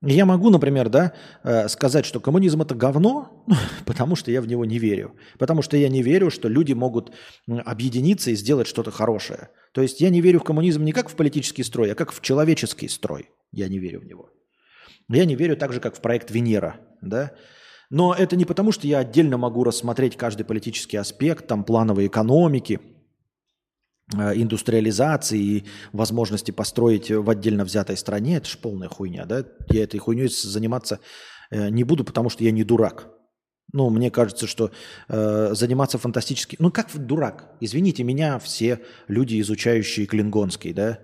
Я 0.02 0.24
могу, 0.24 0.48
например, 0.48 0.88
да, 0.88 1.12
э, 1.44 1.68
сказать, 1.68 2.06
что 2.06 2.20
коммунизм 2.20 2.62
это 2.62 2.74
говно, 2.74 3.44
потому 3.86 4.16
что 4.16 4.30
я 4.30 4.40
в 4.40 4.48
него 4.48 4.64
не 4.64 4.78
верю. 4.78 5.14
Потому 5.38 5.62
что 5.62 5.76
я 5.76 5.88
не 5.88 6.02
верю, 6.02 6.30
что 6.30 6.48
люди 6.48 6.72
могут 6.72 7.12
объединиться 7.46 8.30
и 8.30 8.34
сделать 8.34 8.66
что-то 8.66 8.90
хорошее. 8.90 9.50
То 9.72 9.82
есть 9.82 10.00
я 10.00 10.10
не 10.10 10.20
верю 10.20 10.40
в 10.40 10.44
коммунизм 10.44 10.84
не 10.84 10.92
как 10.92 11.10
в 11.10 11.16
политический 11.16 11.62
строй, 11.62 11.92
а 11.92 11.94
как 11.94 12.12
в 12.12 12.20
человеческий 12.22 12.88
строй. 12.88 13.30
Я 13.52 13.68
не 13.68 13.78
верю 13.78 14.00
в 14.00 14.04
него. 14.06 14.30
Я 15.08 15.26
не 15.26 15.34
верю 15.34 15.56
так 15.56 15.72
же, 15.72 15.80
как 15.80 15.96
в 15.96 16.00
проект 16.00 16.30
Венера. 16.30 16.80
Да? 17.02 17.32
Но 17.90 18.14
это 18.14 18.36
не 18.36 18.44
потому, 18.44 18.72
что 18.72 18.86
я 18.86 19.00
отдельно 19.00 19.36
могу 19.36 19.64
рассмотреть 19.64 20.16
каждый 20.16 20.44
политический 20.44 20.96
аспект, 20.96 21.46
там, 21.46 21.64
плановой 21.64 22.06
экономики– 22.06 22.80
Э, 22.90 22.99
индустриализации 24.14 25.40
и 25.40 25.64
возможности 25.92 26.50
построить 26.50 27.10
в 27.10 27.28
отдельно 27.30 27.64
взятой 27.64 27.96
стране, 27.96 28.36
это 28.36 28.48
же 28.48 28.58
полная 28.58 28.88
хуйня, 28.88 29.24
да? 29.24 29.44
Я 29.70 29.84
этой 29.84 29.98
хуйней 29.98 30.28
заниматься 30.28 31.00
э, 31.50 31.68
не 31.68 31.84
буду, 31.84 32.04
потому 32.04 32.28
что 32.30 32.44
я 32.44 32.50
не 32.50 32.64
дурак. 32.64 33.08
Ну, 33.72 33.88
мне 33.90 34.10
кажется, 34.10 34.46
что 34.46 34.72
э, 35.08 35.50
заниматься 35.52 35.98
фантастически... 35.98 36.56
Ну, 36.58 36.72
как 36.72 36.88
дурак? 36.94 37.56
Извините 37.60 38.02
меня, 38.02 38.38
все 38.40 38.80
люди, 39.06 39.40
изучающие 39.40 40.06
клингонский, 40.06 40.72
да? 40.72 40.98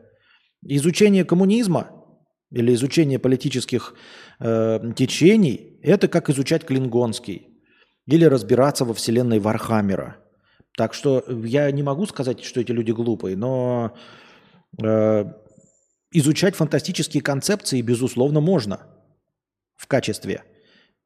Изучение 0.62 1.24
коммунизма 1.24 1.90
или 2.50 2.74
изучение 2.74 3.20
политических 3.20 3.94
э, 4.40 4.80
течений– 4.96 5.78
это 5.82 6.08
как 6.08 6.28
изучать 6.30 6.64
клингонский 6.64 7.46
или 8.06 8.24
разбираться 8.24 8.84
во 8.84 8.94
вселенной 8.94 9.38
Вархаммера– 9.38 10.16
так 10.76 10.92
что 10.92 11.24
я 11.28 11.70
не 11.70 11.82
могу 11.82 12.06
сказать, 12.06 12.44
что 12.44 12.60
эти 12.60 12.70
люди 12.70 12.92
глупые, 12.92 13.36
но 13.36 13.94
э, 14.82 15.24
изучать 16.12 16.54
фантастические 16.54 17.22
концепции, 17.22 17.80
безусловно, 17.80 18.40
можно 18.40 18.86
в 19.74 19.86
качестве, 19.86 20.44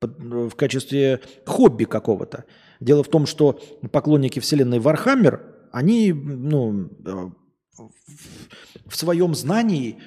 в 0.01 0.51
качестве 0.51 1.21
хобби 1.47 1.85
какого-то. 1.85 2.45
Дело 2.81 3.05
в 3.05 3.09
том, 3.09 3.27
что 3.27 3.61
поклонники 3.93 4.41
вселенной 4.41 4.81
Вархаммер, 4.81 5.69
они 5.71 6.13
ну, 6.13 6.91
э, 7.07 7.31
в 8.87 8.97
своем 8.97 9.37
знании 9.37 9.99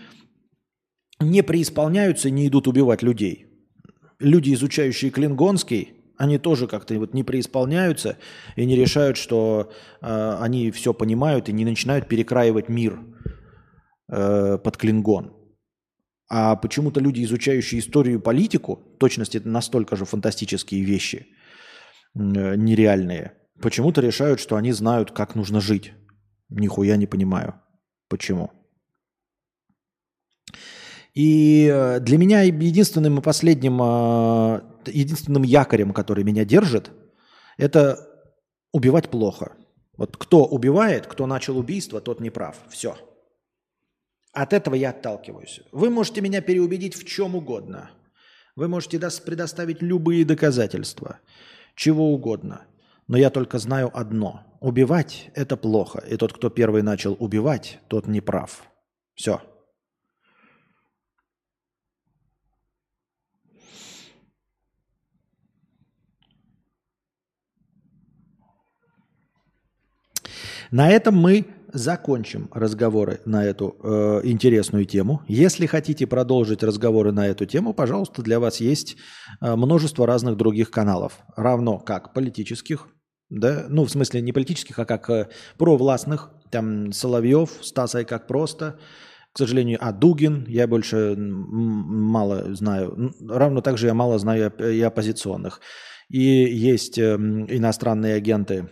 не 1.21 1.41
преисполняются 1.41 2.27
и 2.27 2.31
не 2.31 2.47
идут 2.47 2.67
убивать 2.67 3.01
людей. 3.01 3.47
Люди, 4.19 4.53
изучающие 4.53 5.09
Клингонский, 5.09 6.02
они 6.23 6.37
тоже 6.37 6.67
как-то 6.67 6.97
вот 6.99 7.13
не 7.13 7.23
преисполняются 7.23 8.17
и 8.55 8.65
не 8.65 8.75
решают, 8.75 9.17
что 9.17 9.71
э, 10.01 10.37
они 10.39 10.71
все 10.71 10.93
понимают 10.93 11.49
и 11.49 11.53
не 11.53 11.65
начинают 11.65 12.07
перекраивать 12.07 12.69
мир 12.69 12.99
э, 14.09 14.57
под 14.57 14.77
клингон. 14.77 15.33
А 16.29 16.55
почему-то 16.55 16.99
люди, 16.99 17.23
изучающие 17.23 17.79
историю 17.79 18.19
и 18.19 18.21
политику, 18.21 18.79
точности 18.99 19.37
это 19.37 19.49
настолько 19.49 19.95
же 19.95 20.05
фантастические 20.05 20.83
вещи, 20.83 21.27
э, 22.15 22.55
нереальные, 22.55 23.33
почему-то 23.61 24.01
решают, 24.01 24.39
что 24.39 24.55
они 24.55 24.71
знают, 24.71 25.11
как 25.11 25.35
нужно 25.35 25.61
жить. 25.61 25.93
Нихуя 26.49 26.97
не 26.97 27.07
понимаю. 27.07 27.53
Почему? 28.09 28.51
И 31.13 31.69
э, 31.71 31.99
для 31.99 32.17
меня 32.17 32.41
единственным 32.41 33.19
и 33.19 33.21
последним 33.21 33.79
э, 33.81 34.72
единственным 34.87 35.43
якорем, 35.43 35.93
который 35.93 36.23
меня 36.23 36.45
держит, 36.45 36.91
это 37.57 37.99
убивать 38.71 39.09
плохо. 39.09 39.53
Вот 39.97 40.17
кто 40.17 40.45
убивает, 40.45 41.07
кто 41.07 41.27
начал 41.27 41.57
убийство, 41.57 42.01
тот 42.01 42.19
не 42.19 42.29
прав. 42.29 42.57
Все. 42.69 42.97
От 44.31 44.53
этого 44.53 44.73
я 44.75 44.89
отталкиваюсь. 44.89 45.61
Вы 45.71 45.89
можете 45.89 46.21
меня 46.21 46.41
переубедить 46.41 46.95
в 46.95 47.05
чем 47.05 47.35
угодно. 47.35 47.91
Вы 48.55 48.67
можете 48.67 48.99
предоставить 48.99 49.81
любые 49.81 50.25
доказательства, 50.25 51.19
чего 51.75 52.11
угодно. 52.11 52.65
Но 53.07 53.17
я 53.17 53.29
только 53.29 53.59
знаю 53.59 53.91
одно. 53.93 54.43
Убивать– 54.59 55.29
это 55.35 55.57
плохо. 55.57 55.99
И 55.99 56.15
тот, 56.17 56.33
кто 56.33 56.49
первый 56.49 56.81
начал 56.81 57.15
убивать, 57.19 57.79
тот 57.87 58.07
не 58.07 58.21
прав. 58.21 58.63
Все. 59.13 59.41
На 70.73 70.89
этом 70.89 71.15
мы 71.15 71.45
закончим 71.71 72.49
разговоры 72.51 73.21
на 73.25 73.45
эту 73.45 73.77
э, 73.83 74.21
интересную 74.23 74.85
тему. 74.85 75.21
Если 75.27 75.67
хотите 75.67 76.07
продолжить 76.07 76.63
разговоры 76.63 77.11
на 77.11 77.27
эту 77.27 77.45
тему, 77.45 77.75
пожалуйста, 77.75 78.23
для 78.23 78.39
вас 78.39 78.59
есть 78.59 78.97
э, 79.39 79.55
множество 79.55 80.07
разных 80.07 80.35
других 80.35 80.71
каналов, 80.71 81.19
равно 81.35 81.77
как 81.77 82.11
политических, 82.15 82.87
да, 83.29 83.67
ну 83.69 83.83
в 83.83 83.91
смысле 83.91 84.21
не 84.21 84.33
политических, 84.33 84.79
а 84.79 84.85
как 84.85 85.11
э, 85.11 85.29
провластных, 85.59 86.31
там 86.49 86.91
Соловьев, 86.91 87.51
Стаса 87.61 88.03
как 88.03 88.25
просто, 88.25 88.79
к 89.31 89.37
сожалению, 89.37 89.77
а 89.79 89.91
Дугин, 89.91 90.43
я 90.47 90.65
больше 90.65 91.13
мало 91.15 92.55
знаю, 92.55 93.13
равно 93.29 93.61
также 93.61 93.85
я 93.85 93.93
мало 93.93 94.17
знаю 94.17 94.51
и 94.57 94.81
оппозиционных. 94.81 95.61
И 96.09 96.19
есть 96.19 96.97
э, 96.97 97.13
иностранные 97.13 98.15
агенты, 98.15 98.71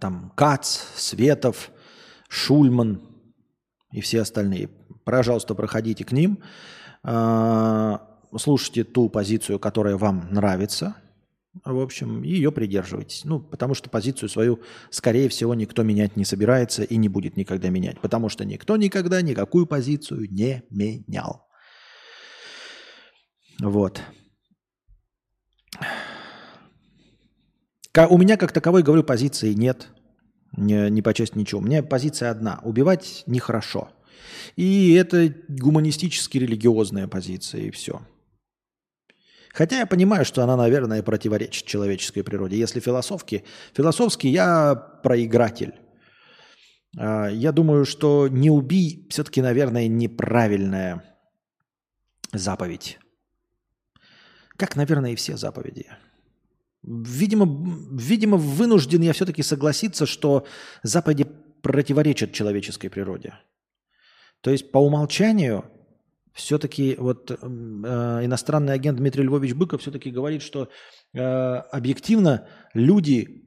там 0.00 0.32
Кац, 0.34 0.78
Светов, 0.96 1.70
Шульман 2.28 3.02
и 3.92 4.00
все 4.00 4.22
остальные. 4.22 4.68
Пожалуйста, 5.04 5.54
проходите 5.54 6.04
к 6.04 6.12
ним, 6.12 6.42
э, 7.04 7.98
слушайте 8.36 8.84
ту 8.84 9.08
позицию, 9.08 9.58
которая 9.58 9.96
вам 9.96 10.28
нравится, 10.30 10.96
в 11.64 11.80
общем, 11.80 12.22
ее 12.22 12.52
придерживайтесь. 12.52 13.24
Ну, 13.24 13.40
потому 13.40 13.74
что 13.74 13.88
позицию 13.88 14.28
свою, 14.28 14.60
скорее 14.90 15.28
всего, 15.28 15.54
никто 15.54 15.82
менять 15.82 16.16
не 16.16 16.24
собирается 16.24 16.82
и 16.82 16.96
не 16.96 17.08
будет 17.08 17.36
никогда 17.36 17.68
менять. 17.70 18.00
Потому 18.00 18.28
что 18.28 18.44
никто 18.44 18.76
никогда 18.76 19.22
никакую 19.22 19.66
позицию 19.66 20.30
не 20.30 20.64
менял. 20.70 21.46
Вот. 23.60 24.02
У 27.98 28.18
меня 28.18 28.36
как 28.36 28.52
таковой, 28.52 28.82
говорю, 28.82 29.02
позиции 29.02 29.54
нет. 29.54 29.88
Не, 30.56 30.90
не 30.90 31.02
по 31.02 31.10
ничего. 31.10 31.60
У 31.60 31.64
меня 31.64 31.82
позиция 31.82 32.30
одна. 32.30 32.60
Убивать 32.62 33.24
нехорошо. 33.26 33.90
И 34.56 34.92
это 34.94 35.34
гуманистически 35.48 36.38
религиозная 36.38 37.08
позиция, 37.08 37.62
и 37.62 37.70
все. 37.70 38.00
Хотя 39.52 39.78
я 39.78 39.86
понимаю, 39.86 40.26
что 40.26 40.42
она, 40.42 40.56
наверное, 40.56 41.02
противоречит 41.02 41.64
человеческой 41.64 42.22
природе. 42.22 42.58
Если 42.58 42.80
философски, 42.80 43.44
философски 43.74 44.26
я 44.26 44.74
проигратель. 44.74 45.74
А, 46.98 47.28
я 47.28 47.52
думаю, 47.52 47.86
что 47.86 48.28
не 48.28 48.50
убий 48.50 49.06
все-таки, 49.08 49.40
наверное, 49.40 49.88
неправильная 49.88 51.02
заповедь. 52.32 52.98
Как, 54.56 54.76
наверное, 54.76 55.12
и 55.12 55.16
все 55.16 55.38
заповеди. 55.38 55.86
Видимо, 56.86 57.46
видимо, 57.92 58.36
вынужден 58.36 59.02
я 59.02 59.12
все-таки 59.12 59.42
согласиться, 59.42 60.06
что 60.06 60.46
Западе 60.84 61.26
противоречат 61.62 62.32
человеческой 62.32 62.88
природе. 62.88 63.34
То 64.40 64.50
есть 64.50 64.70
по 64.70 64.78
умолчанию 64.78 65.64
все-таки 66.32 66.94
вот 66.96 67.30
э, 67.30 67.34
иностранный 68.24 68.74
агент 68.74 68.98
Дмитрий 68.98 69.24
Львович 69.24 69.54
Быков 69.54 69.80
все-таки 69.80 70.10
говорит, 70.10 70.42
что 70.42 70.68
э, 71.12 71.20
объективно 71.20 72.46
люди, 72.72 73.42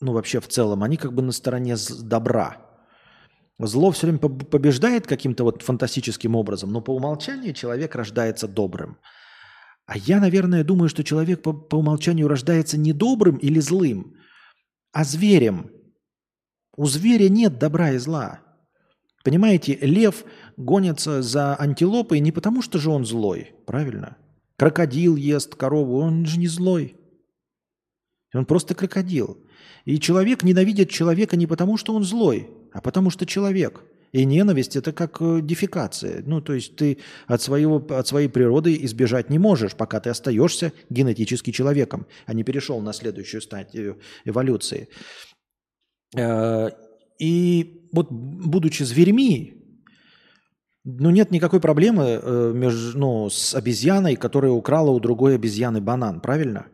ну 0.00 0.12
вообще 0.12 0.40
в 0.40 0.48
целом, 0.48 0.82
они 0.82 0.96
как 0.96 1.12
бы 1.12 1.22
на 1.22 1.32
стороне 1.32 1.76
добра. 2.02 2.56
Зло 3.58 3.90
все 3.92 4.08
время 4.08 4.18
побеждает 4.18 5.06
каким-то 5.06 5.44
вот 5.44 5.62
фантастическим 5.62 6.34
образом, 6.34 6.72
но 6.72 6.80
по 6.80 6.90
умолчанию 6.90 7.54
человек 7.54 7.94
рождается 7.94 8.48
добрым. 8.48 8.98
А 9.86 9.96
я, 9.96 10.20
наверное, 10.20 10.64
думаю, 10.64 10.88
что 10.88 11.04
человек 11.04 11.42
по, 11.42 11.52
по 11.52 11.76
умолчанию 11.76 12.26
рождается 12.28 12.76
не 12.76 12.92
добрым 12.92 13.36
или 13.36 13.60
злым, 13.60 14.16
а 14.92 15.04
зверем. 15.04 15.70
У 16.76 16.86
зверя 16.86 17.28
нет 17.28 17.58
добра 17.58 17.92
и 17.92 17.98
зла. 17.98 18.40
Понимаете, 19.22 19.78
лев 19.80 20.24
гонится 20.56 21.22
за 21.22 21.56
антилопой 21.56 22.20
не 22.20 22.32
потому, 22.32 22.62
что 22.62 22.78
же 22.78 22.90
он 22.90 23.04
злой, 23.04 23.54
правильно? 23.66 24.16
Крокодил 24.56 25.16
ест 25.16 25.54
корову, 25.54 25.98
он 25.98 26.26
же 26.26 26.38
не 26.38 26.48
злой. 26.48 26.96
Он 28.34 28.44
просто 28.44 28.74
крокодил. 28.74 29.38
И 29.84 30.00
человек 30.00 30.42
ненавидит 30.42 30.90
человека 30.90 31.36
не 31.36 31.46
потому, 31.46 31.76
что 31.76 31.94
он 31.94 32.02
злой, 32.02 32.50
а 32.72 32.80
потому 32.80 33.10
что 33.10 33.24
человек. 33.24 33.84
И 34.12 34.24
ненависть– 34.24 34.76
это 34.76 34.92
как 34.92 35.20
э, 35.20 35.40
дефекация. 35.42 36.22
Ну, 36.26 36.40
то 36.40 36.52
есть 36.52 36.76
ты 36.76 36.98
от, 37.26 37.42
своего, 37.42 37.84
от 37.90 38.06
своей 38.06 38.28
природы 38.28 38.76
избежать 38.84 39.30
не 39.30 39.38
можешь, 39.38 39.74
пока 39.74 40.00
ты 40.00 40.10
остаешься 40.10 40.72
генетически 40.90 41.50
человеком, 41.50 42.06
а 42.26 42.34
не 42.34 42.44
перешел 42.44 42.80
на 42.80 42.92
следующую 42.92 43.40
стадию 43.40 43.98
эволюции. 44.24 44.88
Э, 46.16 46.70
и 47.18 47.88
вот 47.92 48.10
будучи 48.10 48.84
зверьми, 48.84 49.54
ну 50.84 51.10
нет 51.10 51.30
никакой 51.30 51.60
проблемы 51.60 52.20
э, 52.22 52.52
между, 52.54 52.98
ну, 52.98 53.28
с 53.28 53.54
обезьяной, 53.54 54.16
которая 54.16 54.52
украла 54.52 54.90
у 54.90 55.00
другой 55.00 55.34
обезьяны 55.34 55.80
банан, 55.80 56.20
правильно? 56.20 56.66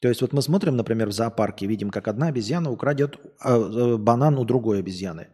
То 0.00 0.08
есть 0.08 0.22
вот 0.22 0.32
мы 0.32 0.40
смотрим, 0.40 0.76
например, 0.76 1.08
в 1.08 1.12
зоопарке, 1.12 1.66
видим, 1.66 1.90
как 1.90 2.08
одна 2.08 2.28
обезьяна 2.28 2.70
украдет 2.70 3.18
банан 3.44 4.38
у 4.38 4.44
другой 4.44 4.78
обезьяны. 4.78 5.26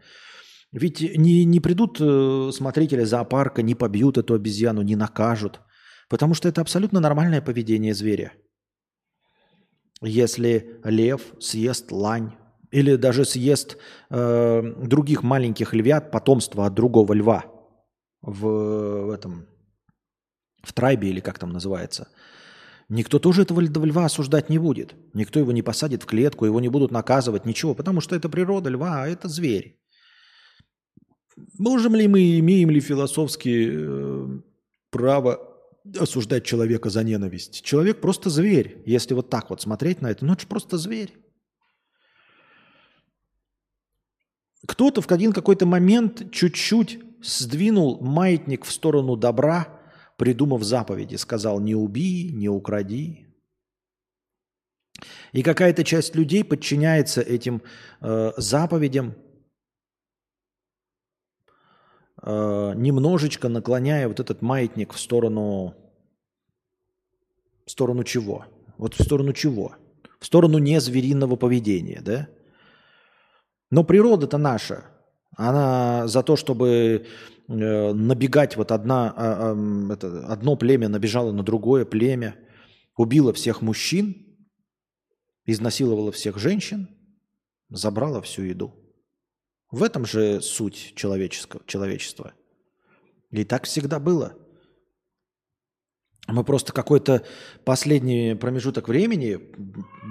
Ведь 0.76 1.00
не, 1.00 1.46
не 1.46 1.58
придут 1.58 1.96
э, 2.00 2.50
смотрители 2.52 3.04
зоопарка, 3.04 3.62
не 3.62 3.74
побьют 3.74 4.18
эту 4.18 4.34
обезьяну, 4.34 4.82
не 4.82 4.94
накажут, 4.94 5.60
потому 6.10 6.34
что 6.34 6.50
это 6.50 6.60
абсолютно 6.60 7.00
нормальное 7.00 7.40
поведение 7.40 7.94
зверя. 7.94 8.34
Если 10.02 10.78
лев 10.84 11.22
съест 11.40 11.90
лань, 11.90 12.32
или 12.70 12.96
даже 12.96 13.24
съест 13.24 13.78
э, 14.10 14.62
других 14.86 15.22
маленьких 15.22 15.72
львят, 15.72 16.10
потомство 16.10 16.66
от 16.66 16.74
другого 16.74 17.14
льва 17.14 17.46
в, 18.20 19.06
в 19.06 19.10
этом 19.10 19.46
в 20.62 20.74
трайбе 20.74 21.08
или 21.08 21.20
как 21.20 21.38
там 21.38 21.52
называется. 21.54 22.08
Никто 22.90 23.18
тоже 23.18 23.44
этого 23.44 23.62
льва 23.62 24.04
осуждать 24.04 24.50
не 24.50 24.58
будет. 24.58 24.94
Никто 25.14 25.40
его 25.40 25.52
не 25.52 25.62
посадит 25.62 26.02
в 26.02 26.06
клетку, 26.06 26.44
его 26.44 26.60
не 26.60 26.68
будут 26.68 26.90
наказывать, 26.90 27.46
ничего, 27.46 27.74
потому 27.74 28.02
что 28.02 28.14
это 28.14 28.28
природа 28.28 28.68
льва, 28.68 29.04
а 29.04 29.08
это 29.08 29.26
зверь. 29.26 29.80
Можем 31.58 31.94
ли 31.94 32.08
мы, 32.08 32.38
имеем 32.38 32.70
ли 32.70 32.80
философски 32.80 33.68
э, 33.70 34.40
право 34.90 35.40
осуждать 35.98 36.44
человека 36.44 36.88
за 36.88 37.04
ненависть? 37.04 37.62
Человек 37.62 38.00
просто 38.00 38.30
зверь. 38.30 38.82
Если 38.86 39.14
вот 39.14 39.28
так 39.28 39.50
вот 39.50 39.60
смотреть 39.60 40.00
на 40.00 40.10
это, 40.10 40.24
ну 40.24 40.32
это 40.32 40.42
же 40.42 40.48
просто 40.48 40.78
зверь. 40.78 41.12
Кто-то 44.66 45.02
в 45.02 45.10
один 45.10 45.32
какой-то 45.32 45.66
момент 45.66 46.32
чуть-чуть 46.32 47.00
сдвинул 47.22 48.00
маятник 48.00 48.64
в 48.64 48.72
сторону 48.72 49.16
добра, 49.16 49.68
придумав 50.16 50.62
заповеди. 50.62 51.16
Сказал, 51.16 51.60
не 51.60 51.74
убей, 51.74 52.30
не 52.32 52.48
укради. 52.48 53.26
И 55.32 55.42
какая-то 55.42 55.84
часть 55.84 56.16
людей 56.16 56.42
подчиняется 56.42 57.20
этим 57.20 57.62
э, 58.00 58.32
заповедям, 58.38 59.14
э, 62.26 62.72
немножечко 62.76 63.48
наклоняя 63.48 64.08
вот 64.08 64.20
этот 64.20 64.42
маятник 64.42 64.92
в 64.92 65.00
сторону, 65.00 65.74
в 67.64 67.70
сторону 67.70 68.04
чего? 68.04 68.44
Вот 68.76 68.94
в 68.94 69.02
сторону 69.02 69.32
чего? 69.32 69.76
В 70.18 70.26
сторону 70.26 70.58
незвериного 70.58 71.36
поведения, 71.36 72.00
да? 72.02 72.28
Но 73.70 73.84
природа-то 73.84 74.38
наша, 74.38 74.84
она 75.36 76.06
за 76.06 76.22
то, 76.22 76.36
чтобы 76.36 77.06
э, 77.48 77.92
набегать, 77.92 78.56
вот 78.56 78.72
одна, 78.72 79.14
а, 79.16 79.92
это, 79.92 80.26
одно 80.26 80.56
племя 80.56 80.88
набежало 80.88 81.32
на 81.32 81.42
другое 81.42 81.84
племя, 81.84 82.36
убило 82.96 83.32
всех 83.32 83.62
мужчин, 83.62 84.36
изнасиловало 85.44 86.12
всех 86.12 86.38
женщин, 86.38 86.88
забрало 87.68 88.20
всю 88.22 88.42
еду. 88.42 88.85
В 89.70 89.82
этом 89.82 90.06
же 90.06 90.40
суть 90.40 90.94
человеческого, 90.94 91.62
человечества. 91.66 92.34
И 93.30 93.44
так 93.44 93.64
всегда 93.64 93.98
было– 93.98 94.34
мы 96.28 96.43
просто 96.43 96.72
какой-то 96.72 97.22
последний 97.64 98.34
промежуток 98.34 98.88
времени, 98.88 99.38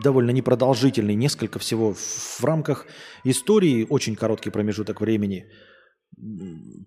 довольно 0.02 0.32
непродолжительный, 0.32 1.15
несколько 1.15 1.60
всего 1.60 1.94
в 1.94 2.44
рамках 2.44 2.88
истории, 3.26 3.86
очень 3.90 4.15
короткий 4.15 4.49
промежуток 4.49 5.02
времени, 5.02 5.52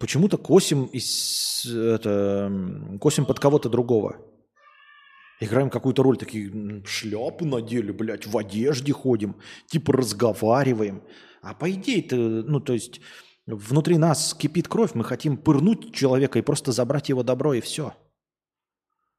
почему-то 0.00 0.38
косим, 0.38 0.86
из, 0.86 1.66
это, 1.66 2.50
косим 3.00 3.26
под 3.26 3.38
кого-то 3.38 3.68
другого. 3.68 4.16
Играем 5.40 5.68
какую-то 5.68 6.02
роль, 6.02 6.16
такие 6.16 6.82
шляпы 6.86 7.44
надели, 7.44 7.92
блядь, 7.92 8.26
в 8.26 8.36
одежде 8.36 8.92
ходим, 8.92 9.36
типа 9.66 9.92
разговариваем. 9.92 11.02
А 11.48 11.54
по 11.54 11.70
идее-то, 11.70 12.16
ну 12.16 12.60
то 12.60 12.72
есть 12.72 13.00
внутри 13.46 13.98
нас 13.98 14.34
кипит 14.34 14.68
кровь, 14.68 14.94
мы 14.94 15.04
хотим 15.04 15.36
пырнуть 15.36 15.94
человека 15.94 16.38
и 16.38 16.42
просто 16.42 16.72
забрать 16.72 17.08
его 17.08 17.22
добро 17.22 17.54
и 17.54 17.60
все– 17.60 17.94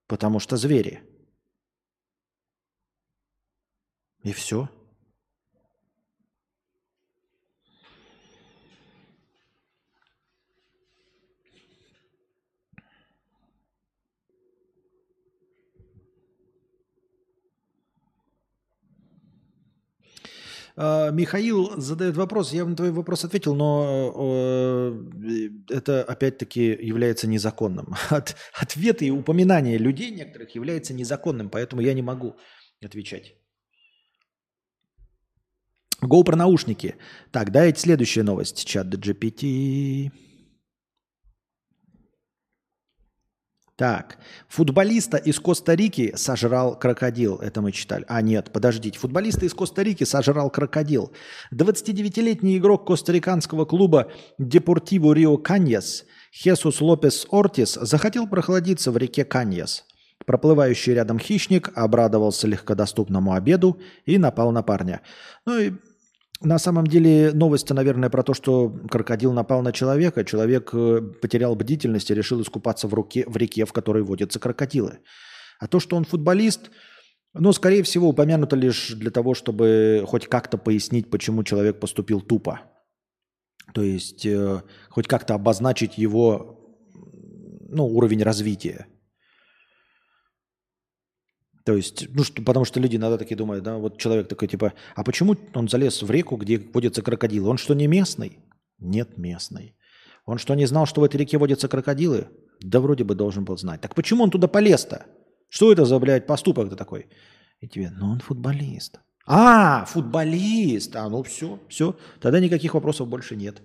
Потому 0.10 0.40
что 0.40 0.58
звери. 0.58 1.04
И 4.24 4.34
все. 4.34 4.68
Михаил 20.80 21.82
задает 21.82 22.16
вопрос. 22.16 22.54
Я 22.54 22.64
на 22.64 22.74
твой 22.74 22.92
вопрос 22.92 23.26
ответил, 23.26 23.54
но 23.54 24.14
э, 24.16 25.50
это 25.70 26.04
опять-таки 26.04 26.62
является 26.62 27.28
незаконным. 27.28 27.96
От, 28.10 28.38
ответы 28.54 29.08
и 29.08 29.12
упоминания 29.12 29.78
людей 29.78 30.10
некоторых 30.10 30.56
является 30.56 30.94
незаконным, 30.94 31.50
поэтому 31.50 31.82
я 31.82 31.94
не 31.94 32.02
могу 32.02 32.38
отвечать. 32.82 33.36
GoPro 36.02 36.38
наушники. 36.38 36.96
Так, 37.32 37.52
дайте 37.52 37.82
следующая 37.82 38.24
новость. 38.24 38.66
Чат 38.66 38.88
GPT. 38.88 40.12
Так, 43.80 44.18
футболиста 44.50 45.16
из 45.16 45.40
Коста-Рики 45.40 46.12
сожрал 46.18 46.78
крокодил. 46.78 47.38
Это 47.38 47.62
мы 47.62 47.72
читали. 47.72 48.04
А, 48.10 48.22
нет, 48.22 48.52
подождите. 48.52 49.00
Футболиста 49.00 49.46
из 49.46 49.54
Коста-Рики 49.54 50.04
сожрал 50.04 50.50
крокодил. 50.50 51.14
29-летний 51.54 52.58
игрок 52.58 52.86
костариканского 52.86 53.64
клуба 53.64 54.12
Депортиво 54.38 55.14
Рио 55.14 55.38
Каньяс 55.38 56.04
Хесус 56.34 56.82
Лопес 56.82 57.26
Ортис 57.32 57.76
захотел 57.76 58.28
прохладиться 58.28 58.92
в 58.92 58.98
реке 58.98 59.24
Каньяс. 59.24 59.86
Проплывающий 60.26 60.94
рядом 60.94 61.18
хищник 61.18 61.72
обрадовался 61.74 62.48
легкодоступному 62.48 63.32
обеду 63.32 63.80
и 64.06 64.18
напал 64.18 64.52
на 64.52 64.62
парня. 64.62 65.00
Ну 65.46 65.58
и 65.58 65.72
на 66.42 66.58
самом 66.58 66.88
деле 66.88 67.32
новость, 67.34 67.70
наверное, 67.70 68.10
про 68.10 68.24
то, 68.24 68.34
что 68.34 68.70
крокодил 68.90 69.34
напал 69.34 69.62
на 69.62 69.74
человека. 69.74 70.24
Человек 70.24 70.70
э, 70.74 71.02
потерял 71.22 71.56
бдительность 71.56 72.12
и 72.12 72.14
решил 72.14 72.42
искупаться 72.42 72.88
в, 72.88 72.94
руке, 72.94 73.26
в 73.28 73.36
реке, 73.36 73.66
в 73.66 73.74
которой 73.74 74.04
водятся 74.04 74.40
крокодилы. 74.40 75.00
А 75.60 75.68
то, 75.68 75.80
что 75.82 75.98
он 75.98 76.06
футболист, 76.06 76.72
ну, 77.34 77.52
скорее 77.52 77.84
всего, 77.84 78.08
упомянуто 78.08 78.56
лишь 78.56 78.92
для 78.92 79.12
того, 79.12 79.34
чтобы 79.34 80.04
хоть 80.08 80.28
как-то 80.28 80.58
пояснить, 80.58 81.10
почему 81.10 81.44
человек 81.44 81.80
поступил 81.80 82.22
тупо. 82.22 82.62
То 83.74 83.84
есть 83.84 84.26
э, 84.26 84.64
хоть 84.90 85.08
как-то 85.08 85.36
обозначить 85.36 85.98
его 85.98 86.78
ну, 87.68 87.86
уровень 87.86 88.24
развития. 88.24 88.88
То 91.66 91.76
есть, 91.76 92.08
ну, 92.16 92.24
что, 92.24 92.42
потому 92.42 92.66
что 92.66 92.80
люди 92.80 92.96
иногда 92.96 93.18
такие 93.18 93.36
думают, 93.36 93.64
да, 93.64 93.78
вот 93.78 93.98
человек 93.98 94.28
такой, 94.28 94.48
типа, 94.48 94.74
а 94.96 95.04
почему 95.04 95.36
он 95.54 95.68
залез 95.68 96.02
в 96.02 96.10
реку, 96.10 96.38
где 96.38 96.58
водятся 96.58 97.02
крокодилы? 97.02 97.50
Он 97.50 97.58
что, 97.58 97.74
не 97.74 97.88
местный? 97.88 98.40
Нет, 98.80 99.18
местный. 99.18 99.76
Он 100.26 100.38
что, 100.38 100.56
не 100.56 100.66
знал, 100.66 100.86
что 100.86 101.02
в 101.02 101.04
этой 101.04 101.18
реке 101.18 101.38
водятся 101.38 101.68
крокодилы? 101.68 102.28
Да 102.62 102.80
вроде 102.80 103.04
бы 103.04 103.16
должен 103.16 103.46
был 103.46 103.58
знать. 103.58 103.82
Так 103.82 103.96
почему 103.96 104.24
он 104.24 104.32
туда 104.32 104.48
полез-то? 104.48 105.06
Что 105.50 105.72
это 105.72 105.86
за, 105.86 106.00
блядь, 106.00 106.28
поступок-то 106.28 106.76
такой? 106.76 107.08
И 107.62 107.68
тебе, 107.68 107.92
ну 107.92 108.12
он 108.12 108.20
футболист. 108.20 109.00
А, 109.26 109.86
футболист. 109.86 110.96
А, 110.96 111.10
ну 111.10 111.24
все, 111.24 111.60
все. 111.68 111.96
Тогда 112.20 112.40
никаких 112.40 112.74
вопросов 112.74 113.08
больше 113.08 113.36
нет. 113.36 113.62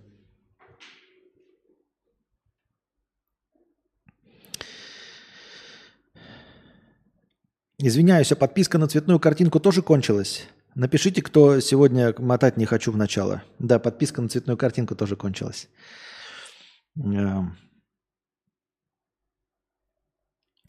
Извиняюсь, 7.78 8.30
а 8.30 8.36
подписка 8.36 8.78
на 8.78 8.86
цветную 8.86 9.18
картинку 9.18 9.58
тоже 9.58 9.82
кончилась? 9.82 10.46
Напишите, 10.74 11.22
кто 11.22 11.60
сегодня 11.60 12.14
мотать 12.18 12.56
не 12.56 12.66
хочу 12.66 12.92
в 12.92 12.96
начало. 12.96 13.42
Да, 13.58 13.78
подписка 13.78 14.22
на 14.22 14.28
цветную 14.28 14.56
картинку 14.56 14.94
тоже 14.94 15.16
кончилась. 15.16 15.68
Эм. 16.96 17.56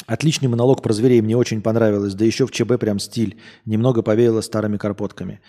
Отличный 0.07 0.47
монолог 0.47 0.83
про 0.83 0.93
зверей 0.93 1.21
мне 1.21 1.37
очень 1.37 1.61
понравилось. 1.61 2.13
Да 2.13 2.25
еще 2.25 2.45
в 2.45 2.51
ЧБ 2.51 2.79
прям 2.79 2.99
стиль. 2.99 3.39
Немного 3.65 4.03
повеяло 4.03 4.41
старыми 4.41 4.77
карпотками. 4.77 5.41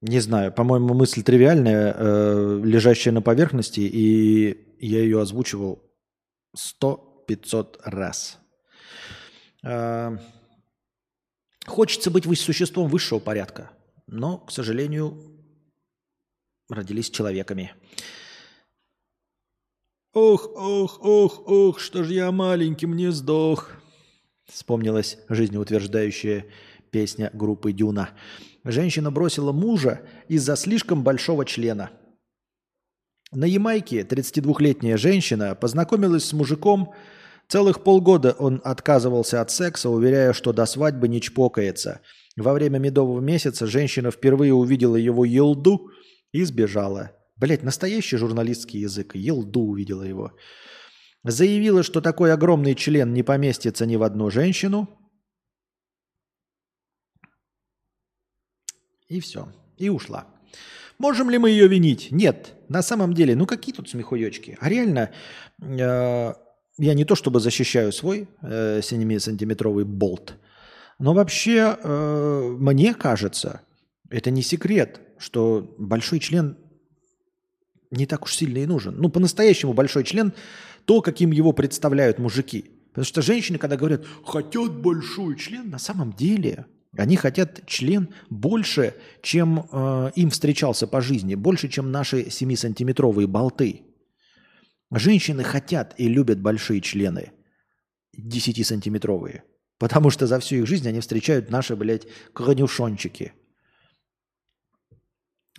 Не 0.00 0.20
знаю, 0.20 0.52
по-моему, 0.52 0.94
мысль 0.94 1.22
тривиальная, 1.22 1.94
э, 1.96 2.60
лежащая 2.62 3.12
на 3.12 3.20
поверхности, 3.20 3.80
и 3.80 4.76
я 4.78 5.00
ее 5.00 5.20
озвучивал 5.20 5.82
сто-пятьсот 6.54 7.80
раз. 7.84 8.38
Э, 9.64 10.16
хочется 11.66 12.10
быть 12.10 12.26
существом 12.38 12.88
высшего 12.88 13.18
порядка, 13.18 13.70
но, 14.06 14.38
к 14.38 14.50
сожалению, 14.50 15.22
родились 16.68 17.10
человеками. 17.10 17.74
Ох, 20.14 20.50
ох, 20.54 20.98
ох, 21.02 21.42
ох, 21.46 21.80
что 21.80 22.02
ж 22.02 22.10
я 22.10 22.32
маленьким 22.32 22.96
не 22.96 23.12
сдох. 23.12 23.72
Вспомнилась 24.46 25.18
жизнеутверждающая 25.28 26.46
песня 26.90 27.30
группы 27.34 27.72
Дюна. 27.72 28.10
Женщина 28.64 29.10
бросила 29.10 29.52
мужа 29.52 30.00
из-за 30.26 30.56
слишком 30.56 31.02
большого 31.04 31.44
члена. 31.44 31.90
На 33.30 33.44
Ямайке 33.44 34.00
32-летняя 34.00 34.96
женщина 34.96 35.54
познакомилась 35.54 36.24
с 36.24 36.32
мужиком. 36.32 36.94
Целых 37.48 37.82
полгода 37.82 38.32
он 38.38 38.60
отказывался 38.62 39.40
от 39.40 39.50
секса, 39.50 39.88
уверяя, 39.88 40.34
что 40.34 40.52
до 40.52 40.66
свадьбы 40.66 41.08
не 41.08 41.20
чпокается. 41.20 42.02
Во 42.36 42.52
время 42.52 42.78
медового 42.78 43.20
месяца 43.20 43.66
женщина 43.66 44.10
впервые 44.10 44.52
увидела 44.52 44.96
его 44.96 45.24
елду 45.24 45.90
и 46.30 46.44
сбежала. 46.44 47.12
Блять, 47.36 47.62
настоящий 47.62 48.18
журналистский 48.18 48.80
язык. 48.80 49.14
Елду 49.14 49.62
увидела 49.62 50.02
его. 50.02 50.32
Заявила, 51.24 51.82
что 51.82 52.00
такой 52.00 52.32
огромный 52.32 52.74
член 52.74 53.14
не 53.14 53.22
поместится 53.22 53.86
ни 53.86 53.96
в 53.96 54.02
одну 54.02 54.30
женщину. 54.30 54.88
И 59.08 59.20
все. 59.20 59.48
И 59.78 59.88
ушла. 59.88 60.26
Можем 60.98 61.30
ли 61.30 61.38
мы 61.38 61.50
ее 61.50 61.66
винить? 61.66 62.10
Нет. 62.10 62.54
На 62.68 62.82
самом 62.82 63.14
деле, 63.14 63.34
ну 63.34 63.46
какие 63.46 63.74
тут 63.74 63.88
смехуечки? 63.88 64.58
А 64.60 64.68
реально, 64.68 65.12
э, 65.62 66.34
я 66.78 66.94
не 66.94 67.04
то 67.04 67.14
чтобы 67.14 67.40
защищаю 67.40 67.92
свой 67.92 68.28
э, 68.42 68.80
7-сантиметровый 68.80 69.84
болт, 69.84 70.34
но 70.98 71.12
вообще, 71.12 71.76
э, 71.80 72.56
мне 72.58 72.94
кажется, 72.94 73.60
это 74.10 74.30
не 74.30 74.42
секрет, 74.42 75.00
что 75.18 75.74
большой 75.78 76.18
член 76.18 76.56
не 77.90 78.06
так 78.06 78.24
уж 78.24 78.34
сильно 78.34 78.58
и 78.58 78.66
нужен. 78.66 78.96
Ну, 78.98 79.08
по-настоящему 79.08 79.72
большой 79.72 80.04
член, 80.04 80.32
то, 80.84 81.00
каким 81.00 81.30
его 81.30 81.52
представляют 81.52 82.18
мужики. 82.18 82.70
Потому 82.88 83.04
что 83.04 83.22
женщины, 83.22 83.58
когда 83.58 83.76
говорят, 83.76 84.04
хотят 84.24 84.76
большой 84.80 85.36
член, 85.36 85.70
на 85.70 85.78
самом 85.78 86.12
деле 86.12 86.66
они 86.96 87.16
хотят 87.16 87.64
член 87.66 88.08
больше, 88.30 88.94
чем 89.22 89.68
э, 89.70 90.10
им 90.16 90.30
встречался 90.30 90.86
по 90.86 91.00
жизни, 91.00 91.34
больше, 91.34 91.68
чем 91.68 91.92
наши 91.92 92.22
7-сантиметровые 92.24 93.26
болты. 93.26 93.82
Женщины 94.90 95.44
хотят 95.44 95.94
и 95.98 96.08
любят 96.08 96.40
большие 96.40 96.80
члены, 96.80 97.32
10-сантиметровые, 98.16 99.42
потому 99.78 100.10
что 100.10 100.26
за 100.26 100.40
всю 100.40 100.56
их 100.56 100.66
жизнь 100.66 100.88
они 100.88 101.00
встречают 101.00 101.50
наши, 101.50 101.76
блядь, 101.76 102.06
конюшончики– 102.32 103.32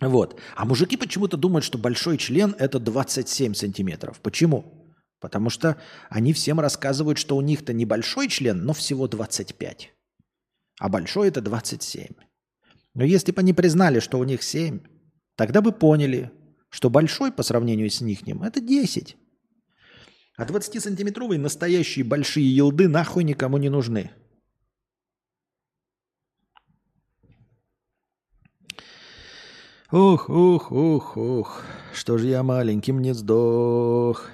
вот. 0.01 0.39
А 0.55 0.65
мужики 0.65 0.97
почему-то 0.97 1.37
думают, 1.37 1.65
что 1.65 1.77
большой 1.77 2.17
член– 2.17 2.55
это 2.59 2.79
27 2.79 3.53
сантиметров. 3.53 4.19
Почему? 4.21 4.95
Потому 5.19 5.49
что 5.49 5.77
они 6.09 6.31
всем 6.31 6.59
рассказывают, 6.59 7.17
что 7.17 7.35
у 7.35 7.41
них-то 7.41 7.73
небольшой 7.73 8.29
член, 8.29 8.63
но 8.63 8.73
всего 8.73 9.07
25. 9.07 9.91
А 10.79 10.89
большой– 10.89 11.27
это 11.29 11.41
27. 11.41 12.07
Но 12.95 13.03
если 13.03 13.33
бы 13.33 13.41
они 13.41 13.53
признали, 13.53 13.99
что 13.99 14.17
у 14.17 14.23
них 14.23 14.41
7, 14.41 14.79
тогда 15.35 15.61
бы 15.61 15.73
поняли, 15.73 16.31
что 16.69 16.89
большой 16.89 17.31
по 17.31 17.43
сравнению 17.43 17.89
с 17.89 18.01
них– 18.01 18.19
это 18.43 18.61
10. 18.61 19.17
А 20.37 20.45
20-сантиметровые 20.45 21.37
настоящие 21.37 22.05
большие 22.05 22.55
елды 22.55 22.87
нахуй 22.87 23.23
никому 23.23 23.57
не 23.57 23.69
нужны. 23.69 24.11
Ух, 29.91 30.29
ух, 30.29 30.71
ух, 30.71 31.17
ух, 31.17 31.63
что 31.93 32.17
же 32.17 32.27
я 32.27 32.43
маленьким 32.43 33.01
не 33.01 33.13
сдох. 33.13 34.29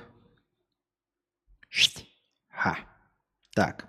Ха. 2.50 2.78
Так. 3.56 3.88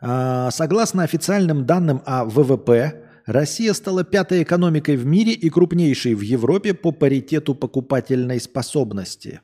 А, 0.00 0.50
согласно 0.50 1.02
официальным 1.02 1.66
данным 1.66 2.02
о 2.06 2.24
ВВП, 2.24 3.07
Россия 3.28 3.72
стала 3.74 4.02
пятой 4.02 4.42
экономикой 4.42 4.96
в 4.96 5.06
мире 5.06 5.32
и 5.32 5.48
крупнейшей 5.50 6.14
в 6.14 6.22
Европе 6.22 6.74
по 6.74 6.90
паритету 6.90 7.54
покупательной 7.54 8.40
способности. 8.40 9.40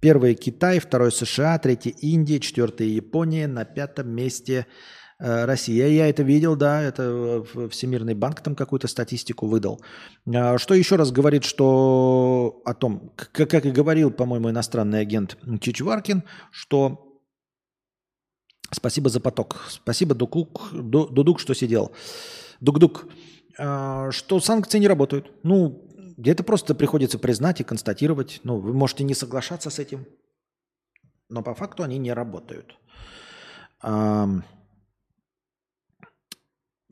Первый 0.00 0.34
Китай, 0.34 0.80
второй 0.80 1.12
США, 1.12 1.58
третий 1.58 1.90
Индия, 1.90 2.40
четвертый 2.40 2.88
Япония, 2.88 3.46
на 3.46 3.64
пятом 3.64 4.10
месте– 4.10 4.66
Э, 5.22 5.44
Россия. 5.44 5.86
Я 5.86 6.08
это 6.08 6.24
видел, 6.24 6.56
да, 6.56 6.82
это 6.82 7.44
э, 7.54 7.68
Всемирный 7.68 8.14
банк 8.14 8.40
там 8.40 8.56
какую-то 8.56 8.88
статистику 8.88 9.46
выдал. 9.46 9.80
А, 10.34 10.58
что 10.58 10.74
еще 10.74 10.96
раз 10.96 11.12
говорит, 11.12 11.44
что 11.44 12.60
о 12.64 12.74
том, 12.74 13.12
как, 13.14 13.64
и 13.64 13.70
говорил, 13.70 14.10
по-моему, 14.10 14.50
иностранный 14.50 15.00
агент 15.00 15.38
Чичваркин, 15.60 16.24
что 16.50 17.20
спасибо 18.72 19.10
за 19.10 19.20
поток, 19.20 19.60
спасибо 19.68 20.16
Дукук, 20.16 20.70
Дудук, 20.72 21.38
что 21.38 21.54
сидел, 21.54 21.92
Дук-Дук, 22.62 23.06
а, 23.58 24.10
что 24.12 24.40
санкции 24.40 24.78
не 24.78 24.86
работают. 24.88 25.32
Ну, 25.42 25.84
это 26.24 26.44
просто 26.44 26.74
приходится 26.74 27.18
признать 27.18 27.60
и 27.60 27.64
констатировать. 27.64 28.40
Ну, 28.44 28.58
вы 28.58 28.72
можете 28.72 29.02
не 29.04 29.14
соглашаться 29.14 29.68
с 29.68 29.80
этим, 29.80 30.06
но 31.28 31.42
по 31.42 31.54
факту 31.54 31.82
они 31.82 31.98
не 31.98 32.12
работают. 32.12 32.78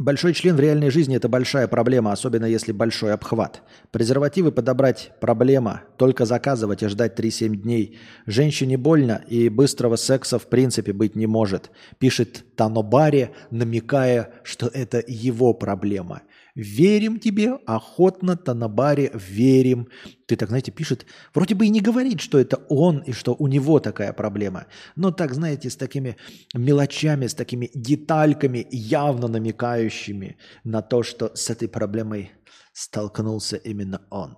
Большой 0.01 0.32
член 0.32 0.56
в 0.56 0.60
реальной 0.60 0.89
жизни– 0.89 1.14
это 1.16 1.28
большая 1.28 1.68
проблема, 1.68 2.12
особенно 2.12 2.47
если 2.47 2.72
большой 2.72 3.12
обхват. 3.12 3.60
Презервативы 3.90 4.51
подобрать– 4.51 5.12
проблема. 5.20 5.82
Только 5.98 6.24
заказывать 6.24 6.82
и 6.82 6.86
ждать 6.86 7.20
3-7 7.20 7.55
дней. 7.56 7.98
Женщине 8.24 8.78
больно 8.78 9.22
и 9.28 9.51
быстрого 9.51 9.97
секса 9.97 10.39
в 10.39 10.47
принципе 10.47 10.94
быть 10.94 11.16
не 11.16 11.27
может. 11.27 11.70
Пишет 11.98 12.47
Танобари, 12.56 13.32
намекая, 13.51 14.31
что 14.43 14.68
это 14.68 15.05
его 15.06 15.52
проблема. 15.52 16.22
Верим 16.61 17.19
тебе, 17.19 17.55
охотно, 17.65 18.37
Танабаре, 18.37 19.11
верим. 19.15 19.89
Ты 20.27 20.37
так, 20.37 20.51
знаете, 20.51 20.70
пишет, 20.70 21.07
вроде 21.32 21.55
бы 21.55 21.65
и 21.65 21.70
не 21.70 21.81
говорит, 21.81 22.20
что 22.20 22.39
это 22.39 22.59
он 22.69 22.99
и 22.99 23.12
что 23.12 23.35
у 23.35 23.47
него 23.47 23.81
такая 23.81 24.12
проблема. 24.12 24.66
Но 24.95 25.11
так, 25.11 25.32
знаете, 25.32 25.70
с 25.70 25.77
такими 25.77 26.19
мелочами, 26.55 27.28
с 27.28 27.35
такими 27.35 27.70
детальками, 27.73 28.66
явно 28.70 29.28
намекающими 29.28 30.37
на 30.62 30.82
то, 30.82 31.03
что 31.03 31.35
с 31.35 31.49
этой 31.49 31.66
проблемой 31.66 32.32
столкнулся 32.74 33.57
именно 33.57 34.03
он. 34.11 34.37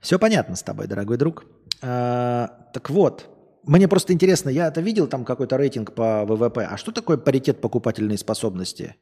Все 0.00 0.18
понятно 0.18 0.56
с 0.56 0.62
тобой, 0.62 0.86
дорогой 0.86 1.18
друг. 1.18 1.44
А, 1.82 2.70
так 2.72 2.88
вот, 2.88 3.28
мне 3.64 3.86
просто 3.86 4.14
интересно, 4.14 4.48
я 4.48 4.68
это 4.68 4.80
видел, 4.80 5.06
там 5.08 5.26
какой-то 5.26 5.58
рейтинг 5.58 5.94
по 5.94 6.24
ВВП. 6.24 6.64
А 6.64 6.78
что 6.78 6.90
такое 6.90 7.18
паритет 7.18 7.60
покупательной 7.60 8.16
способности? 8.16 8.96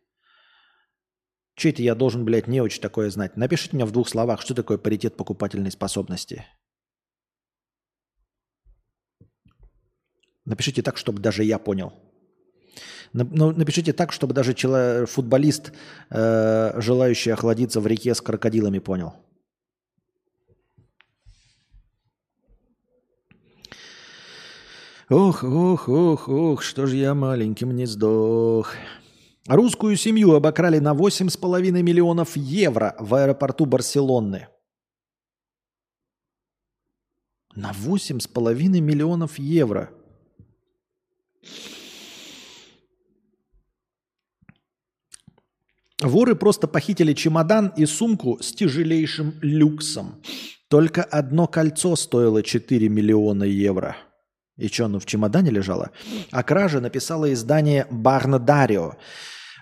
Че 1.58 1.70
это 1.70 1.82
я 1.82 1.96
должен, 1.96 2.24
блядь, 2.24 2.46
не 2.46 2.60
очень 2.60 2.80
такое 2.80 3.10
знать? 3.10 3.36
Напишите 3.36 3.74
мне 3.74 3.84
в 3.84 3.90
двух 3.90 4.08
словах, 4.08 4.40
что 4.40 4.54
такое 4.54 4.78
паритет 4.78 5.16
покупательной 5.16 5.72
способности. 5.72 6.46
Напишите 10.44 10.82
так, 10.82 10.96
чтобы 10.96 11.20
даже 11.20 11.42
я 11.42 11.58
понял. 11.58 11.92
Ну, 13.12 13.50
напишите 13.50 13.92
так, 13.92 14.12
чтобы 14.12 14.34
даже 14.34 14.54
футболист, 15.06 15.72
э, 16.10 16.80
желающий 16.80 17.30
охладиться 17.30 17.80
в 17.80 17.88
реке 17.88 18.14
с 18.14 18.20
крокодилами, 18.20 18.78
понял. 18.78 19.14
Ох, 25.10 25.42
ох, 25.42 25.88
ох, 25.88 26.28
ох, 26.28 26.62
что 26.62 26.86
ж 26.86 26.94
я 26.94 27.14
маленьким 27.14 27.74
не 27.74 27.86
сдох. 27.86 28.76
Русскую 29.48 29.96
семью 29.96 30.34
обокрали 30.34 30.78
на 30.78 30.92
8,5 30.92 31.70
миллионов 31.82 32.36
евро 32.36 32.94
в 32.98 33.14
аэропорту 33.14 33.64
Барселоны. 33.64 34.48
На 37.54 37.72
8,5 37.72 38.80
миллионов 38.80 39.38
евро. 39.38 39.90
Воры 46.02 46.36
просто 46.36 46.68
похитили 46.68 47.14
чемодан 47.14 47.72
и 47.74 47.86
сумку 47.86 48.38
с 48.42 48.52
тяжелейшим 48.52 49.32
люксом. 49.40 50.22
Только 50.68 51.02
одно 51.02 51.46
кольцо 51.46 51.96
стоило 51.96 52.42
4 52.42 52.86
миллиона 52.90 53.44
евро. 53.44 53.96
И 54.58 54.68
что, 54.68 54.84
оно 54.84 55.00
в 55.00 55.06
чемодане 55.06 55.50
лежало? 55.50 55.90
О 56.32 56.42
краже 56.42 56.80
написало 56.80 57.32
издание 57.32 57.86
«Барнадарио». 57.90 58.96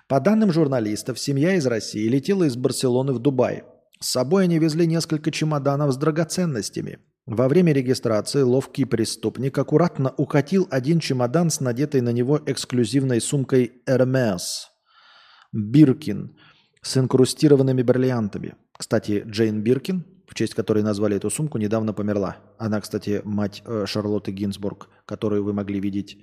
По 0.08 0.20
данным 0.20 0.52
журналистов, 0.52 1.18
семья 1.18 1.56
из 1.56 1.66
России 1.66 2.06
летела 2.06 2.44
из 2.44 2.56
Барселоны 2.56 3.12
в 3.12 3.18
Дубай. 3.18 3.64
С 3.98 4.10
собой 4.10 4.44
они 4.44 4.60
везли 4.60 4.86
несколько 4.86 5.32
чемоданов 5.32 5.92
с 5.92 5.96
драгоценностями. 5.96 7.00
Во 7.26 7.48
время 7.48 7.72
регистрации 7.72 8.42
ловкий 8.42 8.84
преступник 8.84 9.58
аккуратно 9.58 10.14
укатил 10.16 10.68
один 10.70 11.00
чемодан 11.00 11.50
с 11.50 11.58
надетой 11.58 12.02
на 12.02 12.10
него 12.10 12.40
эксклюзивной 12.46 13.20
сумкой 13.20 13.82
Hermes– 13.88 14.66
Биркин 15.52 16.36
с 16.82 16.96
инкрустированными 16.96 17.82
бриллиантами. 17.82 18.54
Кстати, 18.78 19.24
Джейн 19.26 19.60
Биркин, 19.60 20.06
в 20.28 20.36
честь 20.36 20.54
которой 20.54 20.84
назвали 20.84 21.16
эту 21.16 21.30
сумку, 21.30 21.58
недавно 21.58 21.92
померла. 21.92 22.36
Она, 22.58 22.80
кстати, 22.80 23.22
мать 23.24 23.62
э, 23.66 23.86
Шарлотты 23.86 24.30
Гинзбург, 24.30 24.88
которую 25.04 25.42
вы 25.42 25.52
могли 25.52 25.80
видеть 25.80 26.16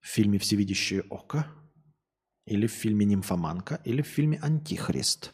в 0.00 0.08
фильме 0.08 0.38
«Всевидящее 0.38 1.04
око», 1.08 1.46
или 2.48 2.66
в 2.66 2.72
фильме 2.72 3.04
«Нимфоманка», 3.04 3.80
или 3.84 4.02
в 4.02 4.06
фильме 4.06 4.38
«Антихрист», 4.42 5.32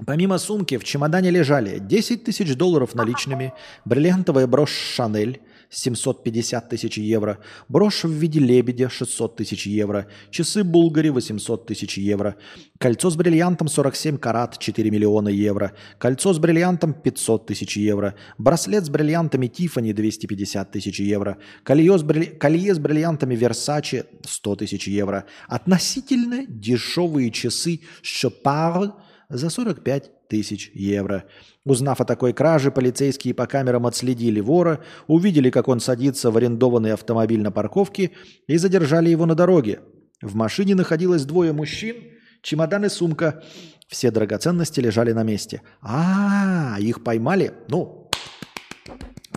Помимо 0.08 0.40
сумки 0.40 0.78
в 0.80 0.84
чемодане 0.84 1.30
лежали 1.30 1.78
10 1.78 2.24
тысяч 2.24 2.56
долларов 2.56 2.96
наличными, 2.96 3.54
бриллиантовая 3.86 4.48
брошь 4.48 4.72
«Шанель», 4.96 5.40
750 5.74 6.70
тысяч 6.70 6.98
евро, 6.98 7.40
брошь 7.68 8.04
в 8.04 8.12
виде 8.12 8.40
лебедя 8.40 8.90
600 8.90 9.36
тысяч 9.38 9.66
евро, 9.66 10.08
часы 10.30 10.64
Булгари 10.64 11.10
800 11.10 11.66
тысяч 11.66 11.98
евро, 11.98 12.36
кольцо 12.78 13.10
с 13.10 13.16
бриллиантом 13.16 13.68
47 13.68 14.18
карат 14.18 14.60
4 14.60 14.92
миллиона 14.92 15.30
евро, 15.30 15.74
кольцо 15.98 16.34
с 16.34 16.40
бриллиантом 16.40 16.94
500 16.94 17.48
тысяч 17.48 17.78
евро, 17.78 18.16
браслет 18.38 18.86
с 18.86 18.90
бриллиантами 18.90 19.48
Тифани 19.48 19.94
250 19.94 20.72
тысяч 20.72 21.00
евро, 21.00 21.38
колье 21.64 21.98
с, 21.98 22.04
брилли... 22.04 22.26
колье 22.26 22.74
с 22.74 22.80
бриллиантами 22.80 23.36
Versace 23.36 24.06
100 24.26 24.56
тысяч 24.58 24.88
евро, 24.88 25.26
относительно 25.48 26.46
дешевые 26.48 27.32
часы 27.32 27.82
Chopard 28.04 28.94
за 29.30 29.50
45 29.50 30.12
тысяч 30.34 30.72
евро. 30.74 31.26
Узнав 31.64 32.02
о 32.02 32.06
такой 32.06 32.34
краже, 32.34 32.72
полицейские 32.72 33.36
по 33.36 33.46
камерам 33.46 33.86
отследили 33.86 34.40
вора, 34.40 34.80
увидели, 35.06 35.52
как 35.52 35.68
он 35.68 35.80
садится 35.80 36.32
в 36.32 36.38
арендованный 36.38 36.94
автомобиль 36.94 37.44
на 37.44 37.52
парковке 37.52 38.10
и 38.48 38.58
задержали 38.58 39.12
его 39.12 39.28
на 39.28 39.36
дороге. 39.36 39.82
В 40.24 40.34
машине 40.34 40.74
находилось 40.74 41.26
двое 41.26 41.54
мужчин, 41.54 41.98
чемодан 42.42 42.86
и 42.86 42.90
сумка. 42.90 43.44
Все 43.88 44.10
драгоценности 44.10 44.80
лежали 44.80 45.12
на 45.12 45.22
месте. 45.22 45.62
А, 45.82 46.78
-а, 46.78 46.80
-а 46.80 46.82
их 46.82 47.04
поймали? 47.04 47.54
Ну, 47.70 48.10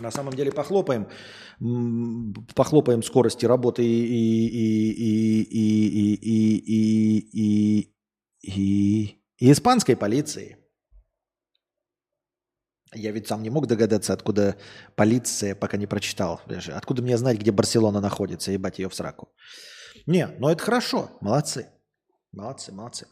на 0.01 0.09
самом 0.09 0.33
деле 0.33 0.51
похлопаем. 0.51 1.05
Похлопаем 2.55 3.03
скорости 3.03 3.45
работы 3.45 3.83
и, 3.83 3.87
и, 3.87 4.47
и, 4.47 5.41
и, 5.41 5.77
и, 5.91 6.15
и, 6.15 6.55
и, 6.65 7.17
и, 7.43 7.93
и, 8.41 9.21
и 9.37 9.51
испанской 9.51 9.95
полиции. 9.95 10.57
Я 12.93 13.11
ведь 13.11 13.27
сам 13.27 13.43
не 13.43 13.49
мог 13.49 13.67
догадаться, 13.67 14.13
откуда 14.13 14.55
полиция, 14.95 15.55
пока 15.55 15.77
не 15.77 15.87
прочитал. 15.87 16.41
Откуда 16.73 17.01
мне 17.01 17.17
знать, 17.17 17.37
где 17.37 17.51
Барселона 17.51 17.99
находится, 17.99 18.51
ебать 18.51 18.79
ее 18.79 18.89
в 18.89 18.95
сраку. 18.95 19.29
Не, 20.05 20.27
ну 20.39 20.47
это 20.49 20.63
хорошо, 20.63 21.11
молодцы. 21.21 21.67
Молодцы, 22.31 22.71
молодцы. 22.71 23.07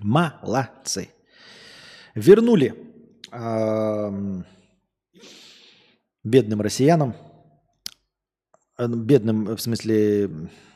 Молодцы. 0.00 1.10
Вернули 2.14 2.74
бедным 6.24 6.60
россиянам, 6.60 7.14
э, 8.78 8.86
бедным, 8.88 9.56
в 9.56 9.60
смысле, 9.60 10.30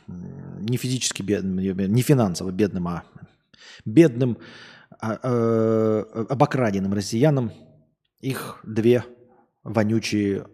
не 0.06 0.76
физически 0.76 1.22
бедным, 1.22 1.56
не 1.56 2.02
финансово 2.02 2.50
бедным, 2.50 2.88
а 2.88 3.04
бедным 3.84 4.38
обокраденным 5.00 6.92
россиянам 6.92 7.52
их 8.20 8.60
две 8.64 9.04
вонючие 9.62 10.46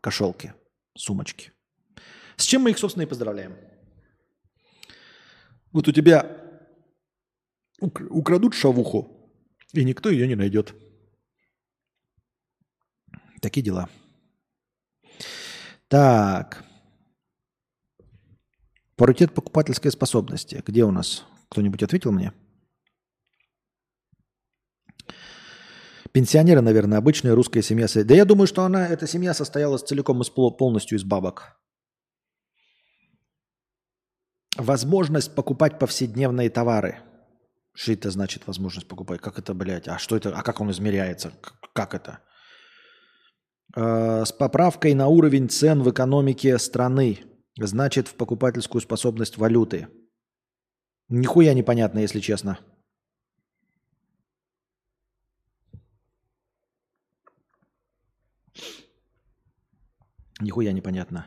кошелки, 0.00 0.54
сумочки. 0.96 1.52
С 2.36 2.44
чем 2.44 2.62
мы 2.62 2.70
их, 2.70 2.78
собственно, 2.78 3.04
и 3.04 3.06
поздравляем. 3.06 3.56
Вот 5.72 5.88
у 5.88 5.92
тебя 5.92 6.40
украдут 7.80 8.54
шавуху, 8.54 9.30
и 9.72 9.84
никто 9.84 10.08
ее 10.08 10.26
не 10.26 10.34
найдет. 10.34 10.74
Такие 13.40 13.62
дела. 13.62 13.88
Так. 15.88 16.64
Паритет 18.96 19.34
покупательской 19.34 19.90
способности. 19.90 20.62
Где 20.66 20.84
у 20.84 20.90
нас? 20.90 21.24
Кто-нибудь 21.48 21.82
ответил 21.82 22.12
мне? 22.12 22.32
Пенсионеры, 26.14 26.60
наверное, 26.60 26.98
обычная 26.98 27.34
русская 27.34 27.60
семья. 27.60 27.88
Да 27.92 28.14
я 28.14 28.24
думаю, 28.24 28.46
что 28.46 28.62
она, 28.62 28.86
эта 28.86 29.04
семья 29.04 29.34
состоялась 29.34 29.82
целиком 29.82 30.22
из, 30.22 30.30
полностью 30.30 30.96
из 30.96 31.02
бабок. 31.02 31.58
Возможность 34.56 35.34
покупать 35.34 35.80
повседневные 35.80 36.50
товары. 36.50 37.00
Что 37.72 37.92
это 37.94 38.12
значит 38.12 38.46
возможность 38.46 38.86
покупать? 38.86 39.20
Как 39.20 39.40
это, 39.40 39.54
блядь? 39.54 39.88
А 39.88 39.98
что 39.98 40.16
это? 40.16 40.32
А 40.36 40.42
как 40.44 40.60
он 40.60 40.70
измеряется? 40.70 41.32
Как 41.72 41.94
это? 41.94 42.20
Э, 43.74 44.24
с 44.24 44.30
поправкой 44.30 44.94
на 44.94 45.08
уровень 45.08 45.48
цен 45.48 45.82
в 45.82 45.90
экономике 45.90 46.56
страны. 46.58 47.24
Значит, 47.58 48.06
в 48.06 48.14
покупательскую 48.14 48.80
способность 48.80 49.36
валюты. 49.36 49.88
Нихуя 51.08 51.54
непонятно, 51.54 51.98
если 51.98 52.20
честно. 52.20 52.60
Нихуя 60.44 60.72
непонятно. 60.72 61.26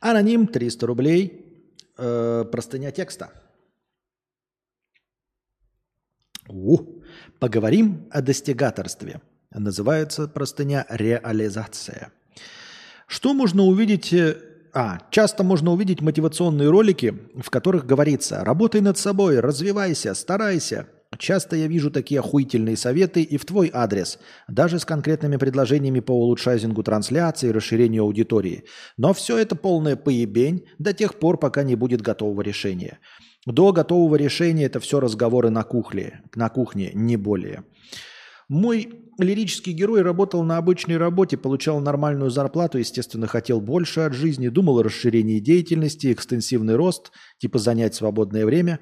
Аноним 0.00 0.48
300 0.48 0.86
рублей. 0.86 1.46
Э, 1.96 2.44
простыня 2.50 2.90
текста. 2.90 3.30
У, 6.48 7.00
поговорим 7.38 8.08
о 8.10 8.22
достигаторстве. 8.22 9.20
Называется 9.50 10.26
простыня 10.28 10.84
«Реализация». 10.90 12.12
Что 13.06 13.34
можно 13.34 13.62
увидеть... 13.62 14.12
э, 14.12 14.36
А, 14.74 14.98
часто 15.10 15.44
можно 15.44 15.70
увидеть 15.72 16.00
мотивационные 16.00 16.68
ролики, 16.68 17.14
в 17.36 17.50
которых 17.50 17.86
говорится 17.86 18.44
«Работай 18.44 18.80
над 18.80 18.98
собой, 18.98 19.38
развивайся, 19.40 20.12
старайся». 20.14 20.88
Часто 21.18 21.56
я 21.56 21.66
вижу 21.66 21.90
такие 21.90 22.20
охуительные 22.20 22.76
советы 22.76 23.22
и 23.22 23.36
в 23.36 23.44
твой 23.44 23.70
адрес, 23.72 24.18
даже 24.48 24.78
с 24.78 24.84
конкретными 24.84 25.36
предложениями 25.36 26.00
по 26.00 26.12
улучшайзингу 26.12 26.82
трансляции 26.82 27.48
и 27.48 27.52
расширению 27.52 28.02
аудитории. 28.02 28.64
Но 28.96 29.12
все 29.12 29.38
это 29.38 29.56
полная 29.56 29.96
поебень 29.96 30.64
до 30.78 30.92
тех 30.92 31.18
пор, 31.18 31.38
пока 31.38 31.62
не 31.62 31.74
будет 31.74 32.02
готового 32.02 32.42
решения. 32.42 32.98
До 33.46 33.72
готового 33.72 34.16
решения 34.16 34.64
это 34.64 34.80
все 34.80 34.98
разговоры 34.98 35.50
на 35.50 35.62
кухне, 35.62 36.22
на 36.34 36.48
кухне, 36.48 36.90
не 36.94 37.16
более. 37.16 37.64
Мой 38.48 38.88
лирический 39.18 39.72
герой 39.72 40.02
работал 40.02 40.44
на 40.44 40.56
обычной 40.56 40.98
работе, 40.98 41.36
получал 41.36 41.80
нормальную 41.80 42.30
зарплату, 42.30 42.78
естественно, 42.78 43.26
хотел 43.26 43.60
больше 43.60 44.00
от 44.00 44.14
жизни, 44.14 44.48
думал 44.48 44.78
о 44.78 44.82
расширении 44.84 45.40
деятельности, 45.40 46.12
экстенсивный 46.12 46.76
рост, 46.76 47.10
типа 47.38 47.58
занять 47.58 47.94
свободное 47.94 48.46
время, 48.46 48.78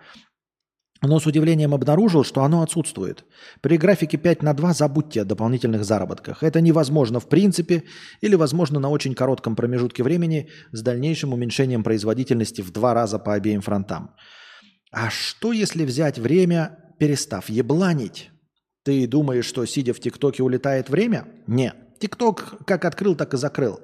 но 1.06 1.20
с 1.20 1.26
удивлением 1.26 1.74
обнаружил, 1.74 2.24
что 2.24 2.42
оно 2.42 2.62
отсутствует. 2.62 3.24
При 3.60 3.76
графике 3.76 4.16
5 4.16 4.42
на 4.42 4.54
2 4.54 4.72
забудьте 4.72 5.22
о 5.22 5.24
дополнительных 5.24 5.84
заработках. 5.84 6.42
Это 6.42 6.60
невозможно 6.60 7.20
в 7.20 7.28
принципе 7.28 7.84
или 8.20 8.34
возможно 8.34 8.80
на 8.80 8.88
очень 8.88 9.14
коротком 9.14 9.56
промежутке 9.56 10.02
времени 10.02 10.48
с 10.72 10.82
дальнейшим 10.82 11.32
уменьшением 11.32 11.82
производительности 11.82 12.62
в 12.62 12.70
два 12.70 12.94
раза 12.94 13.18
по 13.18 13.34
обеим 13.34 13.60
фронтам. 13.60 14.10
А 14.90 15.10
что 15.10 15.52
если 15.52 15.84
взять 15.84 16.18
время, 16.18 16.78
перестав 16.98 17.48
ебланить? 17.48 18.30
Ты 18.84 19.06
думаешь, 19.06 19.46
что 19.46 19.64
сидя 19.64 19.94
в 19.94 20.00
ТикТоке 20.00 20.42
улетает 20.42 20.88
время? 20.90 21.26
Нет. 21.46 21.74
ТикТок 21.98 22.54
как 22.66 22.84
открыл, 22.84 23.14
так 23.16 23.34
и 23.34 23.36
закрыл. 23.36 23.80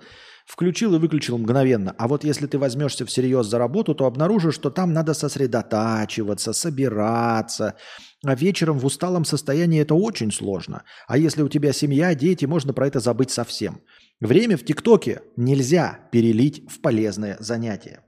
Включил 0.50 0.96
и 0.96 0.98
выключил 0.98 1.38
мгновенно. 1.38 1.94
А 1.96 2.08
вот 2.08 2.24
если 2.24 2.48
ты 2.48 2.58
возьмешься 2.58 3.06
всерьез 3.06 3.46
за 3.46 3.56
работу, 3.56 3.94
то 3.94 4.04
обнаружишь, 4.04 4.56
что 4.56 4.68
там 4.68 4.92
надо 4.92 5.14
сосредотачиваться, 5.14 6.52
собираться. 6.52 7.76
А 8.24 8.34
вечером 8.34 8.80
в 8.80 8.84
усталом 8.84 9.24
состоянии 9.24 9.80
это 9.80 9.94
очень 9.94 10.32
сложно. 10.32 10.82
А 11.06 11.18
если 11.18 11.42
у 11.42 11.48
тебя 11.48 11.72
семья, 11.72 12.16
дети, 12.16 12.46
можно 12.46 12.72
про 12.72 12.88
это 12.88 12.98
забыть 12.98 13.30
совсем. 13.30 13.82
Время 14.18 14.56
в 14.56 14.64
ТикТоке 14.64 15.22
нельзя 15.36 16.00
перелить 16.10 16.68
в 16.68 16.80
полезное 16.80 17.36
занятие. 17.38 18.00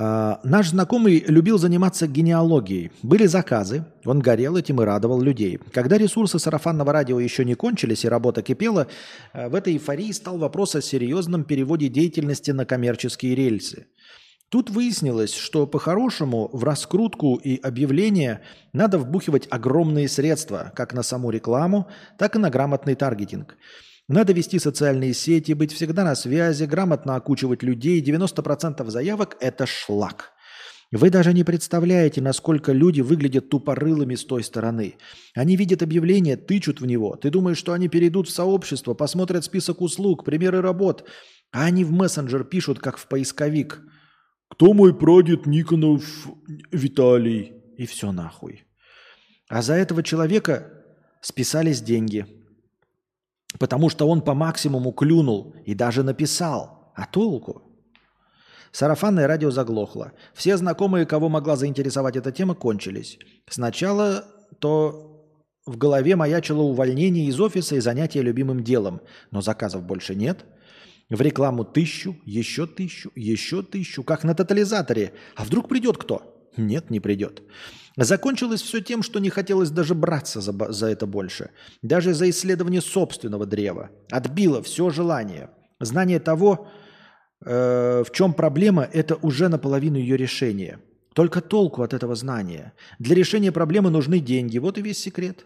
А, 0.00 0.38
Наш 0.44 0.70
знакомый 0.70 1.24
любил 1.26 1.58
заниматься 1.58 2.06
генеалогией. 2.06 2.92
Были 3.02 3.26
заказы, 3.26 3.84
он 4.04 4.20
горел 4.20 4.56
этим 4.56 4.80
и 4.80 4.84
радовал 4.84 5.20
людей. 5.20 5.58
Когда 5.72 5.98
ресурсы 5.98 6.38
сарафанного 6.38 6.92
радио 6.92 7.18
еще 7.18 7.44
не 7.44 7.56
кончились 7.56 8.04
и 8.04 8.08
работа 8.08 8.42
кипела, 8.42 8.86
э, 9.32 9.48
в 9.48 9.56
этой 9.56 9.72
эйфории 9.72 10.12
стал 10.12 10.38
вопрос 10.38 10.76
о 10.76 10.82
серьезном 10.82 11.42
переводе 11.42 11.88
деятельности 11.88 12.52
на 12.52 12.64
коммерческие 12.64 13.34
рельсы. 13.34 13.86
Тут 14.50 14.70
выяснилось, 14.70 15.34
что 15.34 15.66
по-хорошему 15.66 16.48
в 16.52 16.62
раскрутку 16.62 17.34
и 17.34 17.60
объявления 17.60 18.42
надо 18.72 18.98
вбухивать 18.98 19.48
огромные 19.50 20.08
средства, 20.08 20.72
как 20.76 20.94
на 20.94 21.02
саму 21.02 21.30
рекламу, 21.30 21.88
так 22.18 22.36
и 22.36 22.38
на 22.38 22.50
грамотный 22.50 22.94
таргетинг. 22.94 23.56
Надо 24.08 24.32
вести 24.32 24.58
социальные 24.58 25.12
сети, 25.12 25.52
быть 25.52 25.72
всегда 25.72 26.02
на 26.02 26.14
связи, 26.14 26.64
грамотно 26.64 27.14
окучивать 27.14 27.62
людей. 27.62 28.02
90% 28.02 28.88
заявок– 28.88 29.36
это 29.40 29.66
шлак. 29.66 30.32
Вы 30.90 31.10
даже 31.10 31.34
не 31.34 31.44
представляете, 31.44 32.22
насколько 32.22 32.72
люди 32.72 33.02
выглядят 33.02 33.50
тупорылыми 33.50 34.14
с 34.14 34.24
той 34.24 34.42
стороны. 34.42 34.94
Они 35.34 35.56
видят 35.56 35.82
объявление, 35.82 36.38
тычут 36.38 36.80
в 36.80 36.86
него. 36.86 37.16
Ты 37.16 37.28
думаешь, 37.28 37.58
что 37.58 37.74
они 37.74 37.88
перейдут 37.88 38.28
в 38.28 38.32
сообщество, 38.32 38.94
посмотрят 38.94 39.44
список 39.44 39.82
услуг, 39.82 40.24
примеры 40.24 40.62
работ. 40.62 41.06
А 41.52 41.66
они 41.66 41.84
в 41.84 41.92
мессенджер 41.92 42.44
пишут, 42.44 42.78
как 42.78 42.96
в 42.96 43.06
поисковик. 43.06 43.82
«Кто 44.48 44.72
мой 44.72 44.98
прадед 44.98 45.44
Никонов 45.44 46.02
Виталий?» 46.72 47.52
И 47.76 47.84
все 47.84 48.12
нахуй. 48.12 48.64
А 49.50 49.60
за 49.60 49.74
этого 49.74 50.02
человека 50.02 50.72
списались 51.20 51.82
деньги– 51.82 52.26
Потому 53.58 53.88
что 53.88 54.08
он 54.08 54.20
по 54.20 54.34
максимуму 54.34 54.92
клюнул 54.92 55.54
и 55.64 55.74
даже 55.74 56.02
написал. 56.02 56.92
А 56.94 57.06
толку? 57.06 57.62
Сарафанное 58.72 59.26
радио 59.26 59.50
заглохло. 59.50 60.12
Все 60.34 60.56
знакомые, 60.56 61.06
кого 61.06 61.28
могла 61.28 61.56
заинтересовать 61.56 62.16
эта 62.16 62.32
тема, 62.32 62.54
кончились. 62.54 63.18
Сначала 63.48 64.24
то 64.58 65.08
в 65.64 65.76
голове 65.76 66.16
маячило 66.16 66.62
увольнение 66.62 67.26
из 67.26 67.40
офиса 67.40 67.76
и 67.76 67.80
занятие 67.80 68.22
любимым 68.22 68.62
делом. 68.62 69.00
Но 69.30 69.40
заказов 69.40 69.84
больше 69.84 70.14
нет. 70.14 70.44
В 71.08 71.20
рекламу 71.20 71.64
тысячу, 71.64 72.16
еще 72.24 72.66
тысячу, 72.66 73.10
еще 73.14 73.62
тысячу, 73.62 74.02
как 74.02 74.24
на 74.24 74.34
тотализаторе. 74.34 75.12
А 75.36 75.44
вдруг 75.44 75.68
придет 75.68 75.96
кто? 75.96 76.50
Нет, 76.56 76.90
не 76.90 77.00
придет. 77.00 77.42
Закончилось 78.00 78.62
все 78.62 78.80
тем, 78.80 79.02
что 79.02 79.18
не 79.18 79.28
хотелось 79.28 79.70
даже 79.70 79.96
браться 79.96 80.40
за, 80.40 80.52
за 80.72 80.86
это 80.86 81.04
больше. 81.04 81.50
Даже 81.82 82.14
за 82.14 82.30
исследование 82.30 82.80
собственного 82.80 83.44
древа. 83.44 83.90
Отбило 84.12 84.62
все 84.62 84.88
желание. 84.90 85.50
Знание 85.80 86.20
того, 86.20 86.68
э, 87.44 88.04
в 88.06 88.12
чем 88.12 88.34
проблема, 88.34 88.84
это 88.84 89.16
уже 89.16 89.48
наполовину 89.48 89.96
ее 89.96 90.16
решение. 90.16 90.78
Только 91.12 91.40
толку 91.40 91.82
от 91.82 91.92
этого 91.92 92.14
знания. 92.14 92.72
Для 93.00 93.16
решения 93.16 93.50
проблемы 93.50 93.90
нужны 93.90 94.20
деньги. 94.20 94.58
Вот 94.58 94.78
и 94.78 94.82
весь 94.82 95.00
секрет. 95.00 95.44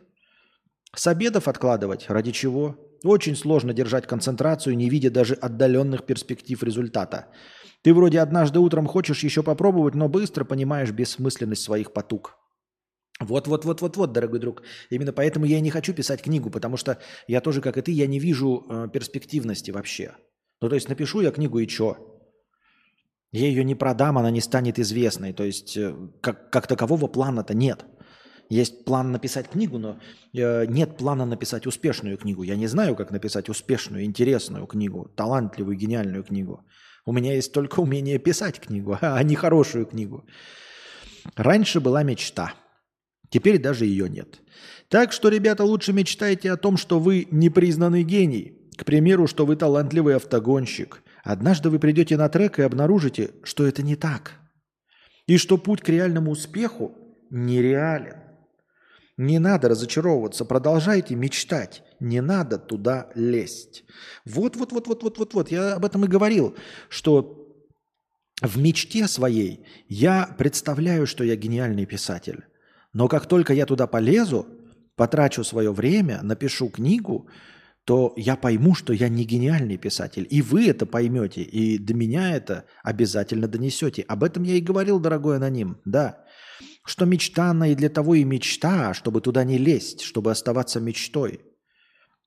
С 0.94 1.06
обедов 1.06 1.48
откладывать? 1.48 2.04
Ради 2.10 2.32
чего? 2.32 2.76
Очень 3.02 3.34
сложно 3.34 3.72
держать 3.72 4.06
концентрацию, 4.06 4.76
не 4.76 4.90
видя 4.90 5.10
даже 5.10 5.32
отдаленных 5.32 6.04
перспектив 6.04 6.62
результата. 6.62 7.28
Ты 7.80 7.94
вроде 7.94 8.20
однажды 8.20 8.58
утром 8.58 8.86
хочешь 8.86 9.24
еще 9.24 9.42
попробовать, 9.42 9.94
но 9.94 10.10
быстро 10.10 10.44
понимаешь 10.44 10.90
бессмысленность 10.90 11.62
своих 11.62 11.94
потуг. 11.94 12.36
Вот-вот-вот-вот-вот, 13.20 14.12
дорогой 14.12 14.40
друг. 14.40 14.62
Именно 14.90 15.12
поэтому 15.12 15.44
я 15.46 15.58
и 15.58 15.60
не 15.60 15.70
хочу 15.70 15.92
писать 15.94 16.22
книгу, 16.22 16.50
потому 16.50 16.76
что 16.76 16.98
я 17.28 17.40
тоже, 17.40 17.60
как 17.60 17.76
и 17.76 17.82
ты, 17.82 17.92
я 17.92 18.06
не 18.06 18.18
вижу 18.18 18.64
э, 18.68 18.88
перспективности 18.92 19.70
вообще. 19.70 20.16
Ну, 20.60 20.68
то 20.68 20.74
есть 20.74 20.88
напишу 20.88 21.20
я 21.20 21.30
книгу 21.30 21.58
и 21.58 21.66
чё? 21.66 21.96
Я 23.32 23.46
ее 23.46 23.64
не 23.64 23.74
продам, 23.74 24.18
она 24.18 24.30
не 24.30 24.40
станет 24.40 24.78
известной. 24.78 25.32
То 25.32 25.44
есть 25.44 25.76
э, 25.76 25.94
как, 26.20 26.50
как 26.50 26.66
такового 26.66 27.06
плана-то 27.06 27.54
нет. 27.54 27.84
Есть 28.48 28.84
план 28.84 29.12
написать 29.12 29.48
книгу, 29.48 29.78
но 29.78 29.98
э, 30.34 30.66
нет 30.66 30.96
плана 30.96 31.24
написать 31.24 31.66
успешную 31.66 32.18
книгу. 32.18 32.42
Я 32.42 32.56
не 32.56 32.66
знаю, 32.66 32.96
как 32.96 33.10
написать 33.10 33.48
успешную, 33.48 34.04
интересную 34.04 34.66
книгу, 34.66 35.10
талантливую, 35.16 35.76
гениальную 35.76 36.24
книгу. 36.24 36.64
У 37.04 37.12
меня 37.12 37.34
есть 37.34 37.52
только 37.52 37.80
умение 37.80 38.18
писать 38.18 38.60
книгу, 38.60 38.98
а 39.00 39.22
не 39.22 39.36
хорошую 39.36 39.86
книгу. 39.86 40.24
Раньше 41.36 41.80
была 41.80 42.02
мечта– 42.02 42.54
Теперь 43.32 43.58
даже 43.58 43.86
ее 43.86 44.10
нет. 44.10 44.42
Так 44.88 45.10
что, 45.10 45.30
ребята, 45.30 45.64
лучше 45.64 45.94
мечтайте 45.94 46.52
о 46.52 46.58
том, 46.58 46.76
что 46.76 47.00
вы 47.00 47.26
непризнанный 47.30 48.02
гений. 48.02 48.58
К 48.76 48.84
примеру, 48.84 49.26
что 49.26 49.46
вы 49.46 49.56
талантливый 49.56 50.16
автогонщик. 50.16 51.02
Однажды 51.24 51.70
вы 51.70 51.78
придете 51.78 52.18
на 52.18 52.28
трек 52.28 52.58
и 52.58 52.62
обнаружите, 52.62 53.30
что 53.42 53.66
это 53.66 53.82
не 53.82 53.96
так. 53.96 54.32
И 55.26 55.38
что 55.38 55.56
путь 55.56 55.80
к 55.80 55.88
реальному 55.88 56.30
успеху 56.30 56.94
нереален. 57.30 58.18
Не 59.16 59.38
надо 59.38 59.70
разочаровываться, 59.70 60.44
продолжайте 60.44 61.14
мечтать. 61.14 61.82
Не 62.00 62.20
надо 62.20 62.58
туда 62.58 63.10
лезть. 63.14 63.84
Вот-вот-вот-вот-вот-вот-вот. 64.26 65.50
Я 65.50 65.74
об 65.74 65.86
этом 65.86 66.04
и 66.04 66.08
говорил, 66.08 66.54
что 66.90 67.48
в 68.42 68.58
мечте 68.58 69.08
своей 69.08 69.64
я 69.88 70.34
представляю, 70.36 71.06
что 71.06 71.24
я 71.24 71.36
гениальный 71.36 71.86
писатель. 71.86 72.44
Но 72.92 73.08
как 73.08 73.26
только 73.26 73.54
я 73.54 73.66
туда 73.66 73.86
полезу, 73.86 74.46
потрачу 74.96 75.44
свое 75.44 75.72
время, 75.72 76.20
напишу 76.22 76.68
книгу, 76.68 77.28
то 77.84 78.12
я 78.16 78.36
пойму, 78.36 78.74
что 78.74 78.92
я 78.92 79.08
не 79.08 79.24
гениальный 79.24 79.76
писатель. 79.76 80.26
И 80.30 80.40
вы 80.42 80.68
это 80.68 80.86
поймете, 80.86 81.42
и 81.42 81.78
до 81.78 81.94
меня 81.94 82.36
это 82.36 82.66
обязательно 82.84 83.48
донесете. 83.48 84.02
Об 84.02 84.22
этом 84.22 84.44
я 84.44 84.54
и 84.54 84.60
говорил, 84.60 85.00
дорогой 85.00 85.36
аноним, 85.36 85.80
да. 85.84 86.24
Что 86.84 87.06
мечта, 87.06 87.50
она 87.50 87.68
и 87.68 87.74
для 87.74 87.88
того 87.88 88.14
и 88.14 88.24
мечта, 88.24 88.94
чтобы 88.94 89.20
туда 89.20 89.44
не 89.44 89.58
лезть, 89.58 90.02
чтобы 90.02 90.30
оставаться 90.30 90.80
мечтой. 90.80 91.40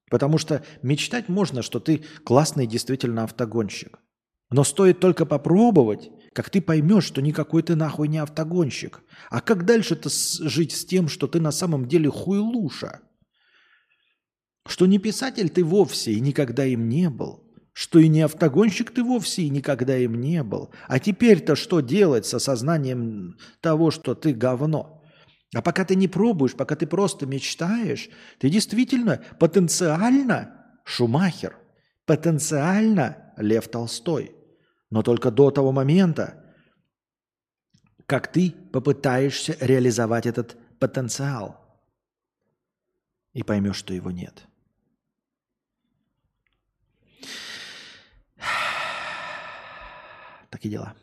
Потому 0.09 0.37
что 0.37 0.63
мечтать 0.81 1.29
можно, 1.29 1.61
что 1.61 1.79
ты 1.79 2.03
классный 2.25 2.67
действительно 2.67 3.23
автогонщик. 3.23 3.99
Но 4.51 4.63
стоит 4.63 4.99
только 4.99 5.25
попробовать, 5.25 6.11
как 6.35 6.49
ты 6.49 6.59
поймешь, 6.61 7.05
что 7.05 7.21
никакой 7.21 7.63
ты 7.63 7.77
нахуй 7.77 8.09
не 8.09 8.17
автогонщик. 8.17 9.01
А 9.29 9.39
как 9.39 9.63
дальше-то 9.63 10.09
жить 10.09 10.75
с 10.75 10.85
тем, 10.85 11.07
что 11.07 11.27
ты 11.27 11.39
на 11.39 11.53
самом 11.53 11.87
деле 11.87 12.09
хуйлуша? 12.09 12.99
Что 14.67 14.85
не 14.85 14.99
писатель 14.99 15.49
ты 15.49 15.63
вовсе 15.63 16.11
и 16.11 16.19
никогда 16.19 16.65
им 16.65 16.89
не 16.89 17.09
был. 17.09 17.41
Что 17.71 17.99
и 17.99 18.09
не 18.09 18.19
автогонщик 18.19 18.91
ты 18.91 19.01
вовсе 19.01 19.43
и 19.43 19.49
никогда 19.49 19.97
им 19.97 20.19
не 20.19 20.43
был. 20.43 20.71
А 20.89 20.99
теперь-то 20.99 21.55
что 21.55 21.79
делать 21.79 22.25
с 22.25 22.33
осознанием 22.33 23.37
того, 23.61 23.89
что 23.89 24.13
ты 24.13 24.33
говно? 24.33 25.01
А 25.53 25.61
пока 25.61 25.85
ты 25.85 25.95
не 25.95 26.09
пробуешь, 26.09 26.55
пока 26.55 26.75
ты 26.75 26.85
просто 26.85 27.25
мечтаешь, 27.25 28.09
ты 28.39 28.49
действительно 28.49 29.23
потенциально 29.39 30.65
Шумахер, 30.83 31.55
потенциально 32.05 33.31
Лев 33.37 33.69
Толстой. 33.69 34.34
Но 34.95 35.03
только 35.03 35.29
до 35.29 35.51
того 35.51 35.73
момента, 35.73 36.41
как 38.05 38.31
ты 38.31 38.51
попытаешься 38.71 39.57
реализовать 39.59 40.25
этот 40.25 40.55
потенциал 40.79 41.59
и 43.33 43.43
поймешь, 43.43 43.75
что 43.75 43.93
его 43.93 44.09
нет. 44.09 44.47
Такие 50.49 50.69
дела. 50.69 50.95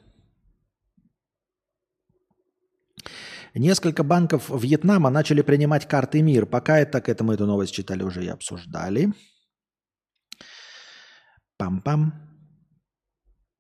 Несколько 3.53 4.03
банков 4.03 4.49
Вьетнама 4.49 5.11
начали 5.11 5.43
принимать 5.43 5.87
карты 5.87 6.23
МИР. 6.23 6.47
Пока 6.47 6.79
это, 6.79 7.03
к 7.03 7.11
этому 7.11 7.33
эту 7.33 7.45
новость 7.45 7.75
читали 7.75 8.03
уже 8.03 8.25
и 8.25 8.29
обсуждали. 8.29 9.13
Пам-пам. 11.59 12.32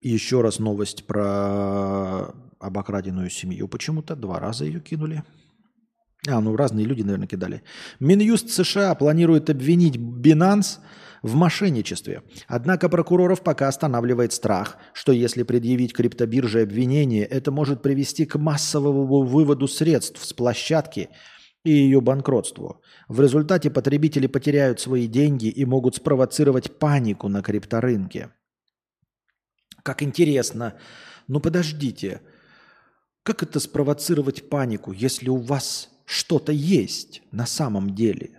Еще 0.02 0.40
раз 0.40 0.58
новость 0.58 1.06
про 1.06 2.34
обокраденную 2.58 3.30
семью 3.30 3.68
почему-то. 3.68 4.16
Два 4.16 4.40
раза 4.40 4.64
ее 4.64 4.80
кинули. 4.80 5.22
А, 6.28 6.40
ну 6.40 6.56
разные 6.56 6.86
люди, 6.86 7.02
наверное, 7.02 7.28
кидали. 7.28 7.62
Минюст 8.00 8.50
США 8.50 8.94
планирует 8.96 9.48
обвинить 9.48 9.96
Binance 9.96 10.78
в 11.22 11.34
мошенничестве. 11.36 12.22
Однако 12.48 12.88
прокуроров 12.88 13.42
пока 13.42 13.68
останавливает 13.68 14.32
страх, 14.32 14.76
что 14.92 15.12
если 15.12 15.44
предъявить 15.44 15.92
криптобирже 15.92 16.62
обвинение, 16.62 17.24
это 17.24 17.52
может 17.52 17.82
привести 17.82 18.26
к 18.26 18.36
массовому 18.36 19.22
выводу 19.22 19.68
средств 19.68 20.24
с 20.24 20.32
площадки 20.32 21.10
и 21.64 21.70
ее 21.70 22.00
банкротству. 22.00 22.82
В 23.08 23.20
результате 23.20 23.70
потребители 23.70 24.26
потеряют 24.26 24.80
свои 24.80 25.06
деньги 25.06 25.46
и 25.46 25.64
могут 25.64 25.94
спровоцировать 25.94 26.78
панику 26.78 27.28
на 27.28 27.40
крипторынке. 27.40 28.30
Как 29.82 30.02
интересно. 30.02 30.74
Ну 31.28 31.40
подождите. 31.40 32.20
Как 33.22 33.42
это 33.42 33.60
спровоцировать 33.60 34.48
панику, 34.48 34.92
если 34.92 35.28
у 35.28 35.36
вас 35.36 35.90
что-то 36.04 36.52
есть 36.52 37.22
на 37.30 37.46
самом 37.46 37.94
деле? 37.94 38.38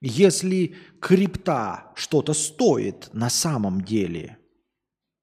Если 0.00 0.74
крипта 1.00 1.92
что-то 1.94 2.34
стоит 2.34 3.10
на 3.12 3.30
самом 3.30 3.82
деле, 3.82 4.38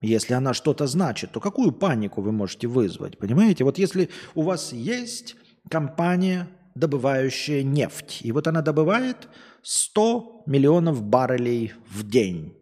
если 0.01 0.33
она 0.33 0.53
что-то 0.53 0.87
значит, 0.87 1.31
то 1.31 1.39
какую 1.39 1.71
панику 1.71 2.21
вы 2.21 2.31
можете 2.31 2.67
вызвать? 2.67 3.19
Понимаете? 3.19 3.63
Вот 3.63 3.77
если 3.77 4.09
у 4.33 4.41
вас 4.41 4.73
есть 4.73 5.35
компания, 5.69 6.47
добывающая 6.73 7.61
нефть, 7.61 8.21
и 8.23 8.31
вот 8.31 8.47
она 8.47 8.61
добывает 8.61 9.27
100 9.61 10.43
миллионов 10.47 11.03
баррелей 11.03 11.73
в 11.87 12.07
день. 12.07 12.60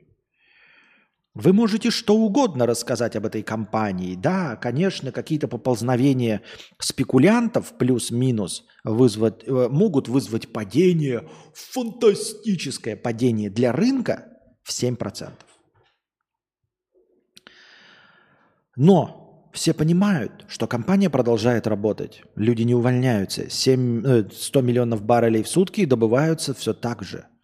Вы 1.36 1.54
можете 1.54 1.92
что 1.92 2.16
угодно 2.16 2.66
рассказать 2.66 3.16
об 3.16 3.26
этой 3.26 3.44
компании. 3.44 4.16
Да, 4.16 4.56
конечно, 4.56 5.12
какие-то 5.12 5.48
поползновения 5.48 6.42
спекулянтов 6.80 7.78
плюс-минус 7.78 8.66
вызвать, 8.84 9.44
э, 9.46 9.68
могут 9.70 10.08
вызвать 10.08 10.52
падение, 10.52 11.30
фантастическое 11.54 12.96
падение 12.96 13.52
для 13.52 13.72
рынка 13.72 14.26
в 14.64 14.72
7%. 14.72 15.32
Но 18.76 19.52
все 19.54 19.74
понимают, 19.74 20.46
что 20.48 20.68
компания 20.68 21.12
продолжает 21.12 21.68
работать. 21.68 22.24
Люди 22.36 22.64
не 22.64 22.74
увольняются. 22.74 23.50
7, 23.50 24.32
100 24.32 24.60
э, 24.60 24.64
миллионов 24.64 25.04
баррелей 25.04 25.44
в 25.44 25.48
сутки 25.48 25.86
добываются 25.86 26.56
все 26.56 26.74
так 26.74 27.04
же– 27.04 27.28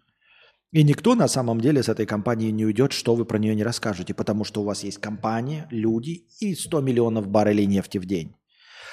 и 0.76 0.84
никто 0.84 1.16
на 1.16 1.30
самом 1.30 1.62
деле 1.62 1.82
с 1.82 1.88
этой 1.88 2.06
компании 2.06 2.52
не 2.52 2.66
уйдет, 2.66 2.92
что 2.92 3.16
вы 3.16 3.24
про 3.24 3.38
нее 3.38 3.56
не 3.56 3.64
расскажете, 3.64 4.14
потому 4.14 4.44
что 4.44 4.62
у 4.62 4.66
вас 4.66 4.84
есть 4.84 4.98
компания, 4.98 5.68
люди 5.72 6.26
и 6.42 6.54
100 6.54 6.82
миллионов 6.82 7.30
баррелей 7.30 7.66
нефти 7.66 7.98
в 7.98 8.06
день. 8.06 8.36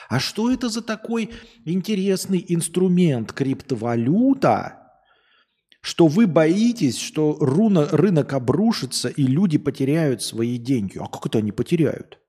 А 0.08 0.20
что 0.20 0.52
это 0.52 0.68
за 0.68 0.80
такой 0.80 1.30
интересный 1.64 2.44
инструмент 2.48 3.32
криптовалюта, 3.32 4.92
что 5.80 6.06
вы 6.06 6.28
боитесь, 6.28 7.00
что 7.00 7.36
руна, 7.40 7.88
рынок 7.90 8.32
обрушится 8.32 9.08
и 9.08 9.24
люди 9.24 9.58
потеряют 9.58 10.22
свои 10.22 10.58
деньги? 10.58 10.98
А 10.98 11.08
как 11.08 11.26
это 11.26 11.38
они 11.38 11.50
потеряют? 11.50 12.21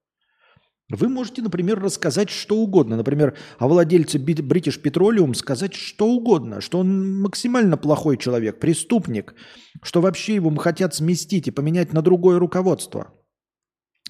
Вы 0.95 1.09
можете, 1.09 1.41
например, 1.41 1.79
рассказать 1.79 2.29
что 2.29 2.57
угодно. 2.57 2.97
Например, 2.97 3.35
о 3.57 3.67
владельце 3.67 4.19
British 4.19 4.79
Petroleum 4.79 5.33
сказать 5.33 5.73
что 5.73 6.07
угодно, 6.07 6.61
что 6.61 6.79
он 6.79 7.19
максимально 7.21 7.77
плохой 7.77 8.17
человек, 8.17 8.59
преступник, 8.59 9.33
что 9.81 10.01
вообще 10.01 10.35
его 10.35 10.55
хотят 10.55 10.93
сместить 10.93 11.47
и 11.47 11.51
поменять 11.51 11.93
на 11.93 12.01
другое 12.03 12.37
руководство. 12.37 13.11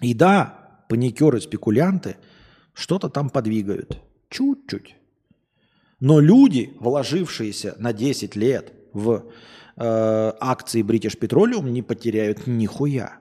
И 0.01 0.14
да, 0.14 0.85
паникеры, 0.89 1.39
спекулянты 1.39 2.18
что-то 2.73 3.07
там 3.10 3.30
подвигают. 3.30 4.01
Чуть-чуть. 4.30 4.95
Но 6.01 6.19
люди, 6.19 6.73
вложившиеся 6.80 7.76
на 7.80 7.93
10 7.93 8.35
лет 8.35 8.73
в 8.91 9.31
э, 9.77 10.34
акции 10.39 10.84
British 10.84 11.18
Petroleum, 11.18 11.69
не 11.69 11.81
потеряют 11.81 12.45
нихуя. 12.45 13.19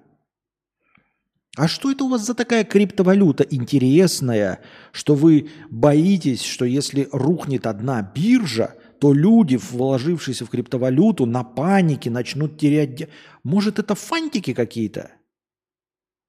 А 1.57 1.69
что 1.69 1.91
это 1.91 2.05
у 2.05 2.09
вас 2.09 2.25
за 2.25 2.35
такая 2.35 2.65
криптовалюта 2.65 3.45
интересная, 3.45 4.61
что 4.91 5.15
вы 5.15 5.51
боитесь, 5.71 6.43
что 6.43 6.65
если 6.65 7.09
рухнет 7.13 7.67
одна 7.67 8.03
биржа, 8.03 8.75
то 9.01 9.13
люди, 9.13 9.57
вложившиеся 9.57 10.47
в 10.47 10.49
криптовалюту, 10.49 11.27
на 11.27 11.45
панике 11.45 12.09
начнут 12.11 12.59
терять... 12.59 13.09
Может, 13.43 13.79
это 13.79 13.95
фантики 13.95 14.55
какие-то? 14.55 15.11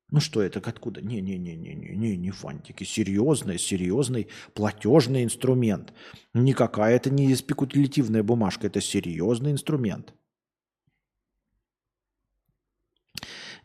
Ну 0.10 0.20
что 0.20 0.42
это, 0.42 0.60
откуда? 0.60 1.02
Не-не-не-не-не, 1.02 2.18
не 2.18 2.32
фантики. 2.32 2.84
Серьезный, 2.84 3.58
серьезный 3.58 4.28
платежный 4.54 5.24
инструмент. 5.24 5.94
Не 6.34 6.54
какая-то 6.54 7.10
не 7.10 7.34
спекулятивная 7.36 8.24
бумажка, 8.24 8.68
это 8.68 8.82
серьезный 8.82 9.52
инструмент. 9.52 10.14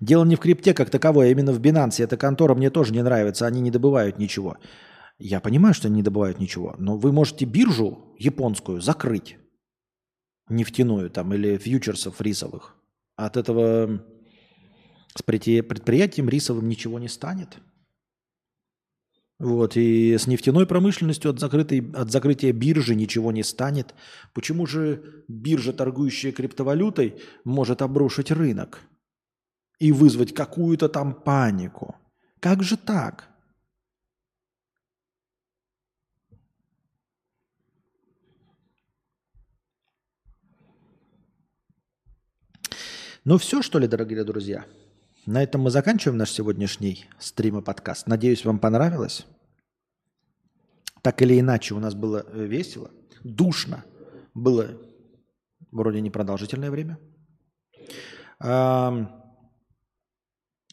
Дело 0.01 0.25
не 0.25 0.37
в 0.37 0.41
крипте 0.41 0.75
как 0.75 0.91
таковой, 0.91 1.29
а 1.29 1.31
именно 1.31 1.53
в 1.53 1.61
Binance. 1.61 2.03
Эта 2.03 2.17
контора 2.17 2.55
мне 2.55 2.71
тоже 2.71 2.93
не 2.93 3.03
нравится, 3.03 3.47
они 3.47 3.61
не 3.61 3.71
добывают 3.71 4.19
ничего. 4.19 4.57
Я 5.19 5.41
понимаю, 5.41 5.75
что 5.75 5.89
они 5.89 5.97
не 5.97 6.03
добывают 6.03 6.39
ничего, 6.39 6.77
но 6.79 6.97
вы 6.97 7.13
можете 7.13 7.45
биржу 7.45 8.15
японскую 8.19 8.81
закрыть, 8.81 9.37
нефтяную 10.49 11.11
там 11.11 11.35
или 11.35 11.57
фьючерсов 11.57 12.21
рисовых. 12.21 12.77
От 13.17 13.37
этого 13.37 14.05
с 15.17 15.23
предприятием 15.23 16.29
рисовым 16.29 16.69
ничего 16.69 17.01
не 17.01 17.09
станет. 17.09 17.59
Вот, 19.41 19.77
и 19.77 20.17
с 20.17 20.27
нефтяной 20.27 20.67
промышленностью 20.67 21.31
от, 21.31 21.39
закрытой, 21.39 21.93
от 21.95 22.11
закрытия 22.11 22.53
биржи 22.53 22.97
ничего 22.97 23.31
не 23.31 23.45
станет. 23.45 23.95
Почему 24.35 24.67
же 24.67 25.25
биржа, 25.29 25.73
торгующая 25.73 26.33
криптовалютой, 26.33 27.21
может 27.45 27.83
обрушить 27.83 28.33
рынок? 28.33 28.81
И 29.79 29.93
вызвать 29.93 30.35
какую-то 30.35 30.89
там 30.89 31.15
панику. 31.15 31.97
Как 32.41 32.63
же 32.63 32.77
так? 32.77 33.29
Ну 43.25 43.37
все, 43.37 43.61
что 43.61 43.79
ли, 43.79 43.87
дорогие 43.87 44.25
друзья? 44.25 44.65
На 45.27 45.43
этом 45.43 45.61
мы 45.61 45.71
заканчиваем 45.71 46.17
наш 46.17 46.31
сегодняшний 46.31 47.05
стрим 47.19 47.59
и 47.59 47.63
подкаст. 47.63 48.07
Надеюсь, 48.07 48.45
вам 48.45 48.59
понравилось. 48.59 49.27
Так 51.03 51.21
или 51.21 51.39
иначе, 51.39 51.75
у 51.75 51.79
нас 51.79 51.95
было 51.95 52.25
э, 52.27 52.47
весело, 52.47 52.91
душно. 53.23 53.85
Было 54.33 54.71
вроде 55.71 56.01
непродолжительное 56.01 56.71
время. 56.71 56.99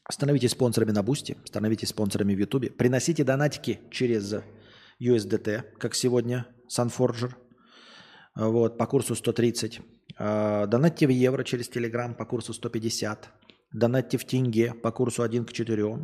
Становитесь 0.10 0.52
спонсорами 0.52 0.92
на 0.92 1.02
Boosty, 1.02 1.38
становитесь 1.46 1.90
спонсорами 1.90 2.36
в 2.36 2.40
Ютубе. 2.40 2.70
Приносите 2.70 3.24
донатики 3.24 3.80
через 3.90 4.36
USDT, 5.02 5.64
как 5.80 5.96
сегодня, 5.96 6.46
Sunforger, 6.70 7.34
вот, 8.36 8.78
по 8.78 8.86
курсу 8.86 9.16
130. 9.16 9.82
А, 10.18 10.68
донатьте 10.68 11.08
в 11.08 11.10
евро 11.10 11.44
через 11.44 11.70
Telegram 11.70 12.14
по 12.14 12.26
курсу 12.26 12.54
150. 12.54 13.30
Донатьте 13.74 14.18
в 14.18 14.26
тенге 14.26 14.74
по 14.74 14.92
курсу 14.92 15.24
1 15.24 15.46
к 15.46 15.54
4. 15.54 15.98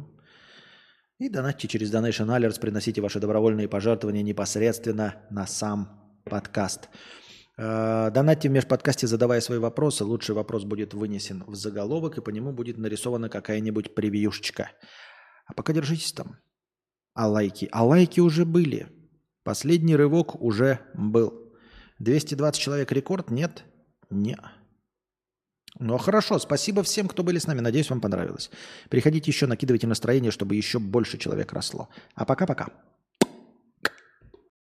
И 1.19 1.29
донатьте 1.29 1.67
через 1.67 1.93
Donation 1.93 2.27
Alerts, 2.27 2.59
приносите 2.59 3.01
ваши 3.01 3.19
добровольные 3.19 3.67
пожертвования 3.67 4.23
непосредственно 4.23 5.15
на 5.29 5.45
сам 5.45 6.19
подкаст. 6.25 6.89
Э, 7.57 8.09
донатьте 8.11 8.49
в 8.49 8.51
межподкасте, 8.51 9.07
задавая 9.07 9.41
свои 9.41 9.59
вопросы. 9.59 10.03
Лучший 10.03 10.35
вопрос 10.35 10.63
будет 10.63 10.93
вынесен 10.93 11.43
в 11.47 11.55
заголовок, 11.55 12.17
и 12.17 12.21
по 12.21 12.29
нему 12.29 12.51
будет 12.53 12.77
нарисована 12.77 13.29
какая-нибудь 13.29 13.95
превьюшечка. 13.95 14.71
А 15.45 15.53
пока 15.53 15.73
держитесь 15.73 16.13
там. 16.13 16.37
А 17.13 17.27
лайки? 17.27 17.67
А 17.71 17.83
лайки 17.83 18.19
уже 18.19 18.45
были. 18.45 18.87
Последний 19.43 19.95
рывок 19.95 20.41
уже 20.41 20.79
был. 20.93 21.53
220 21.99 22.61
человек 22.61 22.91
рекорд? 22.91 23.29
Нет? 23.31 23.63
Не. 24.09 24.37
Ну 25.79 25.97
хорошо, 25.97 26.39
спасибо 26.39 26.83
всем, 26.83 27.07
кто 27.07 27.23
были 27.23 27.39
с 27.39 27.47
нами. 27.47 27.61
Надеюсь, 27.61 27.89
вам 27.89 28.01
понравилось. 28.01 28.49
Приходите 28.89 29.31
еще, 29.31 29.47
накидывайте 29.47 29.87
настроение, 29.87 30.31
чтобы 30.31 30.55
еще 30.55 30.79
больше 30.79 31.17
человек 31.17 31.53
росло. 31.53 31.89
А 32.15 32.25
пока-пока. 32.25 32.69